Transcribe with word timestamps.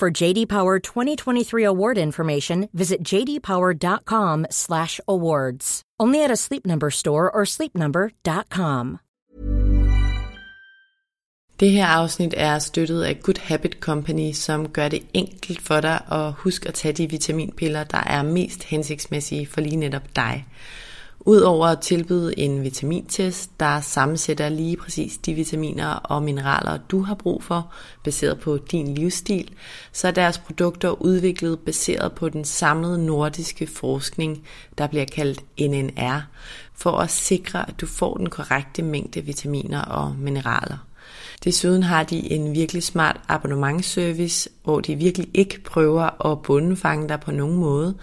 For 0.00 0.10
JD 0.22 0.48
Power 0.48 0.78
2023 0.78 1.66
award 1.66 1.98
information, 1.98 2.68
visit 2.72 2.98
jdpower.com/awards. 3.04 5.82
Only 6.02 6.24
at 6.24 6.30
a 6.30 6.36
Sleep 6.36 6.66
Number 6.66 6.90
store 6.90 7.30
or 7.34 7.44
sleepnumber.com. 7.44 8.98
Det 11.60 11.70
her 11.70 11.86
afsnit 11.86 12.34
er 12.36 12.58
støttet 12.58 13.02
af 13.02 13.20
Good 13.22 13.38
Habit 13.38 13.76
Company, 13.80 14.32
som 14.32 14.68
gør 14.68 14.88
det 14.88 15.02
enkelt 15.14 15.62
for 15.62 15.80
dig 15.80 16.00
at 16.12 16.32
huske 16.32 16.68
at 16.68 16.74
tage 16.74 16.92
de 16.92 17.10
vitaminpiller, 17.10 17.84
der 17.84 18.02
er 18.06 18.22
mest 18.22 18.64
hensigtsmæssige 18.64 19.46
for 19.46 19.60
lige 19.60 19.76
netop 19.76 20.16
dig. 20.16 20.46
Udover 21.26 21.66
at 21.66 21.80
tilbyde 21.80 22.38
en 22.38 22.62
vitamintest, 22.62 23.60
der 23.60 23.80
sammensætter 23.80 24.48
lige 24.48 24.76
præcis 24.76 25.18
de 25.18 25.34
vitaminer 25.34 25.88
og 25.88 26.22
mineraler, 26.22 26.78
du 26.90 27.02
har 27.02 27.14
brug 27.14 27.42
for, 27.42 27.72
baseret 28.04 28.40
på 28.40 28.58
din 28.70 28.94
livsstil, 28.94 29.50
så 29.92 30.08
er 30.08 30.12
deres 30.12 30.38
produkter 30.38 31.02
udviklet 31.02 31.58
baseret 31.58 32.12
på 32.12 32.28
den 32.28 32.44
samlede 32.44 33.06
nordiske 33.06 33.66
forskning, 33.66 34.46
der 34.78 34.86
bliver 34.86 35.04
kaldt 35.04 35.40
NNR, 35.60 36.20
for 36.74 36.90
at 36.90 37.10
sikre, 37.10 37.68
at 37.68 37.80
du 37.80 37.86
får 37.86 38.16
den 38.16 38.30
korrekte 38.30 38.82
mængde 38.82 39.20
vitaminer 39.20 39.82
og 39.82 40.14
mineraler. 40.18 40.89
Desuden 41.44 41.82
har 41.82 42.02
de 42.02 42.32
en 42.32 42.54
virkelig 42.54 42.82
smart 42.82 43.20
abonnementsservice, 43.28 44.50
hvor 44.64 44.80
de 44.80 44.96
virkelig 44.96 45.28
ikke 45.34 45.60
prøver 45.62 46.26
at 46.32 46.42
bundefange 46.42 47.08
dig 47.08 47.20
på 47.20 47.32
nogen 47.32 47.56
måde. 47.56 47.94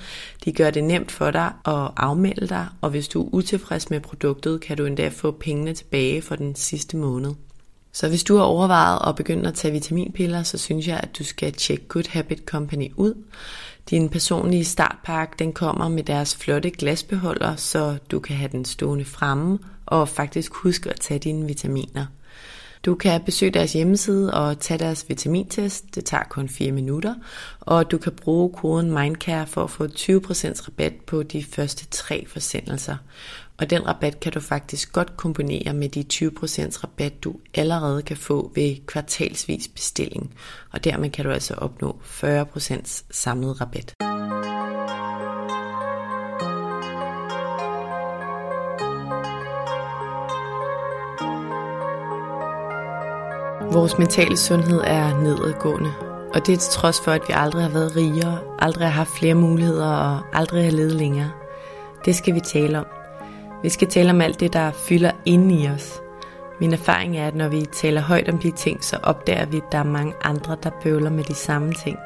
De 0.46 0.52
gør 0.52 0.70
det 0.70 0.84
nemt 0.84 1.12
for 1.12 1.32
dig 1.32 1.52
at 1.66 1.92
afmelde 1.98 2.48
dig, 2.48 2.68
og 2.82 2.90
hvis 2.90 3.08
du 3.08 3.24
er 3.24 3.30
utilfreds 3.32 3.90
med 3.90 4.00
produktet, 4.00 4.62
kan 4.62 4.78
du 4.78 4.86
endda 4.86 5.08
få 5.08 5.32
pengene 5.32 5.74
tilbage 5.74 6.22
for 6.22 6.36
den 6.36 6.56
sidste 6.56 6.98
måned. 6.98 7.34
Så 7.92 8.10
hvis 8.10 8.24
du 8.24 8.38
har 8.38 8.44
overvejet 8.44 9.00
at 9.08 9.16
begynde 9.16 9.48
at 9.48 9.54
tage 9.54 9.72
vitaminpiller, 9.72 10.44
så 10.44 10.58
synes 10.58 10.88
jeg, 10.88 11.00
at 11.04 11.18
du 11.18 11.24
skal 11.24 11.54
tjekke 11.54 11.88
Good 11.88 12.10
Habit 12.10 12.44
Company 12.46 12.92
ud. 12.96 13.14
Din 13.90 14.10
personlige 14.10 14.66
startpakke 14.66 15.36
den 15.40 15.54
kommer 15.54 15.90
med 15.90 16.04
deres 16.04 16.36
flotte 16.36 16.70
glasbeholder, 16.70 17.56
så 17.56 17.98
du 18.12 18.20
kan 18.20 18.36
have 18.36 18.52
den 18.52 18.66
stående 18.66 19.06
fremme 19.06 19.60
og 19.86 20.10
faktisk 20.10 20.54
huske 20.54 20.90
at 20.90 21.00
tage 21.00 21.20
dine 21.20 21.48
vitaminer. 21.48 22.06
Du 22.86 22.96
kan 22.96 23.22
besøge 23.26 23.52
deres 23.52 23.74
hjemmeside 23.74 24.34
og 24.34 24.60
tage 24.60 24.78
deres 24.78 25.06
vitamintest. 25.10 25.96
Det 25.96 26.06
tager 26.06 26.24
kun 26.30 26.50
4 26.50 26.72
minutter. 26.72 27.16
Og 27.60 27.92
du 27.92 27.98
kan 27.98 28.12
bruge 28.12 28.54
koden 28.54 28.92
MINDCARE 28.92 29.48
for 29.48 29.64
at 29.64 29.70
få 29.70 29.86
20% 29.86 30.68
rabat 30.68 30.94
på 31.08 31.24
de 31.24 31.44
første 31.44 31.86
tre 31.86 32.26
forsendelser. 32.28 32.98
Og 33.58 33.70
den 33.70 33.88
rabat 33.88 34.20
kan 34.20 34.32
du 34.32 34.40
faktisk 34.40 34.94
godt 34.94 35.18
kombinere 35.18 35.74
med 35.74 35.90
de 35.90 36.06
20% 36.14 36.84
rabat, 36.84 37.24
du 37.24 37.36
allerede 37.54 38.02
kan 38.02 38.18
få 38.18 38.52
ved 38.56 38.76
kvartalsvis 38.86 39.68
bestilling. 39.68 40.34
Og 40.72 40.84
dermed 40.84 41.10
kan 41.10 41.26
du 41.26 41.32
altså 41.32 41.54
opnå 41.54 42.00
40% 42.04 43.04
samlet 43.12 43.62
rabat. 43.62 43.94
Vores 53.72 53.98
mentale 53.98 54.38
sundhed 54.38 54.82
er 54.84 55.22
nedadgående, 55.22 55.94
og 56.34 56.46
det 56.48 56.54
er 56.54 56.58
til 56.58 56.72
trods 56.72 57.02
for, 57.02 57.12
at 57.12 57.22
vi 57.28 57.34
aldrig 57.36 57.64
har 57.64 57.70
været 57.70 57.96
rigere, 57.96 58.40
aldrig 58.60 58.88
har 58.88 58.94
haft 58.94 59.10
flere 59.10 59.36
muligheder 59.36 59.88
og 59.88 60.20
aldrig 60.34 60.64
har 60.64 60.72
levet 60.72 60.92
længere. 60.92 61.32
Det 62.06 62.16
skal 62.16 62.36
vi 62.36 62.40
tale 62.40 62.80
om. 62.80 62.86
Vi 63.64 63.70
skal 63.70 63.88
tale 63.88 64.10
om 64.10 64.22
alt 64.22 64.40
det, 64.40 64.54
der 64.54 64.72
fylder 64.72 65.12
inde 65.26 65.56
i 65.56 65.68
os. 65.68 66.02
Min 66.60 66.74
erfaring 66.74 67.18
er, 67.18 67.28
at 67.28 67.36
når 67.36 67.48
vi 67.48 67.66
taler 67.66 68.02
højt 68.02 68.30
om 68.30 68.38
de 68.38 68.52
ting, 68.52 68.84
så 68.84 68.98
opdager 69.04 69.46
vi, 69.46 69.58
at 69.58 69.72
der 69.72 69.78
er 69.78 69.84
mange 69.84 70.14
andre, 70.24 70.58
der 70.64 70.70
bøvler 70.84 71.10
med 71.10 71.24
de 71.24 71.34
samme 71.34 71.74
ting. 71.74 71.98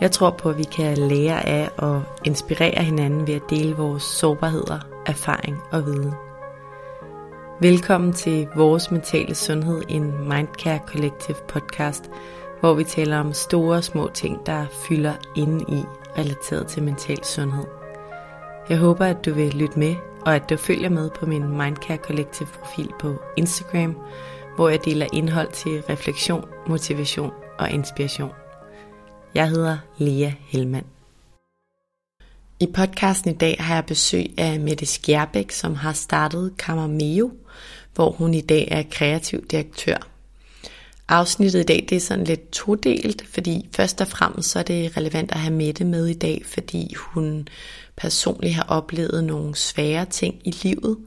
Jeg 0.00 0.10
tror 0.10 0.30
på, 0.30 0.50
at 0.50 0.58
vi 0.58 0.64
kan 0.64 0.98
lære 0.98 1.46
af 1.46 1.70
og 1.76 2.02
inspirere 2.24 2.82
hinanden 2.82 3.26
ved 3.26 3.34
at 3.34 3.50
dele 3.50 3.76
vores 3.76 4.02
sårbarheder, 4.02 4.78
erfaring 5.06 5.62
og 5.70 5.86
viden. 5.86 6.27
Velkommen 7.60 8.12
til 8.12 8.48
Vores 8.56 8.90
Mentale 8.90 9.34
Sundhed, 9.34 9.82
en 9.88 10.28
Mindcare 10.28 10.80
Collective 10.86 11.36
podcast, 11.48 12.10
hvor 12.60 12.74
vi 12.74 12.84
taler 12.84 13.18
om 13.18 13.32
store 13.32 13.76
og 13.76 13.84
små 13.84 14.10
ting, 14.14 14.46
der 14.46 14.66
fylder 14.88 15.14
inde 15.36 15.64
i 15.68 15.82
relateret 16.18 16.66
til 16.66 16.82
mental 16.82 17.24
sundhed. 17.24 17.64
Jeg 18.68 18.78
håber, 18.78 19.04
at 19.06 19.24
du 19.24 19.34
vil 19.34 19.54
lytte 19.54 19.78
med, 19.78 19.94
og 20.26 20.34
at 20.34 20.50
du 20.50 20.56
følger 20.56 20.88
med 20.88 21.10
på 21.10 21.26
min 21.26 21.48
Mindcare 21.48 21.96
Collective 21.96 22.48
profil 22.48 22.92
på 23.00 23.14
Instagram, 23.36 23.96
hvor 24.56 24.68
jeg 24.68 24.84
deler 24.84 25.06
indhold 25.12 25.52
til 25.52 25.82
refleksion, 25.82 26.44
motivation 26.68 27.32
og 27.58 27.70
inspiration. 27.70 28.32
Jeg 29.34 29.48
hedder 29.48 29.78
Lea 29.96 30.30
Helmand. 30.40 30.97
I 32.60 32.66
podcasten 32.66 33.30
i 33.30 33.34
dag 33.34 33.56
har 33.60 33.74
jeg 33.74 33.86
besøg 33.86 34.34
af 34.38 34.60
Mette 34.60 34.86
Skjerbæk, 34.86 35.50
som 35.50 35.74
har 35.74 35.92
startet 35.92 36.56
Kammermeo, 36.58 37.32
hvor 37.94 38.10
hun 38.10 38.34
i 38.34 38.40
dag 38.40 38.68
er 38.70 38.82
kreativ 38.90 39.46
direktør. 39.46 39.96
Afsnittet 41.08 41.60
i 41.60 41.62
dag 41.62 41.86
det 41.88 41.96
er 41.96 42.00
sådan 42.00 42.24
lidt 42.24 42.50
todelt, 42.50 43.24
fordi 43.28 43.68
først 43.76 44.00
og 44.00 44.08
fremmest 44.08 44.50
så 44.50 44.58
er 44.58 44.62
det 44.62 44.96
relevant 44.96 45.32
at 45.32 45.38
have 45.38 45.54
Mette 45.54 45.84
med 45.84 46.06
i 46.06 46.14
dag, 46.14 46.42
fordi 46.46 46.94
hun 46.96 47.48
personligt 47.96 48.54
har 48.54 48.66
oplevet 48.68 49.24
nogle 49.24 49.56
svære 49.56 50.04
ting 50.04 50.34
i 50.44 50.50
livet, 50.62 50.98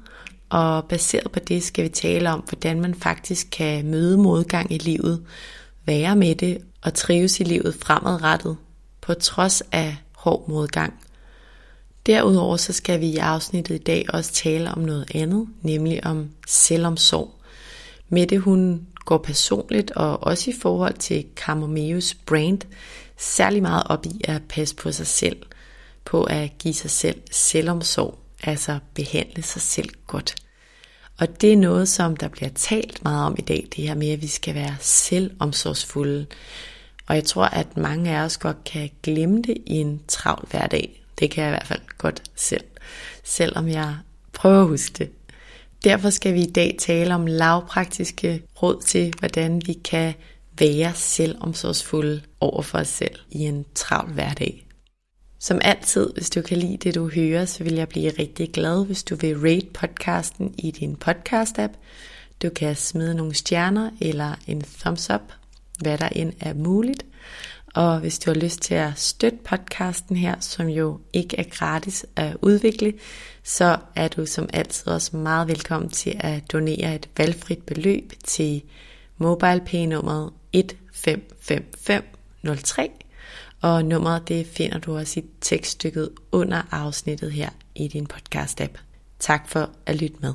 og 0.49 0.85
baseret 0.85 1.31
på 1.31 1.39
det 1.39 1.63
skal 1.63 1.83
vi 1.83 1.89
tale 1.89 2.31
om, 2.31 2.39
hvordan 2.39 2.81
man 2.81 2.95
faktisk 2.95 3.47
kan 3.51 3.85
møde 3.85 4.17
modgang 4.17 4.71
i 4.71 4.77
livet, 4.77 5.25
være 5.85 6.15
med 6.15 6.35
det 6.35 6.57
og 6.81 6.93
trives 6.93 7.39
i 7.39 7.43
livet 7.43 7.75
fremadrettet, 7.81 8.57
på 9.01 9.13
trods 9.13 9.63
af 9.71 9.97
hård 10.11 10.49
modgang– 10.49 10.93
Derudover 12.05 12.57
så 12.57 12.73
skal 12.73 12.99
vi 12.99 13.05
i 13.05 13.17
afsnittet 13.17 13.75
i 13.75 13.83
dag 13.83 14.05
også 14.09 14.33
tale 14.33 14.71
om 14.71 14.79
noget 14.79 15.05
andet, 15.15 15.47
nemlig 15.61 16.05
om 16.05 16.29
selvomsorg. 16.47 17.31
Mette 18.09 18.39
hun 18.39 18.87
går 19.05 19.17
personligt 19.17 19.91
og 19.91 20.23
også 20.23 20.49
i 20.49 20.53
forhold 20.61 20.93
til 20.93 21.25
Camomeus 21.35 22.13
brand 22.25 22.61
særlig 23.17 23.61
meget 23.61 23.83
op 23.85 24.05
i 24.05 24.21
at 24.23 24.41
passe 24.49 24.75
på 24.75 24.91
sig 24.91 25.07
selv, 25.07 25.37
på 26.05 26.23
at 26.23 26.57
give 26.59 26.73
sig 26.73 26.91
selv 26.91 27.21
selvomsorg, 27.31 28.19
altså 28.43 28.79
behandle 28.93 29.43
sig 29.43 29.61
selv 29.61 29.89
godt. 30.07 30.35
Og 31.19 31.41
det 31.41 31.53
er 31.53 31.57
noget, 31.57 31.89
som 31.89 32.17
der 32.17 32.27
bliver 32.27 32.49
talt 32.55 33.03
meget 33.03 33.25
om 33.25 33.35
i 33.37 33.41
dag, 33.41 33.67
det 33.75 33.87
her 33.87 33.95
med, 33.95 34.09
at 34.09 34.21
vi 34.21 34.27
skal 34.27 34.55
være 34.55 34.75
selvomsorgsfulde. 34.79 36.25
Og 37.07 37.15
jeg 37.15 37.23
tror, 37.23 37.45
at 37.45 37.77
mange 37.77 38.17
af 38.17 38.23
os 38.23 38.37
godt 38.37 38.63
kan 38.63 38.89
glemme 39.03 39.41
det 39.41 39.57
i 39.65 39.73
en 39.73 40.01
travl 40.07 40.47
hverdag. 40.51 41.00
Det 41.21 41.31
kan 41.31 41.43
jeg 41.43 41.49
i 41.49 41.55
hvert 41.55 41.67
fald 41.67 41.81
godt 41.97 42.23
selv, 42.35 42.63
selvom 43.23 43.67
jeg 43.67 43.95
prøver 44.33 44.61
at 44.61 44.67
huske 44.67 44.93
det. 44.97 45.09
Derfor 45.83 46.09
skal 46.09 46.33
vi 46.33 46.41
i 46.41 46.51
dag 46.51 46.75
tale 46.79 47.15
om 47.15 47.25
lavpraktiske 47.25 48.43
råd 48.63 48.81
til, 48.81 49.13
hvordan 49.19 49.61
vi 49.65 49.73
kan 49.73 50.13
være 50.59 50.93
selvomsorgsfulde 50.95 52.21
over 52.39 52.61
for 52.61 52.77
os 52.77 52.87
selv 52.87 53.15
i 53.29 53.39
en 53.39 53.65
travl 53.75 54.11
hverdag. 54.11 54.67
Som 55.39 55.59
altid, 55.63 56.13
hvis 56.13 56.29
du 56.29 56.41
kan 56.41 56.57
lide 56.57 56.77
det, 56.77 56.95
du 56.95 57.09
hører, 57.09 57.45
så 57.45 57.63
vil 57.63 57.73
jeg 57.73 57.89
blive 57.89 58.11
rigtig 58.19 58.51
glad, 58.51 58.85
hvis 58.85 59.03
du 59.03 59.15
vil 59.15 59.39
rate 59.39 59.67
podcasten 59.73 60.55
i 60.57 60.71
din 60.71 60.97
podcast-app. 61.05 61.71
Du 62.41 62.49
kan 62.49 62.75
smide 62.75 63.15
nogle 63.15 63.33
stjerner 63.33 63.91
eller 64.01 64.35
en 64.47 64.61
thumbs 64.61 65.09
up, 65.09 65.33
hvad 65.79 65.97
der 65.97 66.09
end 66.09 66.33
er 66.39 66.53
muligt. 66.53 67.05
Og 67.75 67.99
hvis 67.99 68.19
du 68.19 68.31
har 68.31 68.35
lyst 68.35 68.61
til 68.61 68.73
at 68.73 68.99
støtte 68.99 69.37
podcasten 69.43 70.15
her, 70.15 70.39
som 70.39 70.67
jo 70.67 70.99
ikke 71.13 71.39
er 71.39 71.43
gratis 71.43 72.05
at 72.15 72.37
udvikle, 72.41 72.93
så 73.43 73.77
er 73.95 74.07
du 74.07 74.25
som 74.25 74.49
altid 74.53 74.87
også 74.87 75.17
meget 75.17 75.47
velkommen 75.47 75.89
til 75.89 76.15
at 76.19 76.51
donere 76.51 76.95
et 76.95 77.09
valgfrit 77.17 77.63
beløb 77.63 78.13
til 78.23 78.63
MobilePay-nummeret 79.17 80.33
155503. 80.53 82.91
Og 83.61 83.85
nummeret 83.85 84.27
det 84.27 84.47
finder 84.47 84.77
du 84.77 84.97
også 84.97 85.19
i 85.19 85.23
tekststykket 85.41 86.09
under 86.31 86.61
afsnittet 86.71 87.31
her 87.31 87.49
i 87.75 87.87
din 87.87 88.07
podcast-app. 88.13 88.77
Tak 89.19 89.49
for 89.49 89.69
at 89.85 89.95
lytte 89.95 90.17
med. 90.21 90.33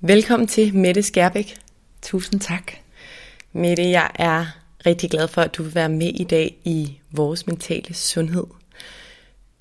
Velkommen 0.00 0.46
til 0.46 0.76
Mette 0.76 1.02
Skærbæk. 1.02 1.58
Tusind 2.02 2.40
tak. 2.40 2.72
Mette, 3.52 3.82
jeg 3.82 4.10
er 4.14 4.61
rigtig 4.86 5.10
glad 5.10 5.28
for, 5.28 5.42
at 5.42 5.56
du 5.56 5.62
vil 5.62 5.74
være 5.74 5.88
med 5.88 6.08
i 6.08 6.24
dag 6.24 6.56
i 6.64 6.98
vores 7.10 7.46
mentale 7.46 7.94
sundhed. 7.94 8.44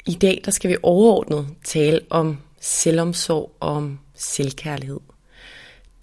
I 0.06 0.14
dag 0.14 0.42
der 0.46 0.52
skal 0.52 0.70
vi 0.70 0.78
overordnet 0.84 1.48
tale 1.64 2.00
om 2.10 2.38
selvomsorg 2.60 3.56
og 3.60 3.70
om 3.70 4.00
selvkærlighed. 4.16 5.00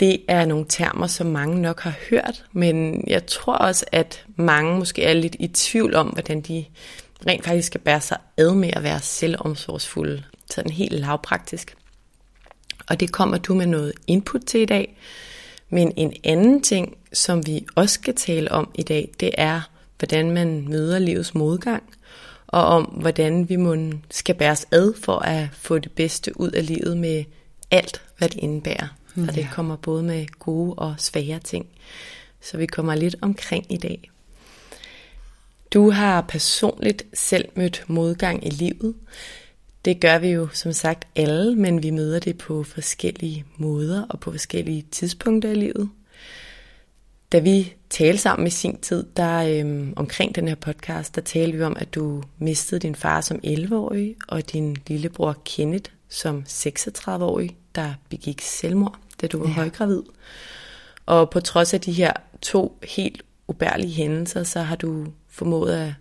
Det 0.01 0.23
er 0.29 0.45
nogle 0.45 0.67
termer, 0.69 1.07
som 1.07 1.27
mange 1.27 1.63
nok 1.63 1.81
har 1.81 1.95
hørt, 2.11 2.45
men 2.53 3.05
jeg 3.07 3.27
tror 3.27 3.55
også, 3.55 3.85
at 3.93 4.25
mange 4.37 4.79
måske 4.79 5.05
er 5.05 5.13
lidt 5.13 5.37
i 5.39 5.47
tvivl 5.47 5.95
om, 5.95 6.07
hvordan 6.07 6.41
de 6.41 6.65
rent 7.27 7.45
faktisk 7.45 7.67
skal 7.67 7.81
bære 7.81 8.01
sig 8.01 8.19
ad 8.37 8.55
med 8.55 8.71
at 8.73 8.83
være 8.83 9.01
selvomsorgsfulde, 9.01 10.25
sådan 10.51 10.73
helt 10.73 10.93
lavpraktisk. 10.93 11.77
Og 12.89 13.01
det 13.01 13.13
kommer 13.13 13.39
du 13.39 13.55
med 13.55 13.67
noget 13.67 13.93
input 14.07 14.41
til 14.47 14.61
i 14.61 14.65
dag. 14.65 14.97
Men 15.71 15.93
en 15.97 16.13
anden 16.25 16.63
ting, 16.63 16.98
som 17.13 17.47
vi 17.47 17.67
også 17.75 17.95
skal 17.95 18.15
tale 18.15 18.53
om 18.53 18.71
i 18.75 18.83
dag, 18.83 19.11
det 19.21 19.31
er, 19.39 19.61
hvordan 19.99 20.31
man 20.31 20.69
møder 20.69 20.99
livets 20.99 21.35
modgang, 21.35 21.83
og 22.47 22.65
om, 22.65 22.85
hvordan 22.85 23.49
vi 23.49 23.57
må 23.57 23.77
skal 24.11 24.35
bæres 24.35 24.67
ad 24.73 24.95
for 24.95 25.19
at 25.19 25.49
få 25.53 25.79
det 25.79 25.93
bedste 25.93 26.41
ud 26.41 26.51
af 26.51 26.67
livet 26.67 26.97
med 26.97 27.25
alt, 27.71 28.03
hvad 28.19 28.29
det 28.29 28.39
indebærer. 28.39 28.89
Og 29.17 29.35
det 29.35 29.49
kommer 29.53 29.77
både 29.77 30.03
med 30.03 30.27
gode 30.39 30.75
og 30.75 30.95
svære 30.99 31.39
ting. 31.39 31.67
Så 32.41 32.57
vi 32.57 32.67
kommer 32.67 32.95
lidt 32.95 33.17
omkring 33.21 33.73
i 33.73 33.77
dag. 33.77 34.11
Du 35.73 35.91
har 35.91 36.21
personligt 36.21 37.03
selv 37.15 37.49
mødt 37.55 37.85
modgang 37.87 38.47
i 38.47 38.51
livet. 38.51 38.95
Det 39.85 40.01
gør 40.01 40.19
vi 40.19 40.29
jo 40.29 40.49
som 40.53 40.73
sagt 40.73 41.07
alle, 41.17 41.57
men 41.57 41.83
vi 41.83 41.91
møder 41.91 42.19
det 42.19 42.39
på 42.39 42.63
forskellige 42.63 43.45
måder 43.57 44.07
og 44.11 44.21
på 44.21 44.31
forskellige 44.31 44.85
tidspunkter 44.91 45.51
i 45.51 45.55
livet. 45.55 45.91
Da 47.33 47.39
vi 47.39 47.75
talte 47.91 48.23
sammen 48.23 48.47
i 48.47 48.51
sin 48.51 48.81
tid, 48.81 49.07
der 49.17 49.61
øhm, 49.61 49.93
omkring 49.97 50.35
den 50.35 50.49
her 50.49 50.55
podcast, 50.55 51.15
der 51.15 51.21
talte 51.21 51.59
vi 51.59 51.65
om, 51.65 51.77
at 51.79 51.95
du 51.95 52.23
mistede 52.39 52.81
din 52.81 52.95
far 52.95 53.21
som 53.21 53.41
11-årig, 53.45 54.17
og 54.29 54.53
din 54.53 54.77
lillebror 54.87 55.37
Kenneth 55.45 55.91
som 56.09 56.45
36-årig, 56.49 57.57
der 57.75 57.95
begik 58.09 58.41
selvmord, 58.41 58.99
da 59.21 59.27
du 59.27 59.39
var 59.39 59.49
ja. 59.49 59.53
højgravid. 59.53 60.03
Og 61.07 61.31
på 61.31 61.41
trods 61.41 61.75
af 61.75 61.81
de 61.81 61.93
her 61.93 62.13
to 62.43 62.79
helt 62.83 63.23
ubærlige 63.49 63.93
hændelser, 63.93 64.43
så 64.43 64.61
har 64.61 64.77
du 64.77 65.07
formået 65.29 65.73
at 65.73 65.93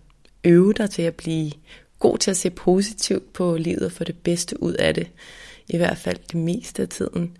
øve 0.44 0.72
dig 0.72 0.90
til 0.90 1.02
at 1.02 1.14
blive 1.14 1.52
god 1.98 2.18
til 2.18 2.30
at 2.30 2.36
se 2.36 2.50
positivt 2.50 3.32
på 3.32 3.56
livet 3.56 3.82
og 3.82 3.92
få 3.92 4.04
det 4.04 4.18
bedste 4.18 4.62
ud 4.62 4.72
af 4.72 4.94
det. 4.94 5.10
I 5.68 5.76
hvert 5.76 5.98
fald 5.98 6.18
det 6.32 6.34
meste 6.34 6.82
af 6.82 6.88
tiden. 6.88 7.36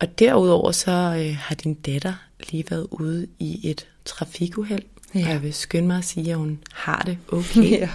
Og 0.00 0.18
derudover 0.18 0.72
så 0.72 0.90
øh, 0.90 1.36
har 1.36 1.54
din 1.54 1.74
datter 1.74 2.14
lige 2.50 2.64
været 2.70 2.86
ude 2.90 3.26
i 3.38 3.70
et 3.70 3.86
trafikuheld. 4.04 4.82
Ja. 5.14 5.20
Og 5.20 5.28
jeg 5.28 5.42
vil 5.42 5.54
skynde 5.54 5.86
mig 5.86 5.98
at 5.98 6.04
sige, 6.04 6.30
at 6.30 6.38
hun 6.38 6.58
har 6.72 7.02
det 7.06 7.18
okay. 7.28 7.70
ja. 7.80 7.90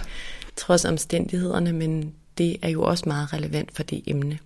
Trods 0.56 0.84
omstændighederne, 0.84 1.72
men 1.72 2.14
det 2.38 2.56
er 2.62 2.68
jo 2.68 2.82
også 2.82 3.04
meget 3.06 3.32
relevant 3.32 3.74
for 3.74 3.82
det 3.82 4.02
emne, 4.06 4.38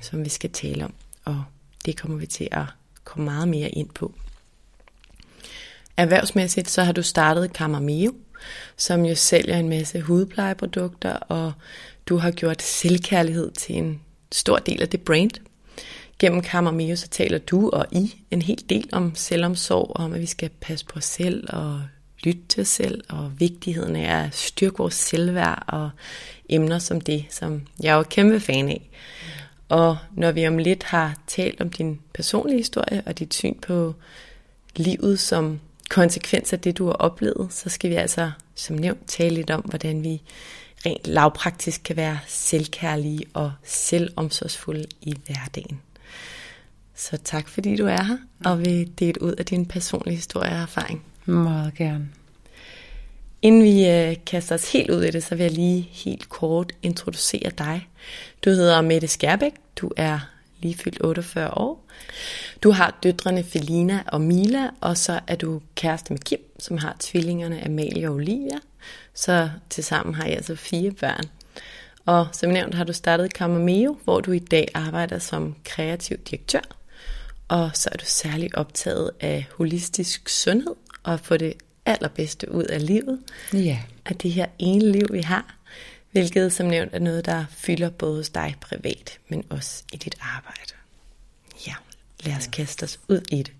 som 0.00 0.24
vi 0.24 0.28
skal 0.28 0.50
tale 0.50 0.84
om. 0.84 0.94
Og 1.24 1.44
det 1.84 1.96
kommer 1.96 2.16
vi 2.16 2.26
til 2.26 2.48
at 2.50 2.64
komme 3.04 3.24
meget 3.24 3.48
mere 3.48 3.68
ind 3.68 3.88
på. 3.88 4.14
Erhvervsmæssigt 5.96 6.70
så 6.70 6.82
har 6.82 6.92
du 6.92 7.02
startet 7.02 7.50
Camarmeo, 7.50 8.14
som 8.76 9.04
jo 9.04 9.14
sælger 9.14 9.56
en 9.56 9.68
masse 9.68 10.00
hudplejeprodukter, 10.00 11.12
og 11.12 11.52
du 12.06 12.16
har 12.16 12.30
gjort 12.30 12.62
selvkærlighed 12.62 13.50
til 13.50 13.76
en 13.76 14.00
stor 14.32 14.58
del 14.58 14.82
af 14.82 14.88
det 14.88 15.00
brand. 15.00 15.30
Gennem 16.18 16.42
Camarmeo 16.42 16.96
så 16.96 17.08
taler 17.08 17.38
du 17.38 17.70
og 17.70 17.86
I 17.90 18.14
en 18.30 18.42
hel 18.42 18.64
del 18.68 18.88
om 18.92 19.14
selvomsorg, 19.14 19.92
om 19.96 20.12
at 20.12 20.20
vi 20.20 20.26
skal 20.26 20.50
passe 20.60 20.86
på 20.86 20.98
os 20.98 21.04
selv 21.04 21.46
og 21.48 21.82
lytte 22.24 22.42
til 22.48 22.60
os 22.60 22.68
selv, 22.68 23.04
og 23.08 23.32
vigtigheden 23.38 23.96
af 23.96 24.24
at 24.24 24.34
styrke 24.34 24.78
vores 24.78 24.94
selvværd 24.94 25.64
og 25.66 25.90
emner 26.48 26.78
som 26.78 27.00
det, 27.00 27.24
som 27.30 27.62
jeg 27.82 27.92
er 27.92 27.96
jo 27.96 28.02
kæmpe 28.02 28.40
fan 28.40 28.68
af. 28.68 28.90
Og 29.68 29.98
når 30.12 30.32
vi 30.32 30.46
om 30.46 30.58
lidt 30.58 30.82
har 30.82 31.18
talt 31.26 31.60
om 31.60 31.70
din 31.70 32.00
personlige 32.14 32.58
historie 32.58 33.02
og 33.06 33.18
dit 33.18 33.34
syn 33.34 33.54
på 33.54 33.94
livet 34.76 35.20
som 35.20 35.60
konsekvens 35.90 36.52
af 36.52 36.60
det, 36.60 36.78
du 36.78 36.86
har 36.86 36.92
oplevet, 36.92 37.46
så 37.50 37.68
skal 37.68 37.90
vi 37.90 37.94
altså 37.94 38.30
som 38.54 38.76
nævnt 38.76 39.08
tale 39.08 39.34
lidt 39.34 39.50
om, 39.50 39.60
hvordan 39.60 40.02
vi 40.02 40.22
rent 40.86 41.06
lavpraktisk 41.06 41.80
kan 41.84 41.96
være 41.96 42.18
selvkærlige 42.26 43.24
og 43.34 43.52
selvomsorgsfulde 43.64 44.86
i 45.00 45.14
hverdagen. 45.26 45.80
Så 46.98 47.16
tak 47.24 47.48
fordi 47.48 47.76
du 47.76 47.86
er 47.86 48.02
her 48.02 48.16
og 48.44 48.60
vil 48.60 48.98
dele 48.98 49.22
ud 49.22 49.32
af 49.32 49.44
din 49.44 49.66
personlige 49.66 50.16
historie 50.16 50.50
og 50.50 50.56
erfaring. 50.56 51.04
Meget 51.24 51.74
gerne. 51.74 52.08
Inden 53.42 53.62
vi 53.62 53.88
øh, 53.88 54.16
kaster 54.26 54.54
os 54.54 54.72
helt 54.72 54.90
ud 54.90 55.02
i 55.02 55.10
det, 55.10 55.24
så 55.24 55.34
vil 55.34 55.42
jeg 55.42 55.52
lige 55.52 55.88
helt 55.92 56.28
kort 56.28 56.72
introducere 56.82 57.50
dig. 57.58 57.88
Du 58.44 58.50
hedder 58.50 58.80
Mette 58.80 59.08
Skærbæk, 59.08 59.52
du 59.76 59.90
er 59.96 60.18
lige 60.60 60.74
fyldt 60.74 61.04
48 61.04 61.50
år. 61.50 61.84
Du 62.62 62.70
har 62.70 62.98
døtrene 63.02 63.44
Felina 63.44 64.02
og 64.06 64.20
Mila, 64.20 64.68
og 64.80 64.96
så 64.96 65.20
er 65.26 65.36
du 65.36 65.60
kæreste 65.74 66.12
med 66.12 66.20
Kim, 66.20 66.40
som 66.58 66.78
har 66.78 66.96
tvillingerne 67.00 67.64
Amalie 67.66 68.08
og 68.08 68.14
Olivia. 68.14 68.58
Så 69.14 69.50
tilsammen 69.70 70.14
har 70.14 70.24
jeg 70.24 70.36
altså 70.36 70.56
fire 70.56 70.90
børn. 70.90 71.24
Og 72.06 72.26
som 72.32 72.50
nævnt 72.50 72.74
har 72.74 72.84
du 72.84 72.92
startet 72.92 73.30
Camameo, 73.30 73.98
hvor 74.04 74.20
du 74.20 74.32
i 74.32 74.38
dag 74.38 74.68
arbejder 74.74 75.18
som 75.18 75.54
kreativ 75.64 76.16
direktør. 76.16 76.77
Og 77.48 77.70
så 77.74 77.88
er 77.92 77.96
du 77.96 78.04
særligt 78.06 78.54
optaget 78.54 79.10
af 79.20 79.46
holistisk 79.56 80.28
sundhed 80.28 80.74
og 81.02 81.14
at 81.14 81.20
få 81.20 81.36
det 81.36 81.54
allerbedste 81.86 82.52
ud 82.52 82.64
af 82.64 82.86
livet. 82.86 83.20
Ja. 83.52 83.78
Af 84.04 84.16
det 84.16 84.32
her 84.32 84.46
ene 84.58 84.92
liv, 84.92 85.06
vi 85.10 85.20
har. 85.20 85.54
Hvilket 86.12 86.52
som 86.52 86.66
nævnt 86.66 86.94
er 86.94 86.98
noget, 86.98 87.26
der 87.26 87.44
fylder 87.50 87.90
både 87.90 88.16
hos 88.16 88.28
dig 88.28 88.54
privat, 88.60 89.18
men 89.28 89.44
også 89.50 89.82
i 89.92 89.96
dit 89.96 90.16
arbejde. 90.20 90.72
Ja, 91.66 91.74
lad 92.24 92.36
os 92.36 92.46
kaste 92.46 92.84
os 92.84 93.00
ud 93.08 93.20
i 93.32 93.42
det. 93.42 93.52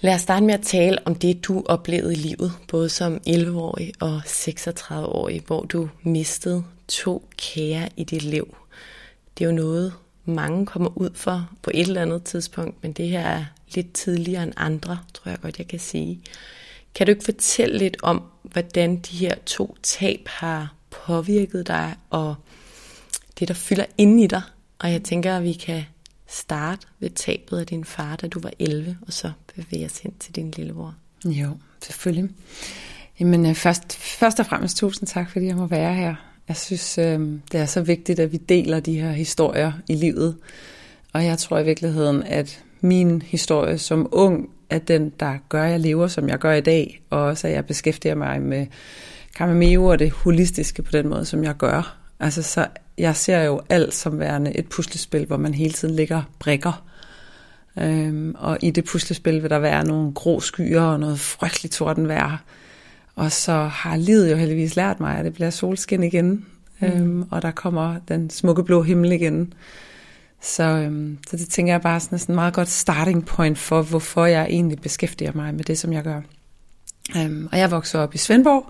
Lad 0.00 0.14
os 0.14 0.20
starte 0.20 0.46
med 0.46 0.54
at 0.54 0.62
tale 0.62 0.98
om 1.06 1.14
det, 1.14 1.44
du 1.44 1.62
oplevede 1.66 2.12
i 2.12 2.16
livet, 2.16 2.52
både 2.68 2.88
som 2.88 3.20
11-årig 3.28 3.92
og 4.00 4.22
36-årig, 4.26 5.42
hvor 5.46 5.62
du 5.62 5.88
mistede 6.02 6.64
to 6.88 7.28
kære 7.36 7.88
i 7.96 8.04
dit 8.04 8.22
liv. 8.22 8.56
Det 9.38 9.44
er 9.44 9.48
jo 9.48 9.54
noget, 9.54 9.94
mange 10.24 10.66
kommer 10.66 10.98
ud 10.98 11.10
for 11.14 11.50
på 11.62 11.70
et 11.74 11.86
eller 11.86 12.02
andet 12.02 12.24
tidspunkt, 12.24 12.82
men 12.82 12.92
det 12.92 13.08
her 13.08 13.20
er 13.20 13.44
lidt 13.74 13.92
tidligere 13.92 14.42
end 14.42 14.52
andre, 14.56 14.98
tror 15.14 15.30
jeg 15.30 15.40
godt, 15.40 15.58
jeg 15.58 15.68
kan 15.68 15.78
sige. 15.78 16.20
Kan 16.94 17.06
du 17.06 17.10
ikke 17.10 17.24
fortælle 17.24 17.78
lidt 17.78 17.96
om, 18.02 18.22
hvordan 18.42 18.96
de 18.96 19.16
her 19.16 19.34
to 19.46 19.76
tab 19.82 20.28
har 20.28 20.74
påvirket 20.90 21.66
dig, 21.66 21.94
og 22.10 22.34
det, 23.38 23.48
der 23.48 23.54
fylder 23.54 23.84
inde 23.98 24.24
i 24.24 24.26
dig? 24.26 24.42
Og 24.78 24.92
jeg 24.92 25.02
tænker, 25.02 25.36
at 25.36 25.42
vi 25.42 25.52
kan 25.52 25.84
starte 26.26 26.86
ved 26.98 27.10
tabet 27.10 27.58
af 27.58 27.66
din 27.66 27.84
far, 27.84 28.16
da 28.16 28.26
du 28.28 28.40
var 28.40 28.52
11, 28.58 28.98
og 29.06 29.12
så 29.12 29.32
bevæge 29.54 29.86
os 29.86 29.98
hen 29.98 30.14
til 30.20 30.36
din 30.36 30.50
lillebror. 30.50 30.94
Jo, 31.24 31.56
selvfølgelig. 31.82 32.30
Jamen 33.20 33.46
øh, 33.46 33.54
først, 33.54 33.96
først 33.96 34.40
og 34.40 34.46
fremmest 34.46 34.76
tusind 34.76 35.08
tak, 35.08 35.30
fordi 35.30 35.46
jeg 35.46 35.56
må 35.56 35.66
være 35.66 35.94
her. 35.94 36.14
Jeg 36.48 36.56
synes, 36.56 36.98
øhm, 36.98 37.42
det 37.52 37.60
er 37.60 37.66
så 37.66 37.80
vigtigt, 37.80 38.18
at 38.18 38.32
vi 38.32 38.36
deler 38.36 38.80
de 38.80 39.00
her 39.00 39.12
historier 39.12 39.72
i 39.88 39.94
livet. 39.94 40.36
Og 41.12 41.24
jeg 41.24 41.38
tror 41.38 41.58
i 41.58 41.64
virkeligheden, 41.64 42.22
at 42.22 42.64
min 42.80 43.22
historie 43.22 43.78
som 43.78 44.08
ung 44.12 44.50
er 44.70 44.78
den, 44.78 45.12
der 45.20 45.38
gør, 45.48 45.64
at 45.64 45.70
jeg 45.70 45.80
lever, 45.80 46.06
som 46.06 46.28
jeg 46.28 46.38
gør 46.38 46.52
i 46.52 46.60
dag, 46.60 47.02
og 47.10 47.20
også 47.20 47.46
at 47.48 47.54
jeg 47.54 47.66
beskæftiger 47.66 48.14
mig 48.14 48.42
med 48.42 48.66
Kamameo 49.36 49.84
og 49.84 49.98
det 49.98 50.10
holistiske 50.10 50.82
på 50.82 50.90
den 50.92 51.08
måde, 51.08 51.24
som 51.24 51.44
jeg 51.44 51.56
gør. 51.56 51.98
Altså, 52.20 52.42
så 52.42 52.66
jeg 52.98 53.16
ser 53.16 53.42
jo 53.42 53.60
alt 53.68 53.94
som 53.94 54.18
værende 54.18 54.58
et 54.58 54.68
puslespil, 54.68 55.26
hvor 55.26 55.36
man 55.36 55.54
hele 55.54 55.72
tiden 55.72 55.94
ligger 55.94 56.22
brikker. 56.38 56.84
Øhm, 57.78 58.34
og 58.38 58.58
i 58.62 58.70
det 58.70 58.84
puslespil 58.84 59.42
vil 59.42 59.50
der 59.50 59.58
være 59.58 59.84
nogle 59.84 60.12
grå 60.12 60.40
skyer 60.40 60.80
og 60.80 61.00
noget 61.00 61.20
frygteligt 61.20 61.74
tordenvejr. 61.74 62.44
Og 63.14 63.32
så 63.32 63.52
har 63.52 63.96
livet 63.96 64.30
jo 64.30 64.36
heldigvis 64.36 64.76
lært 64.76 65.00
mig, 65.00 65.18
at 65.18 65.24
det 65.24 65.34
bliver 65.34 65.50
solskin 65.50 66.02
igen. 66.02 66.46
Mm. 66.80 66.86
Øhm, 66.86 67.24
og 67.30 67.42
der 67.42 67.50
kommer 67.50 67.96
den 68.08 68.30
smukke 68.30 68.64
blå 68.64 68.82
himmel 68.82 69.12
igen. 69.12 69.52
Så, 70.40 70.62
øhm, 70.62 71.18
så 71.28 71.36
det 71.36 71.48
tænker 71.48 71.72
jeg 71.72 71.80
bare 71.80 72.00
sådan 72.00 72.16
er 72.16 72.18
sådan 72.18 72.32
en 72.32 72.36
meget 72.36 72.54
godt 72.54 72.68
starting 72.68 73.26
point 73.26 73.58
for, 73.58 73.82
hvorfor 73.82 74.26
jeg 74.26 74.46
egentlig 74.50 74.80
beskæftiger 74.80 75.32
mig 75.34 75.54
med 75.54 75.64
det, 75.64 75.78
som 75.78 75.92
jeg 75.92 76.02
gør. 76.02 76.20
Øhm, 77.16 77.48
og 77.52 77.58
jeg 77.58 77.70
voksede 77.70 78.02
op 78.02 78.14
i 78.14 78.18
Svendborg, 78.18 78.66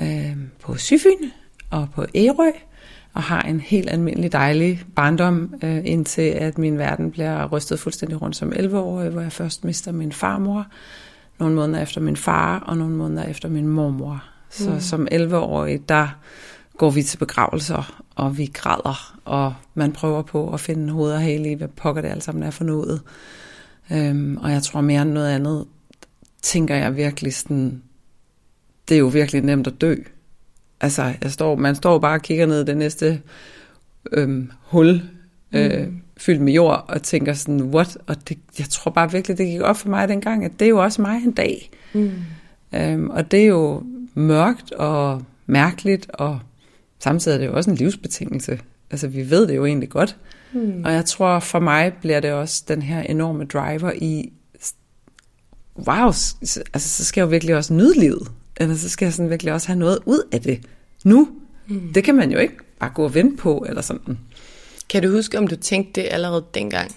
øhm, 0.00 0.50
på 0.62 0.76
Syfyn 0.76 1.30
og 1.70 1.88
på 1.94 2.06
Ærø, 2.14 2.50
og 3.12 3.22
har 3.22 3.42
en 3.42 3.60
helt 3.60 3.90
almindelig 3.90 4.32
dejlig 4.32 4.84
barndom, 4.96 5.54
øh, 5.64 5.80
indtil 5.84 6.22
at 6.22 6.58
min 6.58 6.78
verden 6.78 7.10
bliver 7.10 7.46
rystet 7.46 7.80
fuldstændig 7.80 8.22
rundt 8.22 8.36
som 8.36 8.52
11-årig, 8.52 9.10
hvor 9.10 9.20
jeg 9.20 9.32
først 9.32 9.64
mister 9.64 9.92
min 9.92 10.12
farmor, 10.12 10.66
nogle 11.38 11.54
måneder 11.54 11.82
efter 11.82 12.00
min 12.00 12.16
far, 12.16 12.58
og 12.58 12.76
nogle 12.76 12.94
måneder 12.94 13.24
efter 13.24 13.48
min 13.48 13.68
mormor. 13.68 14.24
Så 14.50 14.70
mm. 14.70 14.80
som 14.80 15.08
11-årig, 15.12 15.88
der 15.88 16.08
går 16.76 16.90
vi 16.90 17.02
til 17.02 17.18
begravelser, 17.18 18.02
og 18.14 18.38
vi 18.38 18.50
græder, 18.54 19.18
og 19.24 19.54
man 19.74 19.92
prøver 19.92 20.22
på 20.22 20.52
at 20.52 20.60
finde 20.60 20.92
hoved 20.92 21.12
og 21.12 21.20
hale 21.20 21.50
i, 21.50 21.54
hvad 21.54 21.68
pokker 21.68 22.02
det 22.02 22.08
alt 22.08 22.24
sammen 22.24 22.42
er 22.42 22.50
for 22.50 22.64
noget. 22.64 23.02
Øhm, 23.92 24.36
og 24.36 24.50
jeg 24.50 24.62
tror 24.62 24.80
mere 24.80 25.02
end 25.02 25.10
noget 25.10 25.30
andet, 25.30 25.66
tænker 26.42 26.76
jeg 26.76 26.96
virkelig 26.96 27.34
sådan, 27.34 27.82
det 28.88 28.94
er 28.94 28.98
jo 28.98 29.06
virkelig 29.06 29.42
nemt 29.42 29.66
at 29.66 29.80
dø. 29.80 29.94
Altså, 30.80 31.14
jeg 31.22 31.32
står, 31.32 31.56
man 31.56 31.74
står 31.74 31.98
bare 31.98 32.14
og 32.14 32.22
kigger 32.22 32.46
ned 32.46 32.60
i 32.60 32.64
det 32.64 32.76
næste 32.76 33.22
øhm, 34.12 34.50
hul, 34.62 35.02
øh, 35.52 35.86
mm. 35.86 36.02
Fyldt 36.24 36.40
med 36.40 36.52
jord, 36.52 36.84
og 36.88 37.02
tænker 37.02 37.32
sådan, 37.32 37.62
what? 37.62 37.98
Og 38.06 38.28
det, 38.28 38.38
jeg 38.58 38.68
tror 38.68 38.90
bare 38.90 39.12
virkelig, 39.12 39.38
det 39.38 39.46
gik 39.46 39.60
op 39.60 39.76
for 39.76 39.88
mig 39.88 40.08
dengang, 40.08 40.44
at 40.44 40.52
det 40.58 40.64
er 40.64 40.68
jo 40.68 40.82
også 40.82 41.02
mig 41.02 41.16
en 41.24 41.32
dag. 41.32 41.70
Mm. 41.92 42.12
Øhm, 42.74 43.10
og 43.10 43.30
det 43.30 43.42
er 43.42 43.46
jo 43.46 43.82
mørkt 44.14 44.72
og 44.72 45.22
mærkeligt, 45.46 46.10
og 46.14 46.40
samtidig 46.98 47.34
er 47.34 47.38
det 47.38 47.46
jo 47.46 47.56
også 47.56 47.70
en 47.70 47.76
livsbetingelse. 47.76 48.60
Altså, 48.90 49.08
vi 49.08 49.30
ved 49.30 49.46
det 49.46 49.56
jo 49.56 49.66
egentlig 49.66 49.88
godt. 49.88 50.16
Mm. 50.52 50.82
Og 50.84 50.92
jeg 50.92 51.04
tror, 51.04 51.38
for 51.40 51.60
mig 51.60 51.92
bliver 52.00 52.20
det 52.20 52.32
også 52.32 52.64
den 52.68 52.82
her 52.82 53.00
enorme 53.00 53.44
driver 53.44 53.92
i, 53.94 54.32
wow, 55.88 56.06
altså, 56.06 56.62
så 56.74 57.04
skal 57.04 57.20
jeg 57.20 57.26
jo 57.26 57.30
virkelig 57.30 57.56
også 57.56 57.74
nyde 57.74 58.00
livet. 58.00 58.30
Eller 58.56 58.74
så 58.74 58.88
skal 58.88 59.06
jeg 59.06 59.12
sådan 59.12 59.30
virkelig 59.30 59.52
også 59.52 59.66
have 59.66 59.78
noget 59.78 59.98
ud 60.06 60.28
af 60.32 60.40
det 60.40 60.60
nu. 61.04 61.28
Mm. 61.68 61.92
Det 61.92 62.04
kan 62.04 62.14
man 62.14 62.30
jo 62.30 62.38
ikke 62.38 62.54
bare 62.80 62.90
gå 62.94 63.04
og 63.04 63.14
vente 63.14 63.36
på, 63.36 63.66
eller 63.68 63.82
sådan. 63.82 64.18
Kan 64.94 65.02
du 65.02 65.10
huske, 65.10 65.38
om 65.38 65.46
du 65.46 65.56
tænkte 65.56 66.00
det 66.00 66.08
allerede 66.10 66.44
dengang? 66.54 66.90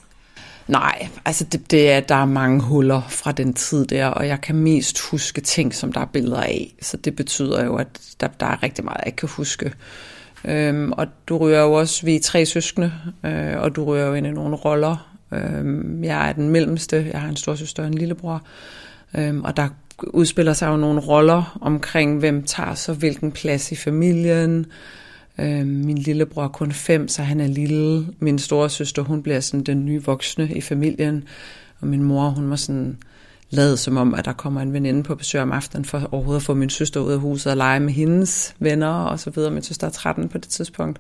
Nej, 0.68 1.08
altså 1.26 1.44
det, 1.44 1.72
det 1.72 1.92
er, 1.92 2.00
der 2.00 2.16
er 2.16 2.26
mange 2.26 2.62
huller 2.62 3.02
fra 3.10 3.32
den 3.32 3.54
tid 3.54 3.86
der, 3.86 4.06
og 4.06 4.28
jeg 4.28 4.42
kan 4.42 4.56
mest 4.56 5.02
huske 5.02 5.42
ting, 5.42 5.76
som 5.76 5.94
der 5.94 6.02
er 6.02 6.06
billeder 6.06 6.42
af. 6.42 6.76
Så 6.82 6.98
det 6.98 7.16
betyder 7.16 7.66
jo, 7.66 7.76
at 7.76 7.88
der, 8.20 8.28
der 8.40 8.46
er 8.46 8.64
rigtig 8.64 8.86
meget, 8.86 8.98
jeg 8.98 9.08
ikke 9.08 9.18
kan 9.18 9.30
huske. 9.30 9.74
Øhm, 10.46 10.92
og 10.92 11.08
du 11.28 11.38
rører 11.38 11.62
jo 11.62 11.74
også, 11.74 12.06
vi 12.06 12.16
er 12.16 12.20
tre 12.20 12.46
søskende, 12.46 12.94
øh, 13.26 13.58
og 13.58 13.76
du 13.76 13.86
rører 13.86 14.08
jo 14.08 14.14
ind 14.14 14.28
i 14.28 14.32
nogle 14.32 14.56
roller. 14.56 15.18
Øhm, 15.34 16.04
jeg 16.04 16.30
er 16.30 16.34
den 16.34 16.50
mellemste, 16.50 17.10
jeg 17.12 17.22
har 17.22 17.30
en 17.30 17.36
storsøster 17.36 17.84
og 17.84 17.88
en 17.88 17.98
lillebror. 17.98 18.42
Øhm, 19.18 19.44
og 19.44 19.58
der 19.58 19.68
udspiller 20.04 20.54
sig 20.54 20.68
jo 20.68 20.78
nogle 20.78 21.00
roller 21.00 21.58
omkring, 21.62 22.20
hvem 22.20 22.44
tager 22.44 22.74
så 22.74 22.94
hvilken 22.94 23.32
plads 23.32 23.72
i 23.72 23.76
familien. 23.76 24.66
Øhm, 25.40 25.68
min 25.68 25.98
lillebror 25.98 26.44
er 26.44 26.48
kun 26.48 26.72
fem, 26.72 27.08
så 27.08 27.24
han 27.24 27.40
er 27.40 27.48
lille. 27.48 28.08
Min 28.20 28.40
store 28.40 28.70
søster, 28.70 29.02
hun 29.02 29.24
bliver 29.24 29.40
sådan 29.40 29.64
den 29.64 29.86
nye 29.86 30.04
voksne 30.04 30.50
i 30.56 30.62
familien. 30.62 31.24
Og 31.80 31.88
min 31.88 32.04
mor, 32.04 32.30
hun 32.30 32.50
var 32.50 32.56
sådan 32.56 32.98
lavet 33.50 33.80
som 33.80 33.98
om, 33.98 34.14
at 34.14 34.26
der 34.26 34.34
kommer 34.34 34.62
en 34.62 34.74
veninde 34.74 35.04
på 35.04 35.16
besøg 35.16 35.42
om 35.42 35.52
aftenen, 35.52 35.86
for 35.86 36.10
overhovedet 36.12 36.40
at 36.42 36.46
få 36.46 36.54
min 36.54 36.70
søster 36.70 37.00
ud 37.00 37.12
af 37.12 37.20
huset 37.20 37.52
og 37.52 37.58
lege 37.58 37.80
med 37.80 37.94
hendes 37.94 38.56
venner 38.60 38.88
og 38.88 39.20
så 39.20 39.30
videre. 39.30 39.52
Min 39.52 39.64
søster 39.64 39.88
er 39.88 39.92
13 39.92 40.30
på 40.30 40.38
det 40.38 40.50
tidspunkt. 40.50 41.00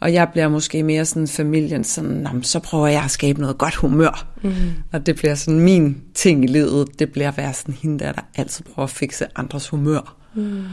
Og 0.00 0.12
jeg 0.12 0.28
bliver 0.32 0.48
måske 0.48 0.82
mere 0.82 1.04
sådan 1.04 1.28
familien, 1.28 1.84
sådan, 1.84 2.42
så 2.42 2.58
prøver 2.58 2.86
jeg 2.86 3.04
at 3.04 3.10
skabe 3.10 3.40
noget 3.40 3.58
godt 3.58 3.74
humør. 3.74 4.26
Mm. 4.42 4.52
Og 4.92 5.06
det 5.06 5.16
bliver 5.16 5.34
sådan 5.34 5.60
min 5.60 6.02
ting 6.14 6.44
i 6.44 6.46
livet, 6.46 6.98
det 6.98 7.12
bliver 7.12 7.28
at 7.28 7.36
være 7.36 7.52
sådan 7.52 7.74
hende 7.74 8.04
der, 8.04 8.12
der 8.12 8.22
altid 8.34 8.64
prøver 8.64 8.84
at 8.84 8.90
fikse 8.90 9.26
andres 9.36 9.68
humør. 9.68 10.16
Mm. 10.34 10.64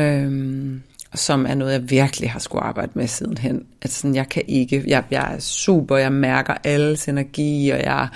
Øhm, 0.00 0.82
som 1.14 1.46
er 1.46 1.54
noget, 1.54 1.72
jeg 1.72 1.90
virkelig 1.90 2.30
har 2.30 2.38
skulle 2.38 2.64
arbejde 2.64 2.92
med 2.94 3.06
sidenhen. 3.06 3.66
At 3.82 3.90
sådan, 3.90 4.14
jeg 4.14 4.28
kan 4.28 4.42
ikke, 4.48 4.84
jeg, 4.86 5.04
jeg 5.10 5.34
er 5.34 5.38
super, 5.38 5.96
jeg 5.96 6.12
mærker 6.12 6.54
alles 6.64 7.08
energi, 7.08 7.70
og 7.70 7.78
jeg, 7.78 8.08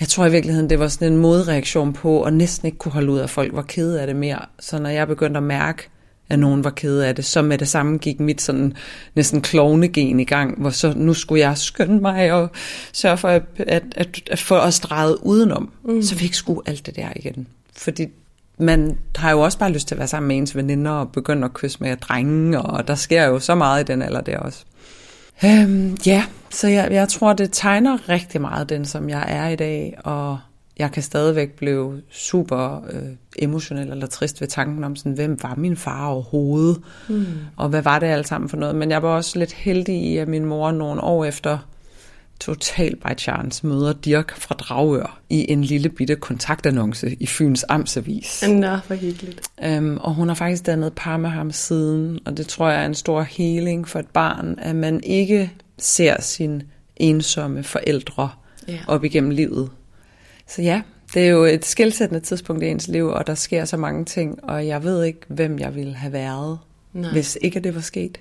jeg 0.00 0.08
tror 0.08 0.26
i 0.26 0.30
virkeligheden, 0.30 0.70
det 0.70 0.78
var 0.78 0.88
sådan 0.88 1.12
en 1.12 1.18
modreaktion 1.18 1.92
på, 1.92 2.22
at 2.22 2.32
næsten 2.32 2.66
ikke 2.66 2.78
kunne 2.78 2.92
holde 2.92 3.12
ud, 3.12 3.18
at 3.20 3.30
folk 3.30 3.52
var 3.54 3.62
kede 3.62 4.00
af 4.00 4.06
det 4.06 4.16
mere. 4.16 4.38
Så 4.58 4.78
når 4.78 4.90
jeg 4.90 5.06
begyndte 5.06 5.38
at 5.38 5.44
mærke, 5.44 5.88
at 6.30 6.38
nogen 6.38 6.64
var 6.64 6.70
kede 6.70 7.06
af 7.06 7.14
det, 7.14 7.24
så 7.24 7.42
med 7.42 7.58
det 7.58 7.68
samme 7.68 7.98
gik 7.98 8.20
mit 8.20 8.42
sådan 8.42 8.72
næsten 9.14 9.40
klovnegen 9.42 10.20
i 10.20 10.24
gang, 10.24 10.60
hvor 10.60 10.70
så 10.70 10.92
nu 10.96 11.14
skulle 11.14 11.40
jeg 11.40 11.58
skynde 11.58 12.00
mig 12.00 12.32
og 12.32 12.50
sørge 12.92 13.16
for 13.16 13.28
at, 13.28 13.42
at, 13.58 13.82
at, 13.96 14.28
at 14.30 14.38
få 14.38 14.56
os 14.56 14.80
drejet 14.80 15.16
udenom, 15.22 15.72
mm. 15.84 16.02
så 16.02 16.14
vi 16.14 16.24
ikke 16.24 16.36
skulle 16.36 16.60
alt 16.66 16.86
det 16.86 16.96
der 16.96 17.08
igen. 17.16 17.46
Fordi 17.76 18.06
man 18.60 18.98
har 19.16 19.30
jo 19.30 19.40
også 19.40 19.58
bare 19.58 19.72
lyst 19.72 19.88
til 19.88 19.94
at 19.94 19.98
være 19.98 20.08
sammen 20.08 20.28
med 20.28 20.36
ens 20.36 20.56
veninder 20.56 20.90
og 20.90 21.12
begynde 21.12 21.44
at 21.44 21.54
kysse 21.54 21.78
med 21.80 21.96
drenge, 21.96 22.62
og 22.62 22.88
der 22.88 22.94
sker 22.94 23.26
jo 23.26 23.38
så 23.38 23.54
meget 23.54 23.80
i 23.80 23.92
den 23.92 24.02
alder 24.02 24.20
der 24.20 24.38
også. 24.38 24.64
Øhm, 25.44 25.96
ja, 26.06 26.24
så 26.50 26.68
jeg, 26.68 26.88
jeg 26.90 27.08
tror, 27.08 27.32
det 27.32 27.48
tegner 27.52 28.08
rigtig 28.08 28.40
meget 28.40 28.68
den, 28.68 28.84
som 28.84 29.08
jeg 29.08 29.24
er 29.28 29.48
i 29.48 29.56
dag, 29.56 29.98
og 30.04 30.38
jeg 30.78 30.92
kan 30.92 31.02
stadigvæk 31.02 31.52
blive 31.52 32.02
super 32.10 32.84
øh, 32.90 33.02
emotionel 33.38 33.90
eller 33.90 34.06
trist 34.06 34.40
ved 34.40 34.48
tanken 34.48 34.84
om, 34.84 34.96
sådan, 34.96 35.12
hvem 35.12 35.38
var 35.42 35.54
min 35.54 35.76
far 35.76 36.06
overhovedet, 36.06 36.80
mm. 37.08 37.24
og 37.56 37.68
hvad 37.68 37.82
var 37.82 37.98
det 37.98 38.06
alt 38.06 38.28
sammen 38.28 38.48
for 38.48 38.56
noget. 38.56 38.76
Men 38.76 38.90
jeg 38.90 39.02
var 39.02 39.08
også 39.08 39.38
lidt 39.38 39.52
heldig 39.52 40.02
i, 40.02 40.16
at 40.16 40.28
min 40.28 40.44
mor 40.44 40.70
nogle 40.70 41.00
år 41.00 41.24
efter 41.24 41.58
total 42.40 42.96
by 42.96 43.18
chance 43.18 43.66
møder 43.66 43.92
Dirk 43.92 44.36
fra 44.36 44.54
Dragør 44.54 45.20
i 45.30 45.52
en 45.52 45.64
lille 45.64 45.88
bitte 45.88 46.16
kontaktannonce 46.16 47.16
i 47.20 47.26
Fyns 47.26 47.64
Amtsavis. 47.68 48.44
Nå, 48.48 48.76
for 48.84 48.94
hyggeligt. 48.94 49.40
Øhm, 49.64 49.96
og 49.96 50.14
hun 50.14 50.28
har 50.28 50.34
faktisk 50.34 50.66
dannet 50.66 50.92
par 50.96 51.16
med 51.16 51.30
ham 51.30 51.50
siden, 51.50 52.18
og 52.26 52.36
det 52.36 52.46
tror 52.46 52.70
jeg 52.70 52.82
er 52.82 52.86
en 52.86 52.94
stor 52.94 53.22
healing 53.22 53.88
for 53.88 53.98
et 53.98 54.08
barn, 54.08 54.58
at 54.58 54.76
man 54.76 55.00
ikke 55.04 55.52
ser 55.78 56.20
sin 56.20 56.62
ensomme 56.96 57.62
forældre 57.62 58.30
ja. 58.68 58.78
op 58.86 59.04
igennem 59.04 59.30
livet. 59.30 59.70
Så 60.46 60.62
ja, 60.62 60.82
det 61.14 61.22
er 61.22 61.28
jo 61.30 61.44
et 61.44 61.64
skældsættende 61.64 62.20
tidspunkt 62.24 62.62
i 62.62 62.66
ens 62.66 62.88
liv, 62.88 63.06
og 63.06 63.26
der 63.26 63.34
sker 63.34 63.64
så 63.64 63.76
mange 63.76 64.04
ting, 64.04 64.44
og 64.44 64.66
jeg 64.66 64.84
ved 64.84 65.04
ikke, 65.04 65.20
hvem 65.28 65.58
jeg 65.58 65.74
ville 65.74 65.94
have 65.94 66.12
været, 66.12 66.58
Nej. 66.92 67.12
hvis 67.12 67.38
ikke 67.40 67.60
det 67.60 67.74
var 67.74 67.80
sket. 67.80 68.20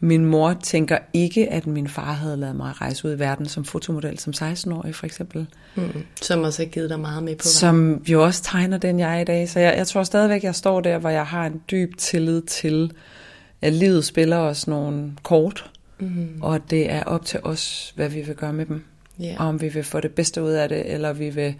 Min 0.00 0.24
mor 0.24 0.56
tænker 0.62 0.98
ikke, 1.12 1.48
at 1.48 1.66
min 1.66 1.88
far 1.88 2.12
havde 2.12 2.36
lavet 2.36 2.56
mig 2.56 2.80
rejse 2.80 3.08
ud 3.08 3.16
i 3.16 3.18
verden 3.18 3.46
som 3.46 3.64
fotomodel 3.64 4.18
som 4.18 4.32
16-årig 4.36 4.94
for 4.94 5.06
eksempel. 5.06 5.46
Mm. 5.74 6.04
Som 6.22 6.42
også 6.42 6.62
har 6.62 6.68
givet 6.68 6.90
dig 6.90 7.00
meget 7.00 7.22
med 7.22 7.36
på 7.36 7.44
vejen. 7.44 7.54
Som 7.54 8.04
jo 8.06 8.24
også 8.24 8.42
tegner 8.42 8.78
den, 8.78 8.98
jeg 8.98 9.16
er 9.16 9.20
i 9.20 9.24
dag. 9.24 9.48
Så 9.48 9.60
jeg, 9.60 9.76
jeg 9.76 9.86
tror 9.86 10.02
stadigvæk, 10.02 10.44
jeg 10.44 10.54
står 10.54 10.80
der, 10.80 10.98
hvor 10.98 11.10
jeg 11.10 11.26
har 11.26 11.46
en 11.46 11.62
dyb 11.70 11.96
tillid 11.96 12.42
til, 12.42 12.92
at 13.62 13.72
livet 13.72 14.04
spiller 14.04 14.36
os 14.36 14.66
nogle 14.66 15.12
kort, 15.22 15.70
mm. 16.00 16.38
og 16.42 16.70
det 16.70 16.90
er 16.90 17.02
op 17.04 17.24
til 17.24 17.40
os, 17.42 17.92
hvad 17.96 18.08
vi 18.08 18.20
vil 18.20 18.34
gøre 18.34 18.52
med 18.52 18.66
dem. 18.66 18.84
Yeah. 19.22 19.48
Om 19.48 19.60
vi 19.60 19.68
vil 19.68 19.84
få 19.84 20.00
det 20.00 20.12
bedste 20.12 20.42
ud 20.42 20.50
af 20.50 20.68
det, 20.68 20.92
eller 20.94 21.12
vi 21.12 21.30
vil 21.30 21.54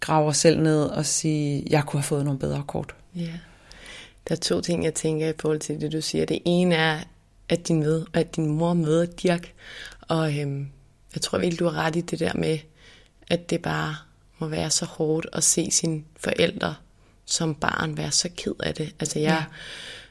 grave 0.00 0.28
os 0.28 0.36
selv 0.36 0.60
ned 0.60 0.82
og 0.82 1.06
sige, 1.06 1.66
jeg 1.70 1.84
kunne 1.86 2.00
have 2.00 2.06
fået 2.06 2.24
nogle 2.24 2.40
bedre 2.40 2.62
kort. 2.66 2.94
Yeah. 3.18 3.28
Der 4.28 4.34
er 4.34 4.38
to 4.38 4.60
ting, 4.60 4.84
jeg 4.84 4.94
tænker 4.94 5.28
i 5.28 5.32
forhold 5.40 5.60
til 5.60 5.80
det, 5.80 5.92
du 5.92 6.00
siger. 6.00 6.24
Det 6.24 6.38
ene 6.44 6.74
er, 6.74 6.98
at 7.48 7.68
din, 7.68 7.78
med, 7.78 8.06
at 8.12 8.36
din 8.36 8.46
mor 8.46 8.74
møder 8.74 9.06
Dirk. 9.06 9.52
Og 10.00 10.38
øhm, 10.38 10.68
jeg 11.14 11.22
tror 11.22 11.38
virkelig, 11.38 11.58
du 11.58 11.68
har 11.68 11.82
ret 11.82 11.96
i 11.96 12.00
det 12.00 12.20
der 12.20 12.32
med, 12.34 12.58
at 13.28 13.50
det 13.50 13.62
bare 13.62 13.96
må 14.38 14.46
være 14.46 14.70
så 14.70 14.84
hårdt 14.84 15.26
at 15.32 15.44
se 15.44 15.70
sine 15.70 16.04
forældre 16.16 16.74
som 17.24 17.54
barn 17.54 17.96
være 17.96 18.10
så 18.10 18.28
ked 18.36 18.54
af 18.60 18.74
det. 18.74 18.94
Altså 19.00 19.18
jeg 19.18 19.28
ja. 19.28 19.44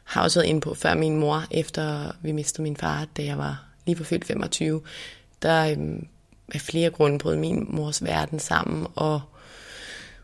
har 0.04 0.24
også 0.24 0.40
været 0.40 0.50
inde 0.50 0.62
på, 0.62 0.74
før 0.74 0.96
min 0.96 1.20
mor, 1.20 1.44
efter 1.52 2.12
vi 2.22 2.32
mistede 2.32 2.63
min 2.63 2.78
far, 2.78 3.08
da 3.18 3.24
jeg 3.24 3.38
var 3.38 3.66
lige 3.86 3.96
på 3.96 4.04
fyldt 4.04 4.25
25, 4.25 4.82
der 5.42 5.72
øhm, 5.72 6.08
af 6.54 6.62
flere 6.62 6.90
grunde 6.90 7.20
brød 7.20 7.38
min 7.38 7.68
mors 7.70 8.04
verden 8.04 8.40
sammen, 8.40 8.88
og 8.96 9.22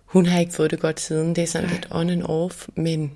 hun 0.06 0.26
har 0.26 0.40
ikke 0.40 0.54
fået 0.54 0.72
det 0.72 0.80
godt 0.80 1.00
siden. 1.00 1.36
Det 1.36 1.42
er 1.42 1.48
sådan 1.48 1.70
lidt 1.70 1.88
on 1.92 2.10
and 2.10 2.24
off, 2.24 2.68
men 2.76 3.12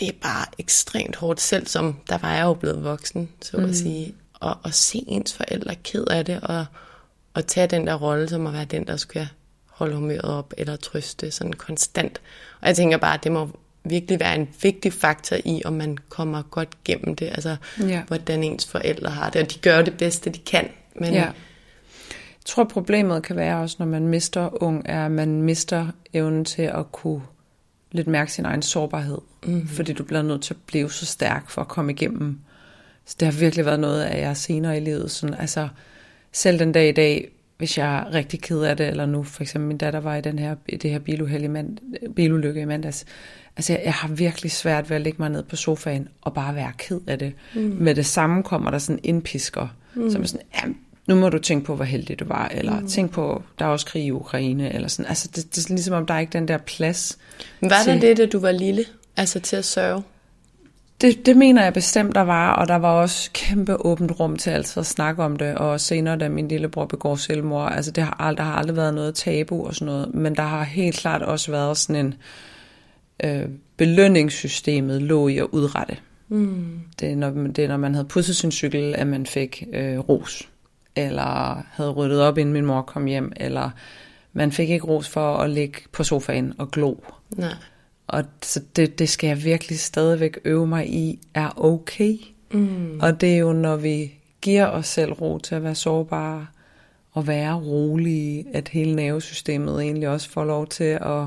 det 0.00 0.08
er 0.08 0.12
bare 0.22 0.46
ekstremt 0.58 1.16
hårdt, 1.16 1.40
selv 1.40 1.66
som 1.66 1.96
der 2.08 2.18
var 2.18 2.34
jeg 2.34 2.44
jo 2.44 2.54
blevet 2.54 2.84
voksen, 2.84 3.28
så 3.42 3.56
mm. 3.56 3.64
at 3.64 3.76
sige. 3.76 4.14
Og 4.34 4.56
at 4.64 4.74
se 4.74 5.04
ens 5.08 5.34
forældre 5.34 5.74
ked 5.74 6.04
af 6.04 6.24
det, 6.24 6.40
og, 6.42 6.66
og 7.34 7.46
tage 7.46 7.66
den 7.66 7.86
der 7.86 7.94
rolle, 7.94 8.28
som 8.28 8.46
at 8.46 8.52
være 8.52 8.64
den, 8.64 8.86
der 8.86 8.96
skal 8.96 9.28
holde 9.66 9.94
humøret 9.94 10.24
op, 10.24 10.54
eller 10.58 10.76
trøste 10.76 11.30
sådan 11.30 11.52
konstant. 11.52 12.20
Og 12.60 12.68
jeg 12.68 12.76
tænker 12.76 12.96
bare, 12.96 13.14
at 13.14 13.24
det 13.24 13.32
må 13.32 13.48
virkelig 13.84 14.20
være 14.20 14.34
en 14.34 14.48
vigtig 14.62 14.92
faktor 14.92 15.36
i, 15.44 15.62
om 15.64 15.72
man 15.72 15.98
kommer 16.08 16.42
godt 16.42 16.84
gennem 16.84 17.16
det, 17.16 17.26
altså 17.26 17.56
ja. 17.80 18.02
hvordan 18.06 18.44
ens 18.44 18.66
forældre 18.66 19.10
har 19.10 19.30
det, 19.30 19.42
og 19.42 19.54
de 19.54 19.58
gør 19.58 19.82
det 19.82 19.96
bedste, 19.98 20.30
de 20.30 20.38
kan. 20.38 20.68
Men 20.94 21.12
ja. 21.12 21.20
Jeg 21.20 21.34
tror, 22.44 22.64
problemet 22.64 23.22
kan 23.22 23.36
være 23.36 23.60
også, 23.60 23.76
når 23.78 23.86
man 23.86 24.08
mister 24.08 24.62
ung, 24.62 24.82
er, 24.84 25.04
at 25.04 25.10
man 25.10 25.42
mister 25.42 25.86
evnen 26.12 26.44
til 26.44 26.62
at 26.62 26.92
kunne 26.92 27.22
lidt 27.92 28.06
mærke 28.06 28.32
sin 28.32 28.44
egen 28.44 28.62
sårbarhed. 28.62 29.18
Mm-hmm. 29.46 29.68
Fordi 29.68 29.92
du 29.92 30.04
bliver 30.04 30.22
nødt 30.22 30.42
til 30.42 30.54
at 30.54 30.60
blive 30.66 30.90
så 30.90 31.06
stærk 31.06 31.50
for 31.50 31.60
at 31.60 31.68
komme 31.68 31.92
igennem. 31.92 32.38
Så 33.04 33.16
det 33.20 33.26
har 33.28 33.40
virkelig 33.40 33.64
været 33.64 33.80
noget 33.80 34.02
af 34.02 34.20
jer 34.20 34.34
senere 34.34 34.76
i 34.76 34.80
livet. 34.80 35.10
Sådan, 35.10 35.34
altså, 35.34 35.68
selv 36.32 36.58
den 36.58 36.72
dag 36.72 36.88
i 36.88 36.92
dag, 36.92 37.30
hvis 37.58 37.78
jeg 37.78 37.96
er 37.98 38.14
rigtig 38.14 38.40
ked 38.40 38.62
af 38.62 38.76
det, 38.76 38.88
eller 38.88 39.06
nu 39.06 39.22
for 39.22 39.42
eksempel 39.42 39.68
min 39.68 39.78
datter 39.78 40.00
var 40.00 40.16
i 40.16 40.20
den 40.20 40.38
her, 40.38 40.54
i 40.68 40.76
det 40.76 40.90
her 40.90 40.98
biluheld 40.98 41.44
i 41.44 41.46
mand, 41.46 41.78
bilulykke 42.16 42.60
i 42.60 42.64
mandags, 42.64 43.04
altså 43.56 43.72
jeg, 43.72 43.82
jeg 43.84 43.92
har 43.92 44.08
virkelig 44.08 44.50
svært 44.50 44.90
ved 44.90 44.96
at 44.96 45.02
lægge 45.02 45.16
mig 45.18 45.30
ned 45.30 45.42
på 45.42 45.56
sofaen 45.56 46.08
og 46.20 46.34
bare 46.34 46.54
være 46.54 46.72
ked 46.78 47.00
af 47.06 47.18
det. 47.18 47.32
Mm. 47.54 47.60
Med 47.60 47.94
det 47.94 48.06
samme 48.06 48.42
kommer 48.42 48.70
der 48.70 48.78
sådan 48.78 48.98
en 48.98 49.14
indpisker, 49.14 49.68
mm. 49.94 50.10
som 50.10 50.22
er 50.22 50.26
sådan, 50.26 50.46
ja, 50.54 50.72
nu 51.06 51.14
må 51.14 51.28
du 51.28 51.38
tænke 51.38 51.66
på, 51.66 51.76
hvor 51.76 51.84
heldig 51.84 52.20
du 52.20 52.24
var, 52.24 52.48
eller 52.48 52.80
mm. 52.80 52.88
tænk 52.88 53.10
på, 53.10 53.42
der 53.58 53.64
er 53.64 53.68
også 53.68 53.86
krig 53.86 54.04
i 54.04 54.10
Ukraine, 54.10 54.74
eller 54.74 54.88
sådan. 54.88 55.08
Altså, 55.08 55.28
det, 55.34 55.54
det 55.54 55.64
er 55.70 55.74
ligesom, 55.74 55.94
om 55.94 56.06
der 56.06 56.14
er 56.14 56.18
ikke 56.18 56.32
den 56.32 56.48
der 56.48 56.58
plads. 56.58 57.18
Men 57.60 57.70
var 57.70 57.82
til... 57.84 57.92
det 57.92 58.02
det, 58.02 58.16
da 58.16 58.26
du 58.26 58.38
var 58.38 58.52
lille, 58.52 58.84
altså 59.16 59.40
til 59.40 59.56
at 59.56 59.64
sørge? 59.64 60.02
det, 61.00 61.26
det 61.26 61.36
mener 61.36 61.62
jeg 61.62 61.72
bestemt, 61.72 62.14
der 62.14 62.20
var, 62.20 62.52
og 62.52 62.68
der 62.68 62.76
var 62.76 62.92
også 62.92 63.30
kæmpe 63.32 63.86
åbent 63.86 64.20
rum 64.20 64.36
til 64.36 64.50
altid 64.50 64.80
at 64.80 64.86
snakke 64.86 65.22
om 65.22 65.36
det, 65.36 65.54
og 65.54 65.80
senere, 65.80 66.18
da 66.18 66.28
min 66.28 66.48
lillebror 66.48 66.84
begår 66.84 67.16
selvmord, 67.16 67.72
altså 67.72 67.90
det 67.90 68.04
har, 68.04 68.16
aldrig, 68.20 68.38
der 68.38 68.44
har 68.44 68.58
aldrig 68.58 68.76
været 68.76 68.94
noget 68.94 69.14
tabu 69.14 69.66
og 69.66 69.74
sådan 69.74 69.86
noget, 69.86 70.14
men 70.14 70.36
der 70.36 70.42
har 70.42 70.64
helt 70.64 70.96
klart 70.96 71.22
også 71.22 71.50
været 71.50 71.76
sådan 71.76 72.06
en, 72.06 72.14
øh, 73.24 73.48
belønningssystemet 73.76 75.02
lå 75.02 75.28
i 75.28 75.38
at 75.38 75.46
udrette. 75.52 75.96
Mm. 76.28 76.80
Det, 77.00 77.10
er, 77.10 77.16
når, 77.16 77.30
det 77.30 77.58
er, 77.58 77.68
når 77.68 77.76
man 77.76 77.94
havde 77.94 78.08
pudset 78.08 78.36
sin 78.36 78.52
cykel, 78.52 78.94
at 78.98 79.06
man 79.06 79.26
fik 79.26 79.64
øh, 79.72 79.98
ros, 79.98 80.48
eller 80.96 81.62
havde 81.70 81.90
ryddet 81.90 82.20
op, 82.20 82.38
inden 82.38 82.52
min 82.52 82.66
mor 82.66 82.82
kom 82.82 83.06
hjem, 83.06 83.32
eller 83.36 83.70
man 84.32 84.52
fik 84.52 84.70
ikke 84.70 84.86
ros 84.86 85.08
for 85.08 85.36
at 85.36 85.50
ligge 85.50 85.80
på 85.92 86.04
sofaen 86.04 86.54
og 86.58 86.70
glo. 86.70 86.94
Nej. 87.36 87.54
Og 88.06 88.24
så 88.42 88.60
det, 88.76 88.98
det 88.98 89.08
skal 89.08 89.28
jeg 89.28 89.44
virkelig 89.44 89.80
stadigvæk 89.80 90.38
øve 90.44 90.66
mig 90.66 90.88
i, 90.88 91.18
er 91.34 91.64
okay. 91.64 92.16
Mm. 92.50 93.00
Og 93.02 93.20
det 93.20 93.34
er 93.34 93.38
jo, 93.38 93.52
når 93.52 93.76
vi 93.76 94.14
giver 94.42 94.66
os 94.66 94.86
selv 94.86 95.12
ro 95.12 95.38
til 95.38 95.54
at 95.54 95.62
være 95.62 95.74
sårbare, 95.74 96.46
og 97.12 97.26
være 97.26 97.54
rolige, 97.54 98.46
at 98.52 98.68
hele 98.68 98.96
nervesystemet 98.96 99.82
egentlig 99.82 100.08
også 100.08 100.30
får 100.30 100.44
lov 100.44 100.66
til 100.66 100.98
at 101.00 101.26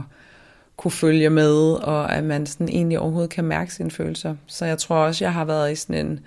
kunne 0.78 0.92
følge 0.92 1.30
med, 1.30 1.56
og 1.74 2.16
at 2.16 2.24
man 2.24 2.46
sådan 2.46 2.70
egentlig 2.70 3.00
overhovedet 3.00 3.30
kan 3.30 3.44
mærke 3.44 3.74
sine 3.74 3.92
følelser. 3.92 4.36
Så 4.48 4.66
jeg 4.66 4.78
tror 4.78 4.96
også, 4.96 5.26
jeg 5.26 5.34
har 5.34 5.46
været 5.46 5.72
i 5.72 5.76
sådan 5.76 6.06
en, 6.06 6.20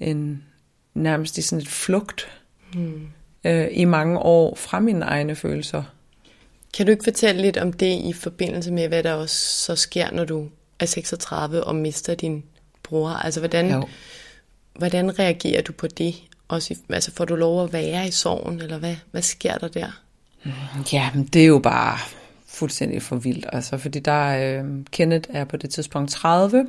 en 0.00 0.42
nærmest 0.94 1.38
i 1.38 1.42
sådan 1.42 1.62
et 1.62 1.68
flugt 1.68 2.28
mm. 2.74 3.08
øh, 3.44 3.68
i 3.72 3.84
mange 3.84 4.18
år 4.18 4.54
fra 4.54 4.80
mine 4.80 5.04
egne 5.04 5.34
følelser. 5.34 5.82
Kan 6.76 6.86
du 6.86 6.92
ikke 6.92 7.04
fortælle 7.04 7.42
lidt 7.42 7.56
om 7.56 7.72
det 7.72 8.00
i 8.04 8.12
forbindelse 8.12 8.72
med, 8.72 8.88
hvad 8.88 9.02
der 9.02 9.12
også 9.12 9.36
så 9.36 9.76
sker, 9.76 10.10
når 10.10 10.24
du 10.24 10.48
er 10.78 10.86
36 10.86 11.64
og 11.64 11.76
mister 11.76 12.14
din 12.14 12.44
bror? 12.82 13.08
Altså, 13.08 13.40
hvordan, 13.40 13.84
hvordan 14.78 15.18
reagerer 15.18 15.62
du 15.62 15.72
på 15.72 15.86
det? 15.86 16.14
Også 16.48 16.74
i, 16.74 16.76
altså, 16.92 17.12
får 17.12 17.24
du 17.24 17.36
lov 17.36 17.64
at 17.64 17.72
være 17.72 18.08
i 18.08 18.10
sorgen, 18.10 18.62
eller 18.62 18.78
hvad, 18.78 18.96
hvad 19.10 19.22
sker 19.22 19.58
der 19.58 19.68
der? 19.68 20.00
Ja, 20.92 21.10
men 21.14 21.24
det 21.24 21.42
er 21.42 21.46
jo 21.46 21.58
bare 21.58 21.98
fuldstændig 22.46 23.02
for 23.02 23.16
vildt. 23.16 23.46
Altså, 23.52 23.78
fordi 23.78 23.98
der 23.98 24.58
øh, 24.60 24.64
Kenneth 24.90 25.30
er 25.32 25.44
på 25.44 25.56
det 25.56 25.70
tidspunkt 25.70 26.10
30, 26.10 26.66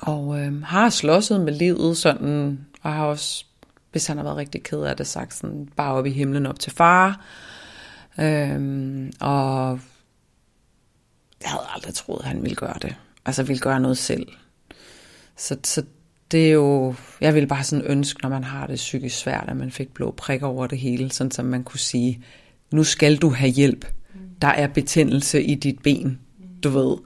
og 0.00 0.40
øh, 0.40 0.62
har 0.62 0.90
slåsset 0.90 1.40
med 1.40 1.52
livet 1.52 1.96
sådan, 1.96 2.60
og 2.82 2.92
har 2.92 3.04
også, 3.04 3.44
hvis 3.92 4.06
han 4.06 4.16
har 4.16 4.24
været 4.24 4.36
rigtig 4.36 4.62
ked 4.62 4.82
af 4.82 4.96
det, 4.96 5.06
sagt 5.06 5.34
sådan, 5.34 5.68
bare 5.76 5.92
op 5.92 6.06
i 6.06 6.10
himlen 6.10 6.46
op 6.46 6.58
til 6.58 6.72
far. 6.72 7.24
Øhm, 8.20 9.12
og 9.20 9.80
jeg 11.42 11.50
havde 11.50 11.66
aldrig 11.74 11.94
troet, 11.94 12.20
at 12.20 12.28
han 12.28 12.42
ville 12.42 12.56
gøre 12.56 12.76
det. 12.82 12.94
Altså 13.26 13.42
ville 13.42 13.60
gøre 13.60 13.80
noget 13.80 13.98
selv. 13.98 14.26
Så, 15.36 15.56
så 15.64 15.84
det 16.30 16.48
er 16.48 16.52
jo, 16.52 16.94
jeg 17.20 17.34
ville 17.34 17.46
bare 17.46 17.64
sådan 17.64 17.84
ønske, 17.84 18.22
når 18.22 18.28
man 18.28 18.44
har 18.44 18.66
det 18.66 18.76
psykisk 18.76 19.18
svært, 19.18 19.44
at 19.48 19.56
man 19.56 19.70
fik 19.70 19.94
blå 19.94 20.10
prikker 20.10 20.46
over 20.46 20.66
det 20.66 20.78
hele, 20.78 21.12
sådan 21.12 21.30
som 21.30 21.44
man 21.44 21.64
kunne 21.64 21.80
sige, 21.80 22.24
nu 22.70 22.84
skal 22.84 23.16
du 23.16 23.30
have 23.30 23.50
hjælp 23.50 23.84
der 24.42 24.48
er 24.48 24.66
betændelse 24.66 25.42
i 25.42 25.54
dit 25.54 25.82
ben, 25.82 26.18
du 26.64 26.68
ved. 26.68 26.96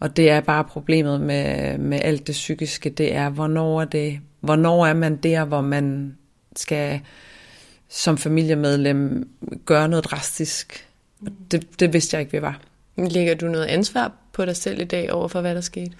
Og 0.00 0.16
det 0.16 0.30
er 0.30 0.40
bare 0.40 0.64
problemet 0.64 1.20
med, 1.20 1.78
med 1.78 2.00
alt 2.02 2.26
det 2.26 2.32
psykiske, 2.32 2.90
det 2.90 3.14
er, 3.14 3.30
hvornår 3.30 3.80
er, 3.80 3.84
det, 3.84 4.20
hvornår 4.40 4.86
er 4.86 4.94
man 4.94 5.16
der, 5.16 5.44
hvor 5.44 5.60
man 5.60 6.16
skal 6.58 7.00
som 7.88 8.18
familiemedlem 8.18 9.28
gøre 9.64 9.88
noget 9.88 10.04
drastisk. 10.04 10.88
Det, 11.50 11.80
det 11.80 11.92
vidste 11.92 12.14
jeg 12.14 12.20
ikke, 12.20 12.32
vi 12.32 12.42
var. 12.42 12.60
Lægger 12.96 13.34
du 13.34 13.46
noget 13.46 13.64
ansvar 13.64 14.12
på 14.32 14.44
dig 14.44 14.56
selv 14.56 14.80
i 14.80 14.84
dag 14.84 15.12
over 15.12 15.28
for, 15.28 15.40
hvad 15.40 15.54
der 15.54 15.60
skete? 15.60 15.92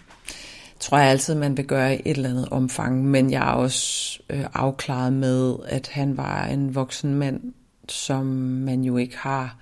tror 0.80 0.98
jeg 0.98 1.10
altid, 1.10 1.34
man 1.34 1.56
vil 1.56 1.66
gøre 1.66 1.96
i 1.96 2.02
et 2.04 2.16
eller 2.16 2.30
andet 2.30 2.48
omfang, 2.48 3.04
men 3.04 3.30
jeg 3.30 3.48
er 3.48 3.52
også 3.52 4.18
øh, 4.30 4.44
afklaret 4.54 5.12
med, 5.12 5.54
at 5.68 5.88
han 5.88 6.16
var 6.16 6.44
en 6.46 6.74
voksen 6.74 7.14
mand, 7.14 7.40
som 7.88 8.26
man 8.26 8.82
jo 8.82 8.96
ikke 8.96 9.18
har 9.18 9.56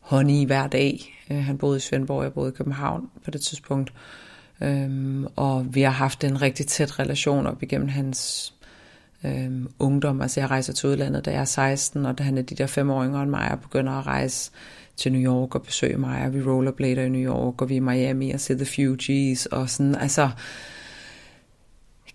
hånd 0.00 0.30
i 0.30 0.44
hver 0.44 0.66
dag. 0.66 1.24
Øh, 1.30 1.44
han 1.44 1.58
boede 1.58 1.76
i 1.76 1.80
Svendborg, 1.80 2.22
jeg 2.22 2.32
boede 2.32 2.48
i 2.48 2.56
København 2.56 3.10
på 3.24 3.30
det 3.30 3.40
tidspunkt. 3.40 3.92
Øhm, 4.60 5.26
og 5.36 5.74
vi 5.74 5.82
har 5.82 5.90
haft 5.90 6.24
en 6.24 6.42
rigtig 6.42 6.66
tæt 6.66 6.98
relation 6.98 7.46
op 7.46 7.62
igennem 7.62 7.88
hans 7.88 8.52
øhm, 9.24 9.68
ungdom. 9.78 10.20
Altså 10.20 10.40
jeg 10.40 10.50
rejser 10.50 10.72
til 10.72 10.88
udlandet, 10.88 11.24
da 11.24 11.30
jeg 11.30 11.40
er 11.40 11.44
16, 11.44 12.06
og 12.06 12.18
da 12.18 12.22
han 12.22 12.38
er 12.38 12.42
de 12.42 12.54
der 12.54 12.66
fem 12.66 12.90
år 12.90 13.04
yngre 13.04 13.22
end 13.22 13.30
mig, 13.30 13.50
og 13.52 13.60
begynder 13.60 13.92
at 13.92 14.06
rejse 14.06 14.50
til 14.96 15.12
New 15.12 15.32
York 15.32 15.54
og 15.54 15.62
besøge 15.62 15.96
mig, 15.96 16.24
og 16.26 16.34
vi 16.34 16.42
rollerblader 16.42 17.02
i 17.02 17.08
New 17.08 17.32
York, 17.32 17.62
og 17.62 17.68
vi 17.68 17.74
er 17.74 17.80
i 17.80 17.80
Miami 17.80 18.30
og 18.30 18.40
ser 18.40 18.54
The 18.54 18.66
Fugees, 18.66 19.46
og 19.46 19.70
sådan, 19.70 19.94
altså... 19.94 20.30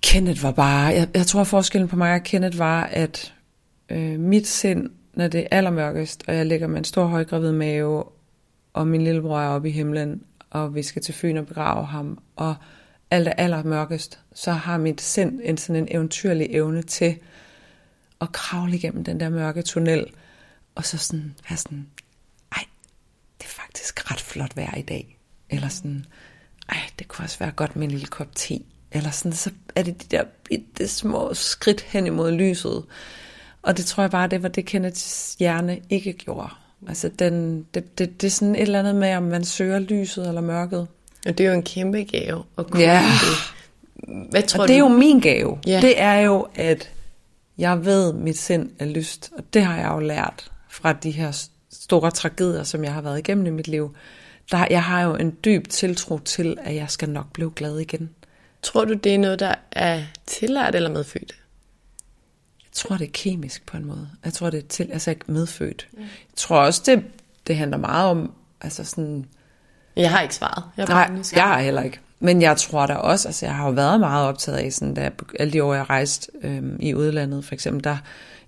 Kenneth 0.02 0.44
var 0.44 0.52
bare, 0.52 0.86
jeg, 0.86 1.08
jeg 1.14 1.28
tror 1.28 1.44
forskellen 1.44 1.88
på 1.88 1.96
mig 1.96 2.14
og 2.14 2.24
Kenneth 2.24 2.60
var, 2.60 2.84
at 2.84 3.34
øh, 3.90 4.20
mit 4.20 4.48
sind 4.48 4.90
når 5.16 5.28
det 5.28 5.42
er 5.42 5.48
allermørkest, 5.52 6.24
og 6.28 6.36
jeg 6.36 6.46
ligger 6.46 6.68
med 6.68 6.78
en 6.78 6.84
stor 6.84 7.06
højgravid 7.06 7.52
mave, 7.52 8.04
og 8.74 8.88
min 8.88 9.02
lillebror 9.02 9.40
er 9.40 9.48
oppe 9.48 9.70
i 9.70 9.72
himlen, 9.72 10.24
og 10.50 10.76
vi 10.76 10.84
skal 10.84 11.02
til 11.02 11.14
Fyn 11.14 11.38
og 11.38 11.48
begrave 11.48 11.86
ham, 11.86 12.20
og 12.36 12.56
aller, 13.12 13.34
aller 13.34 13.64
mørkest, 13.64 14.20
så 14.34 14.52
har 14.52 14.78
mit 14.78 15.02
sind 15.02 15.40
en 15.44 15.58
sådan 15.58 15.76
en 15.82 15.88
eventyrlig 15.92 16.48
evne 16.50 16.82
til 16.82 17.18
at 18.22 18.32
kravle 18.32 18.76
igennem 18.76 19.04
den 19.04 19.20
der 19.20 19.30
mørke 19.30 19.62
tunnel, 19.62 20.06
og 20.76 20.86
så 20.86 20.98
sådan 20.98 21.36
være 21.50 21.58
sådan, 21.58 21.88
ej, 22.52 22.64
det 23.38 23.46
er 23.46 23.50
faktisk 23.50 24.12
ret 24.12 24.22
flot 24.22 24.58
vejr 24.58 24.78
i 24.78 24.82
dag. 24.82 25.18
Eller 25.50 25.68
sådan, 25.68 26.06
ej, 26.70 26.78
det 27.00 27.08
kunne 27.08 27.26
også 27.26 27.40
være 27.40 27.52
godt 27.52 27.76
med 27.76 27.84
en 27.84 27.92
lille 27.92 28.08
kop 28.08 28.36
te. 28.36 28.60
Eller 28.92 29.12
sådan, 29.12 29.34
så 29.34 29.52
er 29.76 29.84
det 29.84 30.02
de 30.02 30.18
der 30.18 30.24
bitte 30.50 30.88
små 30.88 31.34
skridt 31.34 31.82
hen 31.82 32.08
imod 32.08 32.32
lyset. 32.32 32.86
Og 33.62 33.78
det 33.78 33.86
tror 33.86 34.04
jeg 34.04 34.12
bare, 34.12 34.28
det 34.28 34.44
var 34.44 34.50
det 34.50 34.66
Kenneths 34.66 35.36
hjerne 35.40 35.82
ikke 35.90 36.14
gjorde. 36.14 36.50
Altså 36.88 37.10
den, 37.10 37.64
det, 37.74 37.98
det, 37.98 38.22
det 38.22 38.28
er 38.28 38.32
sådan 38.32 38.56
et 38.56 38.62
eller 38.62 38.80
andet 38.80 38.96
med, 38.96 39.16
om 39.16 39.24
man 39.24 39.46
søger 39.46 39.80
lyset 39.80 40.28
eller 40.28 40.42
mørket. 40.42 40.88
Og 41.26 41.38
det 41.38 41.46
er 41.46 41.50
jo 41.50 41.56
en 41.56 41.64
kæmpe 41.64 42.04
gave 42.04 42.44
at 42.58 42.68
kunne 42.68 42.84
ja. 42.84 43.04
det. 43.04 44.30
Hvad 44.30 44.44
tror 44.44 44.62
og 44.62 44.68
det 44.68 44.76
er 44.76 44.82
du? 44.82 44.90
jo 44.90 44.98
min 44.98 45.20
gave. 45.20 45.60
Ja. 45.68 45.82
Det 45.82 46.02
er 46.02 46.16
jo, 46.16 46.48
at 46.56 46.92
jeg 47.58 47.86
ved, 47.86 48.10
at 48.10 48.16
mit 48.16 48.38
sind 48.38 48.70
er 48.80 48.86
lyst. 48.86 49.32
Og 49.38 49.44
det 49.54 49.64
har 49.64 49.78
jeg 49.78 49.92
jo 49.92 50.00
lært 50.00 50.52
fra 50.70 50.94
de 50.94 51.12
her 51.12 51.48
store 51.72 52.12
tragedier, 52.12 52.64
som 52.64 52.84
jeg 52.84 52.94
har 52.94 53.02
været 53.02 53.20
igennem 53.20 53.46
i 53.46 53.50
mit 53.50 53.68
liv. 53.68 53.96
Der, 54.52 54.68
jeg 54.70 54.84
har 54.84 55.02
jo 55.02 55.16
en 55.16 55.38
dyb 55.46 55.68
tiltro 55.68 56.20
til, 56.20 56.58
at 56.62 56.76
jeg 56.76 56.90
skal 56.90 57.10
nok 57.10 57.34
blive 57.34 57.52
glad 57.56 57.80
igen. 57.80 58.10
Tror 58.62 58.86
du, 58.86 58.94
det 58.94 59.14
er 59.14 59.20
noget, 59.20 59.40
der 59.40 59.56
er 59.72 60.02
tillært 60.26 60.76
eller 60.76 60.90
medfødt? 60.90 61.36
tror, 62.76 62.98
det 62.98 63.08
er 63.08 63.12
kemisk 63.14 63.66
på 63.66 63.78
en 63.78 63.86
måde. 63.86 64.10
Jeg 64.26 64.34
tror, 64.34 64.50
det 64.50 64.58
er 64.58 64.68
til, 64.68 64.90
altså 64.92 65.10
ikke 65.10 65.32
medfødt. 65.32 65.88
Mm. 65.92 66.00
Jeg 66.02 66.10
tror 66.36 66.58
også, 66.58 66.82
det, 66.86 67.04
det 67.48 67.56
handler 67.56 67.78
meget 67.78 68.10
om, 68.10 68.34
altså 68.62 68.84
sådan... 68.84 69.26
Jeg 69.96 70.12
har 70.12 70.22
ikke 70.22 70.36
svaret. 70.36 70.64
Jeg 70.78 70.86
nej, 70.86 71.12
jeg 71.36 71.44
har 71.44 71.62
heller 71.62 71.82
ikke. 71.82 72.00
Men 72.20 72.42
jeg 72.42 72.58
tror 72.58 72.86
da 72.86 72.94
også, 72.94 73.28
altså 73.28 73.46
jeg 73.46 73.56
har 73.56 73.66
jo 73.66 73.72
været 73.72 74.00
meget 74.00 74.28
optaget 74.28 74.58
af, 74.58 74.74
sådan, 74.74 74.94
da 74.94 75.12
alle 75.40 75.54
de 75.54 75.64
år, 75.64 75.74
jeg 75.74 75.90
rejste 75.90 76.32
øhm, 76.44 76.78
i 76.80 76.94
udlandet, 76.94 77.46
for 77.46 77.54
eksempel, 77.54 77.84
der 77.84 77.98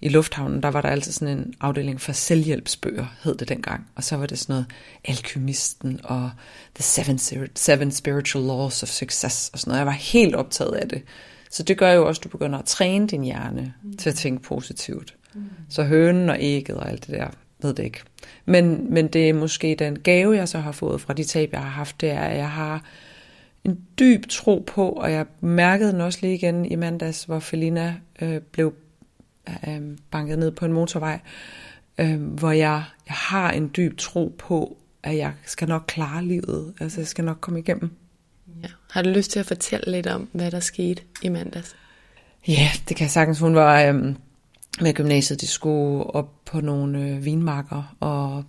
i 0.01 0.09
lufthavnen, 0.09 0.63
der 0.63 0.69
var 0.69 0.81
der 0.81 0.89
altid 0.89 1.11
sådan 1.11 1.37
en 1.37 1.53
afdeling 1.61 2.01
for 2.01 2.11
selvhjælpsbøger, 2.11 3.05
hed 3.23 3.35
det 3.35 3.49
dengang. 3.49 3.87
Og 3.95 4.03
så 4.03 4.17
var 4.17 4.25
det 4.25 4.39
sådan 4.39 4.53
noget 4.53 4.65
Alkymisten 5.05 5.99
og 6.03 6.31
The 6.75 6.83
Seven, 6.83 7.19
Seven 7.55 7.91
Spiritual 7.91 8.45
Laws 8.45 8.83
of 8.83 8.89
Success 8.89 9.49
og 9.53 9.59
sådan 9.59 9.69
noget. 9.71 9.79
Jeg 9.79 9.85
var 9.85 9.91
helt 9.91 10.35
optaget 10.35 10.73
af 10.73 10.89
det. 10.89 11.01
Så 11.51 11.63
det 11.63 11.77
gør 11.77 11.91
jo 11.91 12.07
også, 12.07 12.19
at 12.19 12.23
du 12.23 12.29
begynder 12.29 12.59
at 12.59 12.65
træne 12.65 13.07
din 13.07 13.23
hjerne 13.23 13.73
mm. 13.83 13.97
til 13.97 14.09
at 14.09 14.15
tænke 14.15 14.43
positivt. 14.43 15.15
Mm. 15.33 15.49
Så 15.69 15.83
hønen 15.83 16.29
og 16.29 16.37
ægget 16.39 16.77
og 16.77 16.89
alt 16.89 17.07
det 17.07 17.15
der, 17.15 17.27
ved 17.61 17.73
det 17.73 17.83
ikke. 17.83 18.01
Men, 18.45 18.93
men 18.93 19.07
det 19.07 19.29
er 19.29 19.33
måske 19.33 19.75
den 19.79 19.99
gave, 19.99 20.35
jeg 20.35 20.49
så 20.49 20.59
har 20.59 20.71
fået 20.71 21.01
fra 21.01 21.13
de 21.13 21.23
tab, 21.23 21.53
jeg 21.53 21.61
har 21.61 21.69
haft, 21.69 22.01
det 22.01 22.11
er, 22.11 22.21
at 22.21 22.37
jeg 22.37 22.49
har 22.49 22.83
en 23.63 23.79
dyb 23.99 24.27
tro 24.29 24.63
på, 24.67 24.89
og 24.89 25.11
jeg 25.11 25.25
mærkede 25.41 25.91
den 25.91 26.01
også 26.01 26.19
lige 26.21 26.33
igen 26.33 26.65
i 26.65 26.75
mandags, 26.75 27.23
hvor 27.23 27.39
Felina 27.39 27.95
øh, 28.21 28.41
blev 28.41 28.73
øh, 29.67 29.81
banket 30.11 30.39
ned 30.39 30.51
på 30.51 30.65
en 30.65 30.73
motorvej, 30.73 31.19
øh, 31.97 32.21
hvor 32.21 32.51
jeg, 32.51 32.83
jeg 33.07 33.15
har 33.15 33.51
en 33.51 33.71
dyb 33.77 33.97
tro 33.97 34.35
på, 34.37 34.77
at 35.03 35.17
jeg 35.17 35.33
skal 35.45 35.67
nok 35.67 35.83
klare 35.87 36.25
livet. 36.25 36.73
Altså, 36.79 36.99
jeg 36.99 37.07
skal 37.07 37.25
nok 37.25 37.37
komme 37.41 37.59
igennem. 37.59 37.91
Ja. 38.63 38.67
Har 38.91 39.01
du 39.01 39.09
lyst 39.09 39.31
til 39.31 39.39
at 39.39 39.45
fortælle 39.45 39.91
lidt 39.91 40.07
om, 40.07 40.29
hvad 40.31 40.51
der 40.51 40.59
skete 40.59 41.01
i 41.21 41.29
mandags? 41.29 41.75
Ja, 42.47 42.69
det 42.89 42.97
kan 42.97 43.03
jeg 43.03 43.11
sagtens. 43.11 43.39
Hun 43.39 43.55
var 43.55 43.81
øhm, 43.81 44.15
med 44.81 44.93
gymnasiet. 44.93 45.41
De 45.41 45.47
skulle 45.47 46.03
op 46.03 46.45
på 46.45 46.61
nogle 46.61 47.09
øh, 47.09 47.25
vinmarker, 47.25 47.95
og 47.99 48.43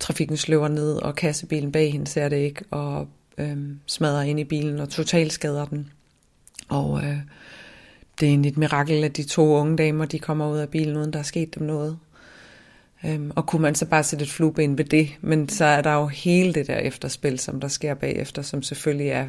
trafikken 0.00 0.36
sløver 0.36 0.68
ned, 0.68 0.96
og 0.96 1.14
kassebilen 1.14 1.72
bag 1.72 1.92
hende 1.92 2.06
ser 2.06 2.28
det 2.28 2.36
ikke, 2.36 2.64
og 2.70 3.08
øh, 3.38 3.56
smadrer 3.86 4.22
ind 4.22 4.40
i 4.40 4.44
bilen 4.44 4.78
og 4.78 4.88
totalt 4.88 5.32
skader 5.32 5.64
den. 5.64 5.90
Og 6.68 7.02
øh, 7.04 7.18
det 8.20 8.26
er 8.26 8.30
egentlig 8.30 8.50
et 8.50 8.56
mirakel, 8.56 9.04
at 9.04 9.16
de 9.16 9.22
to 9.22 9.56
unge 9.56 9.76
damer, 9.76 10.04
de 10.04 10.18
kommer 10.18 10.50
ud 10.50 10.58
af 10.58 10.68
bilen, 10.68 10.96
uden 10.96 11.12
der 11.12 11.18
er 11.18 11.22
sket 11.22 11.54
dem 11.54 11.66
noget. 11.66 11.98
Øhm, 13.04 13.32
og 13.36 13.46
kunne 13.46 13.62
man 13.62 13.74
så 13.74 13.86
bare 13.86 14.04
sætte 14.04 14.22
et 14.22 14.30
flueben 14.30 14.78
ved 14.78 14.84
det, 14.84 15.08
men 15.20 15.48
så 15.48 15.64
er 15.64 15.82
der 15.82 15.92
jo 15.92 16.06
hele 16.06 16.54
det 16.54 16.66
der 16.66 16.76
efterspil, 16.76 17.38
som 17.38 17.60
der 17.60 17.68
sker 17.68 17.94
bagefter, 17.94 18.42
som 18.42 18.62
selvfølgelig 18.62 19.08
er, 19.08 19.26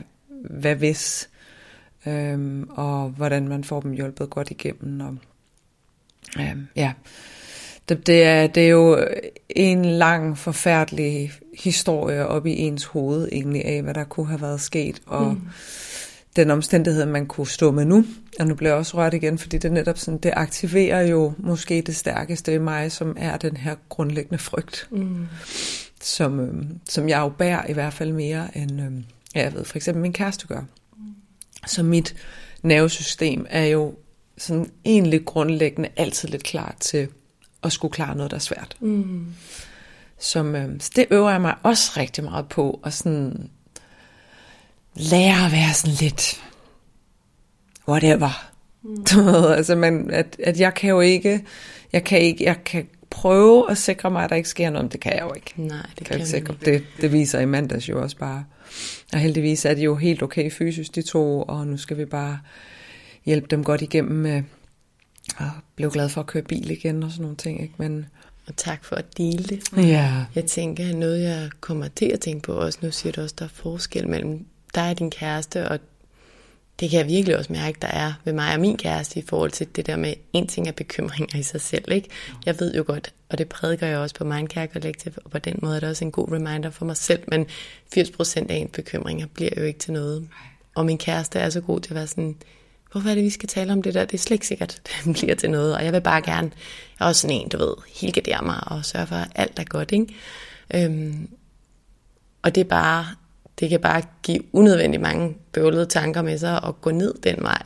hvad 0.50 0.76
hvis? 0.76 1.30
øhm, 2.08 2.70
og 2.70 3.10
hvordan 3.10 3.48
man 3.48 3.64
får 3.64 3.80
dem 3.80 3.92
hjulpet 3.92 4.30
godt 4.30 4.52
igennem. 4.52 5.02
Og, 5.02 5.18
øhm, 6.40 6.68
ja, 6.76 6.94
det, 7.90 8.08
det, 8.08 8.24
er, 8.24 8.48
det 8.48 8.64
er 8.64 8.70
jo 8.70 9.06
en 9.50 9.86
lang, 9.86 10.38
forfærdelig 10.38 11.32
historie 11.60 12.28
op 12.28 12.46
i 12.46 12.52
ens 12.52 12.86
hoved 12.86 13.30
egentlig 13.32 13.66
af, 13.66 13.82
hvad 13.82 13.94
der 13.94 14.04
kunne 14.04 14.28
have 14.28 14.42
været 14.42 14.62
sket, 14.62 15.02
og 15.06 15.34
mm. 15.34 15.42
den 16.36 16.52
omstændighed, 16.52 17.06
man 17.06 17.26
kunne 17.26 17.48
stå 17.48 17.72
med 17.72 17.86
nu. 17.86 18.06
Og 18.40 18.48
nu 18.48 18.56
bliver 18.56 18.70
jeg 18.70 18.78
også 18.78 18.98
rørt 18.98 19.14
igen, 19.14 19.38
fordi 19.38 19.58
det 19.58 19.72
netop 19.72 19.98
sådan, 19.98 20.18
det 20.18 20.32
aktiverer 20.36 21.02
jo 21.02 21.34
måske 21.38 21.82
det 21.82 21.96
stærkeste 21.96 22.54
i 22.54 22.58
mig, 22.58 22.92
som 22.92 23.16
er 23.20 23.38
den 23.38 23.58
her 23.58 23.76
grundlæggende 23.90 24.38
frygt, 24.38 24.88
mm. 24.92 25.28
som, 26.02 26.40
øh, 26.40 26.66
som 26.90 27.10
jeg 27.10 27.20
jo 27.20 27.30
bærer 27.30 27.68
i 27.70 27.74
hvert 27.74 27.94
fald 27.94 28.12
mere 28.12 28.58
end, 28.58 28.82
øh, 28.82 28.92
ja, 29.36 29.44
jeg 29.44 29.54
ved 29.54 29.66
for 29.66 29.76
eksempel 29.76 30.02
min 30.02 30.14
kæreste 30.14 30.48
gør. 30.48 30.62
Mm. 30.62 31.04
Så 31.68 31.84
mit 31.84 32.16
nervesystem 32.64 33.46
er 33.50 33.66
jo 33.66 33.96
sådan 34.38 34.72
egentlig 34.86 35.26
grundlæggende 35.26 35.90
altid 35.98 36.30
lidt 36.30 36.44
klar 36.44 36.76
til 36.80 37.08
at 37.64 37.72
skulle 37.72 37.92
klare 37.92 38.16
noget, 38.16 38.32
der 38.32 38.38
er 38.38 38.42
svært. 38.42 38.78
Mm. 38.80 39.26
Som, 40.20 40.56
øh, 40.56 40.80
så 40.80 40.92
det 40.96 41.06
øver 41.12 41.32
jeg 41.32 41.42
mig 41.42 41.56
også 41.64 41.92
rigtig 41.98 42.24
meget 42.24 42.50
på, 42.50 42.80
at 42.86 42.94
sådan 42.94 43.50
lære 44.96 45.46
at 45.46 45.52
være 45.52 45.74
sådan 45.74 45.98
lidt 46.00 46.44
whatever. 47.88 48.52
Mm. 48.84 49.06
altså, 49.58 49.76
man, 49.76 50.10
at, 50.14 50.38
at 50.44 50.60
jeg 50.60 50.74
kan 50.74 50.90
jo 50.90 51.00
ikke, 51.00 51.46
jeg 51.94 52.04
kan 52.04 52.20
ikke, 52.20 52.44
jeg 52.44 52.64
kan 52.64 52.88
prøve 53.10 53.72
at 53.72 53.78
sikre 53.78 54.12
mig, 54.12 54.24
at 54.24 54.30
der 54.30 54.36
ikke 54.36 54.50
sker 54.50 54.70
noget, 54.70 54.86
men 54.86 54.92
det 54.92 55.00
kan 55.00 55.14
jeg 55.14 55.22
jo 55.22 55.34
ikke. 55.34 55.54
Nej, 55.56 55.86
det 56.00 56.08
kan, 56.08 56.20
kan 56.20 56.36
ikke. 56.36 56.54
Det, 56.66 56.84
det 57.02 57.12
viser 57.12 57.40
i 57.40 57.46
mandags 57.46 57.90
jo 57.90 58.02
også 58.02 58.18
bare. 58.18 58.46
Og 59.14 59.20
heldigvis 59.20 59.66
er 59.66 59.74
de 59.74 59.82
jo 59.82 59.96
helt 59.96 60.24
okay 60.24 60.52
fysisk, 60.52 60.96
de 60.96 61.02
to, 61.02 61.42
og 61.42 61.68
nu 61.68 61.78
skal 61.78 61.98
vi 61.98 62.06
bare 62.06 62.40
hjælpe 63.28 63.48
dem 63.48 63.64
godt 63.64 63.82
igennem 63.82 64.18
med 64.18 64.44
og 65.38 65.50
blev 65.76 65.92
glad 65.92 66.10
for 66.10 66.22
at 66.22 66.28
køre 66.28 66.44
bil 66.44 66.72
igen 66.72 67.04
og 67.04 67.12
sådan 67.12 67.22
nogle 67.22 67.38
ting. 67.38 67.62
Ikke? 67.62 67.74
Men, 67.78 68.06
og 68.48 68.56
tak 68.56 68.86
for 68.86 68.96
at 68.96 69.18
dele 69.18 69.44
det. 69.44 69.78
Ja. 69.78 70.26
Jeg 70.36 70.46
tænker, 70.46 70.94
noget 70.94 71.24
jeg 71.24 71.50
kommer 71.60 71.88
til 71.88 72.06
at 72.06 72.20
tænke 72.20 72.42
på 72.42 72.54
også, 72.54 72.80
nu 72.82 72.92
siger 72.92 73.14
du 73.14 73.22
også, 73.22 73.36
der 73.40 73.46
er 73.46 73.50
forskel 73.50 74.10
mellem 74.10 74.46
dig 74.76 74.90
og 74.90 75.00
din 75.00 75.12
kæreste, 75.12 75.70
og 75.70 75.80
det 76.80 76.90
kan 76.90 77.00
jeg 77.00 77.08
virkelig 77.08 77.38
også 77.38 77.54
mærke, 77.54 77.78
der 77.82 77.88
er 77.88 78.14
ved 78.26 78.34
mig 78.34 78.54
og 78.54 78.60
min 78.60 78.78
kæreste 78.78 79.20
i 79.20 79.24
forhold 79.28 79.52
til 79.52 79.68
det 79.76 79.86
der 79.86 79.96
med, 79.96 80.14
en 80.34 80.48
ting 80.48 80.68
er 80.68 80.72
bekymringer 80.72 81.40
i 81.40 81.44
sig 81.44 81.62
selv. 81.62 81.92
Ikke? 81.92 82.10
Jeg 82.46 82.60
ved 82.60 82.76
jo 82.76 82.84
godt, 82.88 83.14
og 83.30 83.38
det 83.38 83.50
prædiker 83.50 83.88
jeg 83.88 83.98
også 83.98 84.16
på 84.16 84.24
Mindcare 84.24 84.68
Collective, 84.68 85.14
og 85.26 85.32
på 85.32 85.40
den 85.40 85.60
måde 85.62 85.76
er 85.76 85.80
det 85.80 85.90
også 85.90 86.06
en 86.06 86.12
god 86.12 86.32
reminder 86.32 86.70
for 86.70 86.86
mig 86.86 86.98
selv, 86.98 87.24
men 87.28 87.46
80% 87.98 88.46
af 88.50 88.56
en 88.56 88.68
bekymringer 88.68 89.28
bliver 89.34 89.52
jo 89.58 89.64
ikke 89.64 89.80
til 89.80 89.94
noget. 89.94 90.28
Og 90.76 90.86
min 90.86 90.98
kæreste 90.98 91.40
er 91.40 91.50
så 91.50 91.62
god 91.62 91.80
til 91.80 91.92
at 91.92 91.96
være 91.96 92.08
sådan, 92.08 92.36
hvorfor 92.92 93.10
er 93.10 93.16
det, 93.16 93.24
vi 93.24 93.30
skal 93.30 93.50
tale 93.50 93.74
om 93.74 93.82
det 93.82 93.94
der? 93.94 94.06
Det 94.06 94.14
er 94.14 94.18
slet 94.22 94.36
ikke 94.36 94.48
sikkert, 94.48 94.82
det 95.06 95.14
bliver 95.14 95.36
til 95.36 95.50
noget. 95.50 95.76
Og 95.76 95.86
jeg 95.86 95.94
vil 95.94 96.02
bare 96.02 96.22
gerne, 96.22 96.52
jeg 97.00 97.06
er 97.06 97.10
også 97.10 97.22
sådan 97.22 97.38
en, 97.38 97.50
du 97.50 97.58
ved, 97.58 97.74
helgardere 98.02 98.46
mig 98.46 98.60
og 98.68 98.86
sørge 98.86 99.08
for, 99.08 99.16
at 99.16 99.28
alt 99.36 99.60
er 99.60 99.64
godt, 99.64 99.92
ikke? 99.92 100.16
Øhm, 100.74 101.30
og 102.42 102.56
det 102.56 102.62
er 102.62 102.70
bare, 102.70 103.06
det 103.60 103.70
kan 103.70 103.80
bare 103.80 104.02
give 104.24 104.56
unødvendigt 104.56 105.02
mange 105.02 105.38
bøvlede 105.52 105.86
tanker 105.86 106.22
med 106.22 106.38
sig 106.38 106.64
og 106.64 106.82
gå 106.82 106.92
ned 106.92 107.14
den 107.24 107.36
vej. 107.42 107.62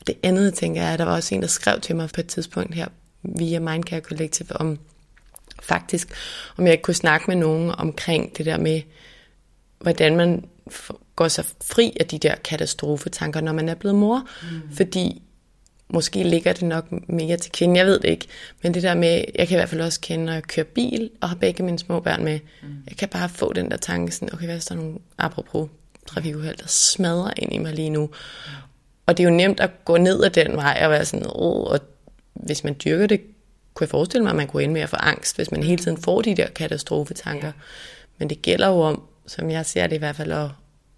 Og 0.00 0.06
det 0.06 0.14
andet, 0.22 0.54
tænker 0.54 0.82
jeg, 0.82 0.92
at 0.92 0.98
der 0.98 1.04
var 1.04 1.14
også 1.14 1.34
en, 1.34 1.42
der 1.42 1.48
skrev 1.48 1.80
til 1.80 1.96
mig 1.96 2.08
på 2.14 2.20
et 2.20 2.26
tidspunkt 2.26 2.74
her 2.74 2.88
via 3.22 3.58
Mindcare 3.58 4.00
Collective 4.00 4.56
om 4.56 4.78
faktisk, 5.62 6.08
om 6.56 6.64
jeg 6.64 6.72
ikke 6.72 6.82
kunne 6.82 6.94
snakke 6.94 7.24
med 7.28 7.36
nogen 7.36 7.70
omkring 7.78 8.38
det 8.38 8.46
der 8.46 8.58
med, 8.58 8.82
hvordan 9.78 10.16
man 10.16 10.44
går 11.16 11.28
sig 11.28 11.44
fri 11.64 11.96
af 12.00 12.06
de 12.06 12.18
der 12.18 12.34
katastrofetanker, 12.34 13.40
når 13.40 13.52
man 13.52 13.68
er 13.68 13.74
blevet 13.74 13.96
mor. 13.96 14.28
Mm. 14.42 14.76
Fordi 14.76 15.22
måske 15.88 16.22
ligger 16.22 16.52
det 16.52 16.62
nok 16.62 17.08
mere 17.08 17.36
til 17.36 17.52
kvinden, 17.52 17.76
jeg 17.76 17.86
ved 17.86 18.00
det 18.00 18.08
ikke. 18.08 18.26
Men 18.62 18.74
det 18.74 18.82
der 18.82 18.94
med, 18.94 19.24
jeg 19.34 19.48
kan 19.48 19.56
i 19.56 19.58
hvert 19.58 19.68
fald 19.68 19.80
også 19.80 20.00
kende, 20.00 20.24
når 20.24 20.32
jeg 20.32 20.42
kører 20.42 20.66
bil 20.66 21.10
og 21.20 21.28
har 21.28 21.36
begge 21.36 21.62
mine 21.62 21.78
små 21.78 22.00
børn 22.00 22.24
med, 22.24 22.40
mm. 22.62 22.68
jeg 22.88 22.96
kan 22.96 23.08
bare 23.08 23.28
få 23.28 23.52
den 23.52 23.70
der 23.70 23.76
tanke, 23.76 24.12
sådan, 24.12 24.34
okay, 24.34 24.44
hvad 24.44 24.56
er 24.56 24.66
der 24.68 24.74
nogle, 24.74 24.98
apropos 25.18 25.68
trafikuheld, 26.06 26.56
der 26.56 26.66
smadrer 26.66 27.32
ind 27.36 27.52
i 27.52 27.58
mig 27.58 27.74
lige 27.74 27.90
nu. 27.90 28.10
Og 29.06 29.16
det 29.16 29.24
er 29.24 29.28
jo 29.28 29.34
nemt 29.36 29.60
at 29.60 29.70
gå 29.84 29.96
ned 29.96 30.24
ad 30.24 30.30
den 30.30 30.56
vej 30.56 30.80
og 30.84 30.90
være 30.90 31.04
sådan, 31.04 31.26
oh, 31.28 31.70
og 31.70 31.80
hvis 32.34 32.64
man 32.64 32.76
dyrker 32.84 33.06
det, 33.06 33.20
kunne 33.74 33.84
jeg 33.84 33.90
forestille 33.90 34.22
mig, 34.22 34.30
at 34.30 34.36
man 34.36 34.46
kunne 34.46 34.62
ende 34.62 34.72
med 34.72 34.80
at 34.80 34.88
få 34.88 34.96
angst, 34.96 35.36
hvis 35.36 35.50
man 35.50 35.62
hele 35.62 35.82
tiden 35.82 35.96
får 35.96 36.22
de 36.22 36.36
der 36.36 36.46
katastrofetanker. 36.48 37.52
Men 38.18 38.30
det 38.30 38.42
gælder 38.42 38.68
jo 38.68 38.80
om, 38.80 39.02
som 39.26 39.50
jeg 39.50 39.66
ser 39.66 39.86
det 39.86 39.96
i 39.96 39.98
hvert 39.98 40.16
fald, 40.16 40.32
at, 40.32 40.48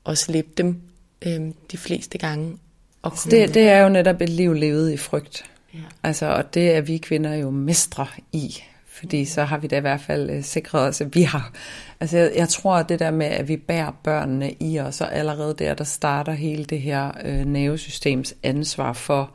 at 0.09 0.19
slippe 0.19 0.51
dem 0.57 0.81
øh, 1.27 1.41
de 1.73 1.77
fleste 1.77 2.19
gange. 2.19 2.59
Og 3.03 3.13
det, 3.31 3.55
det 3.55 3.69
er 3.69 3.83
jo 3.83 3.89
netop 3.89 4.21
et 4.21 4.29
liv 4.29 4.55
levet 4.55 4.93
i 4.93 4.97
frygt. 4.97 5.45
Ja. 5.75 5.79
Altså, 6.03 6.27
og 6.27 6.55
det 6.55 6.77
er 6.77 6.81
vi 6.81 6.99
kvinder 6.99 7.35
jo 7.35 7.51
mestre 7.51 8.07
i. 8.33 8.63
Fordi 8.87 9.25
så 9.25 9.45
har 9.45 9.59
vi 9.59 9.67
da 9.67 9.77
i 9.77 9.81
hvert 9.81 10.01
fald 10.01 10.31
øh, 10.31 10.43
sikret 10.43 10.89
os, 10.89 11.01
at 11.01 11.15
vi 11.15 11.23
har... 11.23 11.53
Altså, 12.01 12.19
jeg, 12.19 12.33
jeg 12.37 12.49
tror, 12.49 12.77
at 12.77 12.89
det 12.89 12.99
der 12.99 13.11
med, 13.11 13.27
at 13.27 13.49
vi 13.49 13.57
bærer 13.57 13.91
børnene 14.03 14.53
i 14.61 14.81
os, 14.81 15.01
og 15.01 15.15
allerede 15.15 15.55
der, 15.59 15.75
der 15.75 15.85
starter 15.85 16.33
hele 16.33 16.65
det 16.65 16.81
her 16.81 17.13
øh, 17.25 17.45
nervesystems 17.45 18.35
ansvar 18.43 18.93
for, 18.93 19.31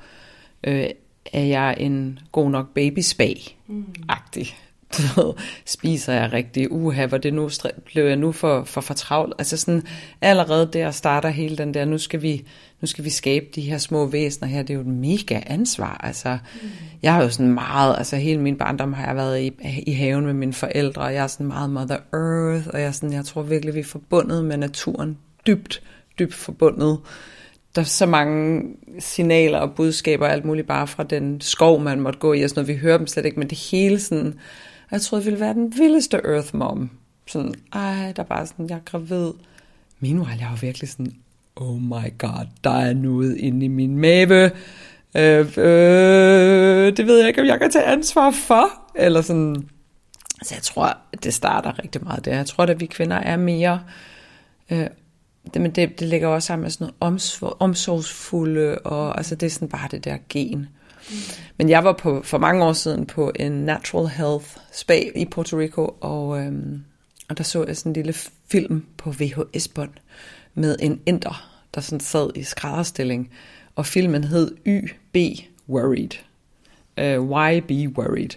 øh, 0.64 0.90
er 1.34 1.44
jeg 1.44 1.76
en 1.80 2.20
god 2.32 2.50
nok 2.50 2.74
babyspag-agtig. 2.74 4.56
Ved, 5.00 5.34
spiser 5.66 6.14
jeg 6.14 6.34
rigtig, 6.34 6.72
uha, 6.72 7.06
hvor 7.06 7.18
det 7.18 7.34
nu, 7.34 7.50
blev 7.86 8.06
jeg 8.06 8.16
nu 8.16 8.32
for, 8.32 8.64
for 8.64 8.82
fortravlt. 8.82 9.34
Altså 9.40 9.58
sådan, 9.58 9.84
allerede 10.22 10.70
der 10.74 10.92
starter 10.92 11.30
hele 11.30 11.58
den 11.58 11.74
der, 11.74 11.86
nu 11.86 11.98
skal 11.98 12.22
vi, 12.22 12.46
nu 12.82 12.88
skal 12.88 13.04
vi 13.04 13.10
skabe 13.10 13.46
de 13.56 13.62
her 13.62 13.78
små 13.78 14.06
væsener 14.06 14.48
her, 14.48 14.62
det 14.62 14.70
er 14.70 14.74
jo 14.74 14.82
et 14.82 14.88
mega 14.88 15.40
ansvar. 15.46 16.02
Altså, 16.04 16.38
mm. 16.62 16.70
jeg 17.04 17.14
har 17.14 17.24
jo 17.24 17.30
sådan 17.30 17.54
meget, 17.54 17.96
altså 17.98 18.16
hele 18.16 18.42
min 18.42 18.58
barndom 18.58 18.94
har 18.94 19.06
jeg 19.06 19.16
været 19.16 19.42
i, 19.42 19.52
i 19.88 19.92
haven 19.92 20.26
med 20.26 20.34
mine 20.34 20.54
forældre, 20.54 21.02
og 21.02 21.14
jeg 21.14 21.24
er 21.24 21.28
sådan 21.28 21.48
meget 21.48 21.70
Mother 21.70 21.98
Earth, 22.14 22.68
og 22.74 22.82
jeg, 22.82 22.96
sådan, 22.96 23.14
jeg 23.14 23.26
tror 23.26 23.42
virkelig, 23.42 23.76
vi 23.76 23.80
er 23.80 23.84
forbundet 23.84 24.46
med 24.46 24.58
naturen, 24.58 25.18
dybt, 25.48 25.82
dybt 26.20 26.34
forbundet. 26.34 27.00
Der 27.76 27.82
er 27.82 27.86
så 27.86 28.06
mange 28.06 28.64
signaler 29.00 29.60
og 29.60 29.76
budskaber, 29.76 30.28
alt 30.28 30.46
muligt 30.46 30.68
bare 30.68 30.88
fra 30.88 31.04
den 31.04 31.42
skov, 31.42 31.82
man 31.82 32.00
måtte 32.00 32.20
gå 32.20 32.34
i, 32.34 32.44
og 32.44 32.50
sådan 32.50 32.62
noget. 32.64 32.76
Vi 32.76 32.82
hører 32.82 32.98
dem 32.98 33.08
slet 33.08 33.26
ikke, 33.26 33.40
men 33.40 33.50
det 33.50 33.58
hele 33.58 34.00
sådan, 34.00 34.34
jeg 34.94 35.02
troede, 35.02 35.26
det 35.26 35.32
ville 35.32 35.46
være 35.46 35.54
den 35.54 35.74
vildeste 35.78 36.18
Earth 36.18 36.56
Mom. 36.56 36.90
Sådan, 37.28 37.54
ej, 37.74 38.12
der 38.16 38.24
er 38.24 38.28
bare 38.28 38.48
sådan, 38.48 38.70
jeg 38.70 38.76
er 38.76 38.82
gravid. 38.86 39.32
Meanwhile, 40.00 40.38
jeg 40.40 40.48
var 40.50 40.56
virkelig 40.56 40.90
sådan, 40.90 41.14
oh 41.56 41.82
my 41.82 42.18
god, 42.18 42.48
der 42.64 42.70
er 42.70 42.94
noget 42.94 43.38
inde 43.38 43.66
i 43.66 43.68
min 43.68 43.98
mave. 43.98 44.52
Øh, 45.16 45.40
øh, 45.58 46.98
det 46.98 47.08
ved 47.08 47.20
jeg 47.20 47.28
ikke, 47.28 47.42
om 47.42 47.48
jeg 47.48 47.60
kan 47.60 47.72
tage 47.72 47.86
ansvar 47.86 48.32
for. 48.32 48.70
Eller 48.96 49.22
sådan, 49.22 49.70
så 50.44 50.56
jeg 50.56 50.64
tror, 50.64 50.98
det 51.24 51.34
starter 51.34 51.80
rigtig 51.84 52.04
meget 52.04 52.26
der. 52.26 52.36
Jeg 52.36 52.46
tror, 52.46 52.64
at 52.64 52.80
vi 52.80 52.86
kvinder 52.86 53.18
er 53.18 53.38
mere... 53.38 53.84
Øh, 54.70 54.88
det, 55.54 55.62
men 55.62 55.72
det, 55.72 56.00
det 56.00 56.08
ligger 56.08 56.28
også 56.28 56.46
sammen 56.46 56.64
med 56.64 56.72
sådan 56.72 56.94
noget 57.02 57.56
omsorgsfulde, 57.60 58.80
og 58.80 59.18
altså 59.18 59.36
det 59.36 59.46
er 59.46 59.50
sådan 59.50 59.68
bare 59.68 59.88
det 59.92 60.06
der 60.06 60.18
gen. 60.30 60.68
Mm. 61.10 61.16
Men 61.58 61.70
jeg 61.70 61.84
var 61.84 61.94
på, 61.94 62.22
for 62.24 62.38
mange 62.38 62.66
år 62.66 62.74
siden 62.74 63.06
på 63.06 63.32
en 63.36 63.52
natural 63.52 64.08
health 64.08 64.46
spa 64.72 65.00
i 65.16 65.26
Puerto 65.26 65.58
Rico, 65.58 65.96
og, 66.02 66.40
øhm, 66.40 66.84
og 67.30 67.38
der 67.38 67.44
så 67.44 67.66
jeg 67.66 67.78
sådan 67.78 67.90
en 67.90 67.94
lille 67.94 68.14
film 68.52 68.86
på 68.98 69.12
VHS-bånd 69.12 69.92
med 70.54 70.76
en 70.80 71.02
inder, 71.06 71.50
der 71.76 71.82
sådan 71.82 72.00
sad 72.00 72.30
i 72.36 72.44
skrædderstilling, 72.44 73.32
og 73.76 73.86
filmen 73.86 74.24
hed 74.24 74.52
YB 74.68 75.18
Worried. 75.70 76.10
Øh, 76.98 77.22
uh, 77.22 77.30
why 77.30 77.60
be 77.60 77.98
worried? 77.98 78.30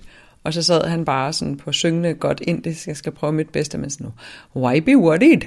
Og 0.47 0.53
så 0.53 0.63
sad 0.63 0.85
han 0.85 1.05
bare 1.05 1.33
sådan 1.33 1.57
på 1.57 1.73
syngende 1.73 2.15
godt 2.15 2.41
indisk. 2.41 2.87
Jeg 2.87 2.97
skal 2.97 3.13
prøve 3.13 3.33
mit 3.33 3.49
bedste 3.49 3.79
med 3.79 3.91
sådan. 3.91 4.13
Why 4.57 4.79
be 4.79 4.99
worried? 4.99 5.43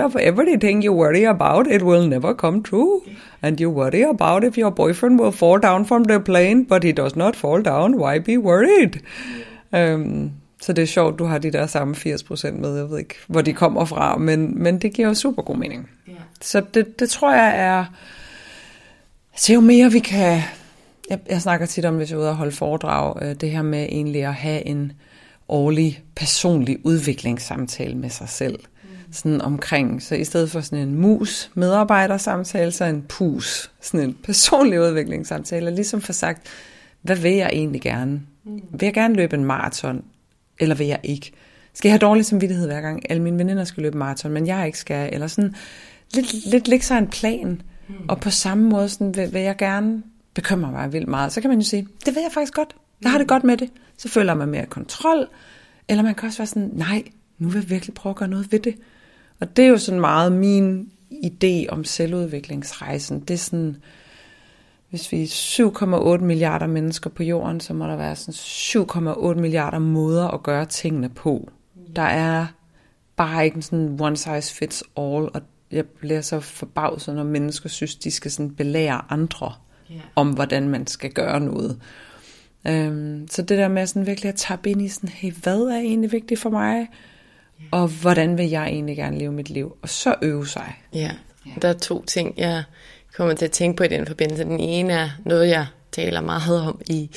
80% 0.00 0.04
of 0.04 0.16
everything 0.20 0.84
you 0.84 0.94
worry 0.94 1.26
about, 1.26 1.66
it 1.66 1.82
will 1.82 2.08
never 2.08 2.34
come 2.34 2.62
true. 2.62 3.00
And 3.42 3.60
you 3.60 3.70
worry 3.70 4.02
about 4.02 4.44
if 4.44 4.58
your 4.58 4.70
boyfriend 4.70 5.20
will 5.20 5.32
fall 5.32 5.62
down 5.62 5.86
from 5.86 6.04
the 6.04 6.20
plane, 6.20 6.66
but 6.66 6.84
he 6.84 6.92
does 6.92 7.16
not 7.16 7.36
fall 7.36 7.62
down. 7.62 7.94
Why 7.94 8.18
be 8.18 8.38
worried? 8.38 9.00
Um, 9.72 10.30
så 10.60 10.72
det 10.72 10.82
er 10.82 10.86
sjovt, 10.86 11.18
du 11.18 11.24
har 11.24 11.38
de 11.38 11.50
der 11.50 11.66
samme 11.66 11.94
80% 11.94 12.50
med, 12.50 12.76
jeg 12.76 12.90
ved 12.90 12.98
ikke, 12.98 13.14
hvor 13.26 13.40
de 13.40 13.52
kommer 13.52 13.84
fra, 13.84 14.16
men, 14.16 14.62
men 14.62 14.78
det 14.78 14.92
giver 14.92 15.08
jo 15.08 15.14
super 15.14 15.42
god 15.42 15.56
mening. 15.56 15.88
Yeah. 16.08 16.20
Så 16.40 16.62
det, 16.74 17.00
det 17.00 17.10
tror 17.10 17.32
jeg 17.32 17.54
er, 17.56 17.84
så 19.36 19.52
jo 19.52 19.60
mere 19.60 19.92
vi 19.92 19.98
kan 19.98 20.42
jeg, 21.10 21.18
jeg 21.28 21.42
snakker 21.42 21.66
tit 21.66 21.84
om, 21.84 21.96
hvis 21.96 22.10
jeg 22.10 22.16
er 22.16 22.20
ude 22.20 22.28
og 22.28 22.36
holde 22.36 22.52
foredrag, 22.52 23.22
øh, 23.22 23.34
det 23.34 23.50
her 23.50 23.62
med 23.62 23.82
egentlig 23.82 24.24
at 24.24 24.34
have 24.34 24.66
en 24.66 24.92
årlig 25.48 26.02
personlig 26.16 26.78
udviklingssamtale 26.84 27.94
med 27.94 28.10
sig 28.10 28.28
selv. 28.28 28.58
Mm. 28.82 29.12
Sådan 29.12 29.40
omkring, 29.40 30.02
så 30.02 30.14
i 30.14 30.24
stedet 30.24 30.50
for 30.50 30.60
sådan 30.60 30.88
en 30.88 30.94
mus 30.94 31.50
medarbejdersamtale, 31.54 32.70
så 32.70 32.84
en 32.84 33.02
pus, 33.08 33.70
sådan 33.80 34.08
en 34.08 34.16
personlig 34.24 34.80
udviklingssamtale, 34.80 35.66
og 35.66 35.72
ligesom 35.72 36.00
for 36.00 36.12
sagt, 36.12 36.46
hvad 37.02 37.16
vil 37.16 37.32
jeg 37.32 37.50
egentlig 37.52 37.80
gerne? 37.80 38.22
Mm. 38.44 38.60
Vil 38.70 38.86
jeg 38.86 38.94
gerne 38.94 39.14
løbe 39.14 39.36
en 39.36 39.44
maraton, 39.44 40.04
eller 40.58 40.74
vil 40.74 40.86
jeg 40.86 41.00
ikke? 41.02 41.32
Skal 41.74 41.88
jeg 41.88 41.92
have 41.92 42.08
dårlig 42.08 42.24
samvittighed 42.24 42.66
hver 42.66 42.80
gang 42.80 43.10
alle 43.10 43.22
mine 43.22 43.38
veninder 43.38 43.64
skal 43.64 43.82
løbe 43.82 43.98
maraton, 43.98 44.32
men 44.32 44.46
jeg 44.46 44.66
ikke 44.66 44.78
skal? 44.78 45.14
Eller 45.14 45.26
sådan 45.26 45.54
lidt, 46.14 46.46
lidt 46.46 46.68
lægge 46.68 46.84
sig 46.84 46.98
en 46.98 47.06
plan, 47.06 47.62
Mm. 47.88 47.94
Og 48.08 48.20
på 48.20 48.30
samme 48.30 48.68
måde 48.68 48.88
sådan, 48.88 49.16
vil, 49.16 49.32
vil 49.32 49.42
jeg 49.42 49.56
gerne 49.56 50.02
bekymrer 50.38 50.70
mig 50.70 50.92
vildt 50.92 51.08
meget. 51.08 51.32
Så 51.32 51.40
kan 51.40 51.50
man 51.50 51.58
jo 51.58 51.64
sige, 51.64 51.88
det 52.06 52.14
ved 52.14 52.22
jeg 52.22 52.32
faktisk 52.32 52.54
godt. 52.54 52.76
Jeg 53.02 53.10
har 53.10 53.18
det 53.18 53.28
godt 53.28 53.44
med 53.44 53.56
det. 53.56 53.70
Så 53.96 54.08
føler 54.08 54.34
man 54.34 54.48
mere 54.48 54.66
kontrol. 54.66 55.28
Eller 55.88 56.02
man 56.02 56.14
kan 56.14 56.26
også 56.26 56.38
være 56.38 56.46
sådan, 56.46 56.70
nej, 56.72 57.02
nu 57.38 57.48
vil 57.48 57.60
jeg 57.60 57.70
virkelig 57.70 57.94
prøve 57.94 58.10
at 58.10 58.16
gøre 58.16 58.28
noget 58.28 58.52
ved 58.52 58.58
det. 58.58 58.74
Og 59.40 59.56
det 59.56 59.64
er 59.64 59.68
jo 59.68 59.78
sådan 59.78 60.00
meget 60.00 60.32
min 60.32 60.90
idé 61.12 61.68
om 61.68 61.84
selvudviklingsrejsen. 61.84 63.20
Det 63.20 63.34
er 63.34 63.38
sådan, 63.38 63.76
hvis 64.90 65.12
vi 65.12 65.22
er 65.22 65.26
7,8 66.18 66.24
milliarder 66.24 66.66
mennesker 66.66 67.10
på 67.10 67.22
jorden, 67.22 67.60
så 67.60 67.74
må 67.74 67.86
der 67.86 67.96
være 67.96 68.16
sådan 68.16 68.34
7,8 69.34 69.40
milliarder 69.40 69.78
måder 69.78 70.28
at 70.28 70.42
gøre 70.42 70.66
tingene 70.66 71.08
på. 71.08 71.50
Der 71.96 72.02
er 72.02 72.46
bare 73.16 73.44
ikke 73.44 73.62
sådan 73.62 73.96
one 74.00 74.16
size 74.16 74.54
fits 74.54 74.84
all, 74.96 75.28
og 75.34 75.42
jeg 75.70 75.84
bliver 75.86 76.20
så 76.20 76.40
forbavset, 76.40 77.14
når 77.14 77.24
mennesker 77.24 77.68
synes, 77.68 77.96
de 77.96 78.10
skal 78.10 78.30
sådan 78.30 78.54
belære 78.54 79.02
andre 79.08 79.52
yeah. 79.92 80.00
om, 80.14 80.30
hvordan 80.30 80.68
man 80.68 80.86
skal 80.86 81.12
gøre 81.12 81.40
noget. 81.40 81.80
Um, 82.68 83.28
så 83.30 83.42
det 83.42 83.58
der 83.58 83.68
med 83.68 83.86
sådan 83.86 84.06
virkelig 84.06 84.28
at 84.28 84.34
tabe 84.34 84.70
ind 84.70 84.82
i 84.82 84.88
sådan, 84.88 85.08
hey, 85.08 85.32
hvad 85.32 85.60
er 85.60 85.78
egentlig 85.78 86.12
vigtigt 86.12 86.40
for 86.40 86.50
mig? 86.50 86.76
Yeah. 86.76 86.88
Og 87.70 87.88
hvordan 87.88 88.38
vil 88.38 88.48
jeg 88.48 88.66
egentlig 88.66 88.96
gerne 88.96 89.18
leve 89.18 89.32
mit 89.32 89.50
liv? 89.50 89.76
Og 89.82 89.88
så 89.88 90.14
øve 90.22 90.46
sig. 90.46 90.74
Ja, 90.94 91.10
yeah. 91.48 91.62
der 91.62 91.68
er 91.68 91.72
to 91.72 92.04
ting, 92.04 92.34
jeg 92.36 92.64
kommer 93.16 93.34
til 93.34 93.44
at 93.44 93.52
tænke 93.52 93.76
på 93.76 93.84
i 93.84 93.88
den 93.88 94.06
forbindelse. 94.06 94.44
Den 94.44 94.60
ene 94.60 94.92
er 94.92 95.10
noget, 95.24 95.48
jeg 95.48 95.66
taler 95.92 96.20
meget 96.20 96.60
om 96.60 96.80
i, 96.86 97.10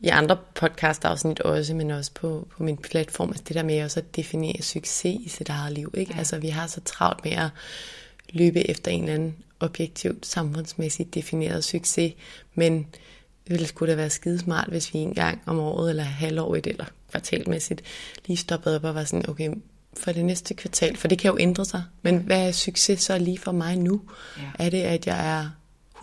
i 0.00 0.08
andre 0.08 0.36
podcast-afsnit 0.54 1.40
også, 1.40 1.74
men 1.74 1.90
også 1.90 2.10
på, 2.14 2.48
på 2.56 2.62
min 2.62 2.76
platform, 2.76 3.28
altså 3.28 3.44
det 3.48 3.56
der 3.56 3.62
med 3.62 3.84
også 3.84 4.00
at 4.00 4.16
definere 4.16 4.62
succes 4.62 5.20
i 5.20 5.28
sit 5.28 5.48
eget 5.48 5.72
liv. 5.72 5.94
Ikke? 5.96 6.12
Ja. 6.12 6.18
Altså 6.18 6.38
vi 6.38 6.48
har 6.48 6.66
så 6.66 6.80
travlt 6.80 7.24
med 7.24 7.32
at 7.32 7.48
løbe 8.30 8.70
efter 8.70 8.90
en 8.90 9.02
eller 9.02 9.14
anden 9.14 9.36
objektivt 9.60 10.26
samfundsmæssigt 10.26 11.14
defineret 11.14 11.64
succes, 11.64 12.12
men 12.54 12.86
det 13.44 13.50
ville 13.50 13.66
sgu 13.66 13.86
da 13.86 13.94
være 13.94 14.10
skidesmart, 14.10 14.68
hvis 14.68 14.94
vi 14.94 14.98
en 14.98 15.14
gang 15.14 15.42
om 15.46 15.58
året, 15.58 15.90
eller 15.90 16.02
halvåret, 16.02 16.66
eller 16.66 16.84
kvartalmæssigt, 17.10 17.82
lige 18.26 18.36
stoppede 18.36 18.76
op 18.76 18.84
og 18.84 18.94
var 18.94 19.04
sådan, 19.04 19.28
okay, 19.28 19.50
for 19.96 20.12
det 20.12 20.24
næste 20.24 20.54
kvartal, 20.54 20.96
for 20.96 21.08
det 21.08 21.18
kan 21.18 21.30
jo 21.30 21.36
ændre 21.40 21.64
sig, 21.64 21.82
men 22.02 22.16
hvad 22.18 22.48
er 22.48 22.52
succes 22.52 23.00
så 23.00 23.18
lige 23.18 23.38
for 23.38 23.52
mig 23.52 23.76
nu? 23.78 24.00
Ja. 24.38 24.64
Er 24.64 24.70
det, 24.70 24.82
at 24.82 25.06
jeg 25.06 25.36
er 25.36 25.50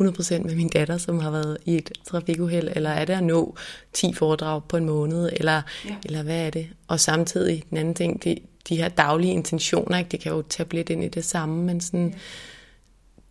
100% 0.01 0.43
med 0.43 0.55
min 0.55 0.69
datter, 0.69 0.97
som 0.97 1.19
har 1.19 1.31
været 1.31 1.57
i 1.65 1.77
et 1.77 1.91
trafikuheld, 2.07 2.69
eller 2.75 2.89
er 2.89 3.05
det 3.05 3.13
at 3.13 3.23
nå 3.23 3.55
10 3.93 4.13
foredrag 4.13 4.61
på 4.69 4.77
en 4.77 4.85
måned, 4.85 5.29
eller, 5.33 5.61
ja. 5.85 5.95
eller 6.05 6.23
hvad 6.23 6.45
er 6.45 6.49
det? 6.49 6.67
Og 6.87 6.99
samtidig, 6.99 7.63
den 7.69 7.77
anden 7.77 7.93
ting, 7.93 8.23
det, 8.23 8.39
de 8.69 8.75
her 8.75 8.89
daglige 8.89 9.33
intentioner, 9.33 9.97
ikke? 9.97 10.09
det 10.09 10.19
kan 10.19 10.31
jo 10.31 10.41
tage 10.41 10.69
lidt 10.71 10.89
ind 10.89 11.03
i 11.03 11.07
det 11.07 11.25
samme, 11.25 11.63
men 11.63 11.81
sådan, 11.81 12.09
ja. 12.09 12.15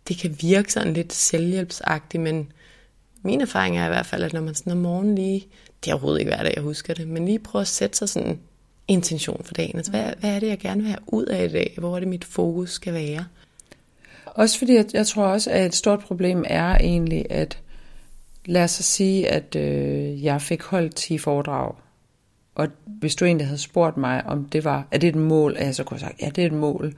Det 0.07 0.17
kan 0.17 0.37
virke 0.41 0.73
sådan 0.73 0.93
lidt 0.93 1.13
selvhjælpsagtigt, 1.13 2.23
men 2.23 2.51
min 3.21 3.41
erfaring 3.41 3.77
er 3.77 3.85
i 3.85 3.89
hvert 3.89 4.05
fald, 4.05 4.23
at 4.23 4.33
når 4.33 4.41
man 4.41 4.55
sådan 4.55 4.71
om 4.71 4.77
morgenen 4.77 5.15
lige, 5.15 5.47
det 5.83 5.89
er 5.91 5.95
overhovedet 5.95 6.19
ikke 6.19 6.31
hver 6.31 6.43
dag, 6.43 6.53
jeg 6.55 6.63
husker 6.63 6.93
det, 6.93 7.07
men 7.07 7.25
lige 7.25 7.39
prøve 7.39 7.61
at 7.61 7.67
sætte 7.67 7.97
sig 7.97 8.09
sådan 8.09 8.39
intention 8.87 9.43
for 9.43 9.53
dagen. 9.53 9.75
Altså, 9.75 9.91
hvad, 9.91 10.13
hvad 10.19 10.35
er 10.35 10.39
det, 10.39 10.47
jeg 10.47 10.59
gerne 10.59 10.81
vil 10.81 10.89
have 10.89 10.99
ud 11.07 11.25
af 11.25 11.45
i 11.45 11.47
dag? 11.47 11.75
Hvor 11.77 11.95
er 11.95 11.99
det, 11.99 12.07
mit 12.07 12.25
fokus 12.25 12.71
skal 12.71 12.93
være? 12.93 13.25
Også 14.25 14.59
fordi 14.59 14.75
jeg, 14.75 14.85
jeg 14.93 15.07
tror 15.07 15.23
også, 15.23 15.51
at 15.51 15.65
et 15.65 15.75
stort 15.75 15.99
problem 15.99 16.43
er 16.47 16.75
egentlig, 16.75 17.25
at 17.29 17.59
lad 18.45 18.63
os 18.63 18.71
sige, 18.71 19.29
at 19.29 19.55
øh, 19.55 20.23
jeg 20.23 20.41
fik 20.41 20.63
holdt 20.63 20.95
10 20.95 21.17
foredrag, 21.17 21.75
og 22.55 22.67
hvis 22.85 23.15
du 23.15 23.25
egentlig 23.25 23.47
havde 23.47 23.57
spurgt 23.57 23.97
mig, 23.97 24.25
om 24.25 24.45
det 24.45 24.63
var, 24.63 24.87
er 24.91 24.97
det 24.97 25.07
et 25.07 25.15
mål, 25.15 25.55
at 25.57 25.65
jeg 25.65 25.75
så 25.75 25.83
kunne 25.83 25.99
have 25.99 26.09
sagt, 26.09 26.21
ja, 26.21 26.29
det 26.29 26.41
er 26.41 26.45
et 26.45 26.53
mål. 26.53 26.93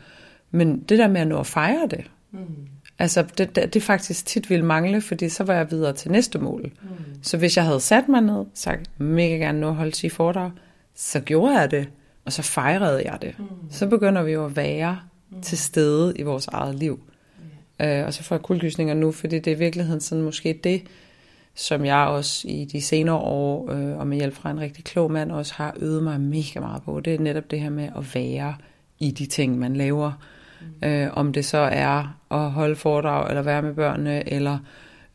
Men 0.51 0.79
det 0.79 0.99
der 0.99 1.07
med 1.07 1.21
at 1.21 1.27
nå 1.27 1.39
at 1.39 1.47
fejre 1.47 1.87
det, 1.91 2.03
mm. 2.31 2.39
Altså 2.99 3.25
det, 3.37 3.55
det, 3.55 3.73
det 3.73 3.83
faktisk 3.83 4.25
tit 4.25 4.49
ville 4.49 4.65
mangle, 4.65 5.01
fordi 5.01 5.29
så 5.29 5.43
var 5.43 5.53
jeg 5.53 5.71
videre 5.71 5.93
til 5.93 6.11
næste 6.11 6.39
mål. 6.39 6.61
Mm. 6.63 6.89
Så 7.21 7.37
hvis 7.37 7.57
jeg 7.57 7.65
havde 7.65 7.79
sat 7.79 8.09
mig 8.09 8.21
ned, 8.21 8.45
sagt, 8.53 8.99
mega 8.99 9.35
gerne 9.35 9.67
at 9.67 9.75
holde 9.75 9.91
10 9.91 10.09
foredrag, 10.09 10.51
så 10.95 11.19
gjorde 11.19 11.59
jeg 11.59 11.71
det, 11.71 11.89
og 12.25 12.33
så 12.33 12.41
fejrede 12.41 13.01
jeg 13.05 13.17
det. 13.21 13.35
Mm. 13.39 13.45
Så 13.71 13.87
begynder 13.87 14.23
vi 14.23 14.31
jo 14.31 14.45
at 14.45 14.55
være 14.55 14.99
mm. 15.29 15.41
til 15.41 15.57
stede 15.57 16.13
i 16.15 16.21
vores 16.21 16.47
eget 16.47 16.75
liv. 16.75 16.99
Øh, 17.81 18.05
og 18.05 18.13
så 18.13 18.23
får 18.23 18.35
jeg 18.35 18.41
kuldegysninger 18.41 18.93
nu, 18.93 19.11
fordi 19.11 19.39
det 19.39 19.51
er 19.51 19.55
i 19.55 19.59
virkeligheden 19.59 20.01
sådan 20.01 20.23
måske 20.23 20.59
det, 20.63 20.83
som 21.55 21.85
jeg 21.85 21.97
også 21.97 22.47
i 22.47 22.65
de 22.65 22.81
senere 22.81 23.15
år, 23.15 23.71
øh, 23.71 23.97
og 23.97 24.07
med 24.07 24.17
hjælp 24.17 24.33
fra 24.33 24.51
en 24.51 24.59
rigtig 24.59 24.83
klog 24.83 25.11
mand, 25.11 25.31
også 25.31 25.53
har 25.53 25.75
øvet 25.79 26.03
mig 26.03 26.21
mega 26.21 26.59
meget 26.59 26.83
på. 26.83 26.99
Det 26.99 27.13
er 27.13 27.19
netop 27.19 27.51
det 27.51 27.59
her 27.59 27.69
med 27.69 27.89
at 27.97 28.15
være 28.15 28.55
i 28.99 29.11
de 29.11 29.25
ting, 29.25 29.59
man 29.59 29.75
laver. 29.75 30.09
Mm. 30.09 30.38
Øh, 30.83 31.07
om 31.13 31.33
det 31.33 31.45
så 31.45 31.57
er 31.57 32.17
at 32.31 32.51
holde 32.51 32.75
foredrag, 32.75 33.29
eller 33.29 33.41
være 33.41 33.61
med 33.61 33.73
børnene, 33.73 34.33
eller 34.33 34.59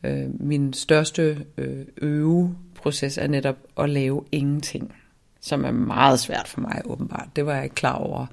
øh, 0.03 0.41
min 0.41 0.73
største 0.73 1.45
øh, 1.57 1.85
øveproces 1.97 3.17
er 3.17 3.27
netop 3.27 3.57
at 3.77 3.89
lave 3.89 4.23
ingenting, 4.31 4.95
som 5.41 5.65
er 5.65 5.71
meget 5.71 6.19
svært 6.19 6.47
for 6.47 6.61
mig 6.61 6.81
åbenbart. 6.85 7.27
Det 7.35 7.45
var 7.45 7.53
jeg 7.53 7.63
ikke 7.63 7.75
klar 7.75 7.95
over. 7.95 8.25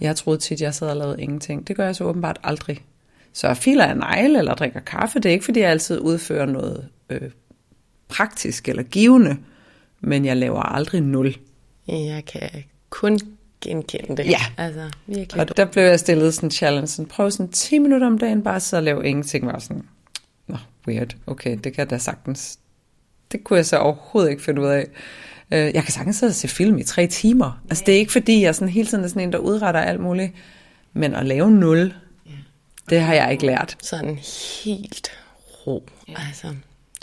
Jeg 0.00 0.16
troede 0.16 0.38
tit, 0.38 0.60
jeg 0.60 0.74
sad 0.74 0.90
og 0.90 0.96
lavede 0.96 1.22
ingenting. 1.22 1.68
Det 1.68 1.76
gør 1.76 1.84
jeg 1.84 1.96
så 1.96 2.04
åbenbart 2.04 2.38
aldrig. 2.44 2.84
Så 3.32 3.54
filer 3.54 3.86
jeg 3.86 3.94
negle 3.94 4.38
eller 4.38 4.54
drikker 4.54 4.80
kaffe, 4.80 5.18
det 5.18 5.28
er 5.28 5.32
ikke 5.32 5.44
fordi 5.44 5.60
jeg 5.60 5.70
altid 5.70 6.00
udfører 6.00 6.46
noget 6.46 6.88
øh, 7.10 7.30
praktisk 8.08 8.68
eller 8.68 8.82
givende, 8.82 9.36
men 10.00 10.24
jeg 10.24 10.36
laver 10.36 10.62
aldrig 10.62 11.00
nul. 11.00 11.34
Jeg 11.88 12.24
kan 12.24 12.64
kun 12.90 13.18
genkende 13.60 14.16
det. 14.16 14.26
Ja, 14.26 14.40
altså, 14.56 14.90
virkelig. 15.06 15.40
og 15.40 15.56
der 15.56 15.64
blev 15.64 15.82
jeg 15.82 16.00
stillet 16.00 16.34
sådan 16.34 16.46
en 16.46 16.50
challenge, 16.50 16.86
sådan, 16.86 17.06
prøv 17.06 17.30
sådan 17.30 17.52
10 17.52 17.78
minutter 17.78 18.06
om 18.06 18.18
dagen 18.18 18.42
bare 18.42 18.60
så 18.60 18.76
at 18.76 18.82
lave 18.82 19.06
ingenting, 19.06 19.46
var 19.46 19.58
sådan, 19.58 19.82
nå, 20.46 20.56
weird, 20.88 21.16
okay, 21.26 21.50
det 21.50 21.62
kan 21.62 21.78
jeg 21.78 21.90
da 21.90 21.98
sagtens. 21.98 22.58
Det 23.32 23.44
kunne 23.44 23.56
jeg 23.56 23.66
så 23.66 23.76
overhovedet 23.76 24.30
ikke 24.30 24.42
finde 24.42 24.62
ud 24.62 24.66
af. 24.66 24.86
Øh, 25.50 25.74
jeg 25.74 25.82
kan 25.82 25.92
sagtens 25.92 26.16
sidde 26.16 26.30
og 26.30 26.34
se 26.34 26.48
film 26.48 26.78
i 26.78 26.82
tre 26.82 27.06
timer. 27.06 27.62
Altså 27.70 27.84
det 27.86 27.94
er 27.94 27.98
ikke 27.98 28.12
fordi, 28.12 28.42
jeg 28.42 28.54
sådan 28.54 28.68
hele 28.68 28.88
tiden 28.88 29.04
er 29.04 29.08
sådan 29.08 29.22
en, 29.22 29.32
der 29.32 29.38
udretter 29.38 29.80
alt 29.80 30.00
muligt, 30.00 30.32
men 30.92 31.14
at 31.14 31.26
lave 31.26 31.50
nul, 31.50 31.94
det 32.90 33.00
har 33.00 33.14
jeg 33.14 33.32
ikke 33.32 33.46
lært. 33.46 33.76
Sådan 33.82 34.18
helt 34.64 35.10
ro. 35.66 35.88
Ja. 36.08 36.14
Altså, 36.26 36.54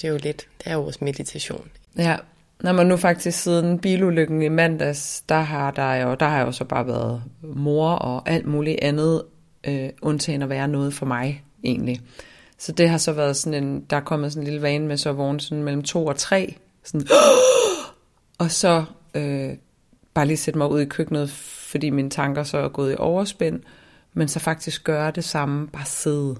det 0.01 0.07
er 0.07 0.11
jo 0.11 0.19
lidt, 0.23 0.47
det 0.57 0.67
er 0.67 0.73
jo 0.73 0.81
vores 0.81 1.01
meditation. 1.01 1.67
Ja, 1.97 2.15
når 2.61 2.73
man 2.73 2.87
nu 2.87 2.97
faktisk 2.97 3.43
siden 3.43 3.79
bilulykken 3.79 4.41
i 4.41 4.49
mandags, 4.49 5.21
der 5.29 5.39
har, 5.39 5.71
der 5.71 5.93
jo, 5.93 6.15
der 6.19 6.25
har 6.25 6.37
jeg 6.37 6.45
jo 6.45 6.51
så 6.51 6.63
bare 6.63 6.87
været 6.87 7.23
mor 7.41 7.89
og 7.89 8.29
alt 8.29 8.45
muligt 8.45 8.79
andet, 8.81 9.23
øh, 9.67 9.89
undtagen 10.01 10.41
at 10.41 10.49
være 10.49 10.67
noget 10.67 10.93
for 10.93 11.05
mig 11.05 11.43
egentlig. 11.63 12.01
Så 12.57 12.71
det 12.71 12.89
har 12.89 12.97
så 12.97 13.11
været 13.13 13.37
sådan 13.37 13.63
en, 13.63 13.81
der 13.89 13.97
er 13.97 14.01
kommet 14.01 14.31
sådan 14.31 14.43
en 14.43 14.47
lille 14.47 14.61
vane 14.61 14.87
med 14.87 14.97
så 14.97 15.11
vågen 15.11 15.39
sådan 15.39 15.63
mellem 15.63 15.83
to 15.83 16.05
og 16.05 16.15
tre, 16.17 16.57
sådan, 16.83 17.07
og 18.39 18.51
så 18.51 18.85
øh, 19.15 19.49
bare 20.13 20.27
lige 20.27 20.37
sætte 20.37 20.57
mig 20.57 20.71
ud 20.71 20.81
i 20.81 20.85
køkkenet, 20.85 21.29
fordi 21.69 21.89
mine 21.89 22.09
tanker 22.09 22.43
så 22.43 22.57
er 22.57 22.69
gået 22.69 22.93
i 22.93 22.95
overspænd, 22.99 23.59
men 24.13 24.27
så 24.27 24.39
faktisk 24.39 24.83
gøre 24.83 25.11
det 25.11 25.23
samme, 25.23 25.67
bare 25.67 25.85
sidde, 25.85 26.35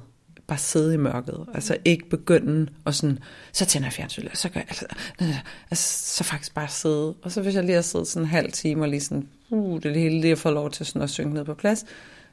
bare 0.48 0.58
sidde 0.58 0.94
i 0.94 0.98
mørket, 0.98 1.46
altså 1.54 1.78
ikke 1.86 2.10
begynde 2.10 2.72
og 2.86 2.96
sådan, 2.96 3.20
så 3.52 3.66
tænder 3.66 3.86
jeg 3.86 3.94
fjernsynet, 3.94 4.38
så 4.38 4.50
gør 4.50 4.60
jeg, 4.60 4.68
altså, 4.70 4.86
altså, 5.72 6.16
så 6.16 6.24
faktisk 6.24 6.54
bare 6.54 6.68
sidde, 6.68 7.16
og 7.22 7.32
så 7.32 7.42
hvis 7.42 7.56
jeg 7.56 7.64
lige 7.64 7.76
har 7.76 7.82
siddet 7.82 8.08
sådan 8.08 8.26
en 8.26 8.30
halv 8.30 8.52
time, 8.52 8.84
og 8.84 8.90
lige 8.90 9.02
sådan, 9.02 9.28
uh, 9.50 9.82
det 9.84 9.96
hele 9.96 10.22
lige 10.22 10.30
har 10.30 10.36
fået 10.36 10.54
lov 10.54 10.72
til 10.72 10.86
sådan 10.86 11.02
at 11.02 11.10
synke 11.10 11.34
ned 11.34 11.46
på 11.46 11.54
plads, 11.54 11.86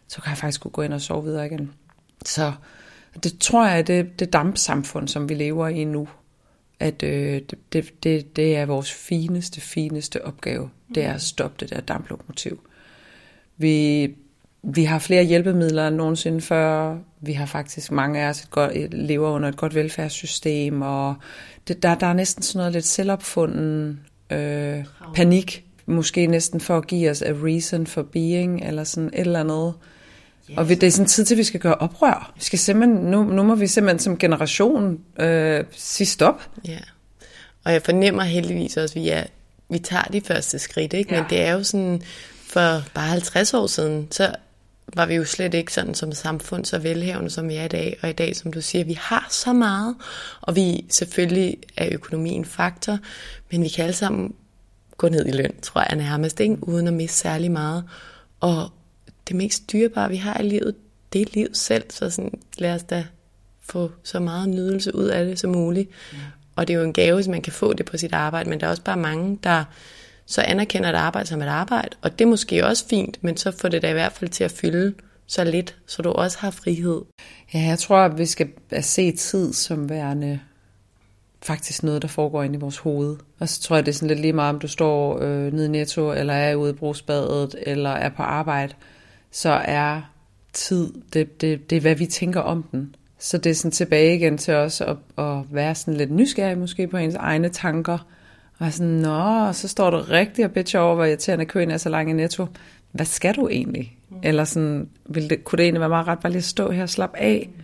så 0.09 0.21
kan 0.21 0.31
jeg 0.31 0.39
faktisk 0.39 0.61
gå 0.73 0.83
ind 0.83 0.95
og 0.95 1.01
sove 1.01 1.25
videre 1.25 1.47
igen. 1.47 1.73
Så 2.25 2.53
det 3.23 3.39
tror 3.39 3.67
jeg, 3.67 3.87
det, 3.87 4.19
det 4.19 4.33
dampsamfund, 4.33 5.09
som 5.09 5.29
vi 5.29 5.35
lever 5.35 5.69
i 5.69 5.85
nu, 5.85 6.09
at 6.81 7.03
øh, 7.03 7.43
det, 7.73 8.03
det, 8.03 8.37
det 8.37 8.57
er 8.57 8.67
vores 8.67 8.93
fineste, 8.93 9.61
fineste 9.61 10.25
opgave, 10.25 10.71
det 10.95 11.05
er 11.05 11.13
at 11.13 11.23
stoppe 11.23 11.57
det 11.61 11.71
der 11.71 11.81
damplokomotiv. 11.81 12.61
Vi 13.57 14.05
vi 14.63 14.85
har 14.85 14.99
flere 14.99 15.25
hjælpemidler 15.25 15.89
end 15.89 15.97
nogensinde 15.97 16.41
før. 16.41 16.97
Vi 17.21 17.33
har 17.33 17.47
faktisk 17.47 17.91
mange 17.91 18.21
af 18.21 18.29
os 18.29 18.41
et 18.41 18.51
godt, 18.51 18.95
lever 18.95 19.31
under 19.31 19.49
et 19.49 19.57
godt 19.57 19.75
velfærdssystem, 19.75 20.83
og 20.83 21.15
det, 21.69 21.83
der, 21.83 21.95
der 21.95 22.07
er 22.07 22.13
næsten 22.13 22.43
sådan 22.43 22.59
noget 22.59 22.73
lidt 22.73 22.87
selvopfunden 22.87 24.01
øh, 24.31 24.85
panik, 25.15 25.65
måske 25.87 26.27
næsten 26.27 26.61
for 26.61 26.79
at 26.79 26.87
give 26.87 27.11
os 27.11 27.23
a 27.23 27.33
reason 27.43 27.87
for 27.87 28.03
being, 28.03 28.65
eller 28.65 28.85
sådan 28.85 29.11
et 29.13 29.21
eller 29.21 29.41
andet. 29.41 29.75
Yes. 30.51 30.59
Og 30.59 30.69
vi, 30.69 30.75
det 30.75 30.87
er 30.87 30.91
sådan 30.91 31.07
tid 31.07 31.25
til, 31.25 31.35
at 31.35 31.39
vi 31.39 31.45
skal 31.45 31.61
gøre 31.61 31.75
oprør. 31.75 32.33
Vi 32.37 32.45
skal 32.45 32.59
simpelthen, 32.59 33.05
nu, 33.05 33.25
nu 33.25 33.43
må 33.43 33.55
vi 33.55 33.67
simpelthen 33.67 33.99
som 33.99 34.19
generation 34.19 35.01
øh, 35.21 35.65
sige 35.71 36.07
stop. 36.07 36.49
Ja, 36.69 36.79
og 37.65 37.73
jeg 37.73 37.83
fornemmer 37.83 38.23
heldigvis 38.23 38.77
også, 38.77 38.99
at 38.99 39.03
vi, 39.03 39.09
er, 39.09 39.25
vi 39.69 39.79
tager 39.79 40.05
de 40.05 40.21
første 40.21 40.59
skridt, 40.59 40.93
ikke? 40.93 41.11
men 41.11 41.21
ja. 41.21 41.27
det 41.31 41.43
er 41.43 41.53
jo 41.53 41.63
sådan, 41.63 42.03
for 42.47 42.83
bare 42.95 43.09
50 43.09 43.55
år 43.55 43.67
siden, 43.67 44.09
så 44.11 44.35
var 44.97 45.07
vi 45.07 45.15
jo 45.15 45.25
slet 45.25 45.55
ikke 45.55 45.73
sådan 45.73 45.95
som 45.95 46.13
samfund 46.13 46.65
så 46.65 46.79
velhavende, 46.79 47.31
som 47.31 47.49
vi 47.49 47.55
er 47.55 47.65
i 47.65 47.69
dag. 47.69 47.99
Og 48.03 48.11
i 48.11 48.13
dag, 48.13 48.37
som 48.37 48.53
du 48.53 48.61
siger, 48.61 48.85
vi 48.85 48.99
har 49.01 49.27
så 49.31 49.53
meget, 49.53 49.95
og 50.41 50.57
vi 50.57 50.85
selvfølgelig 50.89 51.57
er 51.77 51.89
økonomien 51.93 52.45
faktor, 52.45 52.99
men 53.51 53.63
vi 53.63 53.69
kan 53.69 53.85
alle 53.85 53.97
sammen 53.97 54.35
gå 54.97 55.09
ned 55.09 55.27
i 55.27 55.31
løn, 55.31 55.55
tror 55.63 55.81
jeg 55.89 55.97
nærmest, 55.97 56.41
ikke? 56.41 56.69
uden 56.69 56.87
at 56.87 56.93
miste 56.93 57.17
særlig 57.17 57.51
meget. 57.51 57.85
Og 58.41 58.71
det 59.29 59.37
mest 59.37 59.73
dyrebare, 59.73 60.09
vi 60.09 60.17
har 60.17 60.41
i 60.41 60.49
livet, 60.49 60.75
det 61.13 61.23
er 61.23 61.27
livet 61.33 61.57
selv, 61.57 61.85
så 61.91 62.11
sådan, 62.11 62.39
lad 62.59 62.75
os 62.75 62.83
da 62.83 63.05
få 63.61 63.91
så 64.03 64.21
meget 64.21 64.49
nydelse 64.49 64.95
ud 64.95 65.05
af 65.05 65.25
det 65.25 65.39
som 65.39 65.51
muligt. 65.51 65.91
Ja. 66.13 66.19
Og 66.57 66.69
det 66.69 66.75
er 66.75 66.79
jo 66.79 66.85
en 66.85 66.93
gave, 66.93 67.15
hvis 67.15 67.29
man 67.29 67.43
kan 67.43 67.53
få 67.53 67.73
det 67.73 67.87
på 67.87 67.97
sit 67.97 68.13
arbejde, 68.13 68.51
men 68.51 68.61
der 68.61 68.67
er 68.67 68.71
også 68.71 68.83
bare 68.83 68.97
mange, 68.97 69.39
der 69.43 69.65
så 70.27 70.43
anerkender 70.43 70.89
et 70.89 70.95
arbejde 70.95 71.29
som 71.29 71.43
et 71.43 71.47
arbejde, 71.47 71.97
og 72.03 72.19
det 72.19 72.25
er 72.25 72.29
måske 72.29 72.67
også 72.67 72.87
fint, 72.89 73.25
men 73.25 73.37
så 73.37 73.51
får 73.51 73.69
det 73.69 73.83
da 73.83 73.91
i 73.91 73.93
hvert 73.93 74.13
fald 74.13 74.31
til 74.31 74.45
at 74.45 74.51
fylde 74.51 74.95
så 75.27 75.45
lidt, 75.45 75.77
så 75.87 76.03
du 76.03 76.11
også 76.11 76.39
har 76.39 76.51
frihed. 76.51 77.03
Ja, 77.55 77.61
jeg 77.61 77.79
tror, 77.79 77.97
at 77.97 78.19
vi 78.19 78.27
skal 78.27 78.49
se 78.81 79.13
tid 79.13 79.53
som 79.53 79.91
værende 79.91 80.41
faktisk 81.43 81.83
noget, 81.83 82.03
der 82.03 82.09
foregår 82.09 82.43
inde 82.43 82.57
i 82.57 82.61
vores 82.61 82.79
hoved. 82.79 83.17
Og 83.39 83.49
så 83.49 83.61
tror 83.61 83.77
jeg, 83.77 83.87
det 83.87 83.93
er 83.93 83.97
sådan 83.97 84.09
lidt 84.09 84.21
lige 84.21 84.33
meget, 84.33 84.55
om 84.55 84.61
du 84.61 84.69
står 84.69 85.23
øh, 85.23 85.53
nede 85.53 85.67
i 85.67 85.69
Netto, 85.69 86.13
eller 86.13 86.35
er 86.35 86.55
ude 86.55 86.71
i 86.71 86.75
brugsbadet, 86.75 87.55
eller 87.63 87.91
er 87.91 88.09
på 88.09 88.23
arbejde, 88.23 88.75
så 89.31 89.51
er 89.51 90.01
tid, 90.53 90.93
det, 91.13 91.41
det, 91.41 91.71
det 91.71 91.77
er, 91.77 91.81
hvad 91.81 91.95
vi 91.95 92.07
tænker 92.07 92.41
om 92.41 92.63
den. 92.63 92.95
Så 93.19 93.39
det 93.39 93.51
er 93.51 93.55
sådan 93.55 93.71
tilbage 93.71 94.17
igen 94.17 94.39
til 94.39 94.55
os 94.55 94.81
at, 94.81 94.97
at 95.19 95.39
være 95.51 95.75
sådan 95.75 95.95
lidt 95.95 96.11
nysgerrig 96.11 96.59
måske 96.59 96.87
på 96.87 96.97
ens 96.97 97.15
egne 97.15 97.49
tanker. 97.49 97.99
Og 98.63 98.73
sådan, 98.73 98.93
nå, 98.93 99.53
så 99.53 99.69
står 99.69 99.91
du 99.91 99.97
rigtig 99.97 100.45
og 100.45 100.51
bitcher 100.51 100.81
over, 100.81 100.95
hvor 100.95 101.05
irriterende 101.05 101.45
køen 101.47 101.71
er 101.71 101.77
så 101.77 101.89
lang 101.89 102.11
i 102.11 102.13
netto. 102.13 102.47
Hvad 102.93 103.07
skal 103.07 103.35
du 103.35 103.49
egentlig? 103.49 103.99
Mm. 104.11 104.17
Eller 104.23 104.45
sådan, 104.45 104.89
ville 105.09 105.29
det, 105.29 105.45
kunne 105.45 105.57
det 105.57 105.65
egentlig 105.65 105.81
være 105.81 105.89
meget 105.89 106.07
ret 106.07 106.19
bare 106.19 106.33
lige 106.33 106.39
at 106.39 106.45
stå 106.45 106.71
her 106.71 106.83
og 106.83 106.89
slappe 106.89 107.19
af? 107.19 107.51
Mm. 107.57 107.63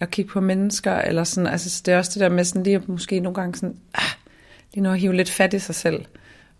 Og 0.00 0.10
kigge 0.10 0.30
på 0.30 0.40
mennesker? 0.40 0.94
Eller 0.94 1.24
sådan, 1.24 1.46
altså 1.46 1.82
det 1.86 1.94
er 1.94 1.98
også 1.98 2.10
det 2.14 2.20
der 2.20 2.28
med 2.28 2.44
sådan 2.44 2.62
lige 2.62 2.76
at 2.76 2.88
måske 2.88 3.20
nogle 3.20 3.34
gange 3.34 3.54
sådan, 3.54 3.76
ah, 3.94 4.02
lige 4.74 4.82
nu 4.82 4.90
at 4.90 4.98
hive 4.98 5.16
lidt 5.16 5.30
fat 5.30 5.54
i 5.54 5.58
sig 5.58 5.74
selv. 5.74 6.04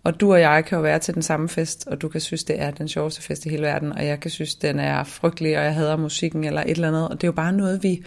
Og 0.03 0.19
du 0.19 0.33
og 0.33 0.39
jeg 0.39 0.65
kan 0.65 0.75
jo 0.75 0.81
være 0.81 0.99
til 0.99 1.13
den 1.13 1.23
samme 1.23 1.49
fest, 1.49 1.87
og 1.87 2.01
du 2.01 2.07
kan 2.09 2.21
synes, 2.21 2.43
det 2.43 2.61
er 2.61 2.71
den 2.71 2.87
sjoveste 2.87 3.21
fest 3.21 3.45
i 3.45 3.49
hele 3.49 3.63
verden, 3.63 3.93
og 3.93 4.05
jeg 4.05 4.19
kan 4.19 4.31
synes, 4.31 4.55
den 4.55 4.79
er 4.79 5.03
frygtelig, 5.03 5.57
og 5.57 5.63
jeg 5.63 5.73
hader 5.73 5.97
musikken 5.97 6.43
eller 6.43 6.61
et 6.61 6.69
eller 6.69 6.87
andet. 6.87 7.09
Og 7.09 7.13
det 7.15 7.23
er 7.23 7.27
jo 7.27 7.31
bare 7.31 7.53
noget, 7.53 7.83
vi 7.83 8.03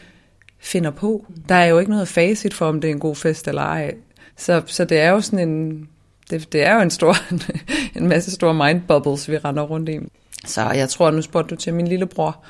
finder 0.58 0.90
på. 0.90 1.26
Der 1.48 1.54
er 1.54 1.66
jo 1.66 1.78
ikke 1.78 1.90
noget 1.90 2.08
facit 2.08 2.54
for, 2.54 2.66
om 2.66 2.80
det 2.80 2.90
er 2.90 2.94
en 2.94 3.00
god 3.00 3.16
fest 3.16 3.48
eller 3.48 3.62
ej. 3.62 3.94
Så, 4.36 4.62
så 4.66 4.84
det 4.84 4.98
er 4.98 5.10
jo 5.10 5.20
sådan 5.20 5.48
en, 5.48 5.88
det, 6.30 6.52
det 6.52 6.62
er 6.66 6.74
jo 6.74 6.80
en 6.80 6.90
stor, 6.90 7.14
en 7.98 8.08
masse 8.08 8.30
store 8.30 8.54
mind 8.54 8.82
bubbles, 8.88 9.30
vi 9.30 9.38
render 9.38 9.62
rundt 9.62 9.88
i. 9.88 9.98
Så 10.46 10.70
jeg 10.70 10.88
tror, 10.88 11.10
nu 11.10 11.22
spurgte 11.22 11.54
du 11.54 11.60
til 11.60 11.74
min 11.74 11.88
lillebror, 11.88 12.44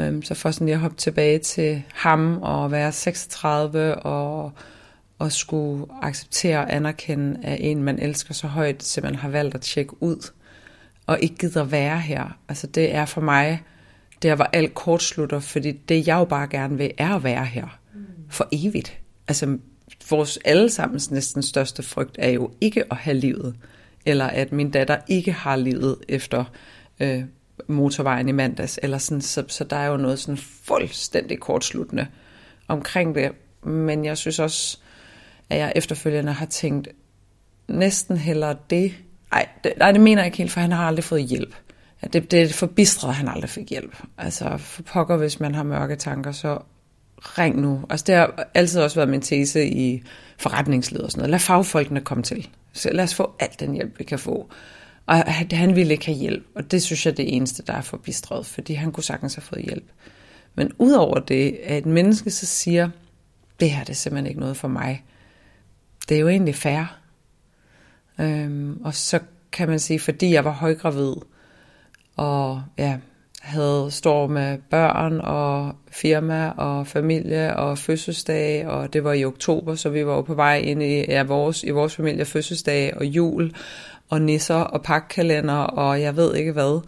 øhm, 0.00 0.22
så 0.22 0.34
for 0.34 0.50
sådan 0.50 0.64
lige 0.66 0.74
at 0.74 0.80
hoppe 0.80 0.96
tilbage 0.96 1.38
til 1.38 1.82
ham 1.94 2.38
og 2.42 2.70
være 2.70 2.92
36 2.92 3.94
og, 3.94 4.52
og 5.18 5.32
skulle 5.32 5.86
acceptere 6.02 6.58
og 6.58 6.74
anerkende, 6.74 7.40
at 7.42 7.58
en, 7.60 7.82
man 7.82 7.98
elsker 7.98 8.34
så 8.34 8.46
højt, 8.46 8.82
simpelthen 8.82 9.20
har 9.20 9.28
valgt 9.28 9.54
at 9.54 9.60
tjekke 9.60 10.02
ud 10.02 10.30
og 11.06 11.18
ikke 11.20 11.36
gider 11.36 11.64
være 11.64 12.00
her. 12.00 12.38
Altså 12.48 12.66
det 12.66 12.94
er 12.94 13.04
for 13.04 13.20
mig 13.20 13.62
der, 14.22 14.34
hvor 14.34 14.44
alt 14.44 14.74
kortslutter, 14.74 15.40
fordi 15.40 15.72
det 15.72 16.06
jeg 16.06 16.16
jo 16.16 16.24
bare 16.24 16.48
gerne 16.48 16.78
vil, 16.78 16.90
er 16.98 17.14
at 17.14 17.24
være 17.24 17.44
her 17.44 17.78
for 18.28 18.48
evigt. 18.52 18.98
Altså 19.28 19.58
vores 20.10 20.38
allesammens 20.44 21.10
næsten 21.10 21.42
største 21.42 21.82
frygt 21.82 22.16
er 22.18 22.30
jo 22.30 22.50
ikke 22.60 22.84
at 22.90 22.96
have 22.96 23.16
livet, 23.16 23.54
eller 24.06 24.26
at 24.26 24.52
min 24.52 24.70
datter 24.70 24.96
ikke 25.08 25.32
har 25.32 25.56
livet 25.56 25.96
efter 26.08 26.44
øh, 27.00 27.24
motorvejen 27.66 28.28
i 28.28 28.32
mandags, 28.32 28.78
eller 28.82 28.98
sådan, 28.98 29.20
så, 29.20 29.44
så 29.48 29.64
der 29.64 29.76
er 29.76 29.86
jo 29.86 29.96
noget 29.96 30.18
sådan 30.18 30.36
fuldstændig 30.36 31.40
kortsluttende 31.40 32.06
omkring 32.68 33.14
det. 33.14 33.32
Men 33.64 34.04
jeg 34.04 34.18
synes 34.18 34.38
også, 34.38 34.78
at 35.50 35.58
jeg 35.58 35.72
efterfølgende 35.76 36.32
har 36.32 36.46
tænkt 36.46 36.88
næsten 37.68 38.16
heller 38.16 38.52
det. 38.52 38.94
Ej, 39.32 39.48
det, 39.64 39.72
nej, 39.78 39.92
det 39.92 40.00
mener 40.00 40.22
jeg 40.22 40.26
ikke 40.26 40.38
helt, 40.38 40.50
for 40.50 40.60
han 40.60 40.72
har 40.72 40.86
aldrig 40.86 41.04
fået 41.04 41.24
hjælp. 41.24 41.54
Det, 42.12 42.30
det 42.30 42.42
er 42.42 42.52
forbistret, 42.52 43.08
at 43.08 43.14
han 43.14 43.28
aldrig 43.28 43.50
fik 43.50 43.70
hjælp. 43.70 44.02
Altså, 44.18 44.56
for 44.56 44.82
pokker, 44.82 45.16
hvis 45.16 45.40
man 45.40 45.54
har 45.54 45.62
mørke 45.62 45.96
tanker, 45.96 46.32
så 46.32 46.58
ring 47.22 47.60
nu. 47.60 47.84
Altså, 47.90 48.04
det 48.06 48.14
har 48.14 48.48
altid 48.54 48.80
også 48.80 48.96
været 48.96 49.08
min 49.08 49.20
tese 49.20 49.66
i 49.66 50.02
forretningslivet 50.38 51.04
og 51.04 51.10
sådan 51.10 51.20
noget. 51.20 51.30
Lad 51.30 51.38
fagfolkene 51.38 52.00
komme 52.00 52.24
til. 52.24 52.48
Så 52.72 52.90
lad 52.92 53.04
os 53.04 53.14
få 53.14 53.34
alt 53.40 53.60
den 53.60 53.74
hjælp, 53.74 53.98
vi 53.98 54.04
kan 54.04 54.18
få. 54.18 54.50
Og 55.06 55.16
han 55.52 55.76
ville 55.76 55.92
ikke 55.92 56.06
have 56.06 56.18
hjælp, 56.18 56.46
og 56.54 56.70
det 56.70 56.82
synes 56.82 57.06
jeg 57.06 57.12
er 57.12 57.16
det 57.16 57.36
eneste, 57.36 57.62
der 57.62 57.72
er 57.72 57.80
forbistret, 57.80 58.46
fordi 58.46 58.74
han 58.74 58.92
kunne 58.92 59.04
sagtens 59.04 59.34
have 59.34 59.42
fået 59.42 59.62
hjælp. 59.62 59.84
Men 60.54 60.72
udover 60.78 61.18
det, 61.18 61.58
at 61.64 61.78
et 61.78 61.86
menneske 61.86 62.30
så 62.30 62.46
siger, 62.46 62.90
det 63.60 63.70
her 63.70 63.84
det 63.84 63.90
er 63.90 63.94
simpelthen 63.94 64.26
ikke 64.26 64.40
noget 64.40 64.56
for 64.56 64.68
mig, 64.68 65.04
det 66.08 66.16
er 66.16 66.20
jo 66.20 66.28
egentlig 66.28 66.54
fair. 66.54 66.98
Øhm, 68.20 68.80
og 68.84 68.94
så 68.94 69.20
kan 69.52 69.68
man 69.68 69.78
sige, 69.78 70.00
fordi 70.00 70.32
jeg 70.32 70.44
var 70.44 70.50
højgravid, 70.50 71.14
og 72.16 72.62
ja, 72.78 72.98
havde 73.42 73.86
står 73.90 74.26
med 74.26 74.58
børn 74.70 75.20
og 75.20 75.74
firma 75.90 76.48
og 76.48 76.86
familie 76.86 77.56
og 77.56 77.78
fødselsdag, 77.78 78.66
og 78.66 78.92
det 78.92 79.04
var 79.04 79.12
i 79.12 79.24
oktober, 79.24 79.74
så 79.74 79.88
vi 79.88 80.06
var 80.06 80.14
jo 80.14 80.22
på 80.22 80.34
vej 80.34 80.58
ind 80.58 80.82
i, 80.82 81.04
ja, 81.08 81.22
vores, 81.22 81.64
i 81.64 81.70
vores 81.70 81.96
familie 81.96 82.24
fødselsdag 82.24 82.96
og 82.96 83.04
jul 83.04 83.54
og 84.10 84.22
nisser 84.22 84.54
og 84.54 84.82
pakkalender 84.82 85.54
og 85.54 86.00
jeg 86.00 86.16
ved 86.16 86.34
ikke 86.34 86.52
hvad. 86.52 86.80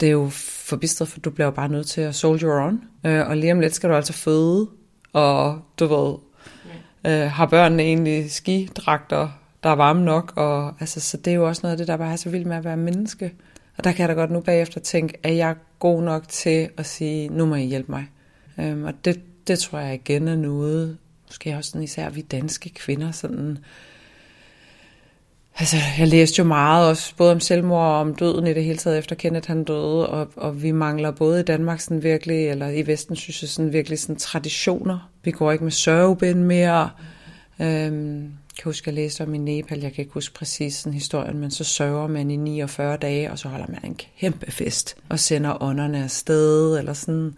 Det 0.00 0.06
er 0.06 0.12
jo 0.12 0.28
forbistret, 0.68 1.08
for 1.08 1.20
du 1.20 1.30
bliver 1.30 1.46
jo 1.46 1.50
bare 1.50 1.68
nødt 1.68 1.86
til 1.86 2.00
at 2.00 2.14
soldier 2.14 2.66
on, 2.66 2.80
øh, 3.06 3.28
og 3.28 3.36
lige 3.36 3.52
om 3.52 3.60
lidt 3.60 3.74
skal 3.74 3.90
du 3.90 3.94
altså 3.94 4.12
føde, 4.12 4.68
og 5.12 5.58
du 5.78 5.86
ved, 5.86 6.14
øh, 7.06 7.30
har 7.30 7.46
børnene 7.46 7.82
egentlig 7.82 8.30
skidragter, 8.30 9.28
der 9.62 9.70
er 9.70 9.74
varme 9.74 10.04
nok, 10.04 10.32
og 10.36 10.74
altså, 10.80 11.00
så 11.00 11.16
det 11.16 11.30
er 11.30 11.34
jo 11.34 11.48
også 11.48 11.60
noget 11.62 11.72
af 11.72 11.78
det, 11.78 11.88
der 11.88 11.96
bare 11.96 12.12
er 12.12 12.16
så 12.16 12.30
vildt 12.30 12.46
med 12.46 12.56
at 12.56 12.64
være 12.64 12.76
menneske. 12.76 13.32
Og 13.78 13.84
der 13.84 13.92
kan 13.92 14.00
jeg 14.00 14.08
da 14.08 14.14
godt 14.14 14.30
nu 14.30 14.40
bagefter 14.40 14.80
tænke, 14.80 15.18
at 15.22 15.36
jeg 15.36 15.50
er 15.50 15.54
god 15.78 16.02
nok 16.02 16.28
til 16.28 16.68
at 16.76 16.86
sige, 16.86 17.28
nu 17.28 17.46
må 17.46 17.54
I 17.54 17.64
hjælpe 17.64 17.92
mig. 17.92 18.06
Øhm, 18.58 18.84
og 18.84 18.92
det, 19.04 19.20
det 19.46 19.58
tror 19.58 19.78
jeg 19.78 19.94
igen 19.94 20.28
er 20.28 20.36
noget, 20.36 20.98
måske 21.26 21.56
også 21.56 21.70
sådan 21.70 21.82
især 21.82 22.10
vi 22.10 22.20
danske 22.20 22.70
kvinder, 22.70 23.10
sådan, 23.10 23.58
Altså, 25.58 25.76
jeg 25.98 26.08
læste 26.08 26.38
jo 26.38 26.44
meget 26.44 26.88
også, 26.88 27.16
både 27.16 27.32
om 27.32 27.40
selvmord 27.40 27.86
og 27.86 28.00
om 28.00 28.14
døden 28.14 28.46
i 28.46 28.54
det 28.54 28.64
hele 28.64 28.78
taget, 28.78 28.98
efter 28.98 29.16
Kenneth 29.16 29.48
han 29.48 29.64
døde, 29.64 30.08
og, 30.08 30.28
og 30.36 30.62
vi 30.62 30.70
mangler 30.70 31.10
både 31.10 31.40
i 31.40 31.42
Danmark 31.42 31.80
sådan 31.80 32.02
virkelig, 32.02 32.48
eller 32.48 32.68
i 32.68 32.86
Vesten 32.86 33.16
synes 33.16 33.42
jeg 33.42 33.48
sådan 33.48 33.72
virkelig 33.72 33.98
sådan 33.98 34.16
traditioner. 34.16 35.10
Vi 35.24 35.30
går 35.30 35.52
ikke 35.52 35.64
med 35.64 35.72
sørgebind 35.72 36.38
mere. 36.38 36.90
Øhm, 37.60 38.32
kan 38.56 38.64
huske, 38.64 38.88
jeg 38.88 38.94
læste 38.94 39.22
om 39.22 39.34
i 39.34 39.38
Nepal, 39.38 39.80
jeg 39.80 39.92
kan 39.92 40.02
ikke 40.02 40.14
huske 40.14 40.34
præcis 40.34 40.74
sådan 40.74 40.92
historien, 40.92 41.38
men 41.38 41.50
så 41.50 41.64
sørger 41.64 42.06
man 42.06 42.30
i 42.30 42.36
49 42.36 42.96
dage, 42.96 43.30
og 43.30 43.38
så 43.38 43.48
holder 43.48 43.66
man 43.68 43.80
en 43.84 43.98
kæmpe 44.18 44.50
fest, 44.50 44.96
og 45.08 45.20
sender 45.20 45.62
ånderne 45.62 46.04
afsted, 46.04 46.78
eller 46.78 46.92
sådan. 46.92 47.34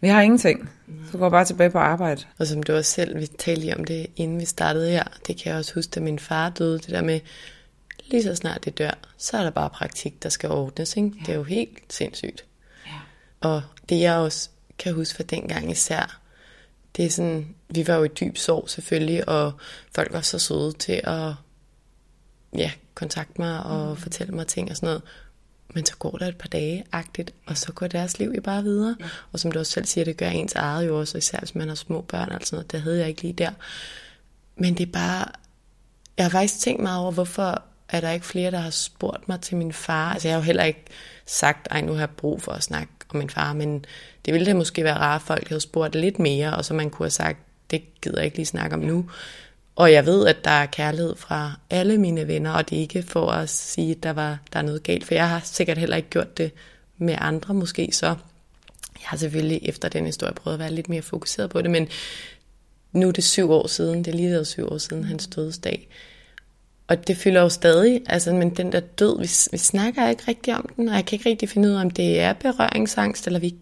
Vi 0.00 0.08
har 0.08 0.22
ingenting. 0.22 0.70
Så 1.12 1.18
går 1.18 1.28
bare 1.28 1.44
tilbage 1.44 1.70
på 1.70 1.78
arbejde. 1.78 2.22
Og 2.38 2.46
som 2.46 2.62
du 2.62 2.72
også 2.72 2.90
selv, 2.92 3.20
vi 3.20 3.26
talte 3.26 3.60
lige 3.60 3.76
om 3.76 3.84
det, 3.84 4.06
inden 4.16 4.40
vi 4.40 4.44
startede 4.44 4.90
her, 4.90 5.04
det 5.26 5.36
kan 5.36 5.50
jeg 5.50 5.58
også 5.58 5.74
huske, 5.74 5.90
da 5.90 6.00
min 6.00 6.18
far 6.18 6.50
døde, 6.50 6.78
det 6.78 6.88
der 6.88 7.02
med, 7.02 7.20
lige 8.06 8.22
så 8.22 8.34
snart 8.34 8.64
det 8.64 8.78
dør, 8.78 8.98
så 9.16 9.36
er 9.36 9.42
der 9.42 9.50
bare 9.50 9.70
praktik, 9.70 10.22
der 10.22 10.28
skal 10.28 10.50
ordnes. 10.50 10.96
Ikke? 10.96 11.12
Ja. 11.18 11.22
Det 11.26 11.32
er 11.32 11.36
jo 11.36 11.42
helt 11.42 11.92
sindssygt. 11.92 12.44
Ja. 12.86 12.92
Og 13.40 13.62
det 13.88 14.00
jeg 14.00 14.14
også 14.14 14.48
kan 14.78 14.94
huske 14.94 15.16
fra 15.16 15.22
dengang 15.22 15.70
især, 15.70 16.19
det 16.96 17.04
er 17.04 17.10
sådan, 17.10 17.54
vi 17.68 17.86
var 17.86 17.94
jo 17.96 18.04
i 18.04 18.08
dyb 18.08 18.36
sorg 18.36 18.70
selvfølgelig, 18.70 19.28
og 19.28 19.52
folk 19.94 20.12
var 20.12 20.20
så 20.20 20.38
søde 20.38 20.72
til 20.72 21.00
at 21.04 21.32
ja, 22.56 22.72
kontakte 22.94 23.40
mig 23.40 23.62
og 23.62 23.90
mm. 23.90 23.96
fortælle 23.96 24.34
mig 24.34 24.46
ting 24.46 24.70
og 24.70 24.76
sådan 24.76 24.86
noget. 24.86 25.02
Men 25.74 25.86
så 25.86 25.96
går 25.96 26.10
der 26.10 26.26
et 26.26 26.36
par 26.36 26.48
dage 26.48 26.84
agtigt, 26.92 27.34
og 27.46 27.56
så 27.56 27.72
går 27.72 27.86
deres 27.86 28.18
liv 28.18 28.32
jo 28.36 28.40
bare 28.40 28.62
videre. 28.62 28.96
Ja. 29.00 29.04
Og 29.32 29.40
som 29.40 29.52
du 29.52 29.58
også 29.58 29.72
selv 29.72 29.86
siger, 29.86 30.04
det 30.04 30.16
gør 30.16 30.28
ens 30.28 30.54
eget 30.54 30.86
jo 30.86 31.00
også, 31.00 31.18
især 31.18 31.38
hvis 31.38 31.54
man 31.54 31.68
har 31.68 31.74
små 31.74 32.00
børn 32.00 32.32
og 32.32 32.40
sådan 32.42 32.56
noget. 32.56 32.72
Det 32.72 32.82
havde 32.82 32.98
jeg 32.98 33.08
ikke 33.08 33.22
lige 33.22 33.32
der. 33.32 33.50
Men 34.56 34.74
det 34.78 34.88
er 34.88 34.92
bare... 34.92 35.26
Jeg 36.16 36.24
har 36.24 36.30
faktisk 36.30 36.60
tænkt 36.60 36.82
meget 36.82 37.00
over, 37.00 37.12
hvorfor 37.12 37.62
er 37.88 38.00
der 38.00 38.10
ikke 38.10 38.26
flere, 38.26 38.50
der 38.50 38.58
har 38.58 38.70
spurgt 38.70 39.28
mig 39.28 39.40
til 39.40 39.56
min 39.56 39.72
far. 39.72 40.12
Altså 40.12 40.28
jeg 40.28 40.34
har 40.34 40.40
jo 40.40 40.44
heller 40.44 40.64
ikke 40.64 40.84
sagt, 41.26 41.68
ej 41.70 41.80
nu 41.80 41.92
har 41.92 42.00
jeg 42.00 42.10
brug 42.10 42.42
for 42.42 42.52
at 42.52 42.62
snakke 42.62 42.92
om 43.14 43.18
min 43.18 43.30
far, 43.30 43.52
men 43.52 43.84
det 44.24 44.34
ville 44.34 44.46
da 44.46 44.54
måske 44.54 44.84
være 44.84 44.98
rart, 44.98 45.20
at 45.20 45.26
folk 45.26 45.48
havde 45.48 45.60
spurgt 45.60 45.94
lidt 45.94 46.18
mere, 46.18 46.56
og 46.56 46.64
så 46.64 46.74
man 46.74 46.90
kunne 46.90 47.04
have 47.04 47.10
sagt, 47.10 47.38
det 47.70 47.82
gider 48.02 48.18
jeg 48.18 48.24
ikke 48.24 48.36
lige 48.36 48.46
snakke 48.46 48.76
om 48.76 48.80
nu. 48.80 49.10
Og 49.76 49.92
jeg 49.92 50.06
ved, 50.06 50.26
at 50.26 50.44
der 50.44 50.50
er 50.50 50.66
kærlighed 50.66 51.16
fra 51.16 51.52
alle 51.70 51.98
mine 51.98 52.26
venner, 52.26 52.50
og 52.50 52.70
det 52.70 52.76
er 52.76 52.80
ikke 52.80 53.02
for 53.02 53.30
at 53.30 53.48
sige, 53.48 53.90
at 53.90 54.02
der, 54.02 54.10
var, 54.10 54.38
der 54.52 54.58
er 54.58 54.62
noget 54.62 54.82
galt, 54.82 55.04
for 55.04 55.14
jeg 55.14 55.28
har 55.28 55.40
sikkert 55.44 55.78
heller 55.78 55.96
ikke 55.96 56.10
gjort 56.10 56.38
det 56.38 56.50
med 56.98 57.16
andre 57.18 57.54
måske, 57.54 57.88
så 57.92 58.06
jeg 58.06 59.08
har 59.08 59.16
selvfølgelig 59.16 59.60
efter 59.62 59.88
den 59.88 60.06
historie 60.06 60.32
prøvet 60.32 60.54
at 60.54 60.60
være 60.60 60.72
lidt 60.72 60.88
mere 60.88 61.02
fokuseret 61.02 61.50
på 61.50 61.62
det, 61.62 61.70
men 61.70 61.88
nu 62.92 63.08
er 63.08 63.12
det 63.12 63.24
syv 63.24 63.50
år 63.50 63.66
siden, 63.66 63.98
det 63.98 64.08
er 64.12 64.16
lige 64.16 64.30
været 64.30 64.46
syv 64.46 64.72
år 64.72 64.78
siden 64.78 65.04
hans 65.04 65.26
dødsdag, 65.26 65.88
og 66.90 67.08
det 67.08 67.16
fylder 67.16 67.40
jo 67.40 67.48
stadig, 67.48 68.02
altså, 68.06 68.32
men 68.32 68.50
den 68.50 68.72
der 68.72 68.80
død, 68.80 69.18
vi, 69.18 69.30
vi 69.52 69.58
snakker 69.58 70.08
ikke 70.08 70.22
rigtig 70.28 70.56
om 70.56 70.70
den, 70.76 70.88
og 70.88 70.94
jeg 70.94 71.06
kan 71.06 71.16
ikke 71.16 71.30
rigtig 71.30 71.48
finde 71.48 71.68
ud 71.68 71.74
af, 71.74 71.80
om 71.80 71.90
det 71.90 72.20
er 72.20 72.32
berøringsangst, 72.32 73.26
eller 73.26 73.40
vi 73.40 73.46
ikke 73.46 73.58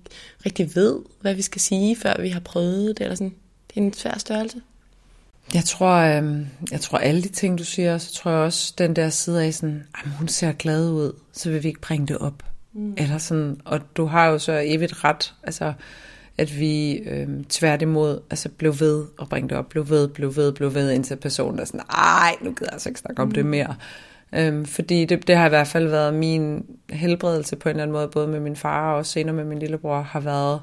rigtig 0.47 0.75
ved, 0.75 0.99
hvad 1.21 1.35
vi 1.35 1.43
skal 1.43 1.61
sige, 1.61 1.97
før 1.97 2.21
vi 2.21 2.29
har 2.29 2.41
prøvet 2.41 2.99
det, 2.99 3.05
eller 3.05 3.15
sådan. 3.15 3.35
Det 3.69 3.77
er 3.77 3.81
en 3.81 3.93
svær 3.93 4.19
størrelse. 4.19 4.61
Jeg 5.55 5.65
tror, 5.65 5.95
øh, 5.95 6.47
jeg 6.71 6.81
tror 6.81 6.99
alle 6.99 7.23
de 7.23 7.29
ting, 7.29 7.59
du 7.59 7.65
siger, 7.65 7.99
så 7.99 8.13
tror 8.13 8.31
jeg 8.31 8.41
også 8.41 8.75
den 8.79 8.97
der 8.97 9.11
side 9.11 9.45
af 9.45 9.55
sådan, 9.55 9.87
hun 10.19 10.29
ser 10.29 10.53
glad 10.53 10.91
ud, 10.91 11.13
så 11.33 11.51
vil 11.51 11.63
vi 11.63 11.69
ikke 11.69 11.81
bringe 11.81 12.07
det 12.07 12.19
op. 12.19 12.43
Mm. 12.73 12.95
Eller 12.97 13.19
sådan, 13.19 13.61
og 13.65 13.81
du 13.97 14.07
har 14.07 14.27
jo 14.27 14.39
så 14.39 14.63
evigt 14.65 15.05
ret. 15.05 15.35
Altså, 15.43 15.73
at 16.39 16.59
vi 16.59 16.93
øh, 16.93 17.29
tværtimod 17.49 18.21
altså 18.31 18.49
blev 18.49 18.81
ved 18.81 19.05
og 19.19 19.29
bringe 19.29 19.49
det 19.49 19.59
op, 19.59 19.69
blev 19.69 19.89
ved, 19.89 20.09
blev 20.09 20.37
ved, 20.37 20.53
blev 20.53 20.75
ved, 20.75 20.91
indtil 20.91 21.17
personen 21.17 21.61
er 21.61 21.65
sådan, 21.65 21.81
ej, 21.81 22.35
nu 22.41 22.51
gider 22.51 22.65
jeg 22.67 22.73
altså 22.73 22.89
ikke 22.89 23.01
snakke 23.01 23.23
om 23.23 23.29
mm. 23.29 23.35
det 23.35 23.47
mere. 23.47 23.75
Øhm, 24.33 24.65
fordi 24.65 25.05
det, 25.05 25.27
det 25.27 25.37
har 25.37 25.47
i 25.47 25.49
hvert 25.49 25.67
fald 25.67 25.89
været 25.89 26.15
min 26.15 26.67
helbredelse 26.91 27.57
på 27.57 27.69
en 27.69 27.71
eller 27.71 27.83
anden 27.83 27.93
måde, 27.93 28.09
både 28.09 28.29
med 28.29 28.41
min 28.41 28.57
far 28.57 28.91
og 28.91 28.97
også 28.97 29.13
senere 29.13 29.35
med 29.35 29.45
min 29.45 29.59
lillebror, 29.59 30.01
har 30.01 30.21
været 30.21 30.61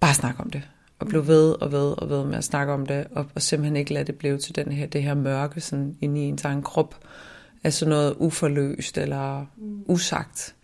bare 0.00 0.14
snakke 0.14 0.40
om 0.40 0.50
det. 0.50 0.62
Og 0.98 1.06
blive 1.06 1.26
ved 1.26 1.50
og 1.60 1.72
ved 1.72 1.94
og 1.98 2.10
ved 2.10 2.24
med 2.24 2.38
at 2.38 2.44
snakke 2.44 2.72
om 2.72 2.86
det, 2.86 3.06
og, 3.10 3.26
og 3.34 3.42
simpelthen 3.42 3.76
ikke 3.76 3.94
lade 3.94 4.04
det 4.04 4.14
blive 4.14 4.38
til 4.38 4.56
den 4.56 4.72
her, 4.72 4.86
det 4.86 5.02
her 5.02 5.14
mørke 5.14 5.60
sådan 5.60 5.96
inde 6.00 6.20
i 6.20 6.24
ens 6.24 6.44
egen 6.44 6.62
krop, 6.62 6.94
altså 7.64 7.88
noget 7.88 8.14
uforløst 8.18 8.98
eller 8.98 9.46
usagt. 9.86 10.54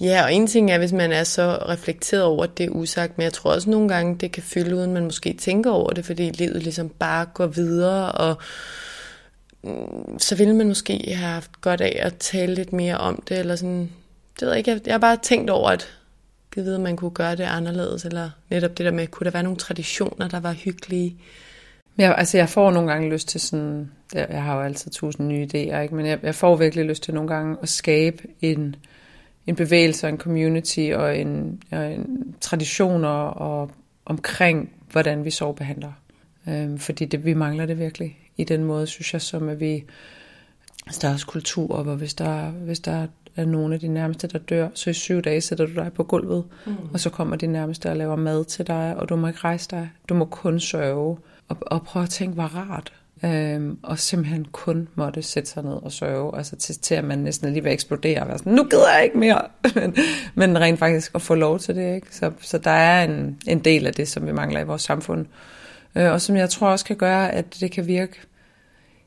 Ja, 0.00 0.22
og 0.24 0.34
en 0.34 0.46
ting 0.46 0.70
er, 0.70 0.78
hvis 0.78 0.92
man 0.92 1.12
er 1.12 1.24
så 1.24 1.58
reflekteret 1.68 2.24
over, 2.24 2.46
det 2.46 2.70
usagt, 2.70 3.18
men 3.18 3.24
jeg 3.24 3.32
tror 3.32 3.52
også 3.52 3.70
nogle 3.70 3.88
gange, 3.88 4.16
det 4.16 4.32
kan 4.32 4.42
fylde, 4.42 4.76
uden 4.76 4.92
man 4.92 5.04
måske 5.04 5.32
tænker 5.32 5.70
over 5.70 5.90
det, 5.90 6.04
fordi 6.04 6.30
livet 6.30 6.62
ligesom 6.62 6.88
bare 6.88 7.26
går 7.34 7.46
videre, 7.46 8.12
og 8.12 8.36
mm, 9.62 10.18
så 10.18 10.36
ville 10.36 10.56
man 10.56 10.68
måske 10.68 11.04
have 11.06 11.32
haft 11.32 11.60
godt 11.60 11.80
af 11.80 11.98
at 12.00 12.16
tale 12.16 12.54
lidt 12.54 12.72
mere 12.72 12.98
om 12.98 13.22
det, 13.28 13.38
eller 13.38 13.56
sådan, 13.56 13.90
det 14.34 14.42
ved 14.42 14.48
jeg 14.48 14.58
ikke, 14.58 14.80
jeg 14.86 14.94
har 14.94 14.98
bare 14.98 15.18
tænkt 15.22 15.50
over, 15.50 15.70
at 15.70 15.88
givet 16.54 16.66
vide, 16.66 16.74
at 16.74 16.80
man 16.80 16.96
kunne 16.96 17.10
gøre 17.10 17.36
det 17.36 17.44
anderledes, 17.44 18.04
eller 18.04 18.30
netop 18.50 18.78
det 18.78 18.86
der 18.86 18.92
med, 18.92 19.06
kunne 19.06 19.24
der 19.24 19.30
være 19.30 19.42
nogle 19.42 19.58
traditioner, 19.58 20.28
der 20.28 20.40
var 20.40 20.52
hyggelige? 20.52 21.16
Ja, 21.98 22.12
altså 22.12 22.38
jeg 22.38 22.48
får 22.48 22.70
nogle 22.70 22.92
gange 22.92 23.10
lyst 23.10 23.28
til 23.28 23.40
sådan, 23.40 23.90
jeg 24.14 24.42
har 24.42 24.56
jo 24.56 24.62
altid 24.62 24.90
tusind 24.90 25.28
nye 25.28 25.46
idéer, 25.46 25.80
ikke? 25.80 25.94
men 25.94 26.06
jeg, 26.06 26.18
jeg 26.22 26.34
får 26.34 26.56
virkelig 26.56 26.84
lyst 26.84 27.02
til 27.02 27.14
nogle 27.14 27.28
gange 27.28 27.56
at 27.62 27.68
skabe 27.68 28.22
en, 28.40 28.76
en 29.46 29.56
bevægelse, 29.56 30.08
en 30.08 30.18
community 30.18 30.90
og 30.94 31.18
en, 31.18 31.62
og 31.70 31.92
en 31.92 32.34
traditioner 32.40 33.08
og 33.28 33.70
omkring, 34.04 34.72
hvordan 34.92 35.24
vi 35.24 35.30
sovebehandler. 35.30 35.92
Øhm, 36.48 36.78
fordi 36.78 37.04
det, 37.04 37.24
vi 37.24 37.34
mangler 37.34 37.66
det 37.66 37.78
virkelig 37.78 38.18
i 38.36 38.44
den 38.44 38.64
måde, 38.64 38.86
synes 38.86 39.12
jeg, 39.12 39.22
som 39.22 39.48
at 39.48 39.60
vi, 39.60 39.84
altså 40.86 41.00
der 41.02 41.08
er 41.08 41.12
også 41.12 41.26
kultur, 41.26 41.82
hvor 41.82 41.94
hvis 41.94 42.14
der, 42.14 42.50
hvis 42.50 42.80
der 42.80 43.06
er 43.36 43.44
nogle 43.44 43.74
af 43.74 43.80
de 43.80 43.88
nærmeste, 43.88 44.28
der 44.28 44.38
dør, 44.38 44.68
så 44.74 44.90
i 44.90 44.92
syv 44.92 45.22
dage 45.22 45.40
sætter 45.40 45.66
du 45.66 45.74
dig 45.74 45.92
på 45.92 46.02
gulvet, 46.02 46.44
mm. 46.66 46.76
og 46.92 47.00
så 47.00 47.10
kommer 47.10 47.36
de 47.36 47.46
nærmeste 47.46 47.90
og 47.90 47.96
laver 47.96 48.16
mad 48.16 48.44
til 48.44 48.66
dig, 48.66 48.96
og 48.96 49.08
du 49.08 49.16
må 49.16 49.26
ikke 49.26 49.40
rejse 49.40 49.68
dig. 49.70 49.90
Du 50.08 50.14
må 50.14 50.24
kun 50.24 50.60
sørge. 50.60 51.16
Og, 51.48 51.56
og 51.60 51.82
prøve 51.82 52.02
at 52.02 52.10
tænke, 52.10 52.34
hvor 52.34 52.44
rart. 52.44 52.92
Øhm, 53.26 53.78
og 53.82 53.98
simpelthen 53.98 54.44
kun 54.52 54.88
måtte 54.94 55.22
sætte 55.22 55.50
sig 55.50 55.62
ned 55.62 55.72
og 55.72 55.92
sørge, 55.92 56.36
altså 56.36 56.56
til, 56.56 56.78
til 56.78 56.94
at 56.94 57.04
man 57.04 57.18
næsten 57.18 57.52
lige 57.52 57.62
vil 57.62 57.72
eksplodere 57.72 58.20
og 58.20 58.28
være 58.28 58.38
sådan, 58.38 58.52
nu 58.52 58.64
gider 58.64 58.94
jeg 58.94 59.04
ikke 59.04 59.18
mere, 59.18 59.42
men, 59.74 59.94
men 60.34 60.60
rent 60.60 60.78
faktisk 60.78 61.14
at 61.14 61.22
få 61.22 61.34
lov 61.34 61.58
til 61.58 61.74
det, 61.74 61.94
ikke? 61.94 62.06
Så, 62.10 62.32
så 62.40 62.58
der 62.58 62.70
er 62.70 63.04
en, 63.04 63.38
en 63.46 63.58
del 63.58 63.86
af 63.86 63.92
det, 63.92 64.08
som 64.08 64.26
vi 64.26 64.32
mangler 64.32 64.60
i 64.60 64.64
vores 64.64 64.82
samfund, 64.82 65.26
øh, 65.94 66.12
og 66.12 66.20
som 66.20 66.36
jeg 66.36 66.50
tror 66.50 66.68
også 66.68 66.84
kan 66.84 66.96
gøre, 66.96 67.32
at 67.32 67.60
det 67.60 67.70
kan 67.70 67.86
virke, 67.86 68.16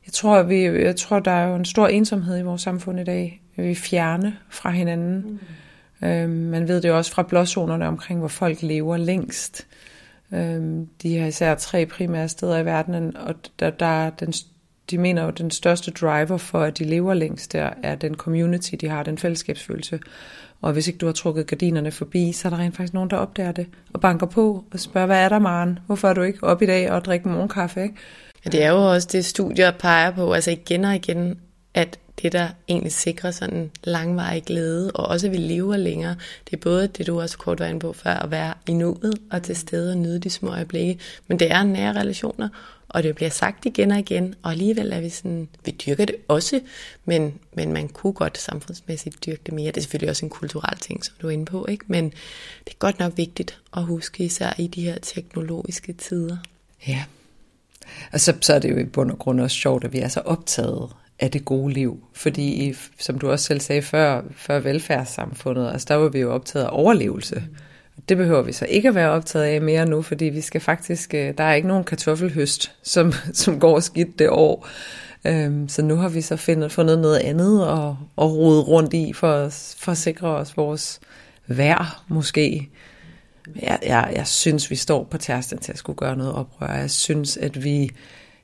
jeg 0.06 0.14
tror, 0.14 0.44
vi, 0.44 0.64
jeg 0.64 0.96
tror, 0.96 1.20
der 1.20 1.32
er 1.32 1.48
jo 1.48 1.56
en 1.56 1.66
stor 1.66 1.88
ensomhed 1.88 2.40
i 2.40 2.44
vores 2.44 2.62
samfund 2.62 3.00
i 3.00 3.04
dag, 3.04 3.42
vi 3.56 3.76
fjerne 3.76 4.38
fra 4.50 4.70
hinanden. 4.70 5.40
Mm. 6.02 6.08
Øhm, 6.08 6.30
man 6.30 6.68
ved 6.68 6.82
det 6.82 6.90
jo 6.90 6.98
også 6.98 7.12
fra 7.12 7.24
blåzonerne 7.24 7.88
omkring, 7.88 8.20
hvor 8.20 8.28
folk 8.28 8.62
lever 8.62 8.98
længst. 8.98 9.68
Øhm, 10.34 10.88
de 11.02 11.18
har 11.18 11.28
især 11.28 11.56
tre 11.56 11.86
primære 11.86 12.30
steder 12.30 12.58
i 12.58 12.66
verden, 12.66 13.18
og 13.18 13.36
der, 13.60 13.70
der 13.70 14.10
den, 14.10 14.34
de 14.90 14.98
mener 14.98 15.22
jo, 15.22 15.28
at 15.28 15.38
den 15.38 15.52
største 15.52 15.92
driver 15.92 16.38
for, 16.38 16.62
at 16.62 16.78
de 16.78 16.84
lever 16.84 17.14
længst, 17.14 17.54
der 17.54 17.70
er 17.84 17.96
den 17.96 18.16
community, 18.16 18.76
de 18.82 18.90
har, 18.90 19.04
den 19.04 19.18
fællesskabsfølelse. 19.18 20.00
Og 20.62 20.74
hvis 20.74 20.88
ikke 20.88 20.98
du 20.98 21.06
har 21.06 21.14
trukket 21.14 21.48
gardinerne 21.48 21.92
forbi, 21.92 22.32
så 22.32 22.48
er 22.48 22.50
der 22.50 22.58
rent 22.58 22.76
faktisk 22.76 22.94
nogen, 22.94 23.10
der 23.10 23.18
opdager 23.18 23.52
det 23.52 23.68
og 23.94 24.02
banker 24.02 24.26
på 24.26 24.64
og 24.72 24.80
spørger, 24.80 25.08
hvad 25.08 25.24
er 25.24 25.30
der, 25.30 25.40
Maren? 25.40 25.80
Hvorfor 25.86 26.08
er 26.08 26.14
du 26.14 26.22
ikke 26.22 26.44
op 26.44 26.62
i 26.62 26.66
dag 26.66 26.92
og 26.92 27.06
drikke 27.06 27.30
morgenkaffe? 27.30 27.84
Ikke? 27.84 27.96
Ja, 28.46 28.50
det 28.50 28.64
er 28.64 28.70
jo 28.70 28.92
også 28.92 29.08
det, 29.12 29.26
studier 29.26 29.72
peger 29.72 30.12
på, 30.12 30.34
altså 30.34 30.52
igen 30.52 30.86
og 30.86 30.96
igen, 30.96 31.40
at 31.74 32.00
det, 32.22 32.32
der 32.32 32.50
egentlig 32.68 32.92
sikrer 32.92 33.32
sådan 33.32 33.72
langvarig 33.84 34.44
glæde, 34.44 34.92
og 34.92 35.06
også 35.06 35.28
at 35.28 35.34
vi 35.34 35.38
lever 35.38 35.78
længere. 35.78 36.16
Det 36.50 36.54
er 36.54 36.62
både 36.62 36.88
det, 36.88 37.08
du 37.08 37.22
også 37.22 37.38
kort 37.38 37.60
var 37.60 37.66
inde 37.66 37.80
på 37.80 37.94
før, 37.94 38.14
at 38.14 38.32
være 38.32 38.54
i 38.68 38.74
nuet 38.74 39.20
og 39.32 39.44
til 39.44 39.56
stede 39.56 39.92
og 39.92 39.98
nyde 39.98 40.20
de 40.20 40.30
små 40.30 40.50
øjeblikke, 40.50 41.00
men 41.28 41.40
det 41.40 41.52
er 41.52 41.64
nære 41.64 41.94
relationer, 41.94 42.50
og 42.90 43.04
det 43.04 43.16
bliver 43.16 43.30
sagt 43.30 43.66
igen 43.66 43.92
og 43.92 44.00
igen, 44.00 44.36
og 44.44 44.52
alligevel 44.52 44.94
er 44.94 45.00
vi 45.00 45.10
sådan, 45.10 45.48
vi 45.66 45.72
dyrker 45.72 46.06
det 46.06 46.16
også, 46.28 46.60
men, 47.06 47.40
men 47.54 47.74
man 47.74 47.88
kunne 47.88 48.14
godt 48.14 48.38
samfundsmæssigt 48.38 49.26
dyrke 49.26 49.42
det 49.46 49.54
mere. 49.54 49.72
Det 49.72 49.78
er 49.78 49.82
selvfølgelig 49.82 50.10
også 50.10 50.26
en 50.26 50.30
kulturel 50.30 50.78
ting, 50.78 51.06
som 51.06 51.16
du 51.22 51.28
er 51.28 51.32
inde 51.32 51.46
på, 51.46 51.66
ikke? 51.70 51.86
men 51.88 52.06
det 52.66 52.74
er 52.74 52.78
godt 52.80 53.00
nok 53.00 53.14
vigtigt 53.16 53.60
at 53.78 53.84
huske, 53.84 54.24
især 54.24 54.54
i 54.58 54.68
de 54.68 54.82
her 54.82 54.98
teknologiske 55.02 55.94
tider. 55.94 56.38
Ja, 56.88 57.04
og 58.12 58.20
så, 58.20 58.34
så 58.42 58.54
er 58.54 58.60
det 58.60 58.72
jo 58.72 58.78
i 58.78 58.84
bund 58.84 59.12
og 59.12 59.20
grund 59.20 59.42
også 59.42 59.58
sjovt, 59.58 59.84
at 59.84 59.94
vi 59.94 60.00
er 60.00 60.08
så 60.08 60.20
optaget 60.20 60.90
af 61.20 61.32
det 61.32 61.46
gode 61.46 61.74
liv. 61.74 62.04
Fordi, 62.14 62.76
som 63.00 63.20
du 63.20 63.32
også 63.32 63.46
selv 63.46 63.60
sagde 63.60 63.82
før, 63.82 64.22
før 64.36 64.60
velfærdssamfundet, 64.60 65.72
altså 65.72 65.86
der 65.90 65.96
var 65.96 66.10
vi 66.10 66.20
jo 66.20 66.34
optaget 66.34 66.66
af 66.66 66.70
overlevelse. 66.72 67.44
Det 68.10 68.18
behøver 68.18 68.42
vi 68.42 68.52
så 68.52 68.66
ikke 68.66 68.90
at 68.90 68.96
være 68.96 69.10
optaget 69.10 69.46
af 69.46 69.62
mere 69.62 69.86
nu, 69.86 70.02
fordi 70.02 70.26
vi 70.26 70.42
skal 70.42 70.62
faktisk, 70.62 71.14
øh, 71.14 71.34
der 71.38 71.44
er 71.44 71.54
ikke 71.54 71.68
nogen 71.68 71.84
kartoffelhøst, 71.84 72.72
som, 72.84 73.14
som 73.34 73.60
går 73.60 73.80
skidt 73.80 74.20
det 74.20 74.30
år. 74.30 74.68
Øhm, 75.28 75.70
så 75.70 75.82
nu 75.82 75.96
har 75.96 76.10
vi 76.10 76.22
så 76.22 76.36
fundet, 76.36 76.72
fundet 76.72 77.00
noget 77.00 77.18
andet 77.18 77.68
og, 77.68 77.98
og 78.16 78.36
rodet 78.36 78.68
rundt 78.68 78.94
i 78.94 79.14
for, 79.14 79.50
for 79.78 79.92
at 79.92 79.98
sikre 79.98 80.28
os 80.28 80.58
vores 80.58 81.00
vær 81.48 82.04
måske. 82.08 82.70
Jeg, 83.62 83.80
jeg, 83.86 84.14
jeg 84.16 84.28
synes, 84.28 84.72
vi 84.72 84.76
står 84.76 85.04
på 85.04 85.18
tærsten 85.18 85.58
til 85.58 85.72
at 85.72 85.78
skulle 85.78 85.98
gøre 85.98 86.16
noget 86.16 86.34
oprør. 86.34 86.74
Jeg 86.74 86.92
synes, 86.92 87.38
at 87.38 87.64
vi 87.64 87.92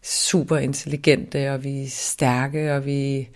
super 0.05 0.57
intelligente, 0.57 1.51
og 1.51 1.63
vi 1.63 1.83
er 1.83 1.89
stærke, 1.89 2.75
og 2.75 2.85
vi, 2.85 3.29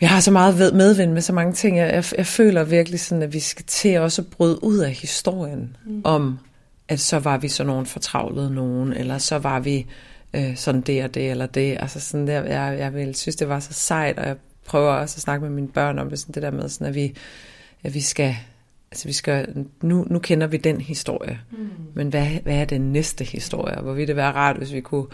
vi 0.00 0.06
har 0.06 0.20
så 0.20 0.30
meget 0.30 0.74
medvind 0.74 1.12
med 1.12 1.22
så 1.22 1.32
mange 1.32 1.52
ting. 1.52 1.78
Jeg, 1.78 1.92
jeg, 1.92 2.04
jeg 2.18 2.26
føler 2.26 2.64
virkelig 2.64 3.00
sådan, 3.00 3.22
at 3.22 3.32
vi 3.32 3.40
skal 3.40 3.64
til 3.64 3.98
også 3.98 4.22
at 4.22 4.28
bryde 4.28 4.64
ud 4.64 4.78
af 4.78 4.90
historien 4.90 5.76
mm. 5.86 6.00
om, 6.04 6.38
at 6.88 7.00
så 7.00 7.18
var 7.18 7.38
vi 7.38 7.48
sådan 7.48 7.66
nogen 7.66 7.86
fortravlede 7.86 8.54
nogen, 8.54 8.92
eller 8.92 9.18
så 9.18 9.38
var 9.38 9.60
vi 9.60 9.86
øh, 10.34 10.56
sådan 10.56 10.80
det 10.80 11.04
og 11.04 11.14
det, 11.14 11.30
eller 11.30 11.46
det. 11.46 11.76
Altså 11.80 12.00
sådan 12.00 12.26
der, 12.26 12.42
jeg, 12.42 12.78
jeg 12.78 12.94
vil 12.94 13.14
synes, 13.14 13.36
det 13.36 13.48
var 13.48 13.60
så 13.60 13.72
sejt, 13.72 14.18
og 14.18 14.26
jeg 14.26 14.36
prøver 14.64 14.92
også 14.92 15.16
at 15.16 15.22
snakke 15.22 15.42
med 15.44 15.54
mine 15.54 15.68
børn 15.68 15.98
om 15.98 16.10
det, 16.10 16.18
sådan 16.18 16.34
det 16.34 16.42
der 16.42 16.50
med, 16.50 16.68
sådan, 16.68 16.86
at 16.86 16.94
vi, 16.94 17.14
at 17.84 17.94
vi 17.94 18.00
skal 18.00 18.36
altså 18.96 19.08
vi 19.08 19.12
skal, 19.12 19.66
nu, 19.82 20.06
nu 20.10 20.18
kender 20.18 20.46
vi 20.46 20.56
den 20.56 20.80
historie, 20.80 21.40
mm. 21.50 21.68
men 21.94 22.08
hvad, 22.08 22.26
hvad 22.42 22.54
er 22.54 22.64
den 22.64 22.92
næste 22.92 23.24
historie? 23.24 23.80
Hvor 23.82 23.92
ville 23.92 24.06
det 24.06 24.16
være 24.16 24.32
rart, 24.32 24.56
hvis 24.56 24.72
vi 24.72 24.80
kunne 24.80 25.06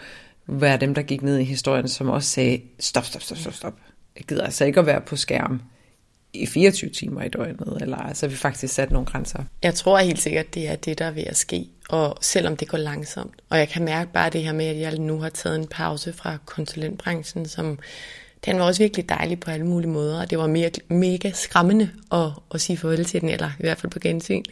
være 0.47 0.77
dem, 0.77 0.93
der 0.93 1.01
gik 1.01 1.21
ned 1.21 1.37
i 1.37 1.43
historien, 1.43 1.87
som 1.87 2.09
også 2.09 2.29
sagde, 2.29 2.61
stop, 2.79 3.05
stop, 3.05 3.21
stop, 3.21 3.37
stop, 3.37 3.53
stop. 3.53 3.73
Jeg 4.15 4.23
gider 4.27 4.43
altså 4.43 4.65
ikke 4.65 4.79
at 4.79 4.85
være 4.85 5.01
på 5.01 5.15
skærm 5.15 5.61
i 6.33 6.45
24 6.45 6.89
timer 6.89 7.23
i 7.23 7.29
døgnet, 7.29 7.77
eller 7.81 7.97
altså 7.97 8.27
vi 8.27 8.35
faktisk 8.35 8.73
sat 8.73 8.91
nogle 8.91 9.05
grænser. 9.05 9.43
Jeg 9.63 9.73
tror 9.73 9.97
helt 9.97 10.21
sikkert, 10.21 10.53
det 10.53 10.69
er 10.69 10.75
det, 10.75 10.99
der 10.99 11.05
er 11.05 11.11
ved 11.11 11.23
at 11.23 11.37
ske, 11.37 11.67
og 11.89 12.17
selvom 12.21 12.57
det 12.57 12.67
går 12.67 12.77
langsomt. 12.77 13.33
Og 13.49 13.57
jeg 13.57 13.69
kan 13.69 13.83
mærke 13.83 14.11
bare 14.11 14.29
det 14.29 14.43
her 14.43 14.53
med, 14.53 14.65
at 14.65 14.79
jeg 14.79 14.99
nu 14.99 15.19
har 15.19 15.29
taget 15.29 15.55
en 15.55 15.67
pause 15.67 16.13
fra 16.13 16.37
konsulentbranchen, 16.45 17.45
som 17.45 17.79
den 18.45 18.59
var 18.59 18.65
også 18.65 18.83
virkelig 18.83 19.09
dejlig 19.09 19.39
på 19.39 19.51
alle 19.51 19.65
mulige 19.65 19.89
måder, 19.89 20.21
og 20.21 20.29
det 20.29 20.37
var 20.37 20.47
mere, 20.47 20.71
mega 20.87 21.31
skræmmende 21.31 21.89
at, 22.11 22.29
at 22.53 22.61
sige 22.61 22.77
farvel 22.77 23.05
til 23.05 23.21
den, 23.21 23.29
eller 23.29 23.47
i 23.47 23.61
hvert 23.61 23.77
fald 23.77 23.91
på 23.91 23.99
gensyn. 23.99 24.43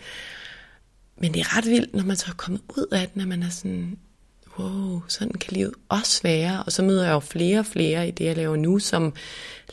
Men 1.17 1.33
det 1.33 1.39
er 1.39 1.57
ret 1.57 1.65
vildt, 1.65 1.95
når 1.95 2.03
man 2.03 2.15
så 2.15 2.25
er 2.29 2.35
kommet 2.35 2.61
ud 2.77 2.85
af 2.91 3.09
den, 3.13 3.21
at 3.21 3.27
man 3.27 3.43
er 3.43 3.49
sådan, 3.49 3.97
wow, 4.59 5.01
sådan 5.07 5.33
kan 5.33 5.53
livet 5.53 5.73
også 5.89 6.23
være. 6.23 6.63
Og 6.63 6.71
så 6.71 6.83
møder 6.83 7.03
jeg 7.03 7.11
jo 7.11 7.19
flere 7.19 7.59
og 7.59 7.65
flere 7.65 8.07
i 8.07 8.11
det, 8.11 8.25
jeg 8.25 8.35
laver 8.35 8.55
nu, 8.55 8.79
som 8.79 9.13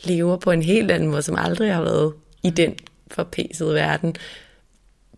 lever 0.03 0.37
på 0.37 0.51
en 0.51 0.61
helt 0.61 0.91
anden 0.91 1.09
måde, 1.09 1.21
som 1.21 1.35
aldrig 1.37 1.73
har 1.73 1.81
været 1.81 2.13
i 2.43 2.49
den 2.49 2.75
forpæsede 3.11 3.73
verden. 3.73 4.15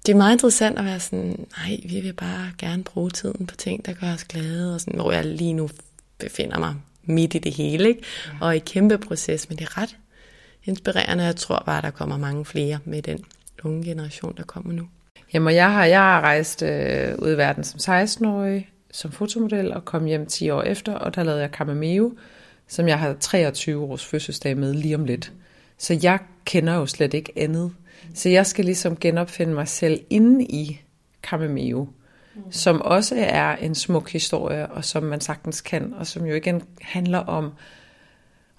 Det 0.06 0.12
er 0.12 0.18
meget 0.18 0.34
interessant 0.34 0.80
at 0.80 0.86
være 0.86 1.00
sådan, 1.00 1.48
nej, 1.58 1.80
vi 1.86 2.00
vil 2.00 2.14
bare 2.14 2.52
gerne 2.58 2.84
bruge 2.84 3.10
tiden 3.10 3.48
på 3.48 3.56
ting, 3.56 3.86
der 3.86 3.94
gør 3.94 4.14
os 4.14 4.24
glade, 4.24 4.74
og 4.74 4.82
sådan, 4.82 5.00
hvor 5.00 5.12
jeg 5.12 5.26
lige 5.26 5.54
nu 5.54 5.70
befinder 6.18 6.60
mig 6.60 6.76
midt 7.04 7.36
i 7.36 7.40
det 7.40 7.54
hele, 7.54 7.90
ikke? 7.90 8.04
og 8.42 8.56
i 8.56 8.60
kæmpe 8.60 8.98
proces, 8.98 9.50
men 9.50 9.58
det 9.58 9.64
er 9.66 9.78
ret 9.78 9.98
inspirerende, 10.66 11.24
jeg 11.24 11.36
tror 11.36 11.64
bare, 11.66 11.82
der 11.82 11.92
kommer 11.92 12.18
mange 12.18 12.46
flere 12.46 12.80
med 12.86 13.02
den 13.02 13.26
unge 13.64 13.84
generation, 13.84 14.34
der 14.38 14.44
kommer 14.44 14.74
nu. 14.74 14.88
Jamen, 15.34 15.56
jeg 15.56 15.72
har, 15.72 15.86
jeg 15.86 16.00
har 16.00 16.22
rejst 16.22 16.64
øh, 16.64 17.16
ud 17.18 17.34
i 17.34 17.38
verden 17.38 17.64
som 17.64 17.96
16-årig, 17.96 18.70
som 18.92 19.12
fotomodel, 19.12 19.74
og 19.74 19.86
kom 19.86 20.06
hjem 20.06 20.26
10 20.26 20.50
år 20.50 20.62
efter, 20.62 20.94
og 20.94 21.16
der 21.16 21.24
lavede 21.24 21.42
jeg 21.42 21.50
Camameo, 21.50 22.14
som 22.68 22.88
jeg 22.88 23.00
har 23.00 23.14
23 23.20 23.84
års 23.84 24.06
fødselsdag 24.06 24.58
med 24.58 24.74
lige 24.74 24.96
om 24.96 25.06
lidt. 25.06 25.32
Så 25.78 26.00
jeg 26.04 26.20
kender 26.46 26.76
jo 26.76 26.86
slet 26.86 27.14
ikke 27.14 27.32
andet. 27.36 27.72
Så 28.14 28.30
jeg 28.30 28.46
skal 28.46 28.66
ligesom 28.66 28.98
genopfinde 28.98 29.54
mig 29.54 29.68
selv 29.68 30.02
inde 30.10 30.46
i 30.46 30.82
Camameo 31.24 31.88
mm. 32.36 32.42
som 32.52 32.82
også 32.82 33.16
er 33.18 33.56
en 33.56 33.76
smuk 33.76 34.12
historie, 34.12 34.68
og 34.68 34.86
som 34.86 35.04
man 35.04 35.22
sagtens 35.22 35.62
kan, 35.62 35.94
og 35.94 36.08
som 36.08 36.26
jo 36.26 36.36
igen 36.36 36.62
handler 36.82 37.20
om 37.20 37.46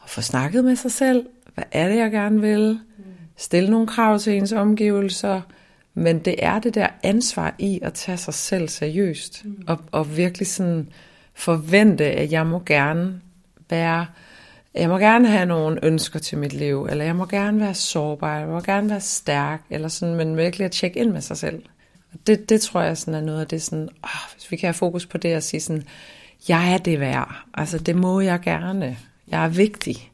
at 0.05 0.11
få 0.11 0.20
snakket 0.20 0.64
med 0.64 0.77
sig 0.77 0.93
selv. 0.93 1.27
Hvad 1.55 1.64
er 1.73 1.89
det, 1.89 1.97
jeg 1.97 2.11
gerne 2.11 2.41
vil? 2.41 2.70
Mm. 2.99 3.05
Stille 3.37 3.70
nogle 3.70 3.87
krav 3.87 4.18
til 4.18 4.37
ens 4.37 4.53
omgivelser. 4.53 5.41
Men 5.95 6.18
det 6.18 6.35
er 6.39 6.59
det 6.59 6.75
der 6.75 6.87
ansvar 7.03 7.55
i 7.59 7.81
at 7.83 7.93
tage 7.93 8.18
sig 8.18 8.35
selv 8.35 8.68
seriøst, 8.68 9.45
mm. 9.45 9.64
og, 9.66 9.79
og 9.93 10.16
virkelig 10.16 10.47
sådan 10.47 10.89
forvente, 11.35 12.05
at 12.05 12.33
jeg 12.33 12.47
må 12.47 12.62
gerne 12.66 13.20
være, 13.70 14.07
jeg 14.75 14.89
må 14.89 14.99
gerne 14.99 15.29
have 15.29 15.47
nogle 15.47 15.85
ønsker 15.85 16.18
til 16.18 16.39
mit 16.39 16.53
liv, 16.53 16.87
eller 16.91 17.05
jeg 17.05 17.16
må 17.16 17.27
gerne 17.27 17.61
være 17.61 17.75
sårbar, 17.75 18.39
jeg 18.39 18.49
må 18.49 18.61
gerne 18.61 18.91
være 18.91 19.01
stærk, 19.01 19.62
eller 19.70 19.89
sådan, 19.89 20.14
men 20.14 20.37
virkelig 20.37 20.64
at 20.64 20.70
tjekke 20.70 21.01
ind 21.01 21.11
med 21.11 21.20
sig 21.20 21.37
selv. 21.37 21.62
Det, 22.27 22.49
det 22.49 22.61
tror 22.61 22.83
jeg 22.83 22.99
sådan 22.99 23.15
er 23.15 23.21
noget 23.21 23.41
af 23.41 23.49
det 23.49 23.63
sådan, 23.63 23.89
åh, 24.05 24.35
hvis 24.35 24.51
vi 24.51 24.57
kan 24.57 24.67
have 24.67 24.75
fokus 24.75 25.07
på 25.07 25.19
det 25.19 25.37
og 25.37 25.43
sige 25.43 25.61
sådan, 25.61 25.85
jeg 26.49 26.73
er 26.73 26.79
det 26.79 27.01
værd, 27.01 27.37
altså 27.55 27.79
det 27.79 27.97
må 27.97 28.21
jeg 28.21 28.41
gerne, 28.41 28.99
jeg 29.29 29.45
er 29.45 29.49
vigtig. 29.49 30.13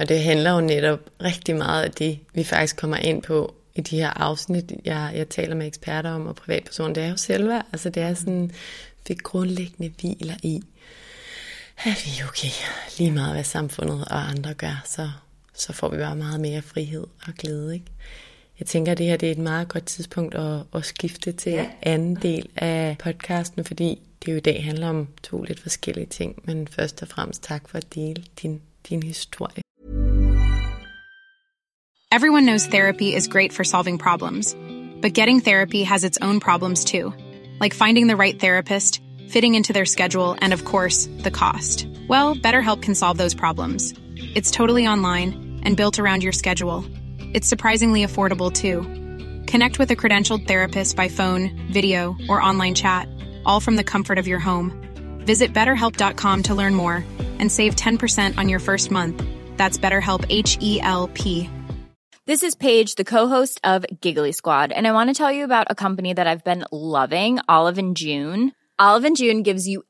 Og 0.00 0.08
det 0.08 0.22
handler 0.22 0.50
jo 0.50 0.60
netop 0.60 1.00
rigtig 1.22 1.56
meget 1.56 1.84
af 1.84 1.90
det, 1.90 2.18
vi 2.34 2.44
faktisk 2.44 2.76
kommer 2.76 2.96
ind 2.96 3.22
på 3.22 3.54
i 3.74 3.80
de 3.80 3.96
her 3.96 4.10
afsnit, 4.10 4.72
jeg, 4.84 5.12
jeg 5.14 5.28
taler 5.28 5.54
med 5.54 5.66
eksperter 5.66 6.10
om 6.10 6.26
og 6.26 6.36
privatpersoner, 6.36 6.94
det 6.94 7.02
er 7.02 7.08
jo 7.08 7.16
selvværd. 7.16 7.66
Altså 7.72 7.90
det 7.90 8.02
er 8.02 8.14
sådan, 8.14 8.50
vi 9.08 9.14
grundlæggende 9.14 9.92
hviler 10.00 10.34
i, 10.42 10.62
at 11.78 12.02
vi 12.04 12.10
er 12.20 12.28
okay, 12.28 12.48
lige 12.98 13.10
meget 13.10 13.32
hvad 13.32 13.44
samfundet 13.44 14.04
og 14.04 14.28
andre 14.28 14.54
gør, 14.54 14.82
så, 14.84 15.10
så 15.54 15.72
får 15.72 15.88
vi 15.88 15.96
bare 15.96 16.16
meget 16.16 16.40
mere 16.40 16.62
frihed 16.62 17.06
og 17.26 17.34
glæde. 17.38 17.74
Ikke? 17.74 17.86
Jeg 18.60 18.66
tænker, 18.66 18.92
at 18.92 18.98
det 18.98 19.06
her 19.06 19.16
det 19.16 19.26
er 19.26 19.32
et 19.32 19.38
meget 19.38 19.68
godt 19.68 19.86
tidspunkt 19.86 20.34
at, 20.34 20.62
at 20.74 20.84
skifte 20.84 21.32
til 21.32 21.52
ja. 21.52 21.66
anden 21.82 22.14
del 22.14 22.48
af 22.56 22.96
podcasten, 22.98 23.64
fordi 23.64 23.98
det 24.24 24.32
jo 24.32 24.36
i 24.36 24.40
dag 24.40 24.64
handler 24.64 24.88
om 24.88 25.08
to 25.22 25.42
lidt 25.42 25.60
forskellige 25.60 26.06
ting, 26.06 26.42
men 26.44 26.68
først 26.68 27.02
og 27.02 27.08
fremmest 27.08 27.42
tak 27.42 27.68
for 27.68 27.78
at 27.78 27.94
dele 27.94 28.24
din, 28.42 28.60
din 28.88 29.02
historie. 29.02 29.62
Everyone 32.12 32.46
knows 32.46 32.66
therapy 32.66 33.16
is 33.16 33.28
great 33.28 33.52
for 33.52 33.64
solving 33.64 33.98
problems, 33.98 34.56
but 35.02 35.12
getting 35.14 35.42
therapy 35.42 35.84
has 35.84 36.04
its 36.04 36.18
own 36.22 36.40
problems 36.40 36.84
too, 36.84 37.12
like 37.60 37.74
finding 37.74 38.08
the 38.08 38.16
right 38.16 38.40
therapist, 38.40 39.02
fitting 39.28 39.54
into 39.56 39.72
their 39.72 39.84
schedule, 39.84 40.36
and 40.40 40.52
of 40.52 40.64
course, 40.64 41.08
the 41.22 41.30
cost. 41.30 41.86
Well, 42.08 42.34
BetterHelp 42.34 42.80
can 42.82 42.94
solve 42.94 43.18
those 43.18 43.34
problems. 43.34 43.92
It's 44.34 44.50
totally 44.50 44.86
online 44.86 45.60
and 45.64 45.76
built 45.76 45.98
around 45.98 46.22
your 46.22 46.32
schedule. 46.32 46.84
It's 47.36 47.46
surprisingly 47.46 48.02
affordable 48.02 48.50
too. 48.50 48.80
Connect 49.44 49.78
with 49.78 49.90
a 49.90 49.94
credentialed 49.94 50.46
therapist 50.46 50.96
by 50.96 51.08
phone, 51.08 51.50
video, 51.70 52.16
or 52.30 52.40
online 52.40 52.74
chat, 52.74 53.10
all 53.44 53.60
from 53.60 53.76
the 53.76 53.84
comfort 53.84 54.16
of 54.16 54.26
your 54.26 54.38
home. 54.38 54.72
Visit 55.26 55.52
betterhelp.com 55.52 56.44
to 56.44 56.54
learn 56.54 56.74
more 56.74 57.04
and 57.38 57.52
save 57.52 57.76
10% 57.76 58.38
on 58.38 58.48
your 58.48 58.58
first 58.58 58.90
month. 58.90 59.22
That's 59.58 59.76
BetterHelp 59.76 60.24
H 60.30 60.56
E 60.62 60.80
L 60.80 61.08
P. 61.08 61.50
This 62.24 62.42
is 62.42 62.54
Paige, 62.54 62.94
the 62.94 63.04
co-host 63.04 63.60
of 63.62 63.84
Giggly 64.00 64.32
Squad, 64.32 64.72
and 64.72 64.86
I 64.86 64.92
want 64.92 65.10
to 65.10 65.14
tell 65.14 65.30
you 65.30 65.44
about 65.44 65.66
a 65.68 65.74
company 65.74 66.14
that 66.14 66.26
I've 66.26 66.42
been 66.42 66.64
loving, 66.72 67.38
Olive 67.50 67.76
and 67.76 67.94
June. 67.94 68.52
Olive 68.78 69.04
and 69.04 69.16
June 69.16 69.42
gives 69.42 69.68
you 69.68 69.84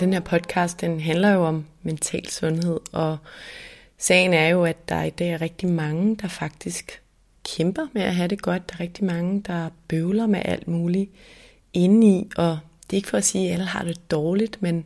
Den 0.00 0.12
her 0.12 0.20
podcast, 0.20 0.80
den 0.80 1.00
handler 1.00 1.30
jo 1.30 1.44
om 1.44 1.64
mental 1.82 2.30
sundhed, 2.30 2.80
og 2.92 3.18
sagen 3.98 4.34
er 4.34 4.48
jo, 4.48 4.64
at 4.64 4.88
der 4.88 5.02
i 5.02 5.10
dag 5.10 5.30
er 5.30 5.40
rigtig 5.40 5.68
mange, 5.68 6.16
der 6.16 6.28
faktisk 6.28 7.02
kæmper 7.56 7.86
med 7.92 8.02
at 8.02 8.14
have 8.14 8.28
det 8.28 8.42
godt. 8.42 8.70
Der 8.70 8.76
er 8.76 8.80
rigtig 8.80 9.04
mange, 9.04 9.42
der 9.46 9.70
bøvler 9.88 10.26
med 10.26 10.42
alt 10.44 10.68
muligt 10.68 11.10
indeni, 11.72 12.30
og 12.36 12.58
det 12.90 12.96
er 12.96 12.98
ikke 12.98 13.08
for 13.08 13.16
at 13.16 13.24
sige, 13.24 13.46
at 13.46 13.52
alle 13.52 13.66
har 13.66 13.84
det 13.84 14.10
dårligt, 14.10 14.62
men 14.62 14.84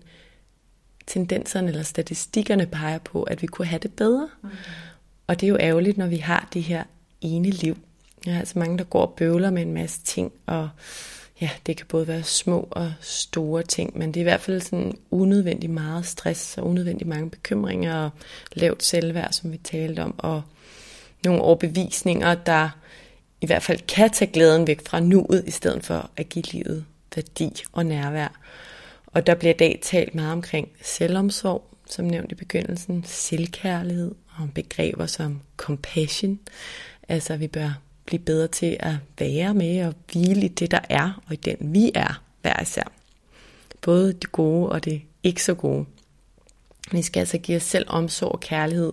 tendenserne 1.06 1.68
eller 1.68 1.82
statistikkerne 1.82 2.66
peger 2.66 2.98
på, 2.98 3.22
at 3.22 3.42
vi 3.42 3.46
kunne 3.46 3.66
have 3.66 3.80
det 3.82 3.92
bedre. 3.92 4.28
Mm. 4.42 4.48
Og 5.26 5.40
det 5.40 5.46
er 5.46 5.50
jo 5.50 5.58
ærgerligt, 5.60 5.98
når 5.98 6.06
vi 6.06 6.16
har 6.16 6.48
det 6.52 6.62
her 6.62 6.84
ene 7.20 7.50
liv. 7.50 7.76
Der 8.24 8.32
er 8.34 8.38
altså 8.38 8.58
mange, 8.58 8.78
der 8.78 8.84
går 8.84 9.06
og 9.06 9.14
bøvler 9.16 9.50
med 9.50 9.62
en 9.62 9.74
masse 9.74 10.00
ting, 10.02 10.32
og 10.46 10.68
ja, 11.40 11.50
det 11.66 11.76
kan 11.76 11.86
både 11.88 12.08
være 12.08 12.22
små 12.22 12.68
og 12.70 12.92
store 13.00 13.62
ting, 13.62 13.98
men 13.98 14.08
det 14.08 14.20
er 14.20 14.22
i 14.22 14.30
hvert 14.30 14.40
fald 14.40 14.60
sådan 14.60 14.98
unødvendig 15.10 15.70
meget 15.70 16.06
stress 16.06 16.58
og 16.58 16.66
unødvendig 16.66 17.06
mange 17.06 17.30
bekymringer 17.30 17.96
og 17.96 18.10
lavt 18.52 18.84
selvværd, 18.84 19.32
som 19.32 19.52
vi 19.52 19.56
talte 19.56 20.00
om, 20.02 20.14
og 20.18 20.42
nogle 21.24 21.42
overbevisninger, 21.42 22.34
der 22.34 22.68
i 23.40 23.46
hvert 23.46 23.62
fald 23.62 23.80
kan 23.86 24.10
tage 24.10 24.32
glæden 24.32 24.66
væk 24.66 24.86
fra 24.86 25.00
nuet, 25.00 25.44
i 25.46 25.50
stedet 25.50 25.84
for 25.84 26.10
at 26.16 26.28
give 26.28 26.44
livet 26.44 26.84
værdi 27.16 27.62
og 27.72 27.86
nærvær. 27.86 28.40
Og 29.06 29.26
der 29.26 29.34
bliver 29.34 29.54
i 29.54 29.56
dag 29.56 29.78
talt 29.82 30.14
meget 30.14 30.32
omkring 30.32 30.68
selvomsorg, 30.82 31.64
som 31.86 32.04
nævnt 32.04 32.32
i 32.32 32.34
begyndelsen, 32.34 33.04
selvkærlighed 33.06 34.14
og 34.38 34.48
begreber 34.54 35.06
som 35.06 35.40
compassion. 35.56 36.38
Altså 37.08 37.36
vi 37.36 37.46
bør 37.46 37.80
blive 38.08 38.22
bedre 38.22 38.48
til 38.48 38.76
at 38.80 38.94
være 39.18 39.54
med 39.54 39.86
og 39.86 39.94
hvile 40.12 40.44
i 40.44 40.48
det, 40.48 40.70
der 40.70 40.80
er, 40.88 41.22
og 41.26 41.32
i 41.32 41.36
den 41.36 41.56
vi 41.60 41.90
er 41.94 42.22
hver 42.42 42.62
især. 42.62 42.92
Både 43.80 44.12
det 44.12 44.32
gode 44.32 44.68
og 44.68 44.84
det 44.84 45.02
ikke 45.22 45.42
så 45.42 45.54
gode. 45.54 45.84
Vi 46.92 47.02
skal 47.02 47.20
altså 47.20 47.38
give 47.38 47.56
os 47.56 47.62
selv 47.62 47.84
omsorg 47.88 48.32
og 48.32 48.40
kærlighed, 48.40 48.92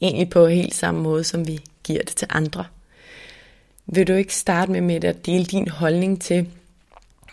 egentlig 0.00 0.30
på 0.30 0.46
helt 0.46 0.74
samme 0.74 1.02
måde, 1.02 1.24
som 1.24 1.46
vi 1.46 1.60
giver 1.84 2.02
det 2.02 2.16
til 2.16 2.28
andre. 2.30 2.64
Vil 3.86 4.06
du 4.06 4.12
ikke 4.12 4.34
starte 4.34 4.72
med, 4.72 4.80
med 4.80 5.04
at 5.04 5.26
dele 5.26 5.44
din 5.44 5.68
holdning 5.68 6.22
til, 6.22 6.46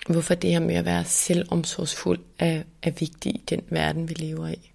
hvorfor 0.09 0.35
det 0.35 0.51
her 0.51 0.59
med 0.59 0.75
at 0.75 0.85
være 0.85 1.05
selvomsorgsfuld 1.05 2.19
er, 2.39 2.61
er 2.83 2.91
vigtigt 2.91 3.35
i 3.35 3.41
den 3.49 3.61
verden, 3.69 4.09
vi 4.09 4.13
lever 4.13 4.47
i. 4.47 4.71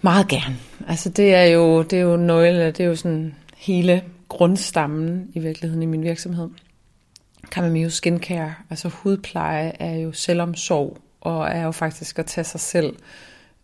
Meget 0.00 0.28
gerne. 0.28 0.56
Altså 0.88 1.08
det 1.08 1.34
er 1.34 1.44
jo, 1.44 1.82
det 1.82 1.98
er 1.98 2.02
jo 2.02 2.16
nøgle, 2.16 2.66
det 2.66 2.80
er 2.80 2.84
jo 2.84 2.96
sådan 2.96 3.34
hele 3.56 4.02
grundstammen 4.28 5.30
i 5.32 5.38
virkeligheden 5.38 5.82
i 5.82 5.86
min 5.86 6.02
virksomhed. 6.02 6.48
Camamio 7.50 7.90
Skincare, 7.90 8.54
altså 8.70 8.88
hudpleje, 8.88 9.72
er 9.78 9.96
jo 9.96 10.12
selvomsorg, 10.12 10.98
og 11.20 11.48
er 11.48 11.62
jo 11.62 11.70
faktisk 11.70 12.18
at 12.18 12.26
tage 12.26 12.44
sig 12.44 12.60
selv, 12.60 12.96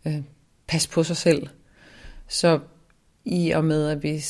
øh, 0.06 0.22
passe 0.66 0.88
på 0.88 1.02
sig 1.02 1.16
selv. 1.16 1.46
Så 2.28 2.60
i 3.24 3.50
og 3.50 3.64
med, 3.64 3.88
at 3.88 4.02
vi, 4.02 4.24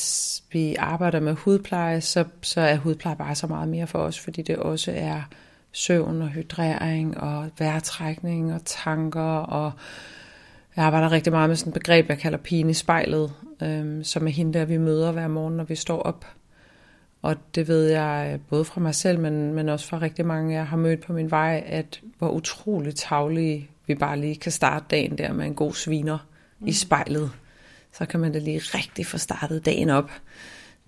vi 0.51 0.75
arbejder 0.75 1.19
med 1.19 1.33
hudpleje, 1.33 2.01
så, 2.01 2.25
så 2.41 2.61
er 2.61 2.75
hudpleje 2.75 3.15
bare 3.15 3.35
så 3.35 3.47
meget 3.47 3.69
mere 3.69 3.87
for 3.87 3.99
os, 3.99 4.19
fordi 4.19 4.41
det 4.41 4.55
også 4.55 4.91
er 4.95 5.21
søvn 5.71 6.21
og 6.21 6.27
hydrering 6.27 7.17
og 7.17 7.49
vejrtrækning 7.59 8.53
og 8.53 8.61
tanker 8.65 9.21
og 9.37 9.71
jeg 10.75 10.85
arbejder 10.85 11.11
rigtig 11.11 11.33
meget 11.33 11.49
med 11.49 11.55
sådan 11.55 11.69
et 11.69 11.73
begreb, 11.73 12.09
jeg 12.09 12.17
kalder 12.17 12.37
pigen 12.37 12.69
i 12.69 12.73
spejlet, 12.73 13.33
øhm, 13.63 14.03
som 14.03 14.27
er 14.27 14.31
hende 14.31 14.59
der, 14.59 14.65
vi 14.65 14.77
møder 14.77 15.11
hver 15.11 15.27
morgen, 15.27 15.57
når 15.57 15.63
vi 15.63 15.75
står 15.75 15.99
op. 15.99 16.25
Og 17.21 17.35
det 17.55 17.67
ved 17.67 17.87
jeg 17.87 18.31
øh, 18.33 18.39
både 18.49 18.65
fra 18.65 18.81
mig 18.81 18.95
selv, 18.95 19.19
men, 19.19 19.53
men 19.53 19.69
også 19.69 19.87
fra 19.87 20.01
rigtig 20.01 20.25
mange, 20.25 20.53
jeg 20.53 20.67
har 20.67 20.77
mødt 20.77 21.05
på 21.05 21.13
min 21.13 21.31
vej, 21.31 21.63
at 21.65 22.01
hvor 22.17 22.29
utroligt 22.29 22.97
tavlige 22.97 23.69
vi 23.87 23.95
bare 23.95 24.19
lige 24.19 24.35
kan 24.35 24.51
starte 24.51 24.85
dagen 24.91 25.17
der 25.17 25.33
med 25.33 25.45
en 25.45 25.55
god 25.55 25.73
sviner 25.73 26.17
mm. 26.59 26.67
i 26.67 26.73
spejlet. 26.73 27.31
Så 27.93 28.05
kan 28.05 28.19
man 28.19 28.31
da 28.31 28.39
lige 28.39 28.59
rigtig 28.59 29.05
få 29.05 29.17
startet 29.17 29.65
dagen 29.65 29.89
op. 29.89 30.11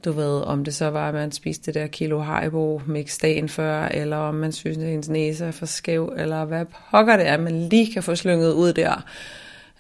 Du 0.05 0.11
ved, 0.11 0.41
om 0.41 0.63
det 0.63 0.75
så 0.75 0.89
var, 0.89 1.07
at 1.07 1.13
man 1.13 1.31
spiste 1.31 1.65
det 1.65 1.81
der 1.81 1.87
kilo 1.87 2.19
Haribo 2.19 2.81
mix 2.87 3.17
dagen 3.17 3.49
før, 3.49 3.85
eller 3.85 4.17
om 4.17 4.35
man 4.35 4.51
synes, 4.51 4.77
at 4.77 4.93
ens 4.93 5.09
næse 5.09 5.45
er 5.45 5.51
for 5.51 5.65
skæv, 5.65 6.13
eller 6.17 6.45
hvad 6.45 6.65
pokker 6.91 7.17
det 7.17 7.27
er, 7.27 7.37
man 7.37 7.69
lige 7.69 7.93
kan 7.93 8.03
få 8.03 8.15
slynget 8.15 8.53
ud 8.53 8.73
der. 8.73 9.05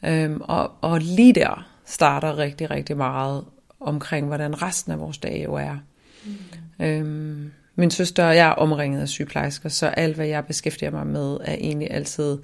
Øhm, 0.05 0.41
og, 0.41 0.71
og 0.81 0.99
lige 0.99 1.33
der 1.33 1.67
starter 1.85 2.37
rigtig, 2.37 2.71
rigtig 2.71 2.97
meget 2.97 3.45
omkring, 3.79 4.27
hvordan 4.27 4.61
resten 4.61 4.91
af 4.91 4.99
vores 4.99 5.17
dag 5.17 5.43
jo 5.43 5.53
er. 5.53 5.77
Mm. 6.25 6.85
Øhm, 6.85 7.51
min 7.75 7.91
søster 7.91 8.25
og 8.27 8.35
jeg 8.35 8.47
er 8.47 8.51
omringet 8.51 9.01
af 9.01 9.07
sygeplejersker, 9.07 9.69
så 9.69 9.87
alt, 9.87 10.15
hvad 10.15 10.27
jeg 10.27 10.45
beskæftiger 10.45 10.91
mig 10.91 11.07
med, 11.07 11.37
er 11.41 11.53
egentlig 11.53 11.91
altid 11.91 12.37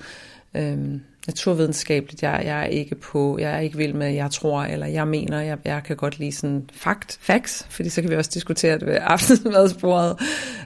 øhm, 0.54 1.02
naturvidenskabeligt. 1.30 2.24
Jeg, 2.24 2.42
jeg 2.46 2.62
er 2.62 2.66
ikke 2.66 2.96
på, 2.96 3.38
jeg 3.40 3.52
er 3.52 3.60
ikke 3.60 3.78
vild 3.78 3.94
med, 3.94 4.10
jeg 4.10 4.32
tror, 4.32 4.64
eller 4.64 4.86
jeg 4.86 5.08
mener, 5.08 5.42
jeg, 5.42 5.58
jeg 5.66 5.84
kan 5.84 5.96
godt 5.96 6.20
lide 6.20 6.32
sådan 6.32 6.70
fakt, 6.74 7.18
facts, 7.22 7.68
fordi 7.70 7.90
så 7.90 8.02
kan 8.02 8.10
vi 8.10 8.16
også 8.16 8.32
diskutere 8.34 8.80
det 8.80 8.88
ved 8.88 8.98
aftensmadsbordet, 9.16 10.18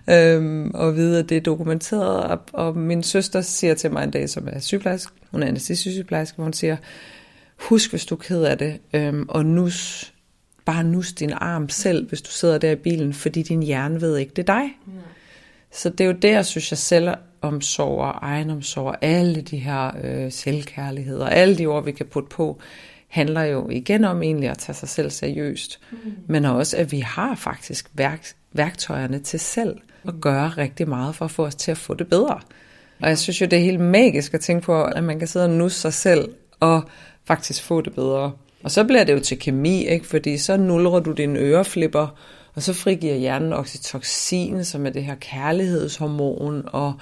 øhm, 0.10 0.72
og 0.74 0.96
vide, 0.96 1.20
at 1.20 1.30
det 1.30 1.38
er 1.38 1.42
dokumenteret. 1.42 2.24
Og, 2.24 2.40
og 2.54 2.78
min 2.78 3.04
søster 3.04 3.42
siger 3.42 3.74
til 3.74 3.92
mig 3.92 4.04
en 4.04 4.12
dag, 4.12 4.30
som 4.30 4.48
er 4.52 4.60
sygeplejerske, 4.60 5.12
hun 5.32 5.44
er 5.44 5.48
anestesisygeplejerske, 5.48 6.36
hvor 6.36 6.44
hun 6.44 6.54
siger, 6.54 6.78
husk, 7.60 7.90
hvis 7.90 8.06
du 8.06 8.16
er 8.16 8.20
ked 8.20 8.44
af 8.44 8.58
det, 8.58 8.80
øhm, 8.94 9.26
og 9.30 9.46
nus, 9.46 10.14
bare 10.66 10.84
nus 10.84 11.14
din 11.14 11.34
arm 11.34 11.70
selv, 11.70 12.08
hvis 12.08 12.22
du 12.22 12.32
sidder 12.32 12.58
der 12.58 12.72
i 12.72 12.76
bilen, 12.76 13.14
fordi 13.14 13.44
din 13.44 13.64
hjerne 13.64 14.02
ved 14.02 14.18
ikke, 14.18 14.34
det 14.36 14.50
er 14.50 14.54
dig. 14.54 14.70
Mm. 14.86 14.94
Så 15.72 15.90
det 15.90 16.02
er 16.02 16.06
jo 16.06 16.18
der, 16.22 16.42
synes 16.42 16.72
jeg, 16.72 16.78
selvomsorg 17.44 17.98
og 17.98 18.20
egenomsorg, 18.22 18.96
alle 19.02 19.42
de 19.42 19.58
her 19.58 19.92
øh, 20.04 20.32
selvkærlighed 20.32 21.18
og 21.18 21.36
alle 21.36 21.58
de 21.58 21.66
ord, 21.66 21.86
vi 21.86 21.92
kan 21.92 22.06
putte 22.06 22.30
på, 22.30 22.60
handler 23.08 23.44
jo 23.44 23.70
igen 23.70 24.06
om 24.06 24.24
egentlig 24.24 24.50
at 24.50 24.58
tage 24.58 24.76
sig 24.76 24.90
selv 24.90 25.10
seriøst, 25.10 25.80
mm. 25.92 25.98
men 26.28 26.46
også, 26.46 26.78
at 26.78 26.92
vi 26.92 27.00
har 27.00 27.36
faktisk 27.36 27.90
værk, 27.94 28.28
værktøjerne 28.54 29.20
til 29.20 29.40
selv 29.40 29.78
at 30.08 30.14
gøre 30.22 30.50
rigtig 30.50 30.90
meget 30.90 31.16
for 31.16 31.26
at 31.26 31.32
få 31.32 31.46
os 31.46 31.56
til 31.56 31.72
at 31.72 31.78
få 31.78 31.94
det 31.94 32.08
bedre. 32.08 32.40
Og 33.02 33.10
jeg 33.10 33.18
synes 33.18 33.42
jo, 33.42 33.46
det 33.46 33.60
er 33.60 33.64
helt 33.64 33.80
magisk 33.80 34.34
at 34.34 34.42
tænke 34.42 34.66
på, 34.66 34.84
at 34.84 35.04
man 35.04 35.20
kan 35.20 35.28
sidde 35.28 35.46
og 35.46 35.52
nusse 35.52 35.80
sig 35.80 35.94
selv 35.94 36.30
og 36.60 36.84
faktisk 37.26 37.64
få 37.64 37.82
det 37.82 37.94
bedre. 37.94 38.32
Og 38.64 38.72
så 38.72 38.84
bliver 38.84 39.04
det 39.04 39.14
jo 39.14 39.20
til 39.20 39.40
kemi, 39.40 39.88
ikke? 39.88 40.08
fordi 40.08 40.38
så 40.38 40.58
nulrer 40.58 41.00
du 41.00 41.12
dine 41.12 41.40
øreflipper, 41.40 42.08
og 42.56 42.62
så 42.62 42.74
frigiver 42.74 43.16
hjernen 43.16 43.54
oxytocin, 43.54 44.64
som 44.64 44.86
er 44.86 44.90
det 44.90 45.04
her 45.04 45.16
kærlighedshormon, 45.16 46.64
og 46.66 46.94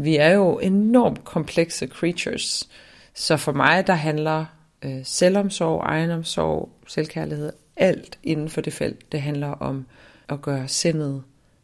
vi 0.00 0.16
er 0.16 0.30
jo 0.30 0.58
enormt 0.58 1.24
komplekse 1.24 1.86
creatures. 1.86 2.68
Så 3.14 3.36
for 3.36 3.52
mig, 3.52 3.86
der 3.86 3.92
handler 3.92 4.44
øh, 4.82 5.00
selvomsorg, 5.04 5.82
egenomsorg, 5.84 6.68
selvkærlighed, 6.86 7.52
alt 7.76 8.18
inden 8.22 8.48
for 8.48 8.60
det 8.60 8.72
felt, 8.72 9.12
det 9.12 9.22
handler 9.22 9.48
om 9.48 9.86
at 10.28 10.42
gøre 10.42 10.68
sindet 10.68 11.22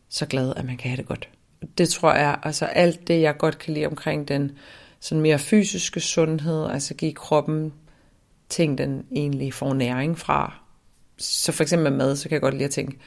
så 0.09 0.27
glad, 0.27 0.53
at 0.57 0.65
man 0.65 0.77
kan 0.77 0.91
have 0.91 0.97
det 0.97 1.07
godt. 1.07 1.29
Det 1.79 1.89
tror 1.89 2.15
jeg, 2.15 2.39
altså 2.43 2.65
alt 2.65 3.09
det, 3.09 3.21
jeg 3.21 3.39
godt 3.39 3.59
kan 3.59 3.75
lide 3.75 3.87
omkring 3.87 4.29
den 4.29 4.53
sådan 5.01 5.23
mere 5.23 5.39
fysiske 5.39 6.01
sundhed, 6.01 6.71
altså 6.71 6.95
give 6.95 7.13
kroppen 7.13 7.73
ting, 8.49 8.79
den 8.79 9.07
egentlig 9.13 9.55
får 9.55 9.75
næring 9.75 10.19
fra. 10.19 10.55
Så 11.19 11.53
for 11.53 11.63
eksempel 11.63 11.91
med 11.93 11.99
mad, 11.99 12.17
så 12.17 12.29
kan 12.29 12.35
jeg 12.35 12.41
godt 12.41 12.55
lide 12.55 12.65
at 12.65 12.71
tænke, 12.71 12.99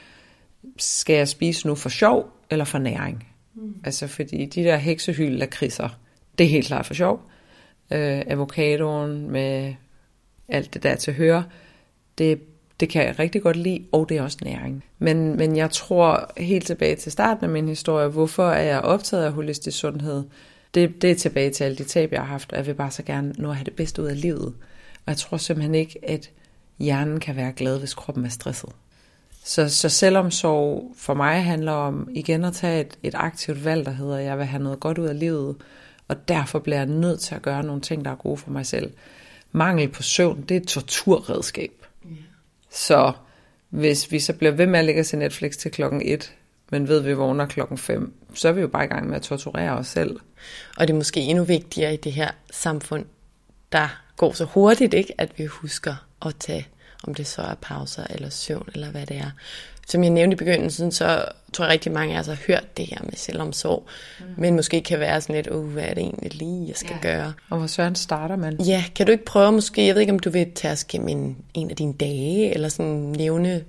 skal 0.78 1.16
jeg 1.16 1.28
spise 1.28 1.66
nu 1.66 1.74
for 1.74 1.88
sjov 1.88 2.32
eller 2.50 2.64
for 2.64 2.78
næring? 2.78 3.29
Mm. 3.60 3.74
Altså 3.84 4.06
fordi 4.06 4.46
de 4.46 4.64
der 4.64 4.76
heksehyl 4.76 5.32
lakridser, 5.32 5.88
det 6.38 6.44
er 6.44 6.50
helt 6.50 6.66
klart 6.66 6.86
for 6.86 6.94
sjov. 6.94 7.20
Øh, 7.92 8.22
avocadoen 8.26 9.30
med 9.30 9.74
alt 10.48 10.74
det 10.74 10.82
der 10.82 10.94
til 10.94 11.14
høre, 11.14 11.44
det, 12.18 12.40
det 12.80 12.88
kan 12.88 13.06
jeg 13.06 13.18
rigtig 13.18 13.42
godt 13.42 13.56
lide, 13.56 13.84
og 13.92 14.08
det 14.08 14.16
er 14.16 14.22
også 14.22 14.38
næring. 14.42 14.84
Men, 14.98 15.36
men 15.36 15.56
jeg 15.56 15.70
tror 15.70 16.32
helt 16.36 16.66
tilbage 16.66 16.96
til 16.96 17.12
starten 17.12 17.44
af 17.44 17.50
min 17.50 17.68
historie, 17.68 18.08
hvorfor 18.08 18.50
er 18.50 18.62
jeg 18.62 18.80
optaget 18.80 19.24
af 19.24 19.32
holistisk 19.32 19.78
sundhed? 19.78 20.24
Det, 20.74 21.02
det 21.02 21.10
er 21.10 21.14
tilbage 21.14 21.50
til 21.50 21.64
alle 21.64 21.76
de 21.76 21.84
tab, 21.84 22.12
jeg 22.12 22.20
har 22.20 22.26
haft, 22.26 22.52
og 22.52 22.58
jeg 22.58 22.66
vil 22.66 22.74
bare 22.74 22.90
så 22.90 23.02
gerne 23.02 23.34
nå 23.38 23.50
at 23.50 23.56
have 23.56 23.64
det 23.64 23.76
bedste 23.76 24.02
ud 24.02 24.06
af 24.06 24.20
livet. 24.20 24.54
Og 24.94 25.06
jeg 25.06 25.16
tror 25.16 25.36
simpelthen 25.36 25.74
ikke, 25.74 25.98
at 26.02 26.30
hjernen 26.78 27.20
kan 27.20 27.36
være 27.36 27.52
glad, 27.52 27.78
hvis 27.78 27.94
kroppen 27.94 28.24
er 28.24 28.28
stresset. 28.28 28.70
Så, 29.44 29.68
så 29.68 29.88
selvomsorg 29.88 30.94
for 30.96 31.14
mig 31.14 31.44
handler 31.44 31.72
om 31.72 32.08
igen 32.14 32.44
at 32.44 32.52
tage 32.52 32.80
et, 32.80 32.98
et 33.02 33.14
aktivt 33.14 33.64
valg, 33.64 33.86
der 33.86 33.92
hedder, 33.92 34.16
at 34.16 34.24
jeg 34.24 34.38
vil 34.38 34.46
have 34.46 34.62
noget 34.62 34.80
godt 34.80 34.98
ud 34.98 35.06
af 35.06 35.18
livet, 35.18 35.56
og 36.08 36.28
derfor 36.28 36.58
bliver 36.58 36.76
jeg 36.76 36.86
nødt 36.86 37.20
til 37.20 37.34
at 37.34 37.42
gøre 37.42 37.62
nogle 37.62 37.80
ting, 37.80 38.04
der 38.04 38.10
er 38.10 38.14
gode 38.14 38.36
for 38.36 38.50
mig 38.50 38.66
selv. 38.66 38.92
Mangel 39.52 39.88
på 39.88 40.02
søvn, 40.02 40.42
det 40.42 40.56
er 40.56 40.60
et 40.60 40.66
torturredskab. 40.66 41.86
Yeah. 42.06 42.18
Så 42.70 43.12
hvis 43.70 44.12
vi 44.12 44.18
så 44.18 44.32
bliver 44.32 44.52
ved 44.52 44.66
med 44.66 44.78
at 44.78 44.84
lægge 44.84 45.00
os 45.00 45.12
i 45.12 45.16
Netflix 45.16 45.56
til 45.56 45.70
klokken 45.70 46.02
1, 46.04 46.34
men 46.70 46.88
ved 46.88 47.00
vi 47.00 47.12
vågner 47.12 47.46
klokken 47.46 47.78
5, 47.78 48.14
så 48.34 48.48
er 48.48 48.52
vi 48.52 48.60
jo 48.60 48.68
bare 48.68 48.84
i 48.84 48.88
gang 48.88 49.08
med 49.08 49.16
at 49.16 49.22
torturere 49.22 49.70
os 49.70 49.86
selv. 49.86 50.20
Og 50.76 50.88
det 50.88 50.94
er 50.94 50.96
måske 50.96 51.20
endnu 51.20 51.44
vigtigere 51.44 51.94
i 51.94 51.96
det 51.96 52.12
her 52.12 52.30
samfund, 52.50 53.04
der 53.72 54.02
går 54.16 54.32
så 54.32 54.44
hurtigt, 54.44 54.94
ikke, 54.94 55.14
at 55.18 55.38
vi 55.38 55.46
husker 55.46 55.94
at 56.26 56.36
tage 56.36 56.68
om 57.04 57.14
det 57.14 57.26
så 57.26 57.42
er 57.42 57.54
pauser 57.54 58.04
eller 58.10 58.30
søvn 58.30 58.68
eller 58.74 58.90
hvad 58.90 59.06
det 59.06 59.16
er. 59.16 59.30
Som 59.88 60.02
jeg 60.02 60.10
nævnte 60.10 60.34
i 60.34 60.36
begyndelsen, 60.36 60.92
så 60.92 61.24
tror 61.52 61.64
jeg 61.64 61.72
rigtig 61.72 61.92
mange 61.92 62.16
af 62.16 62.20
os 62.20 62.26
har 62.26 62.38
hørt 62.46 62.76
det 62.76 62.86
her 62.86 62.98
med 63.02 63.12
selvomsorg, 63.16 63.86
mm. 64.20 64.24
men 64.36 64.56
måske 64.56 64.82
kan 64.82 65.00
være 65.00 65.20
sådan 65.20 65.36
lidt, 65.36 65.46
uh, 65.46 65.72
hvad 65.72 65.82
er 65.82 65.94
det 65.94 66.02
egentlig 66.02 66.34
lige, 66.34 66.68
jeg 66.68 66.76
skal 66.76 66.96
ja. 67.02 67.08
gøre? 67.08 67.32
Og 67.50 67.58
hvor 67.58 67.66
søren 67.66 67.94
starter 67.94 68.36
man? 68.36 68.60
Ja, 68.60 68.84
kan 68.94 69.06
du 69.06 69.12
ikke 69.12 69.24
prøve 69.24 69.52
måske, 69.52 69.86
jeg 69.86 69.94
ved 69.94 70.00
ikke, 70.00 70.12
om 70.12 70.18
du 70.18 70.30
vil 70.30 70.52
tage 70.54 70.72
os 70.72 70.84
gennem 70.84 71.08
en, 71.08 71.36
en 71.54 71.70
af 71.70 71.76
dine 71.76 71.92
dage, 71.92 72.54
eller 72.54 72.68
sådan 72.68 72.92
nævne 72.92 73.64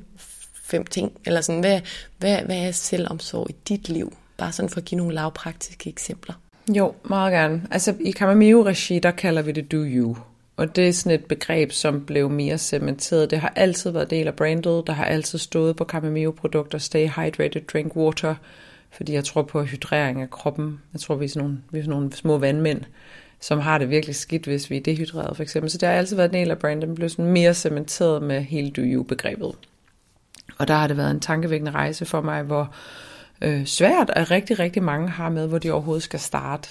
fem 0.63 0.86
ting, 0.86 1.11
eller 1.25 1.41
sådan, 1.41 1.61
hvad, 1.61 1.82
hvad, 2.17 2.38
hvad 2.38 2.57
er 2.57 2.71
selvomsorg 2.71 3.49
i 3.49 3.55
dit 3.67 3.89
liv? 3.89 4.17
Bare 4.38 4.51
sådan 4.51 4.69
for 4.69 4.77
at 4.77 4.86
give 4.86 4.97
nogle 4.97 5.15
lavpraktiske 5.15 5.89
eksempler. 5.89 6.34
Jo, 6.69 6.93
meget 7.03 7.32
gerne. 7.32 7.61
Altså 7.71 7.95
i 7.99 8.11
Kamamio-regi, 8.11 8.99
der 8.99 9.11
kalder 9.11 9.41
vi 9.41 9.51
det 9.51 9.71
do 9.71 9.77
you. 9.77 10.15
Og 10.62 10.76
det 10.76 10.88
er 10.88 10.93
sådan 10.93 11.20
et 11.20 11.26
begreb, 11.26 11.72
som 11.72 12.05
blev 12.05 12.30
mere 12.30 12.57
cementeret. 12.57 13.32
Det 13.32 13.39
har 13.39 13.53
altid 13.55 13.91
været 13.91 14.09
del 14.09 14.28
af 14.28 14.34
brandet. 14.34 14.88
Der 14.88 14.93
har 14.93 15.05
altid 15.05 15.39
stået 15.39 15.76
på 15.76 15.86
Camamio-produkter, 15.86 16.78
stay 16.78 17.07
hydrated, 17.07 17.62
drink 17.74 17.95
water, 17.95 18.36
fordi 18.91 19.14
jeg 19.14 19.24
tror 19.24 19.41
på 19.41 19.64
hydrering 19.64 20.22
af 20.22 20.30
kroppen. 20.30 20.80
Jeg 20.93 21.01
tror, 21.01 21.16
vi 21.16 21.26
er 21.26 21.30
sådan 21.30 21.43
nogle, 21.43 21.62
vi 21.72 21.80
er 21.80 21.84
sådan 21.84 21.89
nogle 21.89 22.14
små 22.14 22.38
vandmænd, 22.38 22.82
som 23.39 23.59
har 23.59 23.78
det 23.78 23.89
virkelig 23.89 24.16
skidt, 24.16 24.45
hvis 24.45 24.70
vi 24.70 24.78
er 24.78 24.82
dehydreret 24.82 25.36
for 25.36 25.43
eksempel. 25.43 25.72
Så 25.72 25.78
det 25.78 25.89
har 25.89 25.95
altid 25.95 26.16
været 26.16 26.30
en 26.30 26.39
del 26.39 26.51
af 26.51 26.57
brandet. 26.57 26.89
men 26.89 26.95
blev 26.95 27.09
sådan 27.09 27.26
mere 27.26 27.53
cementeret 27.53 28.24
med 28.24 28.41
hele 28.41 28.72
do 28.72 28.82
you-begrebet. 28.82 29.55
Og 30.57 30.68
der 30.68 30.74
har 30.74 30.88
det 30.88 30.97
været 30.97 31.12
en 31.12 31.20
tankevækkende 31.20 31.72
rejse 31.72 32.05
for 32.05 32.22
mig, 32.22 32.43
hvor 32.43 32.74
øh, 33.41 33.66
svært, 33.66 34.09
at 34.16 34.32
rigtig, 34.32 34.59
rigtig 34.59 34.84
mange 34.84 35.09
har 35.09 35.30
med, 35.30 35.47
hvor 35.47 35.57
de 35.57 35.72
overhovedet 35.72 36.03
skal 36.03 36.20
starte. 36.20 36.70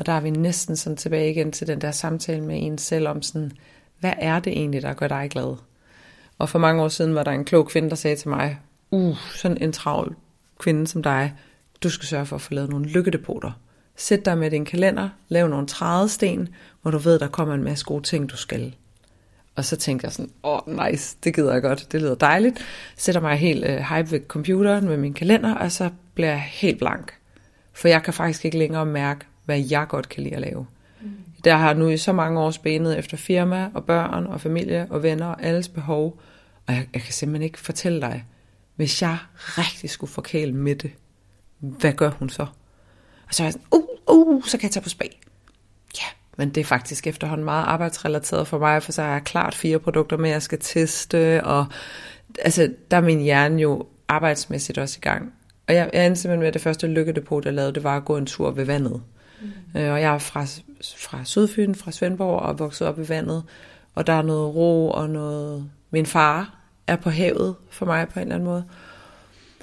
Og 0.00 0.06
der 0.06 0.12
er 0.12 0.20
vi 0.20 0.30
næsten 0.30 0.76
sådan 0.76 0.96
tilbage 0.96 1.30
igen 1.30 1.52
til 1.52 1.66
den 1.66 1.80
der 1.80 1.90
samtale 1.90 2.40
med 2.40 2.58
en 2.62 2.78
selv 2.78 3.08
om 3.08 3.22
sådan, 3.22 3.52
hvad 3.98 4.12
er 4.18 4.40
det 4.40 4.52
egentlig, 4.52 4.82
der 4.82 4.94
gør 4.94 5.08
dig 5.08 5.28
glad? 5.30 5.56
Og 6.38 6.48
for 6.48 6.58
mange 6.58 6.82
år 6.82 6.88
siden 6.88 7.14
var 7.14 7.22
der 7.22 7.30
en 7.30 7.44
klog 7.44 7.68
kvinde, 7.68 7.90
der 7.90 7.96
sagde 7.96 8.16
til 8.16 8.28
mig, 8.28 8.58
uh, 8.90 9.16
sådan 9.34 9.62
en 9.62 9.72
travl 9.72 10.16
kvinde 10.58 10.86
som 10.86 11.02
dig, 11.02 11.34
du 11.82 11.90
skal 11.90 12.08
sørge 12.08 12.26
for 12.26 12.36
at 12.36 12.42
få 12.42 12.54
lavet 12.54 12.70
nogle 12.70 12.86
lykkedepoter. 12.86 13.52
Sæt 13.96 14.24
dig 14.24 14.38
med 14.38 14.50
din 14.50 14.64
kalender, 14.64 15.08
lav 15.28 15.48
nogle 15.48 15.66
trædesten, 15.66 16.48
hvor 16.82 16.90
du 16.90 16.98
ved, 16.98 17.18
der 17.18 17.28
kommer 17.28 17.54
en 17.54 17.64
masse 17.64 17.84
gode 17.84 18.02
ting, 18.02 18.30
du 18.30 18.36
skal. 18.36 18.74
Og 19.56 19.64
så 19.64 19.76
tænkte 19.76 20.04
jeg 20.04 20.12
sådan, 20.12 20.30
åh 20.42 20.58
oh, 20.66 20.90
nice, 20.90 21.16
det 21.24 21.34
gider 21.34 21.52
jeg 21.52 21.62
godt, 21.62 21.92
det 21.92 22.00
lyder 22.00 22.14
dejligt. 22.14 22.58
Sætter 22.96 23.20
mig 23.20 23.36
helt 23.36 23.64
øh, 23.64 23.78
hype 23.78 24.10
ved 24.10 24.20
computeren 24.28 24.88
med 24.88 24.96
min 24.96 25.14
kalender, 25.14 25.54
og 25.54 25.72
så 25.72 25.90
bliver 26.14 26.30
jeg 26.30 26.40
helt 26.40 26.78
blank. 26.78 27.12
For 27.72 27.88
jeg 27.88 28.02
kan 28.02 28.14
faktisk 28.14 28.44
ikke 28.44 28.58
længere 28.58 28.86
mærke, 28.86 29.26
hvad 29.50 29.64
jeg 29.70 29.86
godt 29.88 30.08
kan 30.08 30.22
lide 30.22 30.34
at 30.34 30.40
lave. 30.40 30.66
Mm. 31.00 31.10
Der 31.44 31.56
har 31.56 31.74
nu 31.74 31.88
i 31.88 31.96
så 31.96 32.12
mange 32.12 32.40
år 32.40 32.50
spændet 32.50 32.98
efter 32.98 33.16
firma 33.16 33.70
og 33.74 33.84
børn 33.84 34.26
og 34.26 34.40
familie 34.40 34.86
og 34.90 35.02
venner 35.02 35.26
og 35.26 35.42
alles 35.42 35.68
behov. 35.68 36.20
Og 36.66 36.74
jeg, 36.74 36.86
jeg 36.94 37.02
kan 37.02 37.12
simpelthen 37.12 37.42
ikke 37.42 37.58
fortælle 37.58 38.00
dig, 38.00 38.24
hvis 38.76 39.02
jeg 39.02 39.18
rigtig 39.34 39.90
skulle 39.90 40.12
forkæle 40.12 40.52
med 40.52 40.74
det, 40.74 40.90
hvad 41.58 41.92
gør 41.92 42.10
hun 42.10 42.28
så? 42.28 42.42
Og 43.28 43.34
så 43.34 43.42
er 43.42 43.46
jeg 43.46 43.52
sådan, 43.52 43.66
uh, 43.72 44.16
uh, 44.16 44.44
så 44.44 44.58
kan 44.58 44.66
jeg 44.66 44.72
tage 44.72 44.82
på 44.82 44.88
spag. 44.88 45.20
Ja, 45.98 46.06
men 46.36 46.50
det 46.50 46.60
er 46.60 46.64
faktisk 46.64 47.06
efterhånden 47.06 47.44
meget 47.44 47.64
arbejdsrelateret 47.64 48.48
for 48.48 48.58
mig, 48.58 48.82
for 48.82 48.92
så 48.92 49.02
er 49.02 49.12
jeg 49.12 49.24
klart 49.24 49.54
fire 49.54 49.78
produkter 49.78 50.16
med, 50.16 50.30
jeg 50.30 50.42
skal 50.42 50.58
teste, 50.60 51.44
og 51.44 51.66
altså, 52.38 52.74
der 52.90 52.96
er 52.96 53.00
min 53.00 53.20
hjerne 53.20 53.62
jo 53.62 53.86
arbejdsmæssigt 54.08 54.78
også 54.78 54.98
i 54.98 55.04
gang. 55.04 55.32
Og 55.68 55.74
jeg, 55.74 55.90
jeg 55.92 56.06
endte 56.06 56.20
simpelthen 56.20 56.40
med, 56.40 56.48
at 56.48 56.54
det 56.54 56.62
første 56.62 56.86
lykkedepot, 56.86 57.44
jeg 57.44 57.54
lavede, 57.54 57.74
det 57.74 57.84
var 57.84 57.96
at 57.96 58.04
gå 58.04 58.16
en 58.16 58.26
tur 58.26 58.50
ved 58.50 58.64
vandet. 58.64 59.02
Mm. 59.40 59.80
Øh, 59.80 59.92
og 59.92 60.00
jeg 60.00 60.14
er 60.14 60.18
fra, 60.18 60.46
fra 60.96 61.24
Sydfyn, 61.24 61.74
fra 61.74 61.92
Svendborg, 61.92 62.40
og 62.40 62.58
vokset 62.58 62.86
op 62.86 62.98
i 62.98 63.08
vandet. 63.08 63.42
Og 63.94 64.06
der 64.06 64.12
er 64.12 64.22
noget 64.22 64.54
ro 64.54 64.90
og 64.90 65.10
noget... 65.10 65.70
Min 65.90 66.06
far 66.06 66.54
er 66.86 66.96
på 66.96 67.10
havet 67.10 67.54
for 67.70 67.86
mig 67.86 68.08
på 68.08 68.18
en 68.18 68.22
eller 68.22 68.34
anden 68.34 68.48
måde. 68.48 68.64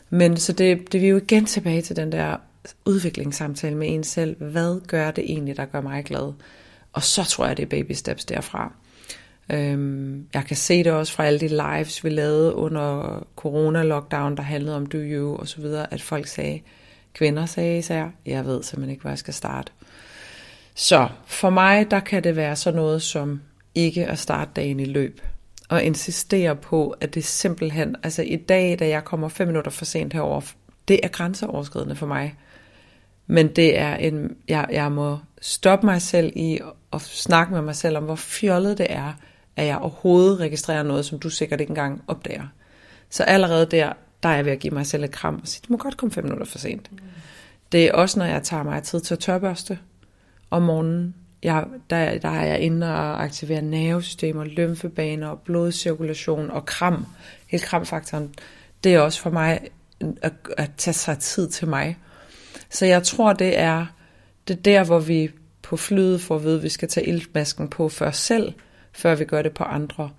Men 0.09 0.37
så 0.37 0.53
det, 0.53 0.91
det 0.91 0.97
er 0.97 1.01
vi 1.01 1.07
jo 1.07 1.17
igen 1.17 1.45
tilbage 1.45 1.81
til 1.81 1.95
den 1.95 2.11
der 2.11 2.37
udviklingssamtale 2.85 3.75
med 3.75 3.93
en 3.93 4.03
selv. 4.03 4.35
Hvad 4.43 4.87
gør 4.87 5.11
det 5.11 5.23
egentlig, 5.23 5.57
der 5.57 5.65
gør 5.65 5.81
mig 5.81 6.05
glad? 6.05 6.33
Og 6.93 7.03
så 7.03 7.23
tror 7.23 7.47
jeg, 7.47 7.57
det 7.57 7.63
er 7.63 7.69
baby 7.69 7.91
steps 7.91 8.25
derfra. 8.25 8.73
Øhm, 9.51 10.27
jeg 10.33 10.45
kan 10.45 10.55
se 10.55 10.83
det 10.83 10.91
også 10.91 11.13
fra 11.13 11.25
alle 11.25 11.39
de 11.39 11.47
lives, 11.47 12.03
vi 12.03 12.09
lavede 12.09 12.55
under 12.55 13.19
corona-lockdown, 13.35 14.35
der 14.35 14.41
handlede 14.41 14.75
om 14.75 14.85
do 14.85 14.97
you 14.97 15.35
og 15.35 15.47
så 15.47 15.61
videre, 15.61 15.93
at 15.93 16.01
folk 16.01 16.27
sagde, 16.27 16.59
kvinder 17.17 17.45
sagde 17.45 17.77
især, 17.77 18.09
jeg 18.25 18.45
ved 18.45 18.63
simpelthen 18.63 18.89
ikke, 18.89 19.01
hvor 19.01 19.09
jeg 19.09 19.17
skal 19.17 19.33
starte. 19.33 19.71
Så 20.75 21.07
for 21.25 21.49
mig, 21.49 21.91
der 21.91 21.99
kan 21.99 22.23
det 22.23 22.35
være 22.35 22.55
sådan 22.55 22.77
noget 22.77 23.01
som 23.01 23.41
ikke 23.75 24.05
at 24.05 24.19
starte 24.19 24.51
dagen 24.55 24.79
i 24.79 24.85
løb. 24.85 25.21
Og 25.69 25.83
insistere 25.83 26.55
på, 26.55 26.95
at 27.01 27.15
det 27.15 27.25
simpelthen, 27.25 27.95
altså 28.03 28.21
i 28.21 28.35
dag, 28.35 28.79
da 28.79 28.87
jeg 28.87 29.03
kommer 29.03 29.27
fem 29.27 29.47
minutter 29.47 29.71
for 29.71 29.85
sent 29.85 30.13
herover, 30.13 30.41
det 30.87 30.99
er 31.03 31.07
grænseoverskridende 31.07 31.95
for 31.95 32.05
mig. 32.05 32.35
Men 33.27 33.47
det 33.47 33.79
er 33.79 33.95
en, 33.95 34.35
jeg, 34.47 34.67
jeg 34.71 34.91
må 34.91 35.17
stoppe 35.41 35.85
mig 35.85 36.01
selv 36.01 36.31
i 36.35 36.59
at 36.93 37.01
snakke 37.01 37.53
med 37.53 37.61
mig 37.61 37.75
selv 37.75 37.97
om, 37.97 38.03
hvor 38.03 38.15
fjollet 38.15 38.77
det 38.77 38.87
er, 38.89 39.13
at 39.55 39.65
jeg 39.65 39.77
overhovedet 39.77 40.39
registrerer 40.39 40.83
noget, 40.83 41.05
som 41.05 41.19
du 41.19 41.29
sikkert 41.29 41.61
ikke 41.61 41.71
engang 41.71 42.03
opdager. 42.07 42.47
Så 43.09 43.23
allerede 43.23 43.65
der, 43.65 43.93
der 44.23 44.29
er 44.29 44.35
jeg 44.35 44.45
ved 44.45 44.51
at 44.51 44.59
give 44.59 44.73
mig 44.73 44.85
selv 44.85 45.03
et 45.03 45.11
kram 45.11 45.39
og 45.41 45.47
sige, 45.47 45.61
det 45.61 45.69
må 45.69 45.77
godt 45.77 45.97
komme 45.97 46.13
fem 46.13 46.23
minutter 46.23 46.45
for 46.45 46.57
sent. 46.57 46.91
Mm. 46.91 46.97
Det 47.71 47.85
er 47.85 47.93
også, 47.93 48.19
når 48.19 48.25
jeg 48.25 48.43
tager 48.43 48.63
mig 48.63 48.83
tid 48.83 48.99
til 48.99 49.13
at 49.13 49.19
tørbørste 49.19 49.79
om 50.49 50.61
morgenen. 50.61 51.15
Jeg, 51.43 51.65
der, 51.89 52.17
der 52.17 52.29
er 52.29 52.45
jeg 52.45 52.59
inde 52.59 52.87
og 52.87 53.23
aktiverer 53.23 53.61
nervesystemer, 53.61 54.43
lymfebaner, 54.43 55.35
blodcirkulation 55.35 56.51
og 56.51 56.65
kram. 56.65 57.05
Hele 57.47 57.63
kramfaktoren. 57.63 58.33
Det 58.83 58.93
er 58.93 58.99
også 58.99 59.21
for 59.21 59.29
mig 59.29 59.59
at, 60.21 60.33
at 60.57 60.71
tage 60.77 60.93
sig 60.93 61.19
tid 61.19 61.49
til 61.49 61.67
mig. 61.67 61.97
Så 62.69 62.85
jeg 62.85 63.03
tror, 63.03 63.33
det 63.33 63.59
er, 63.59 63.85
det 64.47 64.57
er 64.57 64.61
der, 64.61 64.83
hvor 64.83 64.99
vi 64.99 65.31
på 65.61 65.77
flyet 65.77 66.21
får 66.21 66.35
at 66.35 66.43
vide, 66.43 66.57
at 66.57 66.63
vi 66.63 66.69
skal 66.69 66.87
tage 66.87 67.07
iltmasken 67.07 67.67
på 67.69 67.89
før 67.89 68.11
selv, 68.11 68.53
før 68.93 69.15
vi 69.15 69.25
gør 69.25 69.41
det 69.41 69.53
på 69.53 69.63
andre. 69.63 70.09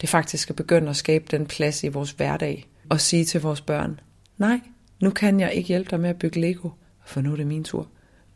Det 0.00 0.06
er 0.06 0.10
faktisk 0.10 0.50
at 0.50 0.56
begynde 0.56 0.90
at 0.90 0.96
skabe 0.96 1.24
den 1.30 1.46
plads 1.46 1.84
i 1.84 1.88
vores 1.88 2.10
hverdag 2.10 2.68
og 2.90 3.00
sige 3.00 3.24
til 3.24 3.40
vores 3.40 3.60
børn, 3.60 4.00
nej, 4.38 4.60
nu 5.00 5.10
kan 5.10 5.40
jeg 5.40 5.52
ikke 5.52 5.68
hjælpe 5.68 5.90
dig 5.90 6.00
med 6.00 6.10
at 6.10 6.18
bygge 6.18 6.40
Lego, 6.40 6.70
for 7.06 7.20
nu 7.20 7.32
er 7.32 7.36
det 7.36 7.46
min 7.46 7.64
tur. 7.64 7.88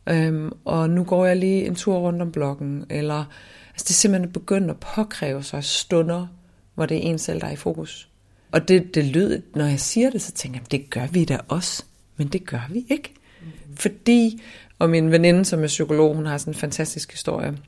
Øhm, 0.08 0.52
og 0.64 0.90
nu 0.90 1.04
går 1.04 1.26
jeg 1.26 1.36
lige 1.36 1.66
en 1.66 1.74
tur 1.74 1.98
rundt 1.98 2.22
om 2.22 2.32
blokken, 2.32 2.84
eller 2.90 3.24
altså 3.70 3.84
det 3.84 3.90
er 3.90 3.94
simpelthen 3.94 4.32
begyndt 4.32 4.70
at 4.70 4.76
påkræve 4.94 5.42
sig 5.42 5.64
stunder, 5.64 6.26
hvor 6.74 6.86
det 6.86 6.96
er 6.96 7.00
en 7.00 7.18
selv, 7.18 7.40
der 7.40 7.46
er 7.46 7.52
i 7.52 7.56
fokus. 7.56 8.08
Og 8.52 8.68
det, 8.68 8.94
det 8.94 9.04
lyder, 9.04 9.40
når 9.54 9.64
jeg 9.64 9.80
siger 9.80 10.10
det, 10.10 10.22
så 10.22 10.32
tænker 10.32 10.60
jeg, 10.60 10.70
det 10.70 10.90
gør 10.90 11.06
vi 11.06 11.24
da 11.24 11.38
også, 11.48 11.84
men 12.16 12.28
det 12.28 12.46
gør 12.46 12.68
vi 12.70 12.86
ikke. 12.88 13.14
Mm-hmm. 13.40 13.76
Fordi, 13.76 14.42
og 14.78 14.90
min 14.90 15.10
veninde, 15.10 15.44
som 15.44 15.62
er 15.62 15.66
psykolog, 15.66 16.14
hun 16.14 16.26
har 16.26 16.38
sådan 16.38 16.50
en 16.50 16.58
fantastisk 16.58 17.12
historie, 17.12 17.58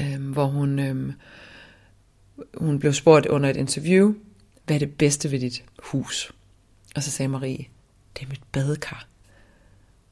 øhm, 0.00 0.32
hvor 0.32 0.44
hun, 0.44 0.78
øhm, 0.78 1.12
hun 2.54 2.78
blev 2.78 2.92
spurgt 2.92 3.26
under 3.26 3.50
et 3.50 3.56
interview, 3.56 4.14
hvad 4.68 4.76
er 4.76 4.78
det 4.78 4.94
bedste 4.94 5.30
ved 5.30 5.40
dit 5.40 5.64
hus? 5.78 6.32
Og 6.96 7.02
så 7.02 7.10
sagde 7.10 7.28
Marie, 7.28 7.66
det 8.14 8.24
er 8.24 8.28
mit 8.28 8.42
badekar. 8.52 9.06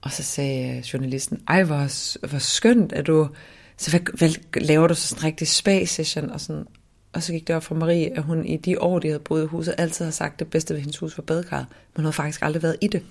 Og 0.01 0.13
så 0.13 0.23
sagde 0.23 0.85
journalisten, 0.93 1.43
ej 1.49 1.63
hvor, 1.63 2.27
hvor 2.27 2.39
skønt, 2.39 2.93
at 2.93 3.07
du, 3.07 3.29
så 3.77 3.91
hvad, 3.91 4.01
hvad 4.19 4.61
laver 4.61 4.87
du 4.87 4.95
så 4.95 5.09
sådan 5.09 5.21
en 5.21 5.25
rigtig 5.25 5.49
spa-session? 5.49 6.31
Og, 6.31 6.41
sådan, 6.41 6.67
og 7.13 7.23
så 7.23 7.33
gik 7.33 7.47
det 7.47 7.57
op 7.57 7.63
for 7.63 7.75
Marie, 7.75 8.17
at 8.17 8.23
hun 8.23 8.47
i 8.47 8.57
de 8.57 8.81
år, 8.81 8.99
de 8.99 9.09
havde 9.09 9.21
boet 9.21 9.43
i 9.43 9.47
huset, 9.47 9.75
altid 9.79 10.05
har 10.05 10.13
sagt, 10.13 10.33
at 10.33 10.39
det 10.39 10.51
bedste 10.51 10.75
ved 10.75 10.81
hendes 10.81 10.99
hus 10.99 11.19
var 11.19 11.23
badekarret, 11.23 11.67
men 11.69 11.97
hun 11.97 12.05
havde 12.05 12.13
faktisk 12.13 12.43
aldrig 12.43 12.63
været 12.63 12.77
i 12.81 12.87
det. 12.87 13.03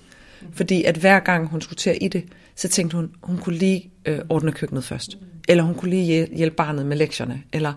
Fordi 0.52 0.84
at 0.84 0.96
hver 0.96 1.20
gang 1.20 1.48
hun 1.48 1.60
skulle 1.60 1.76
til 1.76 1.90
at 1.90 1.98
i 2.00 2.08
det, 2.08 2.24
så 2.54 2.68
tænkte 2.68 2.96
hun, 2.96 3.14
hun 3.22 3.38
kunne 3.38 3.56
lige 3.56 3.90
øh, 4.04 4.20
ordne 4.28 4.52
køkkenet 4.52 4.84
først. 4.84 5.18
Eller 5.48 5.64
hun 5.64 5.74
kunne 5.74 5.90
lige 5.90 6.26
hjælpe 6.26 6.56
barnet 6.56 6.86
med 6.86 6.96
lektierne. 6.96 7.42
Eller, 7.52 7.72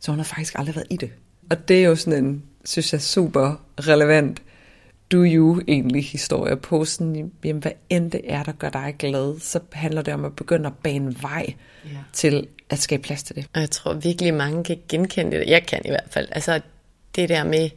så 0.00 0.12
hun 0.12 0.18
har 0.18 0.24
faktisk 0.24 0.58
aldrig 0.58 0.74
været 0.74 0.86
i 0.90 0.96
det. 0.96 1.10
Og 1.50 1.68
det 1.68 1.84
er 1.84 1.88
jo 1.88 1.96
sådan 1.96 2.24
en, 2.24 2.42
synes 2.64 2.92
jeg, 2.92 3.02
super 3.02 3.64
relevant 3.78 4.42
do 5.12 5.24
you 5.24 5.60
egentlig 5.68 6.04
historie 6.04 6.56
på 6.56 6.84
sådan, 6.84 7.32
jamen, 7.44 7.62
hvad 7.62 7.72
end 7.90 8.10
det 8.10 8.20
er, 8.24 8.42
der 8.42 8.52
gør 8.52 8.70
dig 8.70 8.94
glad, 8.98 9.40
så 9.40 9.60
handler 9.72 10.02
det 10.02 10.14
om 10.14 10.24
at 10.24 10.36
begynde 10.36 10.66
at 10.66 10.72
bane 10.82 11.22
vej 11.22 11.54
ja. 11.84 11.98
til 12.12 12.46
at 12.70 12.78
skabe 12.78 13.02
plads 13.02 13.22
til 13.22 13.36
det. 13.36 13.46
Og 13.54 13.60
jeg 13.60 13.70
tror 13.70 13.94
virkelig, 13.94 14.34
mange 14.34 14.64
kan 14.64 14.78
genkende 14.88 15.38
det. 15.38 15.46
Jeg 15.46 15.66
kan 15.66 15.80
i 15.84 15.88
hvert 15.88 16.08
fald. 16.10 16.28
Altså 16.30 16.60
det 17.16 17.28
der 17.28 17.44
med 17.44 17.70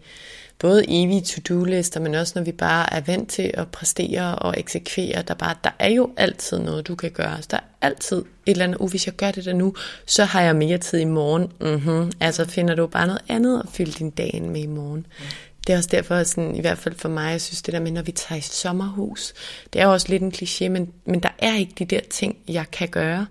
både 0.61 0.85
evige 0.87 1.21
to-do-lister, 1.21 1.99
men 1.99 2.15
også 2.15 2.33
når 2.35 2.43
vi 2.43 2.51
bare 2.51 2.93
er 2.93 3.01
vant 3.01 3.29
til 3.29 3.51
at 3.53 3.67
præstere 3.67 4.35
og 4.35 4.55
eksekvere, 4.57 5.21
der, 5.21 5.33
bare, 5.33 5.55
der 5.63 5.71
er 5.79 5.89
jo 5.89 6.09
altid 6.17 6.59
noget, 6.59 6.87
du 6.87 6.95
kan 6.95 7.11
gøre. 7.11 7.35
Altså, 7.35 7.47
der 7.51 7.57
er 7.57 7.87
altid 7.87 8.17
et 8.17 8.25
eller 8.45 8.63
andet, 8.63 8.77
uh, 8.77 8.89
hvis 8.89 9.05
jeg 9.05 9.15
gør 9.15 9.31
det 9.31 9.45
der 9.45 9.53
nu, 9.53 9.75
så 10.05 10.23
har 10.23 10.41
jeg 10.41 10.55
mere 10.55 10.77
tid 10.77 10.99
i 10.99 11.05
morgen. 11.05 11.51
Mm-hmm. 11.61 12.11
Altså 12.19 12.45
finder 12.45 12.75
du 12.75 12.87
bare 12.87 13.07
noget 13.07 13.21
andet 13.29 13.59
at 13.59 13.69
fylde 13.73 13.91
din 13.91 14.09
dag 14.09 14.41
med 14.43 14.61
i 14.61 14.67
morgen. 14.67 15.07
Mm 15.19 15.25
det 15.67 15.73
er 15.73 15.77
også 15.77 15.89
derfor, 15.91 16.23
sådan, 16.23 16.55
i 16.55 16.61
hvert 16.61 16.77
fald 16.77 16.95
for 16.95 17.09
mig, 17.09 17.31
jeg 17.31 17.41
synes 17.41 17.61
det 17.61 17.73
der 17.73 17.79
med, 17.79 17.91
når 17.91 18.01
vi 18.01 18.11
tager 18.11 18.39
i 18.39 18.41
sommerhus, 18.41 19.33
det 19.73 19.81
er 19.81 19.85
jo 19.85 19.91
også 19.91 20.07
lidt 20.09 20.23
en 20.23 20.33
kliché, 20.35 20.69
men, 20.69 20.93
men 21.05 21.19
der 21.19 21.29
er 21.39 21.55
ikke 21.55 21.73
de 21.79 21.85
der 21.85 21.99
ting, 22.09 22.37
jeg 22.47 22.65
kan 22.71 22.87
gøre. 22.87 23.27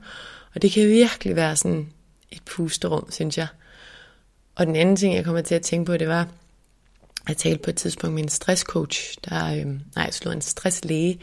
Og 0.55 0.63
det 0.63 0.73
kan 0.73 0.89
virkelig 0.89 1.37
være 1.37 1.57
sådan 1.57 1.89
et 2.31 2.43
pusterum, 2.43 3.11
synes 3.11 3.39
jeg. 3.39 3.47
Og 4.55 4.67
den 4.67 4.77
anden 4.77 4.97
ting, 4.97 5.15
jeg 5.15 5.25
kommer 5.25 5.41
til 5.41 5.55
at 5.55 5.63
tænke 5.63 5.87
på, 5.87 5.97
det 5.97 6.09
var, 6.09 6.29
jeg 7.29 7.37
talte 7.37 7.63
på 7.63 7.71
et 7.71 7.77
tidspunkt 7.77 8.15
med 8.15 8.23
en 8.23 8.29
stresscoach, 8.29 9.15
der, 9.29 9.47
øh, 9.47 9.67
nej, 9.67 9.81
jeg 9.97 10.15
slog 10.15 10.35
en 10.35 10.41
stresslæge, 10.41 11.19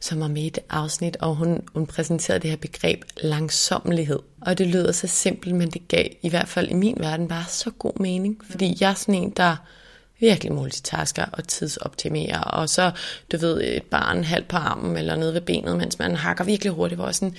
som 0.00 0.20
var 0.20 0.28
med 0.28 0.42
i 0.42 0.46
et 0.46 0.58
afsnit, 0.70 1.16
og 1.16 1.34
hun, 1.34 1.60
hun 1.74 1.86
præsenterede 1.86 2.40
det 2.40 2.50
her 2.50 2.56
begreb 2.56 3.04
langsommelighed. 3.16 4.18
Og 4.40 4.58
det 4.58 4.66
lyder 4.66 4.92
så 4.92 5.06
simpelt, 5.06 5.54
men 5.54 5.70
det 5.70 5.88
gav 5.88 6.06
i 6.22 6.28
hvert 6.28 6.48
fald 6.48 6.70
i 6.70 6.74
min 6.74 6.96
verden 7.00 7.28
bare 7.28 7.44
så 7.48 7.70
god 7.70 8.00
mening, 8.00 8.40
fordi 8.50 8.76
jeg 8.80 8.90
er 8.90 8.94
sådan 8.94 9.14
en, 9.14 9.30
der 9.30 9.56
virkelig 10.20 10.52
multitasker 10.52 11.24
og 11.32 11.48
tidsoptimerer, 11.48 12.40
og 12.40 12.68
så, 12.68 12.90
du 13.32 13.36
ved, 13.36 13.60
et 13.60 13.82
barn 13.82 14.24
halvt 14.24 14.48
på 14.48 14.56
armen 14.56 14.96
eller 14.96 15.16
nede 15.16 15.34
ved 15.34 15.40
benet, 15.40 15.76
mens 15.76 15.98
man 15.98 16.16
hakker 16.16 16.44
virkelig 16.44 16.72
hurtigt, 16.72 17.00
hvor 17.00 17.12
sådan, 17.12 17.36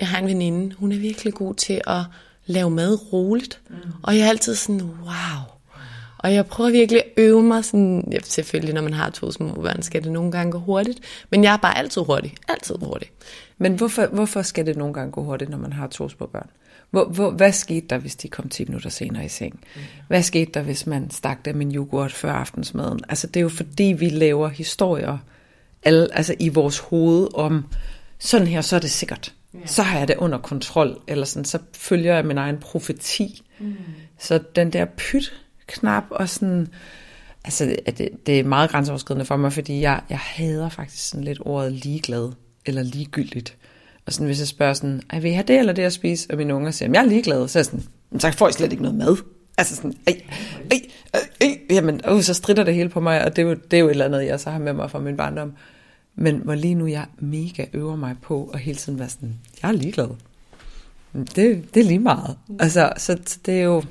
jeg 0.00 0.08
har 0.08 0.18
en 0.18 0.26
veninde, 0.26 0.74
hun 0.74 0.92
er 0.92 0.98
virkelig 0.98 1.34
god 1.34 1.54
til 1.54 1.80
at 1.86 2.00
lave 2.46 2.70
mad 2.70 3.12
roligt, 3.12 3.60
mm. 3.68 3.76
og 4.02 4.16
jeg 4.16 4.24
er 4.24 4.28
altid 4.28 4.54
sådan, 4.54 4.82
wow, 4.82 5.51
og 6.22 6.34
jeg 6.34 6.46
prøver 6.46 6.70
virkelig 6.70 7.02
at 7.04 7.10
øve 7.16 7.42
mig 7.42 7.64
sådan, 7.64 8.08
ja, 8.12 8.18
selvfølgelig 8.24 8.74
når 8.74 8.82
man 8.82 8.94
har 8.94 9.10
to 9.10 9.30
små 9.30 9.52
børn, 9.52 9.82
skal 9.82 10.04
det 10.04 10.12
nogle 10.12 10.32
gange 10.32 10.52
gå 10.52 10.58
hurtigt, 10.58 11.00
men 11.30 11.44
jeg 11.44 11.52
er 11.52 11.56
bare 11.56 11.78
altid 11.78 12.02
hurtig, 12.02 12.34
altid 12.48 12.74
hurtig. 12.82 13.10
Men 13.58 13.74
hvorfor, 13.74 14.06
hvorfor 14.06 14.42
skal 14.42 14.66
det 14.66 14.76
nogle 14.76 14.94
gange 14.94 15.12
gå 15.12 15.22
hurtigt, 15.22 15.50
når 15.50 15.58
man 15.58 15.72
har 15.72 15.86
to 15.86 16.08
små 16.08 16.26
børn? 16.26 16.48
Hvor, 16.90 17.04
hvor, 17.04 17.30
hvad 17.30 17.52
skete 17.52 17.86
der, 17.90 17.98
hvis 17.98 18.16
de 18.16 18.28
kom 18.28 18.48
10 18.48 18.64
minutter 18.64 18.90
senere 18.90 19.24
i 19.24 19.28
seng? 19.28 19.60
Hvad 20.08 20.22
skete 20.22 20.50
der, 20.54 20.62
hvis 20.62 20.86
man 20.86 21.10
stak 21.10 21.44
dem 21.44 21.60
en 21.60 21.74
yoghurt 21.74 22.12
før 22.12 22.32
aftensmaden? 22.32 23.00
Altså 23.08 23.26
det 23.26 23.36
er 23.36 23.42
jo 23.42 23.48
fordi, 23.48 23.84
vi 23.84 24.08
laver 24.08 24.48
historier 24.48 25.18
alle, 25.82 26.16
altså 26.16 26.34
i 26.38 26.48
vores 26.48 26.78
hoved 26.78 27.28
om, 27.34 27.64
sådan 28.18 28.46
her, 28.46 28.60
så 28.60 28.76
er 28.76 28.80
det 28.80 28.90
sikkert. 28.90 29.34
Ja. 29.54 29.58
Så 29.66 29.82
har 29.82 29.98
jeg 29.98 30.08
det 30.08 30.16
under 30.16 30.38
kontrol, 30.38 31.00
eller 31.06 31.24
sådan, 31.24 31.44
så 31.44 31.58
følger 31.74 32.14
jeg 32.14 32.26
min 32.26 32.38
egen 32.38 32.58
profeti. 32.58 33.42
Mm. 33.60 33.74
Så 34.18 34.40
den 34.54 34.72
der 34.72 34.84
pyt 34.84 35.32
knap 35.66 36.04
og 36.10 36.28
sådan, 36.28 36.68
altså 37.44 37.76
det, 37.86 38.08
det 38.26 38.40
er 38.40 38.44
meget 38.44 38.70
grænseoverskridende 38.70 39.24
for 39.24 39.36
mig, 39.36 39.52
fordi 39.52 39.80
jeg, 39.80 40.00
jeg 40.10 40.18
hader 40.18 40.68
faktisk 40.68 41.08
sådan 41.08 41.24
lidt 41.24 41.38
ordet 41.40 41.72
ligeglad, 41.72 42.32
eller 42.66 42.82
ligegyldigt. 42.82 43.56
Og 44.06 44.12
sådan, 44.12 44.26
hvis 44.26 44.38
jeg 44.38 44.48
spørger 44.48 44.74
sådan, 44.74 45.02
vil 45.12 45.30
I 45.30 45.34
have 45.34 45.46
det 45.46 45.58
eller 45.58 45.72
det 45.72 45.82
at 45.82 45.92
spise? 45.92 46.30
Og 46.30 46.36
mine 46.36 46.54
unger 46.54 46.70
siger, 46.70 46.90
jeg 46.92 47.02
er 47.04 47.08
ligeglad. 47.08 47.48
Så 47.48 47.58
er 47.58 47.60
jeg 47.60 47.66
sådan, 47.66 48.20
så 48.20 48.32
får 48.38 48.48
I 48.48 48.52
slet 48.52 48.72
ikke 48.72 48.82
noget 48.82 48.98
mad. 48.98 49.16
Altså 49.58 49.76
sådan, 49.76 49.94
ej, 50.06 50.22
ej, 50.70 50.80
ej, 51.40 51.58
jamen, 51.70 52.00
uh, 52.10 52.20
så 52.20 52.34
strider 52.34 52.64
det 52.64 52.74
hele 52.74 52.88
på 52.88 53.00
mig, 53.00 53.24
og 53.24 53.36
det 53.36 53.42
er, 53.42 53.48
jo, 53.48 53.54
det 53.54 53.76
er 53.76 53.80
jo 53.80 53.86
et 53.86 53.90
eller 53.90 54.04
andet, 54.04 54.26
jeg 54.26 54.40
så 54.40 54.50
har 54.50 54.58
med 54.58 54.72
mig 54.72 54.90
fra 54.90 54.98
min 54.98 55.16
barndom. 55.16 55.52
Men 56.14 56.36
hvor 56.36 56.54
lige 56.54 56.74
nu 56.74 56.86
jeg 56.86 57.06
mega 57.18 57.64
øver 57.72 57.96
mig 57.96 58.16
på 58.22 58.50
at 58.54 58.60
hele 58.60 58.78
tiden 58.78 58.98
være 58.98 59.08
sådan, 59.08 59.34
jeg 59.62 59.68
er 59.68 59.72
ligeglad. 59.72 60.08
Det, 61.12 61.74
det 61.74 61.76
er 61.76 61.84
lige 61.84 61.98
meget. 61.98 62.36
Altså, 62.60 62.92
så, 62.96 63.18
så 63.26 63.38
det 63.46 63.58
er 63.58 63.62
jo, 63.62 63.82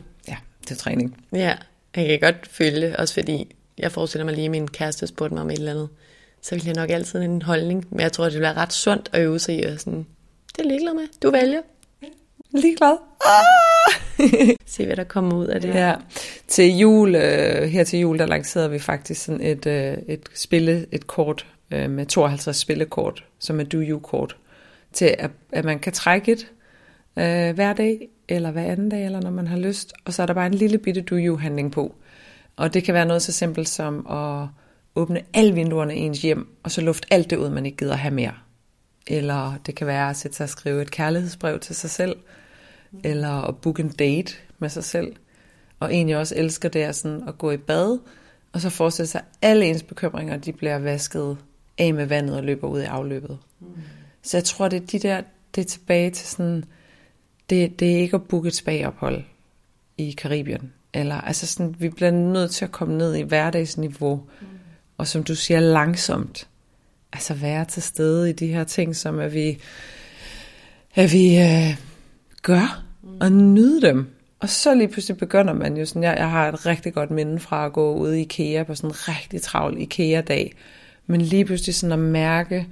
er 0.71 0.75
træning. 0.75 1.25
Ja, 1.33 1.55
jeg 1.95 2.07
kan 2.07 2.19
godt 2.19 2.47
føle 2.47 2.81
det, 2.81 2.95
også 2.95 3.13
fordi 3.13 3.55
jeg 3.77 3.91
forestiller 3.91 4.25
mig 4.25 4.33
lige, 4.33 4.45
at 4.45 4.51
min 4.51 4.67
kæreste 4.67 5.07
spurgte 5.07 5.33
mig 5.33 5.43
om 5.43 5.49
et 5.49 5.57
eller 5.57 5.71
andet 5.71 5.89
så 6.41 6.55
vil 6.55 6.65
jeg 6.65 6.75
nok 6.75 6.89
altid 6.89 7.19
have 7.19 7.31
en 7.31 7.41
holdning. 7.41 7.87
Men 7.89 7.99
jeg 7.99 8.11
tror, 8.11 8.23
det 8.23 8.33
bliver 8.33 8.57
ret 8.57 8.73
sundt 8.73 9.09
at 9.13 9.21
øve 9.21 9.39
sig 9.39 9.55
i 9.55 9.63
at 9.63 9.81
sådan, 9.81 10.05
det 10.57 10.65
er 10.65 10.69
ligeglad 10.69 10.93
med. 10.93 11.07
Du 11.23 11.31
vælger. 11.31 11.61
Ligeglad. 12.51 12.97
Ah! 13.25 14.55
Se, 14.65 14.85
hvad 14.85 14.95
der 14.95 15.03
kommer 15.03 15.35
ud 15.35 15.47
af 15.47 15.61
det. 15.61 15.69
Ja. 15.69 15.95
Til 16.47 16.77
jul, 16.77 17.15
øh, 17.15 17.63
her 17.63 17.83
til 17.83 17.99
jul, 17.99 18.19
der 18.19 18.25
lancerede 18.25 18.71
vi 18.71 18.79
faktisk 18.79 19.23
sådan 19.23 19.41
et, 19.41 19.65
øh, 19.65 19.97
et 20.07 20.21
spille, 20.35 20.85
et 20.91 21.07
kort 21.07 21.45
øh, 21.71 21.89
med 21.89 22.05
52 22.05 22.57
spillekort, 22.57 23.23
som 23.39 23.59
er 23.59 23.63
do-you-kort, 23.63 24.35
til 24.93 25.15
at, 25.19 25.31
at 25.51 25.65
man 25.65 25.79
kan 25.79 25.93
trække 25.93 26.31
et 26.31 26.47
øh, 27.17 27.55
hver 27.55 27.73
dag, 27.73 28.07
eller 28.35 28.51
hver 28.51 28.71
anden 28.71 28.89
dag, 28.89 29.05
eller 29.05 29.21
når 29.21 29.31
man 29.31 29.47
har 29.47 29.57
lyst. 29.57 29.93
Og 30.05 30.13
så 30.13 30.21
er 30.21 30.25
der 30.25 30.33
bare 30.33 30.45
en 30.45 30.53
lille 30.53 30.77
bitte 30.77 31.01
do-you-handling 31.01 31.71
på. 31.71 31.95
Og 32.55 32.73
det 32.73 32.83
kan 32.83 32.93
være 32.93 33.05
noget 33.05 33.21
så 33.21 33.31
simpelt 33.31 33.69
som 33.69 34.07
at 34.09 34.47
åbne 34.95 35.21
alle 35.33 35.53
vinduerne 35.53 35.95
i 35.95 35.99
ens 35.99 36.21
hjem, 36.21 36.47
og 36.63 36.71
så 36.71 36.81
luft 36.81 37.05
alt 37.11 37.29
det 37.29 37.37
ud, 37.37 37.49
man 37.49 37.65
ikke 37.65 37.77
gider 37.77 37.95
have 37.95 38.13
mere. 38.13 38.33
Eller 39.07 39.55
det 39.65 39.75
kan 39.75 39.87
være 39.87 40.09
at 40.09 40.15
sætte 40.15 40.37
sig 40.37 40.43
og 40.43 40.49
skrive 40.49 40.81
et 40.81 40.91
kærlighedsbrev 40.91 41.59
til 41.59 41.75
sig 41.75 41.89
selv, 41.89 42.15
eller 43.03 43.41
at 43.41 43.57
booke 43.57 43.83
en 43.83 43.89
date 43.89 44.33
med 44.59 44.69
sig 44.69 44.83
selv. 44.83 45.15
Og 45.79 45.93
en, 45.93 46.09
jeg 46.09 46.17
også 46.17 46.35
elsker, 46.37 46.69
det 46.69 46.83
er 46.83 46.91
sådan 46.91 47.23
at 47.27 47.37
gå 47.37 47.51
i 47.51 47.57
bad, 47.57 47.99
og 48.53 48.61
så 48.61 48.69
forestille 48.69 49.07
sig, 49.07 49.21
at 49.21 49.49
alle 49.49 49.65
ens 49.65 49.83
bekymringer, 49.83 50.37
de 50.37 50.53
bliver 50.53 50.79
vasket 50.79 51.37
af 51.77 51.93
med 51.93 52.05
vandet 52.05 52.37
og 52.37 52.43
løber 52.43 52.67
ud 52.67 52.81
i 52.81 52.85
afløbet. 52.85 53.37
Mm. 53.59 53.67
Så 54.21 54.37
jeg 54.37 54.43
tror, 54.43 54.67
det 54.67 54.81
er 54.81 54.85
de 54.85 54.99
der, 54.99 55.21
det 55.55 55.61
er 55.61 55.65
tilbage 55.65 56.09
til 56.09 56.27
sådan, 56.27 56.65
det, 57.51 57.79
det 57.79 57.91
er 57.91 57.97
ikke 57.97 58.15
at 58.15 58.23
booke 58.23 58.47
et 58.47 58.55
spagophold 58.55 59.23
i 59.97 60.11
Karibien. 60.11 60.73
Eller, 60.93 61.15
altså 61.15 61.47
sådan, 61.47 61.75
vi 61.79 61.89
bliver 61.89 62.11
nødt 62.11 62.51
til 62.51 62.65
at 62.65 62.71
komme 62.71 62.97
ned 62.97 63.15
i 63.15 63.21
hverdagsniveau, 63.21 64.15
mm. 64.15 64.47
Og 64.97 65.07
som 65.07 65.23
du 65.23 65.35
siger, 65.35 65.59
langsomt. 65.59 66.47
Altså 67.13 67.33
være 67.33 67.65
til 67.65 67.83
stede 67.83 68.29
i 68.29 68.33
de 68.33 68.47
her 68.47 68.63
ting, 68.63 68.95
som 68.95 69.19
at 69.19 69.33
vi, 69.33 69.61
at 70.95 71.13
vi 71.13 71.39
øh, 71.39 71.77
gør, 72.41 72.83
og 73.19 73.31
nyde 73.31 73.81
dem. 73.81 74.07
Og 74.39 74.49
så 74.49 74.75
lige 74.75 74.87
pludselig 74.87 75.17
begynder 75.17 75.53
man 75.53 75.77
jo 75.77 75.85
sådan, 75.85 76.03
jeg, 76.03 76.15
jeg 76.17 76.29
har 76.29 76.49
et 76.51 76.65
rigtig 76.65 76.93
godt 76.93 77.11
minde 77.11 77.39
fra 77.39 77.65
at 77.65 77.73
gå 77.73 77.95
ud 77.95 78.13
i 78.13 78.21
IKEA 78.21 78.63
på 78.63 78.75
sådan 78.75 78.89
en 78.89 78.95
rigtig 79.07 79.41
travl 79.41 79.81
IKEA-dag, 79.81 80.53
men 81.07 81.21
lige 81.21 81.45
pludselig 81.45 81.75
sådan 81.75 81.93
at 81.93 81.99
mærke 81.99 82.67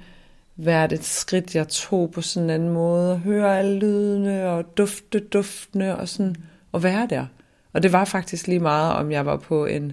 hvert 0.62 0.92
et 0.92 1.04
skridt, 1.04 1.54
jeg 1.54 1.68
tog 1.68 2.10
på 2.10 2.20
sådan 2.20 2.44
en 2.44 2.50
anden 2.50 2.68
måde, 2.68 3.12
og 3.12 3.18
høre 3.18 3.58
alle 3.58 3.78
lydene 3.78 4.46
og 4.46 4.76
dufte 4.76 5.20
duftene 5.20 5.96
og 5.96 6.08
sådan, 6.08 6.36
og 6.72 6.82
være 6.82 7.06
der. 7.10 7.26
Og 7.72 7.82
det 7.82 7.92
var 7.92 8.04
faktisk 8.04 8.46
lige 8.46 8.60
meget, 8.60 8.92
om 8.92 9.12
jeg 9.12 9.26
var 9.26 9.36
på 9.36 9.66
en 9.66 9.92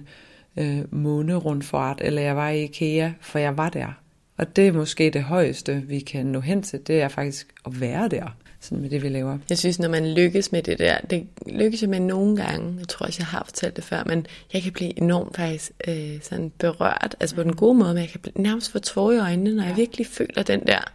øh, 0.56 0.80
månerundfart, 0.90 2.00
eller 2.04 2.22
jeg 2.22 2.36
var 2.36 2.48
i 2.48 2.64
IKEA, 2.64 3.10
for 3.20 3.38
jeg 3.38 3.56
var 3.56 3.68
der. 3.68 3.92
Og 4.36 4.56
det 4.56 4.68
er 4.68 4.72
måske 4.72 5.10
det 5.10 5.22
højeste, 5.22 5.82
vi 5.86 6.00
kan 6.00 6.26
nå 6.26 6.40
hen 6.40 6.62
til, 6.62 6.86
det 6.86 7.02
er 7.02 7.08
faktisk 7.08 7.54
at 7.66 7.80
være 7.80 8.08
der 8.08 8.36
sådan 8.60 8.82
med 8.82 8.90
det, 8.90 9.02
vi 9.02 9.08
laver. 9.08 9.38
Jeg 9.48 9.58
synes, 9.58 9.78
når 9.78 9.88
man 9.88 10.14
lykkes 10.14 10.52
med 10.52 10.62
det 10.62 10.78
der, 10.78 10.98
det 11.10 11.26
lykkes 11.46 11.82
jeg 11.82 11.90
med 11.90 12.00
nogle 12.00 12.36
gange, 12.36 12.76
jeg 12.78 12.88
tror 12.88 13.06
også, 13.06 13.20
jeg 13.20 13.26
har 13.26 13.42
fortalt 13.44 13.76
det 13.76 13.84
før, 13.84 14.04
men 14.06 14.26
jeg 14.52 14.62
kan 14.62 14.72
blive 14.72 14.98
enormt 14.98 15.36
faktisk 15.36 15.72
øh, 15.88 16.22
sådan 16.22 16.52
berørt, 16.58 17.16
altså 17.20 17.36
på 17.36 17.42
den 17.42 17.56
gode 17.56 17.78
måde, 17.78 17.94
men 17.94 18.02
jeg 18.02 18.08
kan 18.08 18.20
nærmest 18.34 18.72
få 18.72 18.78
tårer 18.78 19.12
i 19.12 19.18
øjnene, 19.18 19.54
når 19.54 19.64
jeg 19.64 19.76
virkelig 19.76 20.06
føler 20.06 20.42
den 20.42 20.66
der 20.66 20.92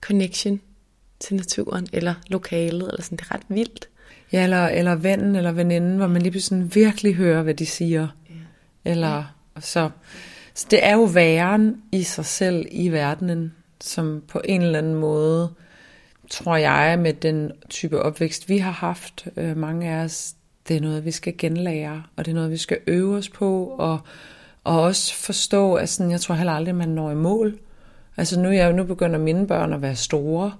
connection 0.00 0.60
til 1.20 1.36
naturen, 1.36 1.86
eller 1.92 2.14
lokalet, 2.28 2.88
eller 2.88 3.02
sådan, 3.02 3.18
det 3.18 3.24
er 3.30 3.34
ret 3.34 3.42
vildt. 3.48 3.88
Ja, 4.32 4.44
eller, 4.44 4.68
eller 4.68 4.94
vennen 4.94 5.36
eller 5.36 5.52
veninden, 5.52 5.96
hvor 5.96 6.06
man 6.06 6.22
lige 6.22 6.30
pludselig 6.30 6.74
virkelig 6.74 7.14
hører, 7.14 7.42
hvad 7.42 7.54
de 7.54 7.66
siger. 7.66 8.08
Ja. 8.28 8.90
Eller 8.90 9.16
ja. 9.56 9.60
så. 9.60 9.90
Så 10.54 10.66
det 10.70 10.86
er 10.86 10.92
jo 10.92 11.02
væren 11.02 11.82
i 11.92 12.02
sig 12.02 12.24
selv 12.26 12.66
i 12.70 12.88
verdenen, 12.88 13.54
som 13.80 14.22
på 14.28 14.40
en 14.44 14.62
eller 14.62 14.78
anden 14.78 14.94
måde 14.94 15.50
tror 16.30 16.56
jeg, 16.56 16.98
med 16.98 17.12
den 17.12 17.52
type 17.70 18.02
opvækst, 18.02 18.48
vi 18.48 18.58
har 18.58 18.70
haft, 18.70 19.28
øh, 19.36 19.56
mange 19.56 19.90
af 19.90 20.04
os, 20.04 20.34
det 20.68 20.76
er 20.76 20.80
noget, 20.80 21.04
vi 21.04 21.10
skal 21.10 21.34
genlære, 21.38 22.02
og 22.16 22.24
det 22.24 22.30
er 22.30 22.34
noget, 22.34 22.50
vi 22.50 22.56
skal 22.56 22.78
øve 22.86 23.16
os 23.16 23.28
på, 23.28 23.64
og, 23.78 24.00
og 24.64 24.82
også 24.82 25.14
forstå, 25.14 25.74
at 25.74 25.88
sådan, 25.88 26.12
jeg 26.12 26.20
tror 26.20 26.34
heller 26.34 26.52
aldrig, 26.52 26.74
man 26.74 26.88
når 26.88 27.10
i 27.10 27.14
mål. 27.14 27.58
Altså 28.16 28.40
nu, 28.40 28.50
jeg, 28.50 28.72
nu 28.72 28.84
begynder 28.84 29.18
mine 29.18 29.46
børn 29.46 29.72
at 29.72 29.82
være 29.82 29.96
store, 29.96 30.52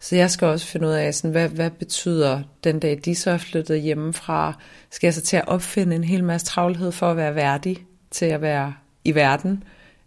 så 0.00 0.16
jeg 0.16 0.30
skal 0.30 0.48
også 0.48 0.66
finde 0.66 0.86
ud 0.86 0.92
af, 0.92 1.14
sådan, 1.14 1.30
hvad, 1.30 1.48
hvad 1.48 1.70
betyder 1.70 2.42
den 2.64 2.80
dag, 2.80 3.00
de 3.04 3.14
så 3.14 3.30
er 3.30 3.38
flyttet 3.38 3.82
hjemmefra? 3.82 4.58
Skal 4.90 5.06
jeg 5.06 5.14
så 5.14 5.20
til 5.20 5.36
at 5.36 5.48
opfinde 5.48 5.96
en 5.96 6.04
hel 6.04 6.24
masse 6.24 6.46
travlhed 6.46 6.92
for 6.92 7.10
at 7.10 7.16
være 7.16 7.34
værdig 7.34 7.86
til 8.10 8.26
at 8.26 8.40
være 8.40 8.74
i 9.04 9.14
verden? 9.14 9.64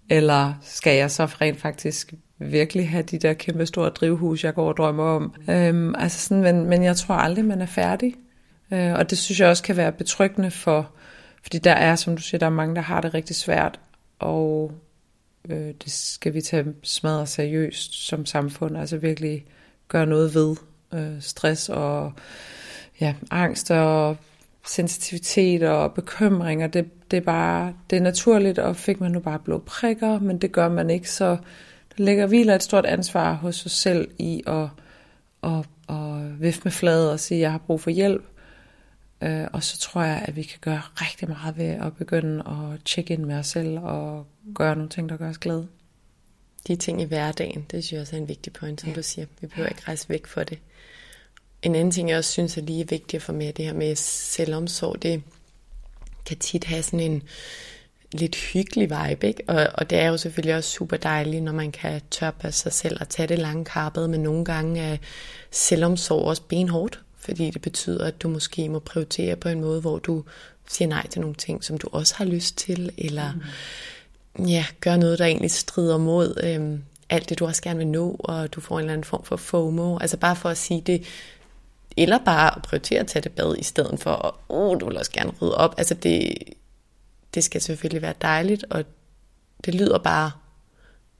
Eller 0.10 0.54
skal 0.62 0.98
jeg 0.98 1.12
så 1.12 1.26
rent 1.26 1.62
faktisk 1.62 2.14
virkelig 2.42 2.90
have 2.90 3.04
de 3.04 3.18
der 3.18 3.34
kæmpe 3.34 3.66
store 3.66 3.90
drivhus, 3.90 4.44
jeg 4.44 4.54
går 4.54 4.68
og 4.68 4.78
drømmer 4.78 5.04
om. 5.04 5.34
Øhm, 5.50 5.96
altså 5.96 6.20
sådan, 6.28 6.44
men, 6.44 6.66
men 6.66 6.84
jeg 6.84 6.96
tror 6.96 7.16
aldrig, 7.16 7.46
man 7.46 7.62
er 7.62 7.66
færdig. 7.66 8.16
Øh, 8.74 8.94
og 8.94 9.10
det 9.10 9.18
synes 9.18 9.40
jeg 9.40 9.50
også 9.50 9.64
kan 9.64 9.78
være 9.78 9.92
betryggende 9.92 10.52
for, 10.52 10.92
fordi 11.42 11.58
der 11.58 11.72
er, 11.72 11.96
som 11.96 12.16
du 12.16 12.22
siger, 12.22 12.40
der 12.40 12.46
er 12.46 12.50
mange, 12.50 12.76
der 12.76 12.82
har 12.82 13.02
det 13.02 13.14
rigtig 13.14 13.36
svært, 13.36 13.80
og 14.20 14.72
øh, 15.50 15.74
det 15.84 15.92
skal 15.92 16.34
vi 16.34 16.42
tage 16.42 16.66
smadret 16.84 17.30
seriøst 17.30 18.08
som 18.08 18.26
samfund, 18.26 18.78
altså 18.78 18.98
virkelig 18.98 19.46
gøre 19.88 20.06
noget 20.06 20.36
ved 20.36 20.56
øh, 20.94 21.22
stress 21.22 21.70
og 21.70 22.14
ja, 23.02 23.16
angst 23.32 23.72
og 23.72 24.18
sensitivitet 24.68 25.64
og 25.64 25.94
bekymringer, 25.94 26.68
det, 26.68 27.12
det 27.12 27.18
er 27.18 27.22
bare, 27.22 27.74
det 27.90 27.98
er 27.98 28.02
naturligt, 28.02 28.60
og 28.60 28.76
fik 28.76 29.02
man 29.02 29.12
nu 29.12 29.20
bare 29.20 29.40
blå 29.40 29.58
prikker, 29.58 30.20
men 30.20 30.38
det 30.38 30.52
gør 30.52 30.70
man 30.70 30.90
ikke, 30.90 31.10
så 31.10 31.38
der 31.98 32.04
ligger 32.04 32.28
hviler 32.28 32.56
et 32.56 32.64
stort 32.64 32.86
ansvar 32.86 33.34
hos 33.34 33.66
os 33.66 33.72
selv 33.72 34.12
i 34.20 34.44
at, 34.48 34.68
at, 35.44 35.66
at 35.90 36.42
vifte 36.42 36.62
med 36.64 36.72
fladet 36.72 37.12
og 37.12 37.20
sige, 37.20 37.38
at 37.38 37.42
jeg 37.42 37.52
har 37.52 37.58
brug 37.58 37.82
for 37.82 37.90
hjælp. 37.90 38.24
Øh, 39.22 39.48
og 39.54 39.64
så 39.64 39.80
tror 39.80 40.02
jeg, 40.02 40.26
at 40.28 40.36
vi 40.36 40.44
kan 40.44 40.60
gøre 40.62 40.82
rigtig 40.96 41.30
meget 41.30 41.58
ved 41.58 41.66
at 41.66 41.96
begynde 41.98 42.44
at 42.48 42.80
tjekke 42.86 43.14
ind 43.14 43.26
med 43.26 43.36
os 43.36 43.48
selv 43.48 43.80
og 43.80 44.26
gøre 44.56 44.76
nogle 44.76 44.90
ting, 44.90 45.10
der 45.10 45.18
gør 45.18 45.30
os 45.30 45.38
glade. 45.38 45.68
De 46.68 46.76
ting 46.76 47.02
i 47.02 47.06
hverdagen, 47.06 47.66
det 47.72 47.84
synes 47.84 47.92
jeg 47.92 48.02
også 48.02 48.16
er 48.16 48.20
en 48.20 48.28
vigtig 48.28 48.54
point, 48.54 48.82
som 48.82 48.90
ja. 48.90 48.96
du 48.96 49.04
siger. 49.04 49.26
Vi 49.42 49.48
behøver 49.48 49.70
ikke 49.70 49.82
rejse 49.88 50.10
væk 50.10 50.28
for 50.28 50.44
det. 50.44 50.60
En 51.62 51.76
anden 51.76 51.92
ting, 51.92 52.10
jeg 52.10 52.18
også 52.18 52.32
synes 52.32 52.58
er 52.58 52.62
lige 52.62 52.90
vigtigt 52.90 53.14
at 53.14 53.22
få 53.22 53.32
med, 53.32 53.54
det 53.54 53.66
her 53.66 53.74
med 53.74 53.96
selvomsorg, 53.96 55.04
det 55.04 55.24
kan 56.26 56.38
tit 56.38 56.64
have 56.64 56.84
sådan 56.84 57.00
en, 57.00 57.24
lidt 58.14 58.36
hyggelig 58.36 58.90
vibe, 58.90 59.28
ikke? 59.28 59.44
Og, 59.48 59.68
og 59.74 59.90
det 59.90 59.98
er 59.98 60.08
jo 60.08 60.18
selvfølgelig 60.18 60.56
også 60.56 60.70
super 60.70 60.98
dejligt, 60.98 61.44
når 61.44 61.52
man 61.52 61.72
kan 61.72 62.02
tørpasse 62.12 62.62
sig 62.62 62.74
selv 62.74 62.98
og 63.00 63.10
tage 63.10 63.28
det 63.28 63.40
lange 63.40 63.66
karpet, 63.66 64.10
men 64.10 64.20
nogle 64.20 64.46
gange 64.46 64.82
er 64.82 64.98
selvomsorg 65.52 66.26
også 66.26 66.42
benhårdt, 66.42 67.00
fordi 67.18 67.50
det 67.50 67.62
betyder, 67.62 68.06
at 68.06 68.22
du 68.22 68.30
måske 68.30 68.70
må 68.70 68.80
prioritere 68.80 69.36
på 69.36 69.50
en 69.50 69.62
måde, 69.62 69.82
hvor 69.82 70.00
du 70.00 70.24
siger 70.68 70.88
nej 70.88 71.08
til 71.08 71.22
nogle 71.22 71.36
ting, 71.36 71.64
som 71.64 71.78
du 71.78 71.88
også 71.92 72.16
har 72.16 72.26
lyst 72.26 72.58
til, 72.58 72.92
eller 72.98 73.32
mm. 74.36 74.46
ja, 74.46 74.66
gør 74.80 74.98
noget, 74.98 75.20
der 75.20 75.26
egentlig 75.26 75.52
strider 75.52 75.98
mod 75.98 76.38
øhm, 76.44 76.84
alt 77.10 77.30
det, 77.30 77.40
du 77.40 77.46
også 77.46 77.62
gerne 77.62 77.78
vil 77.78 77.88
nå, 77.88 78.16
og 78.20 78.54
du 78.54 78.62
får 78.62 78.76
en 78.76 78.80
eller 78.80 78.94
anden 78.94 79.04
form 79.04 79.24
for 79.24 79.36
FOMO. 79.36 79.98
Altså 79.98 80.18
bare 80.18 80.36
for 80.36 80.50
at 80.50 80.58
sige 80.58 80.82
det, 80.82 81.04
eller 81.98 82.18
bare 82.26 82.56
at 82.56 82.62
prioritere 82.62 83.00
at 83.00 83.08
tage 83.08 83.24
det 83.24 83.32
bad, 83.32 83.56
i 83.58 83.64
stedet 83.64 84.00
for, 84.00 84.12
at 84.12 84.32
oh, 84.50 84.80
du 84.80 84.86
vil 84.86 84.98
også 84.98 85.12
gerne 85.12 85.32
rydde 85.42 85.56
op. 85.56 85.76
Altså 85.78 85.94
det, 85.94 86.34
det 87.34 87.44
skal 87.44 87.62
selvfølgelig 87.62 88.02
være 88.02 88.14
dejligt, 88.22 88.66
og 88.70 88.84
det 89.66 89.76
lyder 89.76 89.98
bare 89.98 90.32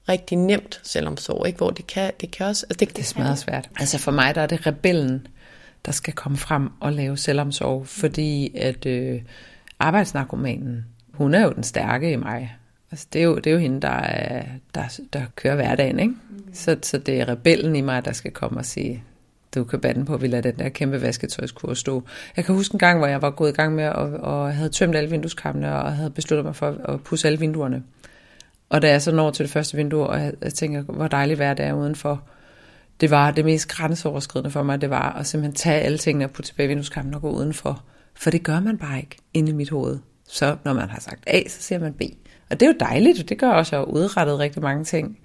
rigtig 0.08 0.38
nemt, 0.38 0.80
selvom 0.82 1.16
så, 1.16 1.42
ikke? 1.46 1.56
hvor 1.56 1.70
det 1.70 1.86
kan, 1.86 2.12
det 2.20 2.30
kan 2.30 2.46
også... 2.46 2.66
Altså 2.70 2.84
det, 2.84 2.96
det 2.96 3.02
er 3.02 3.06
smadret 3.06 3.38
svært. 3.38 3.70
Altså 3.80 3.98
for 3.98 4.10
mig, 4.12 4.34
der 4.34 4.40
er 4.40 4.46
det 4.46 4.66
rebellen, 4.66 5.26
der 5.86 5.92
skal 5.92 6.12
komme 6.12 6.38
frem 6.38 6.70
og 6.80 6.92
lave 6.92 7.16
selvomsorg, 7.16 7.86
fordi 7.88 8.56
at 8.56 8.86
øh, 8.86 9.22
arbejdsnarkomanen, 9.78 10.86
hun 11.14 11.34
er 11.34 11.42
jo 11.42 11.52
den 11.52 11.62
stærke 11.62 12.12
i 12.12 12.16
mig. 12.16 12.56
Altså 12.90 13.06
det 13.12 13.18
er 13.18 13.24
jo, 13.24 13.36
det 13.36 13.46
er 13.46 13.50
jo 13.50 13.58
hende, 13.58 13.80
der, 13.80 14.42
der, 14.74 15.00
der 15.12 15.22
kører 15.36 15.54
hverdagen, 15.54 15.98
ikke? 15.98 16.14
Mm. 16.30 16.54
Så, 16.54 16.76
så 16.82 16.98
det 16.98 17.20
er 17.20 17.28
rebellen 17.28 17.76
i 17.76 17.80
mig, 17.80 18.04
der 18.04 18.12
skal 18.12 18.30
komme 18.30 18.58
og 18.58 18.66
sige, 18.66 19.04
du 19.54 19.64
kan 19.64 19.80
bande 19.80 20.04
på, 20.04 20.14
at 20.14 20.22
vi 20.22 20.26
lader 20.26 20.50
den 20.50 20.58
der 20.58 20.68
kæmpe 20.68 21.02
vasketøjskur 21.02 21.74
stå. 21.74 22.02
Jeg 22.36 22.44
kan 22.44 22.54
huske 22.54 22.74
en 22.74 22.78
gang, 22.78 22.98
hvor 22.98 23.06
jeg 23.06 23.22
var 23.22 23.30
gået 23.30 23.50
i 23.50 23.54
gang 23.54 23.74
med 23.74 23.84
at, 23.84 23.96
og 23.96 24.54
havde 24.54 24.68
tømt 24.68 24.96
alle 24.96 25.10
vindueskammene 25.10 25.74
og 25.74 25.96
havde 25.96 26.10
besluttet 26.10 26.44
mig 26.44 26.56
for 26.56 26.76
at 26.84 27.00
pusse 27.00 27.28
alle 27.28 27.38
vinduerne. 27.38 27.82
Og 28.68 28.82
da 28.82 28.88
jeg 28.88 29.02
så 29.02 29.12
når 29.12 29.30
til 29.30 29.44
det 29.44 29.52
første 29.52 29.76
vindue, 29.76 30.06
og 30.06 30.20
jeg, 30.20 30.32
jeg 30.42 30.54
tænker, 30.54 30.82
hvor 30.82 31.08
dejligt 31.08 31.38
vejr 31.38 31.54
det 31.54 31.64
er 31.64 31.72
udenfor, 31.72 32.22
det 33.00 33.10
var 33.10 33.30
det 33.30 33.44
mest 33.44 33.68
grænseoverskridende 33.68 34.50
for 34.50 34.62
mig, 34.62 34.80
det 34.80 34.90
var 34.90 35.12
at 35.12 35.26
simpelthen 35.26 35.54
tage 35.54 35.80
alle 35.80 35.98
tingene 35.98 36.24
og 36.24 36.30
putte 36.30 36.50
tilbage 36.50 36.64
i 36.64 36.68
vindueskammen 36.68 37.14
og 37.14 37.20
gå 37.20 37.30
udenfor. 37.30 37.84
For 38.14 38.30
det 38.30 38.42
gør 38.42 38.60
man 38.60 38.78
bare 38.78 38.98
ikke 38.98 39.16
inde 39.34 39.50
i 39.50 39.54
mit 39.54 39.70
hoved. 39.70 39.98
Så 40.28 40.56
når 40.64 40.72
man 40.72 40.88
har 40.88 41.00
sagt 41.00 41.24
A, 41.26 41.42
så 41.48 41.62
siger 41.62 41.78
man 41.78 41.92
B. 41.92 42.02
Og 42.50 42.60
det 42.60 42.66
er 42.66 42.70
jo 42.70 42.76
dejligt, 42.80 43.20
og 43.20 43.28
det 43.28 43.38
gør 43.38 43.50
også, 43.50 43.76
at 43.76 43.80
jeg 43.80 43.86
har 43.86 43.92
udrettet 43.92 44.38
rigtig 44.38 44.62
mange 44.62 44.84
ting 44.84 45.18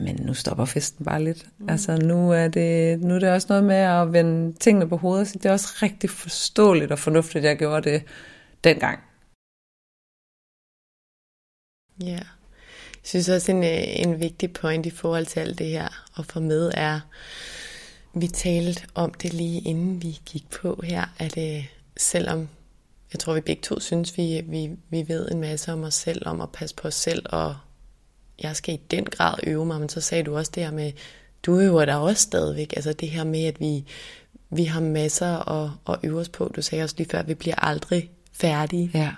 men 0.00 0.16
nu 0.16 0.34
stopper 0.34 0.64
festen 0.64 1.04
bare 1.04 1.24
lidt. 1.24 1.46
Mm. 1.58 1.68
Altså 1.68 1.96
nu 1.96 2.32
er, 2.32 2.48
det, 2.48 3.00
nu 3.00 3.14
er 3.14 3.18
det 3.18 3.30
også 3.30 3.46
noget 3.50 3.64
med 3.64 3.76
at 3.76 4.12
vende 4.12 4.52
tingene 4.52 4.88
på 4.88 4.96
hovedet, 4.96 5.28
så 5.28 5.38
det 5.38 5.46
er 5.46 5.52
også 5.52 5.78
rigtig 5.82 6.10
forståeligt 6.10 6.92
og 6.92 6.98
fornuftigt, 6.98 7.44
at 7.44 7.48
jeg 7.48 7.58
gjorde 7.58 7.90
det 7.90 8.02
dengang. 8.64 9.00
Ja, 12.00 12.22
jeg 13.00 13.08
synes 13.08 13.28
også 13.28 13.52
en, 13.52 13.64
øh, 13.64 14.00
en 14.00 14.20
vigtig 14.20 14.52
point 14.52 14.86
i 14.86 14.90
forhold 14.90 15.26
til 15.26 15.40
alt 15.40 15.58
det 15.58 15.66
her 15.66 15.88
at 16.18 16.26
få 16.26 16.40
med 16.40 16.70
er, 16.74 17.00
vi 18.14 18.26
talte 18.26 18.82
om 18.94 19.14
det 19.14 19.34
lige 19.34 19.60
inden 19.60 20.02
vi 20.02 20.20
gik 20.26 20.50
på 20.50 20.80
her, 20.84 21.04
at 21.18 21.38
øh, 21.38 21.66
selvom 21.96 22.48
jeg 23.12 23.20
tror 23.20 23.34
vi 23.34 23.40
begge 23.40 23.62
to 23.62 23.80
synes, 23.80 24.16
vi, 24.16 24.42
vi, 24.46 24.70
vi 24.90 25.08
ved 25.08 25.30
en 25.30 25.40
masse 25.40 25.72
om 25.72 25.82
os 25.82 25.94
selv, 25.94 26.28
om 26.28 26.40
at 26.40 26.52
passe 26.52 26.76
på 26.76 26.88
os 26.88 26.94
selv 26.94 27.26
og 27.28 27.56
jeg 28.40 28.56
skal 28.56 28.74
i 28.74 28.80
den 28.90 29.04
grad 29.04 29.34
øve 29.46 29.66
mig, 29.66 29.80
men 29.80 29.88
så 29.88 30.00
sagde 30.00 30.24
du 30.24 30.36
også 30.36 30.52
det 30.54 30.64
her 30.64 30.72
med, 30.72 30.92
du 31.46 31.60
øver 31.60 31.84
dig 31.84 31.96
også 31.96 32.22
stadigvæk, 32.22 32.72
altså 32.76 32.92
det 32.92 33.08
her 33.08 33.24
med, 33.24 33.44
at 33.44 33.60
vi, 33.60 33.84
vi 34.50 34.64
har 34.64 34.80
masser 34.80 35.48
at, 35.48 35.70
at 35.88 35.96
øve 36.02 36.20
os 36.20 36.28
på. 36.28 36.52
Du 36.56 36.62
sagde 36.62 36.84
også 36.84 36.94
lige 36.98 37.08
før, 37.10 37.18
at 37.18 37.28
vi 37.28 37.34
bliver 37.34 37.64
aldrig 37.64 38.10
færdige. 38.32 38.90
Ja. 38.94 39.10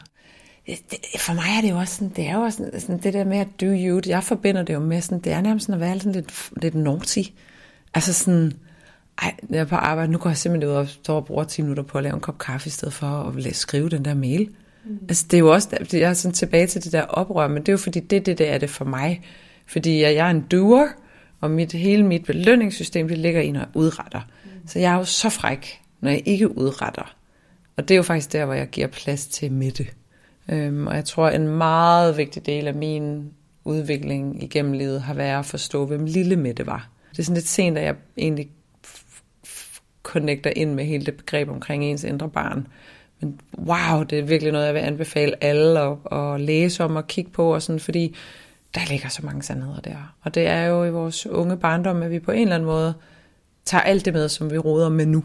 For 1.18 1.34
mig 1.34 1.44
er 1.56 1.60
det 1.60 1.70
jo 1.70 1.76
også 1.76 1.94
sådan, 1.94 2.08
det 2.08 2.26
er 2.26 2.34
jo 2.34 2.40
også 2.40 2.58
sådan, 2.58 2.80
sådan 2.80 2.98
det 2.98 3.14
der 3.14 3.24
med 3.24 3.38
at 3.38 3.48
do 3.60 3.66
you, 3.66 4.00
jeg 4.06 4.24
forbinder 4.24 4.62
det 4.62 4.74
jo 4.74 4.80
med 4.80 5.00
sådan, 5.00 5.18
det 5.18 5.32
er 5.32 5.40
nærmest 5.40 5.66
sådan 5.66 5.82
at 5.82 5.88
være 5.88 5.98
sådan 5.98 6.12
lidt, 6.12 6.50
lidt 6.62 6.74
naughty. 6.74 7.22
Altså 7.94 8.12
sådan, 8.12 8.52
ej, 9.22 9.34
jeg 9.50 9.58
er 9.58 9.64
på 9.64 9.76
arbejde, 9.76 10.12
nu 10.12 10.18
går 10.18 10.30
jeg 10.30 10.36
simpelthen 10.36 10.70
ud 10.70 10.76
og 10.76 10.88
står 10.88 11.16
og 11.16 11.24
bruger 11.24 11.44
10 11.44 11.62
minutter 11.62 11.82
på 11.82 11.98
at 11.98 12.04
lave 12.04 12.14
en 12.14 12.20
kop 12.20 12.38
kaffe, 12.38 12.66
i 12.66 12.70
stedet 12.70 12.94
for 12.94 13.06
at 13.06 13.56
skrive 13.56 13.88
den 13.88 14.04
der 14.04 14.14
mail. 14.14 14.50
Mm. 14.84 14.98
Altså 15.08 15.26
det 15.30 15.36
er 15.36 15.40
jo 15.40 15.52
også, 15.52 15.86
jeg 15.92 16.00
er 16.00 16.12
sådan 16.12 16.34
tilbage 16.34 16.66
til 16.66 16.84
det 16.84 16.92
der 16.92 17.02
oprør, 17.02 17.48
men 17.48 17.56
det 17.56 17.68
er 17.68 17.72
jo 17.72 17.78
fordi, 17.78 18.00
det, 18.00 18.26
det, 18.26 18.38
det 18.38 18.48
er 18.48 18.58
det 18.58 18.70
for 18.70 18.84
mig. 18.84 19.22
Fordi 19.66 20.02
jeg 20.02 20.14
er 20.14 20.30
en 20.30 20.40
doer, 20.40 20.88
og 21.40 21.50
mit, 21.50 21.72
hele 21.72 22.06
mit 22.06 22.24
belønningssystem, 22.24 23.08
det 23.08 23.18
ligger 23.18 23.40
i, 23.40 23.50
når 23.50 23.60
jeg 23.60 23.68
udretter. 23.74 24.20
Mm. 24.44 24.50
Så 24.66 24.78
jeg 24.78 24.92
er 24.92 24.96
jo 24.96 25.04
så 25.04 25.28
fræk, 25.28 25.80
når 26.00 26.10
jeg 26.10 26.22
ikke 26.24 26.58
udretter. 26.58 27.16
Og 27.76 27.88
det 27.88 27.94
er 27.94 27.96
jo 27.96 28.02
faktisk 28.02 28.32
der, 28.32 28.44
hvor 28.44 28.54
jeg 28.54 28.68
giver 28.68 28.86
plads 28.86 29.26
til 29.26 29.52
midte. 29.52 29.86
Øhm, 30.48 30.86
og 30.86 30.94
jeg 30.94 31.04
tror, 31.04 31.28
en 31.28 31.48
meget 31.48 32.16
vigtig 32.16 32.46
del 32.46 32.68
af 32.68 32.74
min 32.74 33.30
udvikling 33.64 34.42
igennem 34.42 34.72
livet 34.72 35.02
har 35.02 35.14
været 35.14 35.38
at 35.38 35.46
forstå, 35.46 35.86
hvem 35.86 36.04
lille 36.04 36.36
Mette 36.36 36.66
var. 36.66 36.88
Det 37.10 37.18
er 37.18 37.22
sådan 37.22 37.34
lidt 37.34 37.48
sent, 37.48 37.78
at 37.78 37.84
jeg 37.84 37.94
egentlig 38.16 38.50
connecter 40.02 40.50
ind 40.56 40.74
med 40.74 40.84
hele 40.84 41.06
det 41.06 41.16
begreb 41.16 41.48
omkring 41.48 41.84
ens 41.84 42.04
indre 42.04 42.28
barn. 42.28 42.66
Men 43.22 43.40
wow, 43.58 44.02
det 44.02 44.18
er 44.18 44.22
virkelig 44.22 44.52
noget, 44.52 44.66
jeg 44.66 44.74
vil 44.74 44.80
anbefale 44.80 45.44
alle 45.44 45.80
at, 45.80 45.96
at 46.12 46.40
læse 46.40 46.84
om 46.84 46.96
og 46.96 47.06
kigge 47.06 47.30
på, 47.30 47.54
og 47.54 47.62
sådan, 47.62 47.80
fordi 47.80 48.16
der 48.74 48.80
ligger 48.90 49.08
så 49.08 49.26
mange 49.26 49.42
sandheder 49.42 49.80
der. 49.80 50.14
Og 50.22 50.34
det 50.34 50.46
er 50.46 50.64
jo 50.64 50.84
i 50.84 50.90
vores 50.90 51.26
unge 51.26 51.56
barndom, 51.56 52.02
at 52.02 52.10
vi 52.10 52.18
på 52.18 52.30
en 52.30 52.42
eller 52.42 52.54
anden 52.54 52.66
måde 52.66 52.94
tager 53.64 53.82
alt 53.82 54.04
det 54.04 54.12
med, 54.12 54.28
som 54.28 54.50
vi 54.50 54.58
roder 54.58 54.88
med 54.88 55.06
nu. 55.06 55.24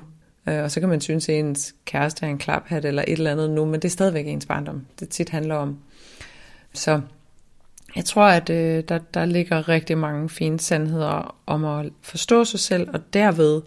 Øh, 0.50 0.64
og 0.64 0.72
så 0.72 0.80
kan 0.80 0.90
man 0.90 1.02
synes, 1.02 1.30
at 1.30 1.36
ens 1.36 1.76
kæreste 1.86 2.26
er 2.26 2.30
en 2.30 2.38
klaphat 2.38 2.86
eller 2.86 3.04
et 3.08 3.18
eller 3.18 3.32
andet 3.32 3.50
nu, 3.50 3.66
men 3.66 3.74
det 3.74 3.86
er 3.86 3.90
stadigvæk 3.90 4.28
ens 4.28 4.46
barndom, 4.46 4.86
det 5.00 5.10
tit 5.10 5.30
handler 5.30 5.56
om. 5.56 5.80
Så 6.74 7.02
jeg 7.96 8.06
tror, 8.06 8.24
at 8.24 8.50
øh, 8.50 8.84
der, 8.90 9.00
der 9.14 9.26
ligger 9.26 9.70
rigtig 9.70 9.98
mange 9.98 10.30
fine 10.30 10.60
sandheder 10.60 11.36
om 11.46 11.66
at 11.66 11.92
forstå 12.02 12.46
sig 12.46 12.60
selv, 12.60 12.90
og 12.94 13.14
derved 13.14 13.62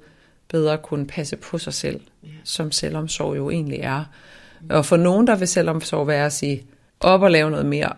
bedre 0.49 0.79
kunne 0.79 1.07
passe 1.07 1.37
på 1.37 1.59
sig 1.59 1.75
selv, 1.75 2.01
som 2.45 2.73
selvomsorg 2.73 3.37
jo 3.37 3.51
egentlig 3.51 3.79
er. 3.79 4.05
Og 4.71 4.87
for 4.87 4.97
nogen, 4.97 5.27
der 5.27 5.37
vil 5.37 5.49
selvomsorg 5.49 6.07
være 6.07 6.27
at 6.27 6.33
sige, 6.33 6.63
op 7.01 7.23
og 7.23 7.31
lave 7.31 7.51
noget 7.51 7.67
mere, 7.67 7.93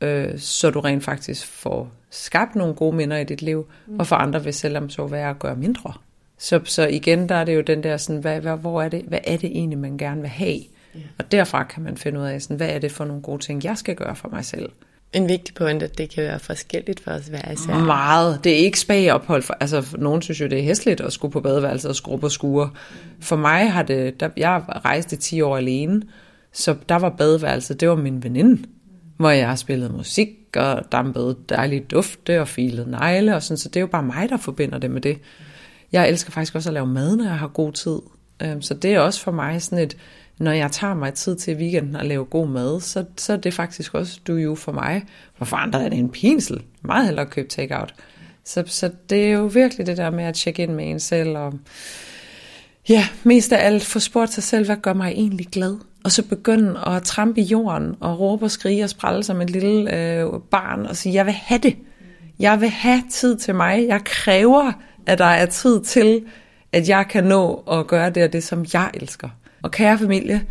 øh, 0.00 0.38
så 0.38 0.70
du 0.70 0.80
rent 0.80 1.04
faktisk 1.04 1.46
får 1.46 1.92
skabt 2.10 2.54
nogle 2.54 2.74
gode 2.74 2.96
minder 2.96 3.16
i 3.16 3.24
dit 3.24 3.42
liv, 3.42 3.66
og 3.98 4.06
for 4.06 4.16
andre 4.16 4.44
vil 4.44 4.54
selvomsorg 4.54 5.10
være 5.10 5.30
at 5.30 5.38
gøre 5.38 5.56
mindre. 5.56 5.92
Så, 6.38 6.60
så 6.64 6.86
igen, 6.86 7.28
der 7.28 7.34
er 7.34 7.44
det 7.44 7.56
jo 7.56 7.60
den 7.60 7.82
der, 7.82 7.96
sådan, 7.96 8.20
hvad, 8.20 8.40
hvad, 8.40 8.56
hvor 8.56 8.82
er 8.82 8.88
det, 8.88 9.02
hvad 9.02 9.18
er 9.24 9.36
det 9.36 9.50
egentlig, 9.50 9.78
man 9.78 9.98
gerne 9.98 10.20
vil 10.20 10.30
have? 10.30 10.60
Yeah. 10.96 11.06
Og 11.18 11.32
derfra 11.32 11.64
kan 11.64 11.82
man 11.82 11.96
finde 11.96 12.20
ud 12.20 12.24
af, 12.24 12.42
sådan, 12.42 12.56
hvad 12.56 12.68
er 12.68 12.78
det 12.78 12.92
for 12.92 13.04
nogle 13.04 13.22
gode 13.22 13.42
ting, 13.42 13.64
jeg 13.64 13.78
skal 13.78 13.94
gøre 13.94 14.16
for 14.16 14.28
mig 14.28 14.44
selv. 14.44 14.70
En 15.12 15.28
vigtig 15.28 15.54
pointe, 15.54 15.86
at 15.86 15.98
det 15.98 16.10
kan 16.10 16.24
være 16.24 16.38
forskelligt 16.38 17.00
for 17.00 17.10
os 17.10 17.26
hver 17.26 17.52
især. 17.52 17.78
Meget. 17.78 18.44
Det 18.44 18.52
er 18.52 18.56
ikke 18.56 18.80
spagophold. 18.80 19.42
For, 19.42 19.56
altså, 19.60 19.96
nogen 19.98 20.22
synes 20.22 20.40
jo, 20.40 20.46
det 20.46 20.58
er 20.58 20.62
hæsligt 20.62 21.00
at 21.00 21.12
skulle 21.12 21.32
på 21.32 21.40
badeværelset 21.40 21.88
og 21.88 21.96
skrue 21.96 22.18
på 22.18 22.28
skure. 22.28 22.70
For 23.20 23.36
mig 23.36 23.72
har 23.72 23.82
det... 23.82 24.20
Der, 24.20 24.28
jeg 24.36 24.62
rejste 24.84 25.16
10 25.16 25.40
år 25.40 25.56
alene, 25.56 26.02
så 26.52 26.76
der 26.88 26.96
var 26.96 27.14
badeværelset, 27.18 27.80
det 27.80 27.88
var 27.88 27.94
min 27.94 28.22
veninde, 28.22 28.62
hvor 29.16 29.30
jeg 29.30 29.58
spillede 29.58 29.92
musik 29.92 30.28
og 30.56 30.82
dampede 30.92 31.36
dejlige 31.48 31.84
dufte 31.90 32.40
og 32.40 32.48
filede 32.48 32.90
negle 32.90 33.36
og 33.36 33.42
sådan, 33.42 33.58
så 33.58 33.68
det 33.68 33.76
er 33.76 33.80
jo 33.80 33.86
bare 33.86 34.02
mig, 34.02 34.28
der 34.28 34.36
forbinder 34.36 34.78
det 34.78 34.90
med 34.90 35.00
det. 35.00 35.18
Jeg 35.92 36.08
elsker 36.08 36.30
faktisk 36.30 36.54
også 36.54 36.70
at 36.70 36.74
lave 36.74 36.86
mad, 36.86 37.16
når 37.16 37.24
jeg 37.24 37.38
har 37.38 37.48
god 37.48 37.72
tid. 37.72 37.98
Øhm, 38.42 38.62
så 38.62 38.74
det 38.74 38.94
er 38.94 39.00
også 39.00 39.20
for 39.20 39.30
mig 39.30 39.62
sådan 39.62 39.84
et, 39.84 39.96
når 40.40 40.52
jeg 40.52 40.72
tager 40.72 40.94
mig 40.94 41.14
tid 41.14 41.36
til 41.36 41.56
weekenden 41.56 41.96
at 41.96 42.06
lave 42.06 42.24
god 42.24 42.48
mad, 42.48 42.80
så, 42.80 43.04
så 43.16 43.32
er 43.32 43.36
det 43.36 43.54
faktisk 43.54 43.94
også 43.94 44.20
du 44.26 44.34
jo 44.34 44.54
for 44.54 44.72
mig. 44.72 45.02
For 45.34 45.44
for 45.44 45.56
andre 45.56 45.84
er 45.84 45.88
det 45.88 45.98
en 45.98 46.08
pinsel. 46.08 46.62
Meget 46.82 47.06
hellere 47.06 47.26
købe 47.26 47.48
takeout. 47.48 47.94
Så, 48.44 48.64
så 48.66 48.90
det 49.10 49.26
er 49.26 49.30
jo 49.30 49.44
virkelig 49.46 49.86
det 49.86 49.96
der 49.96 50.10
med 50.10 50.24
at 50.24 50.34
tjekke 50.34 50.62
ind 50.62 50.72
med 50.72 50.90
en 50.90 51.00
selv, 51.00 51.36
og 51.36 51.54
ja, 52.88 53.08
mest 53.24 53.52
af 53.52 53.66
alt 53.66 53.84
få 53.84 53.98
spurgt 53.98 54.32
sig 54.32 54.42
selv, 54.42 54.66
hvad 54.66 54.76
gør 54.76 54.92
mig 54.92 55.12
egentlig 55.12 55.46
glad? 55.46 55.76
Og 56.04 56.12
så 56.12 56.22
begynde 56.22 56.80
at 56.86 57.02
trampe 57.02 57.40
i 57.40 57.44
jorden, 57.44 57.94
og 58.00 58.20
råbe 58.20 58.44
og 58.44 58.50
skrige 58.50 58.84
og 58.84 58.90
sprælle 58.90 59.22
som 59.22 59.40
et 59.40 59.50
lille 59.50 59.96
øh, 59.96 60.26
barn, 60.50 60.86
og 60.86 60.96
sige, 60.96 61.14
jeg 61.14 61.26
vil 61.26 61.34
have 61.34 61.60
det. 61.60 61.76
Jeg 62.38 62.60
vil 62.60 62.68
have 62.68 63.02
tid 63.10 63.36
til 63.36 63.54
mig. 63.54 63.86
Jeg 63.88 64.00
kræver, 64.04 64.72
at 65.06 65.18
der 65.18 65.24
er 65.24 65.46
tid 65.46 65.80
til, 65.80 66.24
at 66.72 66.88
jeg 66.88 67.06
kan 67.10 67.24
nå 67.24 67.64
at 67.72 67.86
gøre 67.86 68.10
det 68.10 68.24
og 68.24 68.32
det, 68.32 68.44
som 68.44 68.66
jeg 68.72 68.90
elsker. 68.94 69.28
Og 69.62 69.70
kære 69.70 69.98
familie, 69.98 70.46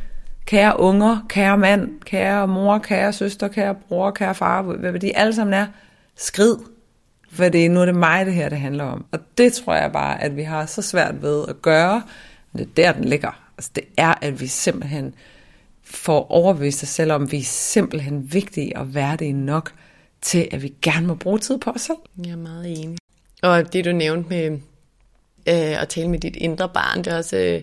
kære 0.45 0.79
unger, 0.79 1.25
kære 1.29 1.57
mand, 1.57 2.01
kære 2.05 2.47
mor, 2.47 2.77
kære 2.77 3.13
søster, 3.13 3.47
kære 3.47 3.75
bror, 3.75 4.11
kære 4.11 4.35
far, 4.35 4.61
hvad 4.61 4.99
de 4.99 5.17
alle 5.17 5.35
sammen 5.35 5.53
er, 5.53 5.67
skrid. 6.15 6.55
For 7.31 7.49
det, 7.49 7.71
nu 7.71 7.81
er 7.81 7.85
det 7.85 7.95
mig, 7.95 8.25
det 8.25 8.33
her 8.33 8.49
det 8.49 8.59
handler 8.59 8.83
om. 8.83 9.05
Og 9.11 9.19
det 9.37 9.53
tror 9.53 9.75
jeg 9.75 9.91
bare, 9.91 10.23
at 10.23 10.35
vi 10.35 10.43
har 10.43 10.65
så 10.65 10.81
svært 10.81 11.21
ved 11.21 11.45
at 11.47 11.61
gøre. 11.61 12.03
Men 12.53 12.59
det 12.75 12.85
er 12.85 12.91
der, 12.91 12.99
den 12.99 13.09
ligger. 13.09 13.51
Altså, 13.57 13.71
det 13.75 13.83
er, 13.97 14.13
at 14.21 14.41
vi 14.41 14.47
simpelthen 14.47 15.13
får 15.83 16.31
overbevist 16.31 16.83
os 16.83 16.89
selv 16.89 17.11
om, 17.11 17.31
vi 17.31 17.37
er 17.37 17.43
simpelthen 17.43 18.33
vigtige 18.33 18.77
og 18.77 18.95
værdige 18.95 19.33
nok 19.33 19.73
til, 20.21 20.47
at 20.51 20.63
vi 20.63 20.73
gerne 20.81 21.07
må 21.07 21.15
bruge 21.15 21.39
tid 21.39 21.57
på 21.57 21.69
os 21.69 21.81
selv. 21.81 21.97
Jeg 22.25 22.31
er 22.31 22.35
meget 22.35 22.83
enig. 22.83 22.97
Og 23.43 23.73
det, 23.73 23.85
du 23.85 23.91
nævnte 23.91 24.29
med 24.29 24.51
øh, 25.47 25.81
at 25.81 25.89
tale 25.89 26.09
med 26.09 26.19
dit 26.19 26.35
indre 26.35 26.69
barn, 26.69 26.97
det 26.97 27.13
er 27.13 27.17
også... 27.17 27.37
Øh, 27.37 27.61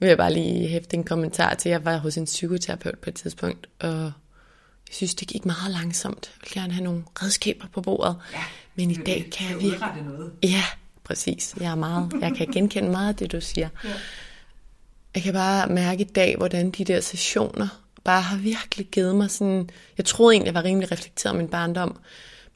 vil 0.00 0.08
jeg 0.08 0.16
bare 0.16 0.32
lige 0.32 0.68
hæfte 0.68 0.96
en 0.96 1.04
kommentar 1.04 1.54
til. 1.54 1.70
Jeg 1.70 1.84
var 1.84 1.96
hos 1.96 2.16
en 2.16 2.24
psykoterapeut 2.24 2.98
på 2.98 3.10
et 3.10 3.14
tidspunkt, 3.14 3.66
og 3.80 4.12
jeg 4.88 4.94
synes, 4.94 5.14
det 5.14 5.28
gik 5.28 5.44
meget 5.44 5.70
langsomt. 5.70 6.32
Jeg 6.34 6.40
vil 6.42 6.62
gerne 6.62 6.72
have 6.72 6.84
nogle 6.84 7.04
redskaber 7.22 7.66
på 7.72 7.80
bordet. 7.80 8.16
Ja, 8.32 8.44
men 8.74 8.90
i 8.90 8.94
dag 8.94 9.28
kan 9.32 9.50
jeg 9.50 9.60
virkelig... 9.60 10.02
noget. 10.04 10.32
Ja, 10.42 10.64
præcis. 11.04 11.54
Jeg, 11.60 11.70
er 11.70 11.74
meget, 11.74 12.12
jeg 12.20 12.34
kan 12.36 12.46
genkende 12.46 12.90
meget 12.90 13.08
af 13.08 13.16
det, 13.16 13.32
du 13.32 13.40
siger. 13.40 13.68
Ja. 13.84 13.88
Jeg 15.14 15.22
kan 15.22 15.32
bare 15.32 15.68
mærke 15.68 16.00
i 16.00 16.04
dag, 16.04 16.36
hvordan 16.36 16.70
de 16.70 16.84
der 16.84 17.00
sessioner 17.00 17.68
bare 18.04 18.22
har 18.22 18.36
virkelig 18.36 18.86
givet 18.86 19.16
mig 19.16 19.30
sådan... 19.30 19.70
Jeg 19.98 20.04
troede 20.04 20.34
egentlig, 20.34 20.46
jeg 20.46 20.54
var 20.54 20.64
rimelig 20.64 20.92
reflekteret 20.92 21.30
om 21.30 21.36
min 21.36 21.48
barndom, 21.48 22.00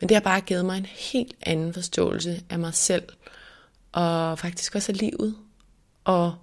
men 0.01 0.09
det 0.09 0.15
har 0.15 0.21
bare 0.21 0.41
givet 0.41 0.65
mig 0.65 0.79
en 0.79 0.87
helt 0.87 1.35
anden 1.43 1.75
forståelse 1.75 2.43
af 2.51 2.59
mig 2.59 2.75
selv, 2.75 3.05
og 3.93 4.39
faktisk 4.39 4.75
også 4.75 4.93
af 4.93 4.99
livet. 4.99 5.35
Og 6.05 6.35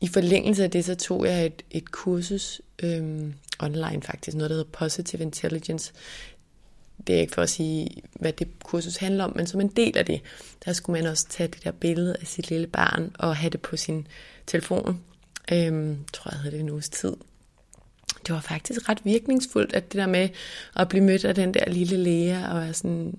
i 0.00 0.08
forlængelse 0.08 0.64
af 0.64 0.70
det, 0.70 0.84
så 0.84 0.94
tog 0.94 1.26
jeg 1.26 1.46
et, 1.46 1.62
et 1.70 1.90
kursus 1.90 2.60
øhm, 2.82 3.34
online 3.58 4.02
faktisk, 4.02 4.36
noget 4.36 4.50
der 4.50 4.56
hedder 4.56 4.70
Positive 4.72 5.22
Intelligence. 5.22 5.92
Det 7.06 7.14
er 7.14 7.20
ikke 7.20 7.34
for 7.34 7.42
at 7.42 7.50
sige, 7.50 7.88
hvad 8.12 8.32
det 8.32 8.48
kursus 8.64 8.96
handler 8.96 9.24
om, 9.24 9.32
men 9.36 9.46
som 9.46 9.60
en 9.60 9.68
del 9.68 9.98
af 9.98 10.06
det, 10.06 10.20
der 10.64 10.72
skulle 10.72 11.02
man 11.02 11.10
også 11.10 11.26
tage 11.28 11.48
det 11.48 11.64
der 11.64 11.70
billede 11.70 12.16
af 12.20 12.26
sit 12.26 12.50
lille 12.50 12.66
barn 12.66 13.10
og 13.18 13.36
have 13.36 13.50
det 13.50 13.60
på 13.60 13.76
sin 13.76 14.06
telefon. 14.46 15.00
Øhm, 15.52 16.04
tror 16.12 16.30
jeg 16.30 16.40
havde 16.40 16.54
det 16.54 16.60
en 16.60 16.70
uges 16.70 16.88
tid. 16.88 17.16
Det 18.26 18.34
var 18.34 18.40
faktisk 18.40 18.88
ret 18.88 19.00
virkningsfuldt, 19.04 19.72
at 19.72 19.92
det 19.92 19.98
der 19.98 20.06
med 20.06 20.28
at 20.76 20.88
blive 20.88 21.04
mødt 21.04 21.24
af 21.24 21.34
den 21.34 21.54
der 21.54 21.70
lille 21.70 21.96
læge 21.96 22.48
og 22.48 22.60
være 22.60 22.74
sådan, 22.74 23.18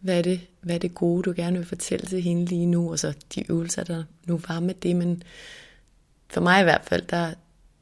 hvad 0.00 0.18
er 0.18 0.22
det, 0.22 0.40
hvad 0.60 0.74
er 0.74 0.78
det 0.78 0.94
gode, 0.94 1.22
du 1.22 1.32
gerne 1.36 1.58
vil 1.58 1.66
fortælle 1.66 2.06
til 2.06 2.22
hende 2.22 2.44
lige 2.44 2.66
nu, 2.66 2.90
og 2.90 2.98
så 2.98 3.12
de 3.34 3.50
øvelser, 3.50 3.84
der 3.84 4.04
nu 4.26 4.40
var 4.48 4.60
med 4.60 4.74
det, 4.74 4.96
men 4.96 5.22
for 6.32 6.40
mig 6.40 6.60
i 6.60 6.64
hvert 6.64 6.84
fald, 6.84 7.02
der, 7.02 7.30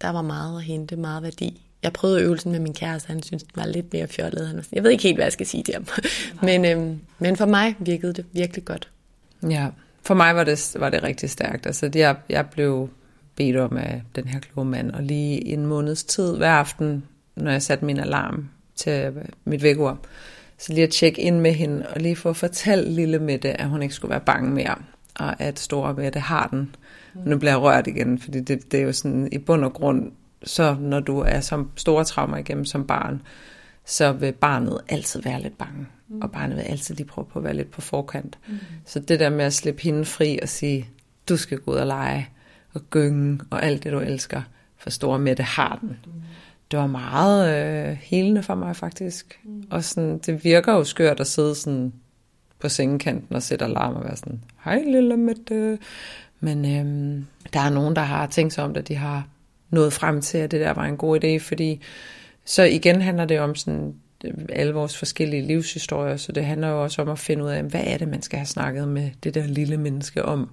der 0.01 0.11
var 0.11 0.22
meget 0.22 0.57
at 0.57 0.64
hente, 0.64 0.96
meget 0.96 1.22
værdi. 1.22 1.66
Jeg 1.82 1.92
prøvede 1.92 2.22
øvelsen 2.22 2.53
med 2.53 2.61
min 2.61 2.74
kæreste, 2.74 3.09
han 3.09 3.22
synes 3.22 3.42
den 3.42 3.53
var 3.57 3.66
lidt 3.66 3.92
mere 3.92 4.07
fjollet. 4.09 4.46
han. 4.46 4.64
Jeg 4.72 4.82
ved 4.82 4.90
ikke 4.90 5.03
helt, 5.03 5.16
hvad 5.16 5.24
jeg 5.24 5.32
skal 5.32 5.46
sige 5.46 5.62
til 5.62 5.74
ham. 5.74 5.86
men, 6.46 6.64
øhm, 6.64 7.01
men 7.18 7.36
for 7.36 7.46
mig 7.46 7.74
virkede 7.78 8.12
det 8.12 8.24
virkelig 8.32 8.64
godt. 8.64 8.88
Ja, 9.51 9.68
for 10.03 10.14
mig 10.14 10.36
var 10.36 10.44
det, 10.44 10.76
var 10.78 10.90
det 10.90 11.03
rigtig 11.03 11.30
stærkt. 11.30 11.66
Altså, 11.66 11.90
jeg, 11.94 12.16
jeg 12.28 12.46
blev 12.51 12.90
bedt 13.36 13.57
om 13.57 13.76
af 13.76 14.03
den 14.14 14.28
her 14.28 14.40
kloge 14.40 14.66
mand, 14.66 14.90
og 14.90 15.03
lige 15.03 15.46
en 15.46 15.66
måneds 15.66 16.05
tid 16.05 16.36
hver 16.36 16.53
aften, 16.53 17.05
når 17.36 17.51
jeg 17.51 17.62
satte 17.62 17.84
min 17.84 17.98
alarm 17.98 18.48
til 18.76 19.12
mit 19.44 19.62
vækord, 19.62 19.98
så 20.59 20.72
lige 20.72 20.84
at 20.84 20.90
tjekke 20.90 21.20
ind 21.20 21.40
med 21.40 21.53
hende, 21.53 21.86
og 21.94 22.01
lige 22.01 22.16
få 22.16 22.32
fortalt 22.32 22.92
lille 22.92 23.18
Mette, 23.18 23.61
at 23.61 23.68
hun 23.68 23.82
ikke 23.82 23.94
skulle 23.94 24.11
være 24.11 24.20
bange 24.20 24.51
mere, 24.51 24.74
og 25.14 25.40
at 25.40 25.59
store 25.59 25.94
Mette 25.94 26.20
har 26.20 26.46
den. 26.46 26.74
Nu 27.14 27.38
bliver 27.38 27.52
jeg 27.52 27.61
rørt 27.61 27.86
igen, 27.86 28.18
fordi 28.18 28.40
det, 28.40 28.72
det 28.72 28.80
er 28.80 28.84
jo 28.84 28.92
sådan 28.92 29.28
i 29.32 29.38
bund 29.38 29.64
og 29.64 29.72
grund, 29.72 30.12
så 30.42 30.76
når 30.80 31.00
du 31.00 31.18
er 31.18 31.40
som 31.40 31.70
store 31.76 32.04
traumer 32.04 32.36
igennem 32.36 32.64
som 32.64 32.86
barn, 32.86 33.22
så 33.84 34.12
vil 34.12 34.32
barnet 34.32 34.80
altid 34.88 35.22
være 35.22 35.42
lidt 35.42 35.58
bange. 35.58 35.86
Mm. 36.08 36.20
Og 36.20 36.32
barnet 36.32 36.56
vil 36.56 36.62
altid 36.62 36.94
lige 36.94 37.06
prøve 37.06 37.26
på 37.32 37.38
at 37.38 37.44
være 37.44 37.54
lidt 37.54 37.70
på 37.70 37.80
forkant. 37.80 38.38
Mm. 38.48 38.58
Så 38.84 39.00
det 39.00 39.20
der 39.20 39.30
med 39.30 39.44
at 39.44 39.52
slippe 39.52 39.82
hende 39.82 40.04
fri 40.04 40.38
og 40.42 40.48
sige, 40.48 40.88
du 41.28 41.36
skal 41.36 41.58
gå 41.58 41.72
ud 41.72 41.76
og 41.76 41.86
lege 41.86 42.28
og 42.74 42.80
gynge 42.90 43.40
og 43.50 43.64
alt 43.64 43.84
det, 43.84 43.92
du 43.92 43.98
elsker, 43.98 44.42
for 44.78 44.90
store 44.90 45.18
med 45.18 45.36
det 45.36 45.44
har 45.44 45.78
den. 45.80 45.88
Mm. 45.88 46.12
Det 46.70 46.78
var 46.78 46.86
meget 46.86 47.56
øh, 47.90 47.98
helende 48.02 48.42
for 48.42 48.54
mig 48.54 48.76
faktisk. 48.76 49.40
Mm. 49.44 49.64
Og 49.70 49.84
sådan, 49.84 50.18
det 50.18 50.44
virker 50.44 50.72
jo 50.72 50.84
skørt 50.84 51.20
at 51.20 51.26
sidde 51.26 51.54
sådan 51.54 51.92
på 52.58 52.68
sengekanten 52.68 53.36
og 53.36 53.42
sætte 53.42 53.64
alarm 53.64 53.94
og 53.96 54.04
være 54.04 54.16
sådan, 54.16 54.42
hej 54.64 54.82
lille 54.82 55.16
Mette, 55.16 55.78
men 56.41 56.76
øhm, 56.76 57.26
der 57.53 57.61
er 57.61 57.70
nogen, 57.70 57.97
der 57.97 58.03
har 58.03 58.26
tænkt 58.26 58.53
sig 58.53 58.64
om 58.64 58.74
det, 58.74 58.88
de 58.88 58.95
har 58.95 59.26
nået 59.70 59.93
frem 59.93 60.20
til, 60.20 60.38
at 60.38 60.51
det 60.51 60.61
der 60.61 60.72
var 60.72 60.84
en 60.84 60.97
god 60.97 61.24
idé, 61.24 61.38
fordi 61.38 61.80
så 62.45 62.62
igen 62.62 63.03
handler 63.03 63.24
det 63.24 63.41
om 63.41 63.55
sådan 63.55 63.95
øh, 64.24 64.34
alle 64.49 64.72
vores 64.72 64.99
forskellige 64.99 65.47
livshistorier, 65.47 66.16
så 66.16 66.32
det 66.32 66.45
handler 66.45 66.68
jo 66.68 66.82
også 66.82 67.03
om 67.03 67.09
at 67.09 67.18
finde 67.18 67.45
ud 67.45 67.51
af, 67.51 67.62
hvad 67.62 67.82
er 67.84 67.99
det, 67.99 68.09
man 68.09 68.22
skal 68.22 68.38
have 68.38 68.47
snakket 68.47 68.88
med 68.88 69.11
det 69.24 69.34
der 69.34 69.47
lille 69.47 69.76
menneske 69.76 70.24
om, 70.24 70.51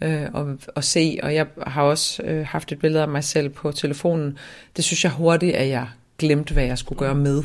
øh, 0.00 0.26
og, 0.32 0.58
og 0.74 0.84
se, 0.84 1.18
og 1.22 1.34
jeg 1.34 1.46
har 1.66 1.82
også 1.82 2.22
øh, 2.22 2.46
haft 2.46 2.72
et 2.72 2.78
billede 2.78 3.02
af 3.02 3.08
mig 3.08 3.24
selv 3.24 3.48
på 3.48 3.72
telefonen, 3.72 4.38
det 4.76 4.84
synes 4.84 5.04
jeg 5.04 5.12
hurtigt, 5.12 5.56
at 5.56 5.68
jeg 5.68 5.88
glemte, 6.18 6.54
hvad 6.54 6.64
jeg 6.64 6.78
skulle 6.78 6.98
gøre 6.98 7.14
med. 7.14 7.42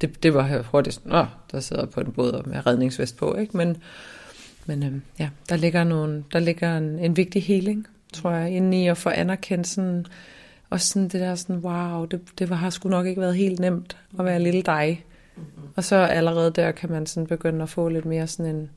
Det, 0.00 0.22
det 0.22 0.34
var 0.34 0.62
hurtigt, 0.70 1.06
nå, 1.06 1.26
der 1.52 1.60
sidder 1.60 1.86
på 1.86 2.00
en 2.00 2.12
båd 2.12 2.46
med 2.46 2.66
redningsvest 2.66 3.16
på, 3.16 3.34
ikke? 3.34 3.56
Men, 3.56 3.76
men 4.68 4.82
øhm, 4.82 5.02
ja, 5.18 5.28
der 5.48 5.56
ligger, 5.56 5.84
nogle, 5.84 6.24
der 6.32 6.38
ligger 6.38 6.78
en, 6.78 6.98
en 6.98 7.16
vigtig 7.16 7.42
healing, 7.42 7.86
tror 8.12 8.30
jeg, 8.30 8.50
inde 8.50 8.82
i 8.82 8.86
at 8.86 8.96
få 8.96 9.08
anerkendt 9.08 9.66
sådan, 9.66 10.06
og 10.70 10.80
sådan 10.80 11.08
det 11.08 11.20
der 11.20 11.34
sådan, 11.34 11.56
wow, 11.56 12.04
det, 12.04 12.20
det 12.38 12.50
var, 12.50 12.56
har 12.56 12.70
sgu 12.70 12.88
nok 12.88 13.06
ikke 13.06 13.20
været 13.20 13.36
helt 13.36 13.60
nemt 13.60 13.96
at 14.18 14.24
være 14.24 14.42
lille 14.42 14.62
dig. 14.62 15.04
Mm-hmm. 15.36 15.68
Og 15.76 15.84
så 15.84 15.96
allerede 15.96 16.50
der 16.50 16.72
kan 16.72 16.90
man 16.90 17.06
sådan 17.06 17.26
begynde 17.26 17.62
at 17.62 17.68
få 17.68 17.88
lidt 17.88 18.04
mere 18.04 18.26
sådan 18.26 18.56
en, 18.56 18.70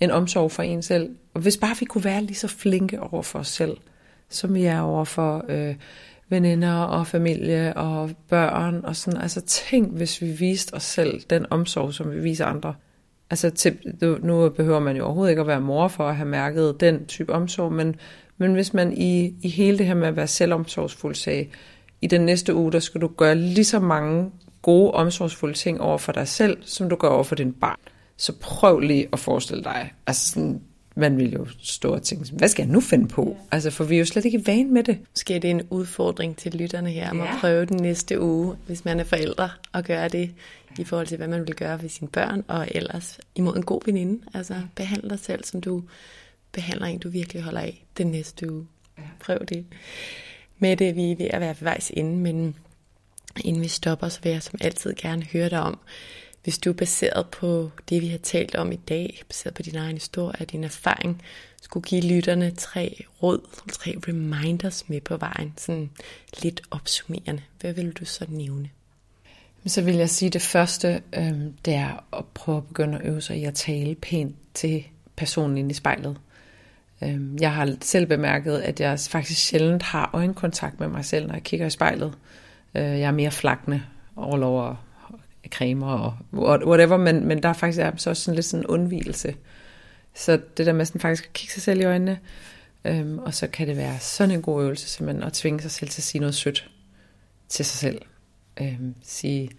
en 0.00 0.10
omsorg 0.10 0.52
for 0.52 0.62
en 0.62 0.82
selv. 0.82 1.16
Og 1.34 1.40
hvis 1.40 1.56
bare 1.56 1.76
vi 1.80 1.84
kunne 1.84 2.04
være 2.04 2.22
lige 2.22 2.36
så 2.36 2.48
flinke 2.48 3.02
over 3.02 3.22
for 3.22 3.38
os 3.38 3.48
selv, 3.48 3.76
som 4.28 4.54
vi 4.54 4.64
er 4.64 4.80
over 4.80 5.04
for 5.04 5.44
øh, 5.48 5.74
veninder 6.28 6.74
og 6.74 7.06
familie 7.06 7.76
og 7.76 8.10
børn 8.28 8.80
og 8.84 8.96
sådan. 8.96 9.20
Altså 9.20 9.40
tænk, 9.40 9.96
hvis 9.96 10.22
vi 10.22 10.32
viste 10.32 10.74
os 10.74 10.82
selv 10.82 11.20
den 11.30 11.46
omsorg, 11.50 11.94
som 11.94 12.12
vi 12.12 12.20
viser 12.20 12.46
andre. 12.46 12.74
Altså 13.30 13.50
til, 13.50 13.78
nu 14.22 14.48
behøver 14.48 14.78
man 14.78 14.96
jo 14.96 15.04
overhovedet 15.04 15.30
ikke 15.30 15.40
at 15.40 15.46
være 15.46 15.60
mor 15.60 15.88
for 15.88 16.08
at 16.08 16.16
have 16.16 16.28
mærket 16.28 16.80
den 16.80 17.06
type 17.06 17.32
omsorg, 17.32 17.72
men, 17.72 17.96
men 18.38 18.54
hvis 18.54 18.74
man 18.74 18.92
i, 18.92 19.34
i 19.42 19.48
hele 19.48 19.78
det 19.78 19.86
her 19.86 19.94
med 19.94 20.08
at 20.08 20.16
være 20.16 20.26
selvomsorgsfuld 20.26 21.14
sagde, 21.14 21.46
i 22.02 22.06
den 22.06 22.20
næste 22.20 22.54
uge, 22.54 22.72
der 22.72 22.78
skal 22.78 23.00
du 23.00 23.10
gøre 23.16 23.34
lige 23.34 23.64
så 23.64 23.80
mange 23.80 24.30
gode, 24.62 24.90
omsorgsfulde 24.90 25.54
ting 25.54 25.80
over 25.80 25.98
for 25.98 26.12
dig 26.12 26.28
selv, 26.28 26.58
som 26.62 26.88
du 26.88 26.96
gør 26.96 27.08
over 27.08 27.22
for 27.22 27.34
din 27.34 27.52
barn. 27.52 27.78
Så 28.16 28.32
prøv 28.40 28.78
lige 28.78 29.08
at 29.12 29.18
forestille 29.18 29.64
dig, 29.64 29.92
altså 30.06 30.30
sådan, 30.30 30.62
man 30.96 31.16
vil 31.16 31.32
jo 31.32 31.46
stå 31.62 31.94
og 31.94 32.02
tænke, 32.02 32.32
hvad 32.32 32.48
skal 32.48 32.62
jeg 32.62 32.72
nu 32.72 32.80
finde 32.80 33.08
på? 33.08 33.36
Ja. 33.38 33.46
Altså, 33.50 33.70
for 33.70 33.84
vi 33.84 33.94
er 33.94 33.98
jo 33.98 34.04
slet 34.04 34.24
ikke 34.24 34.46
vane 34.46 34.70
med 34.70 34.84
det. 34.84 34.98
Måske 35.10 35.34
er 35.34 35.38
det 35.38 35.50
en 35.50 35.62
udfordring 35.70 36.36
til 36.36 36.54
lytterne 36.54 36.90
her, 36.90 37.10
om 37.10 37.18
ja. 37.18 37.32
at 37.32 37.40
prøve 37.40 37.64
den 37.64 37.76
næste 37.76 38.20
uge, 38.20 38.56
hvis 38.66 38.84
man 38.84 39.00
er 39.00 39.04
forældre, 39.04 39.50
at 39.74 39.84
gøre 39.84 40.08
det 40.08 40.30
i 40.78 40.84
forhold 40.84 41.06
til, 41.06 41.16
hvad 41.16 41.28
man 41.28 41.46
vil 41.46 41.54
gøre 41.54 41.82
ved 41.82 41.88
sine 41.88 42.08
børn, 42.08 42.44
og 42.48 42.68
ellers 42.70 43.20
imod 43.34 43.56
en 43.56 43.62
god 43.62 43.80
veninde. 43.84 44.24
Altså, 44.34 44.54
behandle 44.76 45.10
dig 45.10 45.18
selv, 45.18 45.44
som 45.44 45.60
du 45.60 45.82
behandler 46.52 46.86
en, 46.86 46.98
du 46.98 47.08
virkelig 47.08 47.42
holder 47.42 47.60
af 47.60 47.84
den 47.98 48.06
næste 48.06 48.52
uge. 48.52 48.66
Ja. 48.98 49.02
Prøv 49.20 49.38
det. 49.48 49.64
Med 50.58 50.76
det, 50.76 50.96
vi 50.96 51.10
er 51.10 51.16
ved 51.16 51.26
at 51.30 51.40
være 51.40 51.48
ved 51.48 51.62
vejs 51.64 51.90
inde, 51.94 52.16
men 52.16 52.56
inden 53.44 53.62
vi 53.62 53.68
stopper, 53.68 54.08
så 54.08 54.20
vil 54.22 54.32
jeg 54.32 54.42
som 54.42 54.58
altid 54.62 54.94
gerne 54.94 55.22
høre 55.32 55.48
dig 55.48 55.60
om, 55.60 55.78
hvis 56.42 56.58
du 56.58 56.72
baseret 56.72 57.26
på 57.26 57.70
det, 57.88 58.02
vi 58.02 58.08
har 58.08 58.18
talt 58.18 58.54
om 58.54 58.72
i 58.72 58.76
dag, 58.76 59.22
baseret 59.28 59.54
på 59.54 59.62
din 59.62 59.76
egen 59.76 59.96
historie 59.96 60.36
og 60.40 60.52
din 60.52 60.64
erfaring, 60.64 61.22
skulle 61.62 61.84
give 61.84 62.02
lytterne 62.02 62.50
tre 62.50 63.04
råd, 63.22 63.40
tre 63.72 63.94
reminders 64.08 64.88
med 64.88 65.00
på 65.00 65.16
vejen, 65.16 65.54
sådan 65.56 65.90
lidt 66.42 66.60
opsummerende, 66.70 67.42
hvad 67.60 67.72
vil 67.72 67.92
du 67.92 68.04
så 68.04 68.24
nævne? 68.28 68.70
Så 69.66 69.82
vil 69.82 69.94
jeg 69.94 70.10
sige, 70.10 70.26
at 70.26 70.32
det 70.32 70.42
første, 70.42 71.02
øh, 71.12 71.32
det 71.64 71.74
er 71.74 72.04
at 72.18 72.24
prøve 72.34 72.58
at 72.58 72.66
begynde 72.66 72.98
at 72.98 73.06
øve 73.06 73.20
sig 73.20 73.36
i 73.36 73.44
at 73.44 73.54
tale 73.54 73.94
pænt 73.94 74.36
til 74.54 74.84
personen 75.16 75.58
inde 75.58 75.70
i 75.70 75.74
spejlet. 75.74 76.16
Øh, 77.02 77.20
jeg 77.40 77.54
har 77.54 77.76
selv 77.80 78.06
bemærket, 78.06 78.58
at 78.58 78.80
jeg 78.80 78.98
faktisk 79.00 79.40
sjældent 79.40 79.82
har 79.82 80.10
øjenkontakt 80.12 80.80
med 80.80 80.88
mig 80.88 81.04
selv, 81.04 81.26
når 81.26 81.34
jeg 81.34 81.42
kigger 81.42 81.66
i 81.66 81.70
spejlet. 81.70 82.14
Øh, 82.74 82.82
jeg 82.82 83.00
er 83.00 83.10
mere 83.10 83.30
flakne 83.30 83.86
all 84.18 84.42
over 84.42 84.76
cremer 85.48 85.92
og 85.92 86.14
whatever, 86.66 86.96
men, 86.96 87.26
men 87.26 87.42
der 87.42 87.48
er 87.48 87.52
faktisk 87.52 87.80
er 87.80 87.90
så 87.96 88.10
også 88.10 88.22
sådan 88.22 88.34
lidt 88.34 88.46
sådan 88.46 88.64
en 88.64 88.66
undvielse. 88.66 89.34
Så 90.14 90.40
det 90.56 90.66
der 90.66 90.72
med 90.72 90.84
sådan 90.84 91.00
faktisk 91.00 91.24
at 91.24 91.32
kigge 91.32 91.52
sig 91.52 91.62
selv 91.62 91.80
i 91.80 91.84
øjnene, 91.84 92.18
øhm, 92.84 93.18
og 93.18 93.34
så 93.34 93.46
kan 93.46 93.68
det 93.68 93.76
være 93.76 93.98
sådan 93.98 94.34
en 94.34 94.42
god 94.42 94.64
øvelse, 94.64 94.88
simpelthen 94.88 95.22
at 95.22 95.32
tvinge 95.32 95.60
sig 95.60 95.70
selv 95.70 95.90
til 95.90 96.00
at 96.00 96.04
sige 96.04 96.20
noget 96.20 96.34
sødt 96.34 96.70
til 97.48 97.64
sig 97.64 97.78
selv. 97.78 98.02
Øhm, 98.60 98.94
sige, 99.02 99.50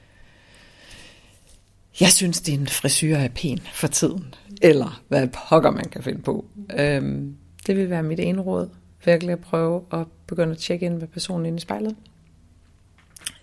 jeg 1.99 2.11
synes, 2.11 2.41
din 2.41 2.67
frisyr 2.67 3.15
er 3.15 3.27
pæn 3.27 3.59
for 3.73 3.87
tiden. 3.87 4.33
Eller 4.61 5.01
hvad 5.07 5.27
pokker 5.49 5.71
man 5.71 5.89
kan 5.89 6.03
finde 6.03 6.21
på. 6.21 6.45
Øhm, 6.77 7.35
det 7.67 7.77
vil 7.77 7.89
være 7.89 8.03
mit 8.03 8.19
ene 8.19 8.41
råd. 8.41 8.69
Virkelig 9.05 9.33
at 9.33 9.39
prøve 9.39 9.85
at 9.91 10.07
begynde 10.27 10.51
at 10.51 10.57
tjekke 10.57 10.85
ind 10.85 10.97
med 10.97 11.07
personen 11.07 11.45
inde 11.45 11.57
i 11.57 11.61
spejlet. 11.61 11.95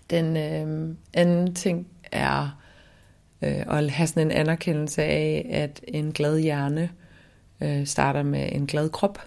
Den 0.09 0.37
øhm, 0.37 0.97
anden 1.13 1.55
ting 1.55 1.87
er 2.11 2.59
øh, 3.41 3.77
at 3.77 3.91
have 3.91 4.07
sådan 4.07 4.27
en 4.27 4.31
anerkendelse 4.31 5.03
af, 5.03 5.49
at 5.51 5.81
en 5.87 6.11
glad 6.11 6.39
hjerne 6.39 6.89
øh, 7.61 7.85
starter 7.85 8.23
med 8.23 8.49
en 8.51 8.67
glad 8.67 8.89
krop. 8.89 9.19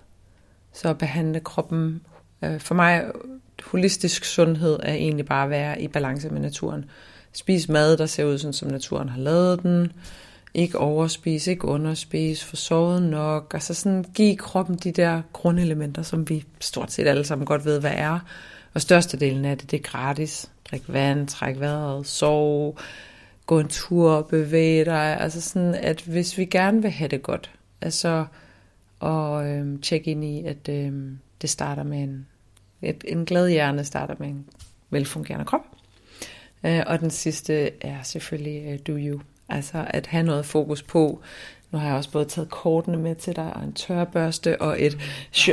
Så 0.72 0.88
at 0.88 0.98
behandle 0.98 1.40
kroppen, 1.40 2.00
øh, 2.44 2.60
for 2.60 2.74
mig 2.74 3.04
holistisk 3.62 4.24
sundhed 4.24 4.78
er 4.82 4.94
egentlig 4.94 5.26
bare 5.26 5.44
at 5.44 5.50
være 5.50 5.82
i 5.82 5.88
balance 5.88 6.28
med 6.28 6.40
naturen. 6.40 6.84
Spis 7.32 7.68
mad, 7.68 7.96
der 7.96 8.06
ser 8.06 8.24
ud 8.24 8.38
sådan, 8.38 8.52
som 8.52 8.70
naturen 8.70 9.08
har 9.08 9.20
lavet 9.20 9.62
den. 9.62 9.92
Ikke 10.54 10.78
overspise, 10.78 11.50
ikke 11.50 11.64
underspise, 11.64 12.44
få 12.46 12.56
sovet 12.56 13.02
nok. 13.02 13.50
Altså 13.54 13.74
sådan 13.74 14.04
give 14.14 14.36
kroppen 14.36 14.76
de 14.76 14.92
der 14.92 15.22
grundelementer, 15.32 16.02
som 16.02 16.28
vi 16.28 16.44
stort 16.60 16.92
set 16.92 17.06
alle 17.06 17.24
sammen 17.24 17.46
godt 17.46 17.64
ved, 17.64 17.80
hvad 17.80 17.92
er. 17.94 18.18
Og 18.74 18.80
størstedelen 18.80 19.44
af 19.44 19.58
det, 19.58 19.70
det 19.70 19.76
er 19.78 19.82
gratis. 19.82 20.50
Drik 20.70 20.82
vand, 20.88 21.28
træk 21.28 21.60
vejret, 21.60 22.06
sove, 22.06 22.74
gå 23.46 23.60
en 23.60 23.68
tur, 23.68 24.22
bevæge 24.22 24.84
dig. 24.84 25.20
Altså 25.20 25.40
sådan, 25.40 25.74
at 25.74 26.00
hvis 26.02 26.38
vi 26.38 26.44
gerne 26.44 26.82
vil 26.82 26.90
have 26.90 27.08
det 27.08 27.22
godt, 27.22 27.50
altså 27.80 28.26
og 29.00 29.46
øhm, 29.46 29.80
tjekke 29.80 30.10
ind 30.10 30.24
i, 30.24 30.44
at 30.44 30.68
øhm, 30.68 31.18
det 31.42 31.50
starter 31.50 31.82
med 31.82 32.02
en, 32.02 32.26
et, 32.82 33.04
en 33.08 33.24
glad 33.24 33.48
hjerne 33.48 33.84
starter 33.84 34.14
med 34.18 34.28
en 34.28 34.48
velfungerende 34.90 35.44
krop. 35.44 35.66
Øh, 36.64 36.82
og 36.86 37.00
den 37.00 37.10
sidste 37.10 37.84
er 37.84 38.02
selvfølgelig 38.02 38.72
øh, 38.72 38.78
do 38.86 38.92
you. 38.92 39.20
Altså 39.48 39.86
at 39.90 40.06
have 40.06 40.22
noget 40.22 40.46
fokus 40.46 40.82
på, 40.82 41.20
nu 41.72 41.78
har 41.78 41.86
jeg 41.86 41.96
også 41.96 42.10
både 42.10 42.24
taget 42.24 42.50
kortene 42.50 42.96
med 42.96 43.14
til 43.14 43.36
dig, 43.36 43.52
og 43.56 43.64
en 43.64 43.72
tørbørste, 43.72 44.60
og 44.60 44.82
et, 44.82 44.98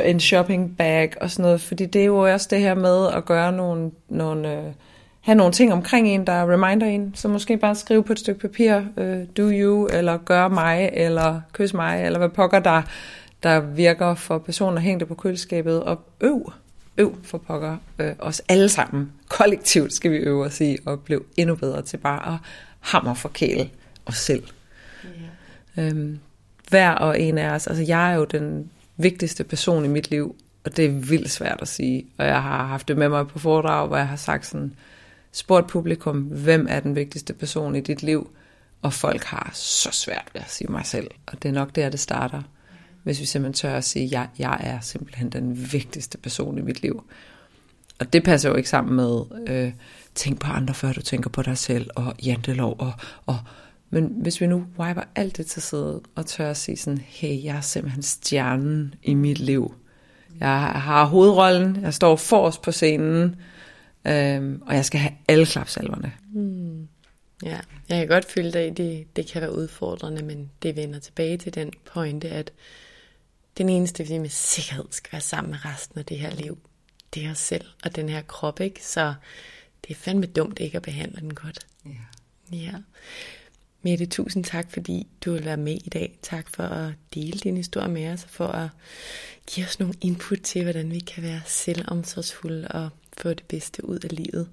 en 0.06 0.20
shopping 0.20 0.78
bag 0.78 1.14
og 1.22 1.32
sådan 1.32 1.44
noget, 1.44 1.62
fordi 1.62 1.86
det 1.86 2.02
er 2.02 2.06
jo 2.06 2.18
også 2.18 2.48
det 2.52 2.60
her 2.60 2.74
med 2.74 3.08
at 3.08 3.26
gøre 3.26 3.52
nogle, 3.52 3.92
nogle 4.10 4.58
øh, 4.58 4.64
have 5.22 5.36
nogle 5.36 5.54
ting 5.54 5.74
omkring 5.74 6.08
en, 6.08 6.28
der 6.28 6.52
reminder 6.52 6.88
en, 6.88 7.12
så 7.16 7.28
måske 7.28 7.58
bare 7.58 7.76
skrive 7.76 8.04
på 8.04 8.14
et 8.14 8.20
stykke 8.20 8.40
papir, 8.40 8.82
øh, 8.98 9.20
do 9.38 9.50
you, 9.54 9.88
eller 9.88 10.18
gør 10.18 10.48
mig, 10.48 10.90
eller 10.94 11.42
kys 11.54 11.74
mig, 11.74 12.06
eller 12.06 12.20
hvad 12.20 12.30
pokker 12.30 12.60
der, 12.60 12.82
der 13.44 13.60
virker 13.60 14.16
for 14.16 14.38
personer, 14.38 14.82
hængte 14.82 15.00
det 15.00 15.08
på 15.08 15.16
køleskabet, 15.16 15.84
og 15.84 16.00
øv, 16.22 16.52
øv 16.98 17.16
for 17.24 17.38
pokker, 17.38 17.78
øh, 18.00 18.12
os 18.20 18.42
alle 18.50 18.70
sammen, 18.70 19.12
kollektivt 19.30 19.94
skal 19.94 20.12
vi 20.12 20.18
øve 20.18 20.46
os 20.46 20.62
i, 20.62 20.78
at 20.88 21.00
blive 21.00 21.22
endnu 21.38 21.56
bedre 21.56 21.82
til 21.82 21.98
bare 21.98 22.34
at 22.34 22.40
hammer 22.80 23.14
forkæle 23.14 23.70
os 24.06 24.18
selv. 24.18 24.44
Øhm, 25.80 26.20
hver 26.70 26.92
og 26.92 27.20
en 27.20 27.38
af 27.38 27.50
os, 27.50 27.68
altså 27.68 27.84
jeg 27.84 28.12
er 28.12 28.16
jo 28.16 28.24
den 28.24 28.70
vigtigste 28.98 29.44
person 29.44 29.86
i 29.86 29.88
mit 29.88 30.10
liv, 30.10 30.36
og 30.64 30.78
det 30.78 30.86
er 30.86 30.90
vildt 30.90 31.32
svært 31.32 31.58
at 31.62 31.68
sige, 31.68 32.06
og 32.18 32.26
jeg 32.26 32.44
har 32.44 32.68
haft 32.68 32.88
det 32.88 32.98
med 32.98 33.10
mig 33.10 33.28
på 33.28 33.40
foredrag, 33.40 33.88
hvor 33.88 33.98
jeg 33.98 34.08
har 34.08 34.16
sagt 34.16 34.46
sådan, 34.46 34.74
spurgt 35.32 35.68
publikum, 35.68 36.18
hvem 36.18 36.68
er 36.70 36.80
den 36.80 36.96
vigtigste 36.96 37.34
person 37.34 37.76
i 37.76 37.82
dit 37.82 38.04
liv, 38.04 38.32
og 38.82 38.94
folk 38.94 39.24
har 39.24 39.52
så 39.54 39.90
svært 39.92 40.26
ved 40.34 40.42
at 40.42 40.52
sige 40.52 40.72
mig 40.72 40.86
selv. 40.86 41.08
Og 41.28 41.44
det 41.44 41.50
er 41.50 41.54
nok 41.54 41.76
der, 41.76 41.90
det 41.90 42.00
starter. 42.00 42.42
Hvis 43.04 43.20
vi 43.20 43.26
simpelthen 43.26 43.54
tør 43.54 43.78
at 43.78 43.84
sige, 43.84 44.06
at 44.06 44.12
jeg, 44.12 44.28
jeg 44.40 44.58
er 44.64 44.80
simpelthen 44.80 45.30
den 45.30 45.74
vigtigste 45.74 46.18
person 46.18 46.58
i 46.58 46.62
mit 46.62 46.82
liv. 46.82 47.04
Og 48.00 48.14
det 48.14 48.24
passer 48.24 48.50
jo 48.50 48.56
ikke 48.56 48.70
sammen 48.70 48.96
med, 48.96 49.22
øh, 49.48 49.72
tænk 50.16 50.40
på 50.40 50.52
andre, 50.52 50.74
før 50.74 50.94
du 50.94 51.02
tænker 51.02 51.30
på 51.30 51.42
dig 51.42 51.58
selv, 51.58 51.90
og 51.96 52.14
jantelov, 52.26 52.76
og, 52.80 52.92
og 53.26 53.38
men 53.90 54.14
hvis 54.22 54.42
vi 54.42 54.48
nu 54.48 54.66
wiper 54.80 55.02
alt 55.16 55.38
det 55.38 55.46
til 55.46 55.62
side, 55.62 56.02
og 56.16 56.26
tør 56.26 56.50
at 56.50 56.58
sige 56.58 56.78
sådan, 56.78 56.98
hey, 56.98 57.44
jeg 57.44 57.58
er 57.58 57.62
simpelthen 57.62 58.04
stjernen 58.04 58.96
i 59.04 59.14
mit 59.14 59.40
liv. 59.40 59.76
Jeg 60.40 60.58
har 60.68 61.06
hovedrollen, 61.06 61.82
jeg 61.82 61.94
står 61.94 62.16
forrest 62.16 62.62
på 62.62 62.72
scenen, 62.72 63.36
Øhm, 64.08 64.62
og 64.66 64.76
jeg 64.76 64.86
skal 64.86 65.00
have 65.00 65.14
alle 65.28 65.46
klapsalverne. 65.46 66.14
Mm. 66.34 66.88
Ja, 67.44 67.60
jeg 67.90 67.98
kan 67.98 68.08
godt 68.08 68.26
føle 68.26 68.54
dig, 68.54 68.78
det, 68.78 69.16
det 69.16 69.28
kan 69.28 69.42
være 69.42 69.56
udfordrende, 69.56 70.24
men 70.24 70.52
det 70.64 70.76
vender 70.76 71.00
tilbage 71.00 71.38
til 71.38 71.54
den 71.54 71.74
pointe, 71.94 72.30
at 72.30 72.52
den 73.58 73.70
eneste, 73.70 74.08
vi 74.08 74.18
med 74.18 74.30
sikkerhed 74.30 74.86
skal 74.92 75.12
være 75.12 75.22
sammen 75.22 75.52
med 75.52 75.66
resten 75.66 76.00
af 76.00 76.06
det 76.06 76.20
her 76.20 76.36
liv, 76.36 76.58
det 77.14 77.26
er 77.26 77.32
os 77.32 77.38
selv 77.38 77.66
og 77.84 77.96
den 77.96 78.10
her 78.10 78.22
krop, 78.22 78.60
ikke? 78.60 78.86
Så 78.86 79.14
det 79.84 79.92
er 79.92 79.96
fandme 79.96 80.26
dumt 80.26 80.60
ikke 80.60 80.76
at 80.76 80.82
behandle 80.82 81.22
den 81.22 81.34
godt. 81.34 81.68
Ja. 81.86 82.58
ja. 82.58 82.74
Mette, 83.82 84.06
tusind 84.06 84.44
tak, 84.44 84.72
fordi 84.72 85.08
du 85.26 85.32
vil 85.32 85.46
være 85.46 85.58
med 85.58 85.74
i 85.86 85.90
dag. 85.90 86.20
Tak 86.22 86.50
for 86.56 86.64
at 86.64 86.94
dele 87.14 87.40
din 87.40 87.58
historie 87.58 87.88
med 87.88 88.14
os, 88.14 88.24
og 88.24 88.30
for 88.30 88.48
at 88.48 88.70
give 89.48 89.66
os 89.66 89.80
nogle 89.80 89.96
input 90.02 90.40
til, 90.44 90.64
hvordan 90.64 90.92
vi 90.92 91.00
kan 91.00 91.24
være 91.24 91.42
selvomsorgsfulde 91.46 92.68
og 92.68 92.90
få 93.18 93.30
det 93.30 93.44
bedste 93.48 93.86
ud 93.86 94.00
af 94.00 94.18
livet. 94.18 94.50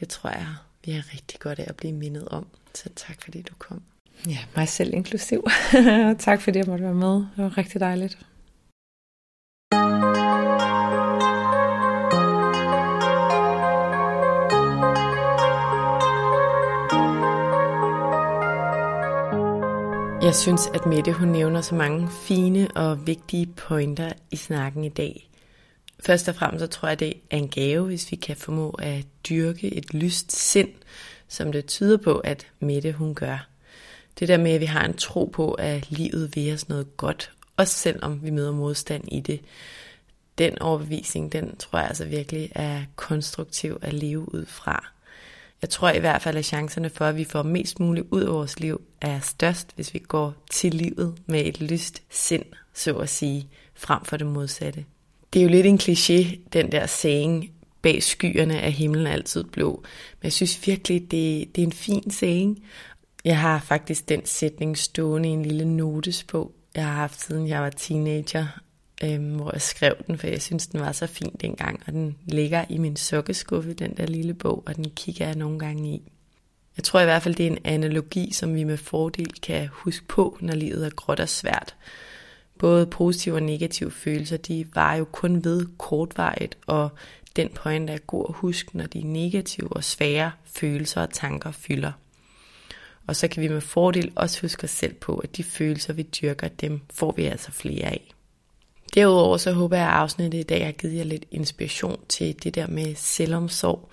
Det 0.00 0.08
tror 0.08 0.30
jeg, 0.30 0.46
vi 0.84 0.92
er 0.92 1.14
rigtig 1.14 1.40
godt 1.40 1.58
af 1.58 1.64
at 1.68 1.76
blive 1.76 1.92
mindet 1.92 2.28
om. 2.28 2.46
Så 2.74 2.88
tak 2.96 3.22
fordi 3.22 3.42
du 3.42 3.54
kom. 3.58 3.82
Ja, 4.28 4.38
mig 4.56 4.68
selv 4.68 4.94
inklusiv. 4.94 5.46
tak 6.18 6.40
fordi 6.40 6.58
jeg 6.58 6.66
måtte 6.66 6.84
være 6.84 6.94
med. 6.94 7.14
Det 7.14 7.28
var 7.36 7.58
rigtig 7.58 7.80
dejligt. 7.80 8.18
Jeg 20.28 20.36
synes, 20.36 20.66
at 20.74 20.86
Mette 20.86 21.12
hun 21.12 21.28
nævner 21.28 21.60
så 21.60 21.74
mange 21.74 22.08
fine 22.10 22.68
og 22.74 23.06
vigtige 23.06 23.46
pointer 23.46 24.12
i 24.30 24.36
snakken 24.36 24.84
i 24.84 24.88
dag. 24.88 25.30
Først 26.00 26.28
og 26.28 26.34
fremmest 26.34 26.60
så 26.60 26.66
tror 26.66 26.88
jeg, 26.88 27.00
det 27.00 27.14
er 27.30 27.36
en 27.36 27.48
gave, 27.48 27.86
hvis 27.86 28.10
vi 28.10 28.16
kan 28.16 28.36
formå 28.36 28.70
at 28.70 29.04
dyrke 29.28 29.74
et 29.74 29.94
lyst 29.94 30.32
sind, 30.32 30.68
som 31.28 31.52
det 31.52 31.66
tyder 31.66 31.96
på, 31.96 32.18
at 32.18 32.46
Mette 32.60 32.92
hun 32.92 33.14
gør. 33.14 33.48
Det 34.18 34.28
der 34.28 34.36
med, 34.36 34.50
at 34.50 34.60
vi 34.60 34.66
har 34.66 34.84
en 34.84 34.96
tro 34.96 35.24
på, 35.24 35.52
at 35.52 35.90
livet 35.90 36.36
vil 36.36 36.54
os 36.54 36.68
noget 36.68 36.96
godt, 36.96 37.32
også 37.56 37.74
selvom 37.74 38.22
vi 38.22 38.30
møder 38.30 38.52
modstand 38.52 39.04
i 39.12 39.20
det. 39.20 39.40
Den 40.38 40.62
overbevisning, 40.62 41.32
den 41.32 41.56
tror 41.56 41.78
jeg 41.78 41.88
altså 41.88 42.04
virkelig 42.04 42.52
er 42.54 42.82
konstruktiv 42.96 43.78
at 43.82 43.92
leve 43.92 44.34
ud 44.34 44.46
fra. 44.46 44.88
Jeg 45.62 45.70
tror 45.70 45.90
i 45.90 45.98
hvert 45.98 46.22
fald, 46.22 46.36
at 46.36 46.44
chancerne 46.44 46.90
for, 46.90 47.04
at 47.04 47.16
vi 47.16 47.24
får 47.24 47.42
mest 47.42 47.80
muligt 47.80 48.06
ud 48.10 48.22
af 48.22 48.32
vores 48.32 48.60
liv, 48.60 48.82
er 49.00 49.20
størst, 49.20 49.72
hvis 49.74 49.94
vi 49.94 49.98
går 49.98 50.34
til 50.50 50.74
livet 50.74 51.18
med 51.26 51.46
et 51.46 51.60
lyst 51.60 52.02
sind, 52.10 52.44
så 52.74 52.96
at 52.96 53.08
sige, 53.08 53.48
frem 53.74 54.04
for 54.04 54.16
det 54.16 54.26
modsatte. 54.26 54.84
Det 55.32 55.38
er 55.38 55.42
jo 55.42 55.50
lidt 55.50 55.66
en 55.66 55.78
kliché, 55.82 56.38
den 56.52 56.72
der 56.72 56.86
saying, 56.86 57.50
bag 57.82 58.02
skyerne 58.02 58.58
er 58.58 58.70
himlen 58.70 59.06
altid 59.06 59.44
blå. 59.44 59.82
Men 60.20 60.24
jeg 60.24 60.32
synes 60.32 60.66
virkelig, 60.66 61.00
det, 61.00 61.56
det 61.56 61.62
er 61.62 61.66
en 61.66 61.72
fin 61.72 62.10
saying. 62.10 62.64
Jeg 63.24 63.40
har 63.40 63.60
faktisk 63.60 64.08
den 64.08 64.26
sætning 64.26 64.78
stående 64.78 65.28
i 65.28 65.32
en 65.32 65.42
lille 65.42 65.64
notesbog, 65.64 66.52
jeg 66.74 66.86
har 66.86 66.94
haft 66.94 67.20
siden 67.20 67.48
jeg 67.48 67.62
var 67.62 67.70
teenager, 67.70 68.46
øhm, 69.04 69.34
hvor 69.34 69.50
jeg 69.52 69.62
skrev 69.62 69.94
den, 70.06 70.18
for 70.18 70.26
jeg 70.26 70.42
synes, 70.42 70.66
den 70.66 70.80
var 70.80 70.92
så 70.92 71.06
fin 71.06 71.36
dengang, 71.40 71.82
og 71.86 71.92
den 71.92 72.16
ligger 72.26 72.64
i 72.68 72.78
min 72.78 72.96
sokkeskuffe, 72.96 73.72
den 73.72 73.96
der 73.96 74.06
lille 74.06 74.34
bog, 74.34 74.62
og 74.66 74.76
den 74.76 74.90
kigger 74.90 75.26
jeg 75.26 75.34
nogle 75.34 75.58
gange 75.58 75.94
i. 75.94 76.12
Jeg 76.78 76.84
tror 76.84 77.00
i 77.00 77.04
hvert 77.04 77.22
fald, 77.22 77.34
det 77.34 77.46
er 77.46 77.50
en 77.50 77.58
analogi, 77.64 78.32
som 78.32 78.54
vi 78.54 78.64
med 78.64 78.76
fordel 78.76 79.32
kan 79.42 79.68
huske 79.72 80.06
på, 80.06 80.38
når 80.40 80.54
livet 80.54 80.86
er 80.86 80.90
gråt 80.90 81.20
og 81.20 81.28
svært. 81.28 81.74
Både 82.58 82.86
positive 82.86 83.34
og 83.34 83.42
negative 83.42 83.90
følelser, 83.90 84.36
de 84.36 84.66
var 84.74 84.94
jo 84.94 85.04
kun 85.04 85.44
ved 85.44 85.66
kortvarigt, 85.78 86.58
og 86.66 86.90
den 87.36 87.48
point 87.48 87.90
er 87.90 87.98
god 87.98 88.26
at 88.28 88.34
huske, 88.34 88.76
når 88.76 88.86
de 88.86 89.02
negative 89.02 89.72
og 89.72 89.84
svære 89.84 90.32
følelser 90.44 91.02
og 91.02 91.10
tanker 91.10 91.50
fylder. 91.50 91.92
Og 93.06 93.16
så 93.16 93.28
kan 93.28 93.42
vi 93.42 93.48
med 93.48 93.60
fordel 93.60 94.12
også 94.14 94.40
huske 94.42 94.64
os 94.64 94.70
selv 94.70 94.94
på, 94.94 95.16
at 95.16 95.36
de 95.36 95.44
følelser, 95.44 95.92
vi 95.92 96.02
dyrker, 96.02 96.48
dem 96.48 96.80
får 96.90 97.12
vi 97.16 97.24
altså 97.24 97.52
flere 97.52 97.84
af. 97.84 98.14
Derudover 98.94 99.36
så 99.36 99.52
håber 99.52 99.76
jeg, 99.76 99.86
at 99.86 99.92
afsnittet 99.92 100.38
i 100.38 100.42
dag 100.42 100.64
har 100.64 100.72
givet 100.72 100.96
jer 100.96 101.04
lidt 101.04 101.24
inspiration 101.30 102.00
til 102.08 102.42
det 102.42 102.54
der 102.54 102.66
med 102.66 102.94
selvomsorg. 102.94 103.90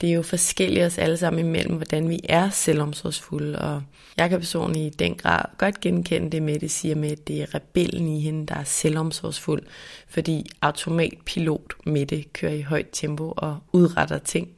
Det 0.00 0.10
er 0.10 0.14
jo 0.14 0.22
forskelligt 0.22 0.84
os 0.84 0.98
alle 0.98 1.16
sammen 1.16 1.46
imellem, 1.46 1.76
hvordan 1.76 2.08
vi 2.08 2.20
er 2.28 2.50
selvomsorgsfulde, 2.50 3.58
og 3.58 3.82
jeg 4.16 4.30
kan 4.30 4.38
personligt 4.38 4.94
i 4.94 4.96
den 4.96 5.14
grad 5.14 5.44
godt 5.58 5.80
genkende 5.80 6.30
det 6.30 6.42
med, 6.42 6.58
det 6.58 6.70
siger 6.70 6.94
med, 6.94 7.10
at 7.10 7.28
det 7.28 7.42
er 7.42 7.54
rebellen 7.54 8.08
i 8.08 8.20
hende, 8.20 8.46
der 8.46 8.54
er 8.54 8.64
selvomsorgsfuld, 8.64 9.62
fordi 10.08 10.46
automatpilot 10.62 11.74
med 11.86 12.06
det 12.06 12.32
kører 12.32 12.52
i 12.52 12.62
højt 12.62 12.88
tempo 12.92 13.34
og 13.36 13.58
udretter 13.72 14.18
ting. 14.18 14.48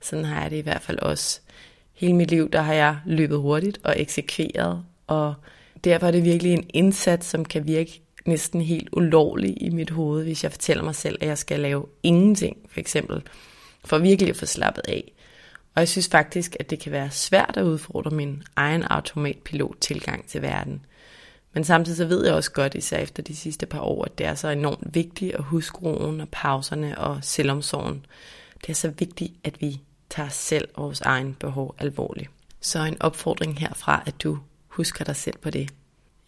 Sådan 0.00 0.24
har 0.24 0.42
jeg 0.42 0.50
det 0.50 0.56
i 0.56 0.60
hvert 0.60 0.82
fald 0.82 0.98
også. 0.98 1.40
Hele 1.94 2.12
mit 2.12 2.30
liv, 2.30 2.50
der 2.50 2.60
har 2.60 2.74
jeg 2.74 2.96
løbet 3.06 3.38
hurtigt 3.38 3.80
og 3.84 4.00
eksekveret, 4.00 4.84
og 5.06 5.34
derfor 5.84 6.06
er 6.06 6.10
det 6.10 6.24
virkelig 6.24 6.52
en 6.52 6.70
indsats, 6.74 7.26
som 7.26 7.44
kan 7.44 7.66
virke 7.66 8.00
næsten 8.26 8.60
helt 8.60 8.88
ulovlig 8.92 9.62
i 9.62 9.70
mit 9.70 9.90
hoved, 9.90 10.24
hvis 10.24 10.42
jeg 10.42 10.52
fortæller 10.52 10.84
mig 10.84 10.94
selv, 10.94 11.18
at 11.20 11.28
jeg 11.28 11.38
skal 11.38 11.60
lave 11.60 11.86
ingenting, 12.02 12.56
for 12.70 12.80
eksempel, 12.80 13.22
for 13.84 13.98
virkelig 13.98 14.30
at 14.30 14.36
få 14.36 14.46
slappet 14.46 14.82
af. 14.88 15.12
Og 15.74 15.80
jeg 15.80 15.88
synes 15.88 16.08
faktisk, 16.08 16.56
at 16.60 16.70
det 16.70 16.80
kan 16.80 16.92
være 16.92 17.10
svært 17.10 17.54
at 17.56 17.62
udfordre 17.62 18.10
min 18.10 18.42
egen 18.56 18.82
automatpilot 18.82 19.76
tilgang 19.80 20.28
til 20.28 20.42
verden. 20.42 20.86
Men 21.52 21.64
samtidig 21.64 21.96
så 21.96 22.04
ved 22.04 22.24
jeg 22.24 22.34
også 22.34 22.52
godt, 22.52 22.74
især 22.74 22.98
efter 22.98 23.22
de 23.22 23.36
sidste 23.36 23.66
par 23.66 23.80
år, 23.80 24.04
at 24.04 24.18
det 24.18 24.26
er 24.26 24.34
så 24.34 24.48
enormt 24.48 24.94
vigtigt 24.94 25.34
at 25.34 25.44
huske 25.44 25.78
roen 25.78 26.20
og 26.20 26.28
pauserne 26.32 26.98
og 26.98 27.18
selvomsorgen. 27.22 28.06
Det 28.60 28.70
er 28.70 28.74
så 28.74 28.88
vigtigt, 28.88 29.32
at 29.44 29.60
vi 29.60 29.80
tager 30.10 30.28
selv 30.28 30.68
vores 30.76 31.00
egen 31.00 31.34
behov 31.34 31.74
alvorligt. 31.78 32.30
Så 32.60 32.78
en 32.84 33.02
opfordring 33.02 33.58
herfra, 33.58 34.02
at 34.06 34.22
du 34.22 34.38
husker 34.66 35.04
dig 35.04 35.16
selv 35.16 35.38
på 35.38 35.50
det. 35.50 35.70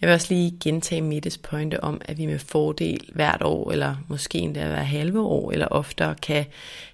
Jeg 0.01 0.06
vil 0.09 0.14
også 0.14 0.35
lige 0.35 0.59
gentage 0.64 1.02
Mittes 1.02 1.39
pointe 1.39 1.85
om, 1.85 2.01
at 2.05 2.18
vi 2.18 2.27
med 2.27 2.39
fordel 2.39 3.10
hvert 3.14 3.43
år, 3.43 3.73
eller 3.73 3.97
måske 4.09 4.39
endda 4.39 4.66
hver 4.66 4.82
halve 4.82 5.20
år, 5.20 5.52
eller 5.52 5.66
oftere 5.66 6.14
kan 6.14 6.44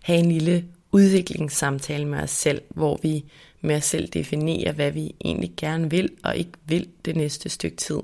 have 0.03 0.19
en 0.19 0.33
lille 0.33 0.65
udviklingssamtale 0.93 2.05
med 2.05 2.19
os 2.19 2.31
selv, 2.31 2.63
hvor 2.69 2.99
vi 3.03 3.25
med 3.61 3.77
os 3.77 3.85
selv 3.85 4.09
definerer, 4.09 4.73
hvad 4.73 4.91
vi 4.91 5.15
egentlig 5.25 5.53
gerne 5.57 5.91
vil 5.91 6.11
og 6.25 6.37
ikke 6.37 6.53
vil 6.67 6.89
det 7.05 7.17
næste 7.17 7.49
stykke 7.49 7.77
tid. 7.77 8.01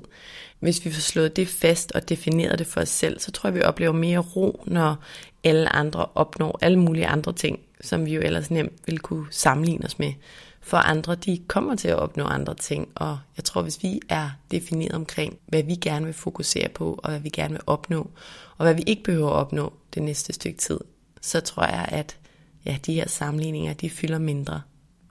Hvis 0.59 0.85
vi 0.85 0.91
får 0.91 1.01
slået 1.01 1.35
det 1.35 1.47
fast 1.47 1.91
og 1.91 2.09
defineret 2.09 2.59
det 2.59 2.67
for 2.67 2.81
os 2.81 2.89
selv, 2.89 3.19
så 3.19 3.31
tror 3.31 3.47
jeg, 3.47 3.55
vi 3.55 3.61
oplever 3.61 3.93
mere 3.93 4.19
ro, 4.19 4.63
når 4.67 4.95
alle 5.43 5.69
andre 5.69 6.05
opnår 6.15 6.59
alle 6.61 6.79
mulige 6.79 7.07
andre 7.07 7.33
ting, 7.33 7.59
som 7.81 8.05
vi 8.05 8.13
jo 8.13 8.21
ellers 8.21 8.51
nemt 8.51 8.73
vil 8.85 8.99
kunne 8.99 9.25
sammenligne 9.31 9.85
os 9.85 9.99
med. 9.99 10.13
For 10.61 10.77
andre, 10.77 11.15
de 11.15 11.41
kommer 11.47 11.75
til 11.75 11.87
at 11.87 11.95
opnå 11.95 12.23
andre 12.23 12.55
ting, 12.55 12.91
og 12.95 13.19
jeg 13.37 13.43
tror, 13.43 13.61
hvis 13.61 13.83
vi 13.83 14.01
er 14.09 14.29
defineret 14.51 14.91
omkring, 14.91 15.37
hvad 15.47 15.63
vi 15.63 15.75
gerne 15.75 16.05
vil 16.05 16.13
fokusere 16.13 16.69
på, 16.69 16.99
og 17.03 17.09
hvad 17.09 17.19
vi 17.19 17.29
gerne 17.29 17.53
vil 17.53 17.61
opnå, 17.67 18.11
og 18.57 18.65
hvad 18.65 18.73
vi 18.73 18.83
ikke 18.87 19.03
behøver 19.03 19.29
at 19.29 19.35
opnå 19.35 19.73
det 19.93 20.03
næste 20.03 20.33
stykke 20.33 20.57
tid, 20.57 20.79
så 21.21 21.39
tror 21.41 21.63
jeg, 21.63 21.85
at 21.91 22.17
ja, 22.65 22.77
de 22.85 22.93
her 22.93 23.07
sammenligninger, 23.07 23.73
de 23.73 23.89
fylder 23.89 24.19
mindre. 24.19 24.61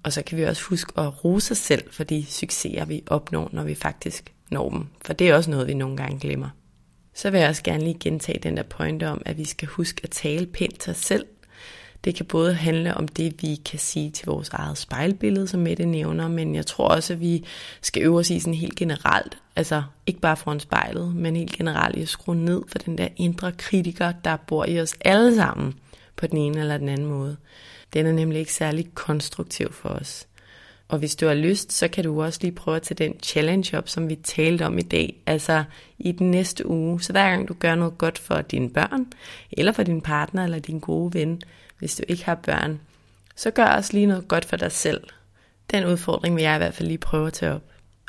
Og 0.03 0.12
så 0.12 0.23
kan 0.23 0.39
vi 0.39 0.45
også 0.45 0.62
huske 0.62 0.93
at 0.97 1.25
rose 1.25 1.53
os 1.53 1.59
selv 1.59 1.93
for 1.93 2.05
de 2.05 2.27
succeser, 2.27 2.85
vi 2.85 3.03
opnår, 3.07 3.49
når 3.53 3.65
vi 3.65 3.75
faktisk 3.75 4.33
når 4.51 4.70
dem. 4.70 4.87
For 5.05 5.12
det 5.12 5.29
er 5.29 5.35
også 5.35 5.51
noget, 5.51 5.66
vi 5.66 5.75
nogle 5.75 5.97
gange 5.97 6.20
glemmer. 6.20 6.49
Så 7.15 7.31
vil 7.31 7.41
jeg 7.41 7.49
også 7.49 7.62
gerne 7.62 7.85
lige 7.85 7.99
gentage 8.01 8.39
den 8.39 8.57
der 8.57 8.62
pointe 8.62 9.09
om, 9.09 9.23
at 9.27 9.39
vi 9.39 9.45
skal 9.45 9.69
huske 9.69 10.01
at 10.05 10.11
tale 10.11 10.47
pænt 10.47 10.81
til 10.81 10.91
os 10.91 10.97
selv, 10.97 11.27
det 12.05 12.15
kan 12.15 12.27
både 12.27 12.55
handle 12.55 12.95
om 12.95 13.09
det, 13.09 13.43
vi 13.43 13.55
kan 13.55 13.79
sige 13.79 14.11
til 14.11 14.27
vores 14.27 14.49
eget 14.49 14.79
spejlbillede, 14.79 15.49
som 15.49 15.61
Mette 15.61 15.87
nævner, 15.87 16.29
men 16.29 16.55
jeg 16.55 16.66
tror 16.66 16.89
også, 16.89 17.12
at 17.12 17.20
vi 17.20 17.45
skal 17.81 18.03
øve 18.03 18.19
os 18.19 18.31
i 18.31 18.41
sådan 18.41 18.55
helt 18.55 18.77
generelt, 18.77 19.39
altså 19.57 19.83
ikke 20.07 20.20
bare 20.20 20.37
foran 20.37 20.61
spejlet, 20.61 21.16
men 21.16 21.37
helt 21.37 21.53
generelt 21.53 21.97
i 21.97 22.03
at 22.03 22.09
skrue 22.09 22.37
ned 22.37 22.62
for 22.69 22.79
den 22.79 22.99
der 22.99 23.09
indre 23.16 23.53
kritiker, 23.53 24.12
der 24.25 24.37
bor 24.37 24.65
i 24.65 24.81
os 24.81 24.95
alle 25.01 25.37
sammen 25.37 25.75
på 26.16 26.27
den 26.27 26.39
ene 26.39 26.61
eller 26.61 26.79
den 26.79 26.89
anden 26.89 27.07
måde. 27.07 27.37
Den 27.93 28.07
er 28.07 28.12
nemlig 28.12 28.39
ikke 28.41 28.55
særlig 28.55 28.95
konstruktiv 28.95 29.73
for 29.73 29.89
os. 29.89 30.29
Og 30.89 30.99
hvis 30.99 31.16
du 31.16 31.27
har 31.27 31.35
lyst, 31.35 31.73
så 31.73 31.89
kan 31.89 32.05
du 32.05 32.23
også 32.23 32.39
lige 32.43 32.53
prøve 32.53 32.77
at 32.77 32.83
tage 32.83 33.09
den 33.09 33.15
challenge 33.23 33.79
op, 33.79 33.89
som 33.89 34.09
vi 34.09 34.15
talte 34.15 34.66
om 34.66 34.79
i 34.79 34.83
dag. 34.83 35.23
Altså 35.27 35.65
i 35.99 36.12
den 36.12 36.31
næste 36.31 36.66
uge. 36.66 37.03
Så 37.03 37.12
hver 37.12 37.31
gang 37.31 37.49
du 37.49 37.55
gør 37.55 37.75
noget 37.75 37.99
godt 37.99 38.19
for 38.19 38.41
dine 38.41 38.70
børn, 38.70 39.07
eller 39.53 39.73
for 39.73 39.83
din 39.83 40.01
partner, 40.01 40.45
eller 40.45 40.59
din 40.59 40.79
gode 40.79 41.15
ven, 41.15 41.43
hvis 41.79 41.97
du 41.97 42.03
ikke 42.09 42.25
har 42.25 42.35
børn, 42.35 42.81
så 43.37 43.51
gør 43.51 43.67
også 43.67 43.93
lige 43.93 44.07
noget 44.07 44.29
godt 44.29 44.45
for 44.45 44.57
dig 44.57 44.73
selv. 44.73 45.01
Den 45.71 45.85
udfordring 45.85 46.37
vil 46.37 46.43
jeg 46.43 46.55
i 46.55 46.59
hvert 46.59 46.75
fald 46.75 46.89
lige 46.89 46.99
prøve 46.99 47.27
at 47.27 47.33
tage 47.33 47.53
op. 47.53 47.63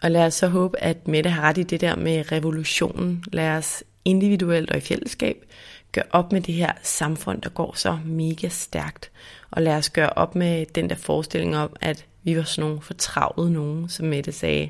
Og 0.03 0.11
lad 0.11 0.25
os 0.25 0.33
så 0.33 0.47
håbe, 0.47 0.83
at 0.83 1.07
Mette 1.07 1.29
har 1.29 1.41
ret 1.41 1.57
i 1.57 1.63
det 1.63 1.81
der 1.81 1.95
med 1.95 2.31
revolutionen. 2.31 3.23
Lad 3.33 3.49
os 3.49 3.83
individuelt 4.05 4.71
og 4.71 4.77
i 4.77 4.81
fællesskab 4.81 5.45
gøre 5.91 6.05
op 6.09 6.31
med 6.31 6.41
det 6.41 6.53
her 6.53 6.73
samfund, 6.83 7.41
der 7.41 7.49
går 7.49 7.73
så 7.75 7.99
mega 8.05 8.47
stærkt. 8.47 9.11
Og 9.51 9.61
lad 9.61 9.77
os 9.77 9.89
gøre 9.89 10.09
op 10.09 10.35
med 10.35 10.65
den 10.65 10.89
der 10.89 10.95
forestilling 10.95 11.57
om, 11.57 11.75
at 11.81 12.05
vi 12.23 12.37
var 12.37 12.43
sådan 12.43 12.69
nogle 12.69 12.81
fortravlede 12.81 13.51
nogen, 13.51 13.89
som 13.89 14.05
Mette 14.05 14.31
sagde. 14.31 14.69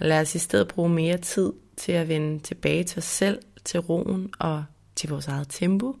Og 0.00 0.06
lad 0.06 0.20
os 0.20 0.34
i 0.34 0.38
stedet 0.38 0.68
bruge 0.68 0.88
mere 0.88 1.16
tid 1.16 1.52
til 1.76 1.92
at 1.92 2.08
vende 2.08 2.38
tilbage 2.38 2.84
til 2.84 2.98
os 2.98 3.04
selv, 3.04 3.38
til 3.64 3.80
roen 3.80 4.30
og 4.38 4.64
til 4.96 5.08
vores 5.08 5.28
eget 5.28 5.46
tempo, 5.50 5.96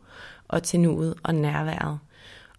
og 0.48 0.62
til 0.62 0.80
nuet 0.80 1.14
og 1.22 1.34
nærværet. 1.34 1.98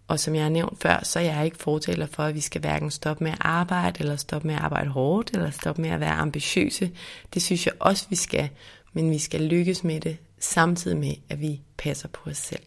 Og 0.08 0.20
som 0.20 0.34
jeg 0.34 0.42
har 0.42 0.50
nævnt 0.50 0.82
før, 0.82 1.00
så 1.02 1.18
er 1.18 1.22
jeg 1.22 1.44
ikke 1.44 1.56
fortaler 1.56 2.06
for, 2.06 2.22
at 2.22 2.34
vi 2.34 2.40
skal 2.40 2.60
hverken 2.60 2.90
stoppe 2.90 3.24
med 3.24 3.32
at 3.32 3.38
arbejde, 3.40 4.00
eller 4.00 4.16
stoppe 4.16 4.46
med 4.46 4.54
at 4.54 4.60
arbejde 4.60 4.90
hårdt, 4.90 5.30
eller 5.30 5.50
stoppe 5.50 5.82
med 5.82 5.90
at 5.90 6.00
være 6.00 6.12
ambitiøse. 6.12 6.90
Det 7.34 7.42
synes 7.42 7.66
jeg 7.66 7.74
også, 7.80 8.06
vi 8.10 8.16
skal. 8.16 8.48
Men 8.92 9.10
vi 9.10 9.18
skal 9.18 9.40
lykkes 9.40 9.84
med 9.84 10.00
det, 10.00 10.16
samtidig 10.38 10.96
med, 10.96 11.14
at 11.28 11.40
vi 11.40 11.60
passer 11.78 12.08
på 12.08 12.30
os 12.30 12.36
selv. 12.36 12.62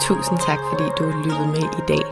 Tusind 0.00 0.38
tak, 0.38 0.58
fordi 0.70 0.84
du 0.98 1.04
lyttede 1.24 1.48
med 1.48 1.62
i 1.78 1.84
dag. 1.88 2.04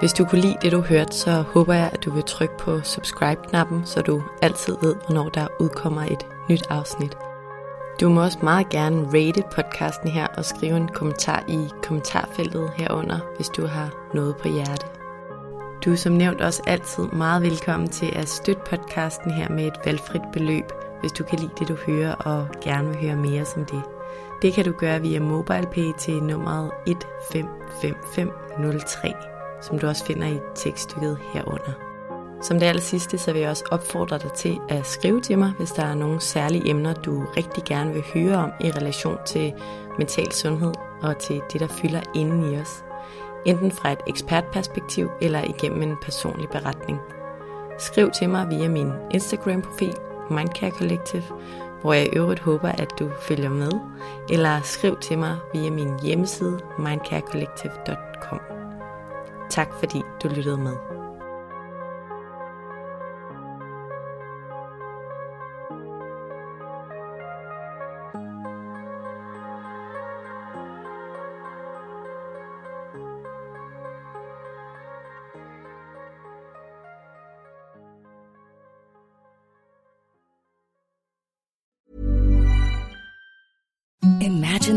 Hvis 0.00 0.12
du 0.12 0.24
kunne 0.24 0.40
lide 0.40 0.56
det, 0.62 0.72
du 0.72 0.80
hørte, 0.80 1.16
så 1.16 1.30
håber 1.42 1.74
jeg, 1.74 1.90
at 1.92 2.04
du 2.04 2.10
vil 2.10 2.22
trykke 2.22 2.56
på 2.58 2.80
subscribe-knappen, 2.82 3.86
så 3.86 4.02
du 4.02 4.22
altid 4.42 4.76
ved, 4.82 4.94
hvornår 5.06 5.28
der 5.28 5.46
udkommer 5.60 6.02
et 6.02 6.33
nyt 6.48 6.66
afsnit. 6.70 7.16
Du 8.00 8.08
må 8.08 8.22
også 8.22 8.38
meget 8.42 8.68
gerne 8.68 9.06
rate 9.06 9.42
podcasten 9.54 10.08
her 10.08 10.26
og 10.26 10.44
skrive 10.44 10.76
en 10.76 10.88
kommentar 10.88 11.44
i 11.48 11.68
kommentarfeltet 11.82 12.70
herunder, 12.76 13.18
hvis 13.36 13.48
du 13.48 13.66
har 13.66 13.90
noget 14.14 14.36
på 14.36 14.48
hjerte. 14.48 14.86
Du 15.84 15.92
er 15.92 15.96
som 15.96 16.12
nævnt 16.12 16.40
også 16.40 16.62
altid 16.66 17.04
meget 17.04 17.42
velkommen 17.42 17.88
til 17.88 18.12
at 18.16 18.28
støtte 18.28 18.62
podcasten 18.66 19.30
her 19.30 19.48
med 19.48 19.66
et 19.66 19.80
valgfrit 19.84 20.22
beløb, 20.32 20.64
hvis 21.00 21.12
du 21.12 21.24
kan 21.24 21.38
lide 21.38 21.50
det, 21.58 21.68
du 21.68 21.74
hører 21.74 22.14
og 22.14 22.48
gerne 22.60 22.88
vil 22.88 22.96
høre 22.96 23.16
mere 23.16 23.44
som 23.44 23.64
det. 23.64 23.82
Det 24.42 24.52
kan 24.52 24.64
du 24.64 24.72
gøre 24.72 25.00
via 25.00 25.20
MobilePay 25.20 25.92
til 25.98 26.22
nummeret 26.22 26.70
155503, 26.86 29.12
som 29.62 29.78
du 29.78 29.86
også 29.86 30.04
finder 30.04 30.26
i 30.26 30.38
tekststykket 30.54 31.18
herunder. 31.32 31.93
Som 32.44 32.58
det 32.58 32.66
aller 32.66 32.82
sidste, 32.82 33.18
så 33.18 33.32
vil 33.32 33.40
jeg 33.40 33.50
også 33.50 33.64
opfordre 33.70 34.18
dig 34.18 34.32
til 34.32 34.58
at 34.68 34.86
skrive 34.86 35.20
til 35.20 35.38
mig, 35.38 35.52
hvis 35.58 35.72
der 35.72 35.82
er 35.82 35.94
nogle 35.94 36.20
særlige 36.20 36.70
emner, 36.70 36.94
du 36.94 37.24
rigtig 37.36 37.64
gerne 37.64 37.92
vil 37.92 38.02
høre 38.14 38.36
om 38.36 38.52
i 38.60 38.70
relation 38.70 39.18
til 39.26 39.52
mental 39.98 40.32
sundhed 40.32 40.72
og 41.02 41.18
til 41.18 41.40
det, 41.52 41.60
der 41.60 41.66
fylder 41.66 42.00
inden 42.14 42.52
i 42.52 42.58
os. 42.58 42.84
Enten 43.46 43.70
fra 43.70 43.92
et 43.92 44.00
ekspertperspektiv 44.06 45.10
eller 45.20 45.44
igennem 45.44 45.82
en 45.82 45.96
personlig 46.02 46.48
beretning. 46.48 46.98
Skriv 47.78 48.10
til 48.10 48.28
mig 48.30 48.50
via 48.50 48.68
min 48.68 48.92
Instagram-profil, 49.10 49.94
Mindcare 50.30 50.70
Collective, 50.70 51.24
hvor 51.80 51.92
jeg 51.92 52.06
i 52.06 52.16
øvrigt 52.16 52.40
håber, 52.40 52.68
at 52.68 52.92
du 52.98 53.10
følger 53.20 53.50
med, 53.50 53.72
eller 54.30 54.60
skriv 54.62 54.96
til 55.00 55.18
mig 55.18 55.36
via 55.54 55.70
min 55.70 56.00
hjemmeside 56.02 56.60
mindcarecollective.com. 56.78 58.40
Tak 59.50 59.68
fordi 59.80 60.02
du 60.22 60.28
lyttede 60.28 60.56
med. 60.56 61.03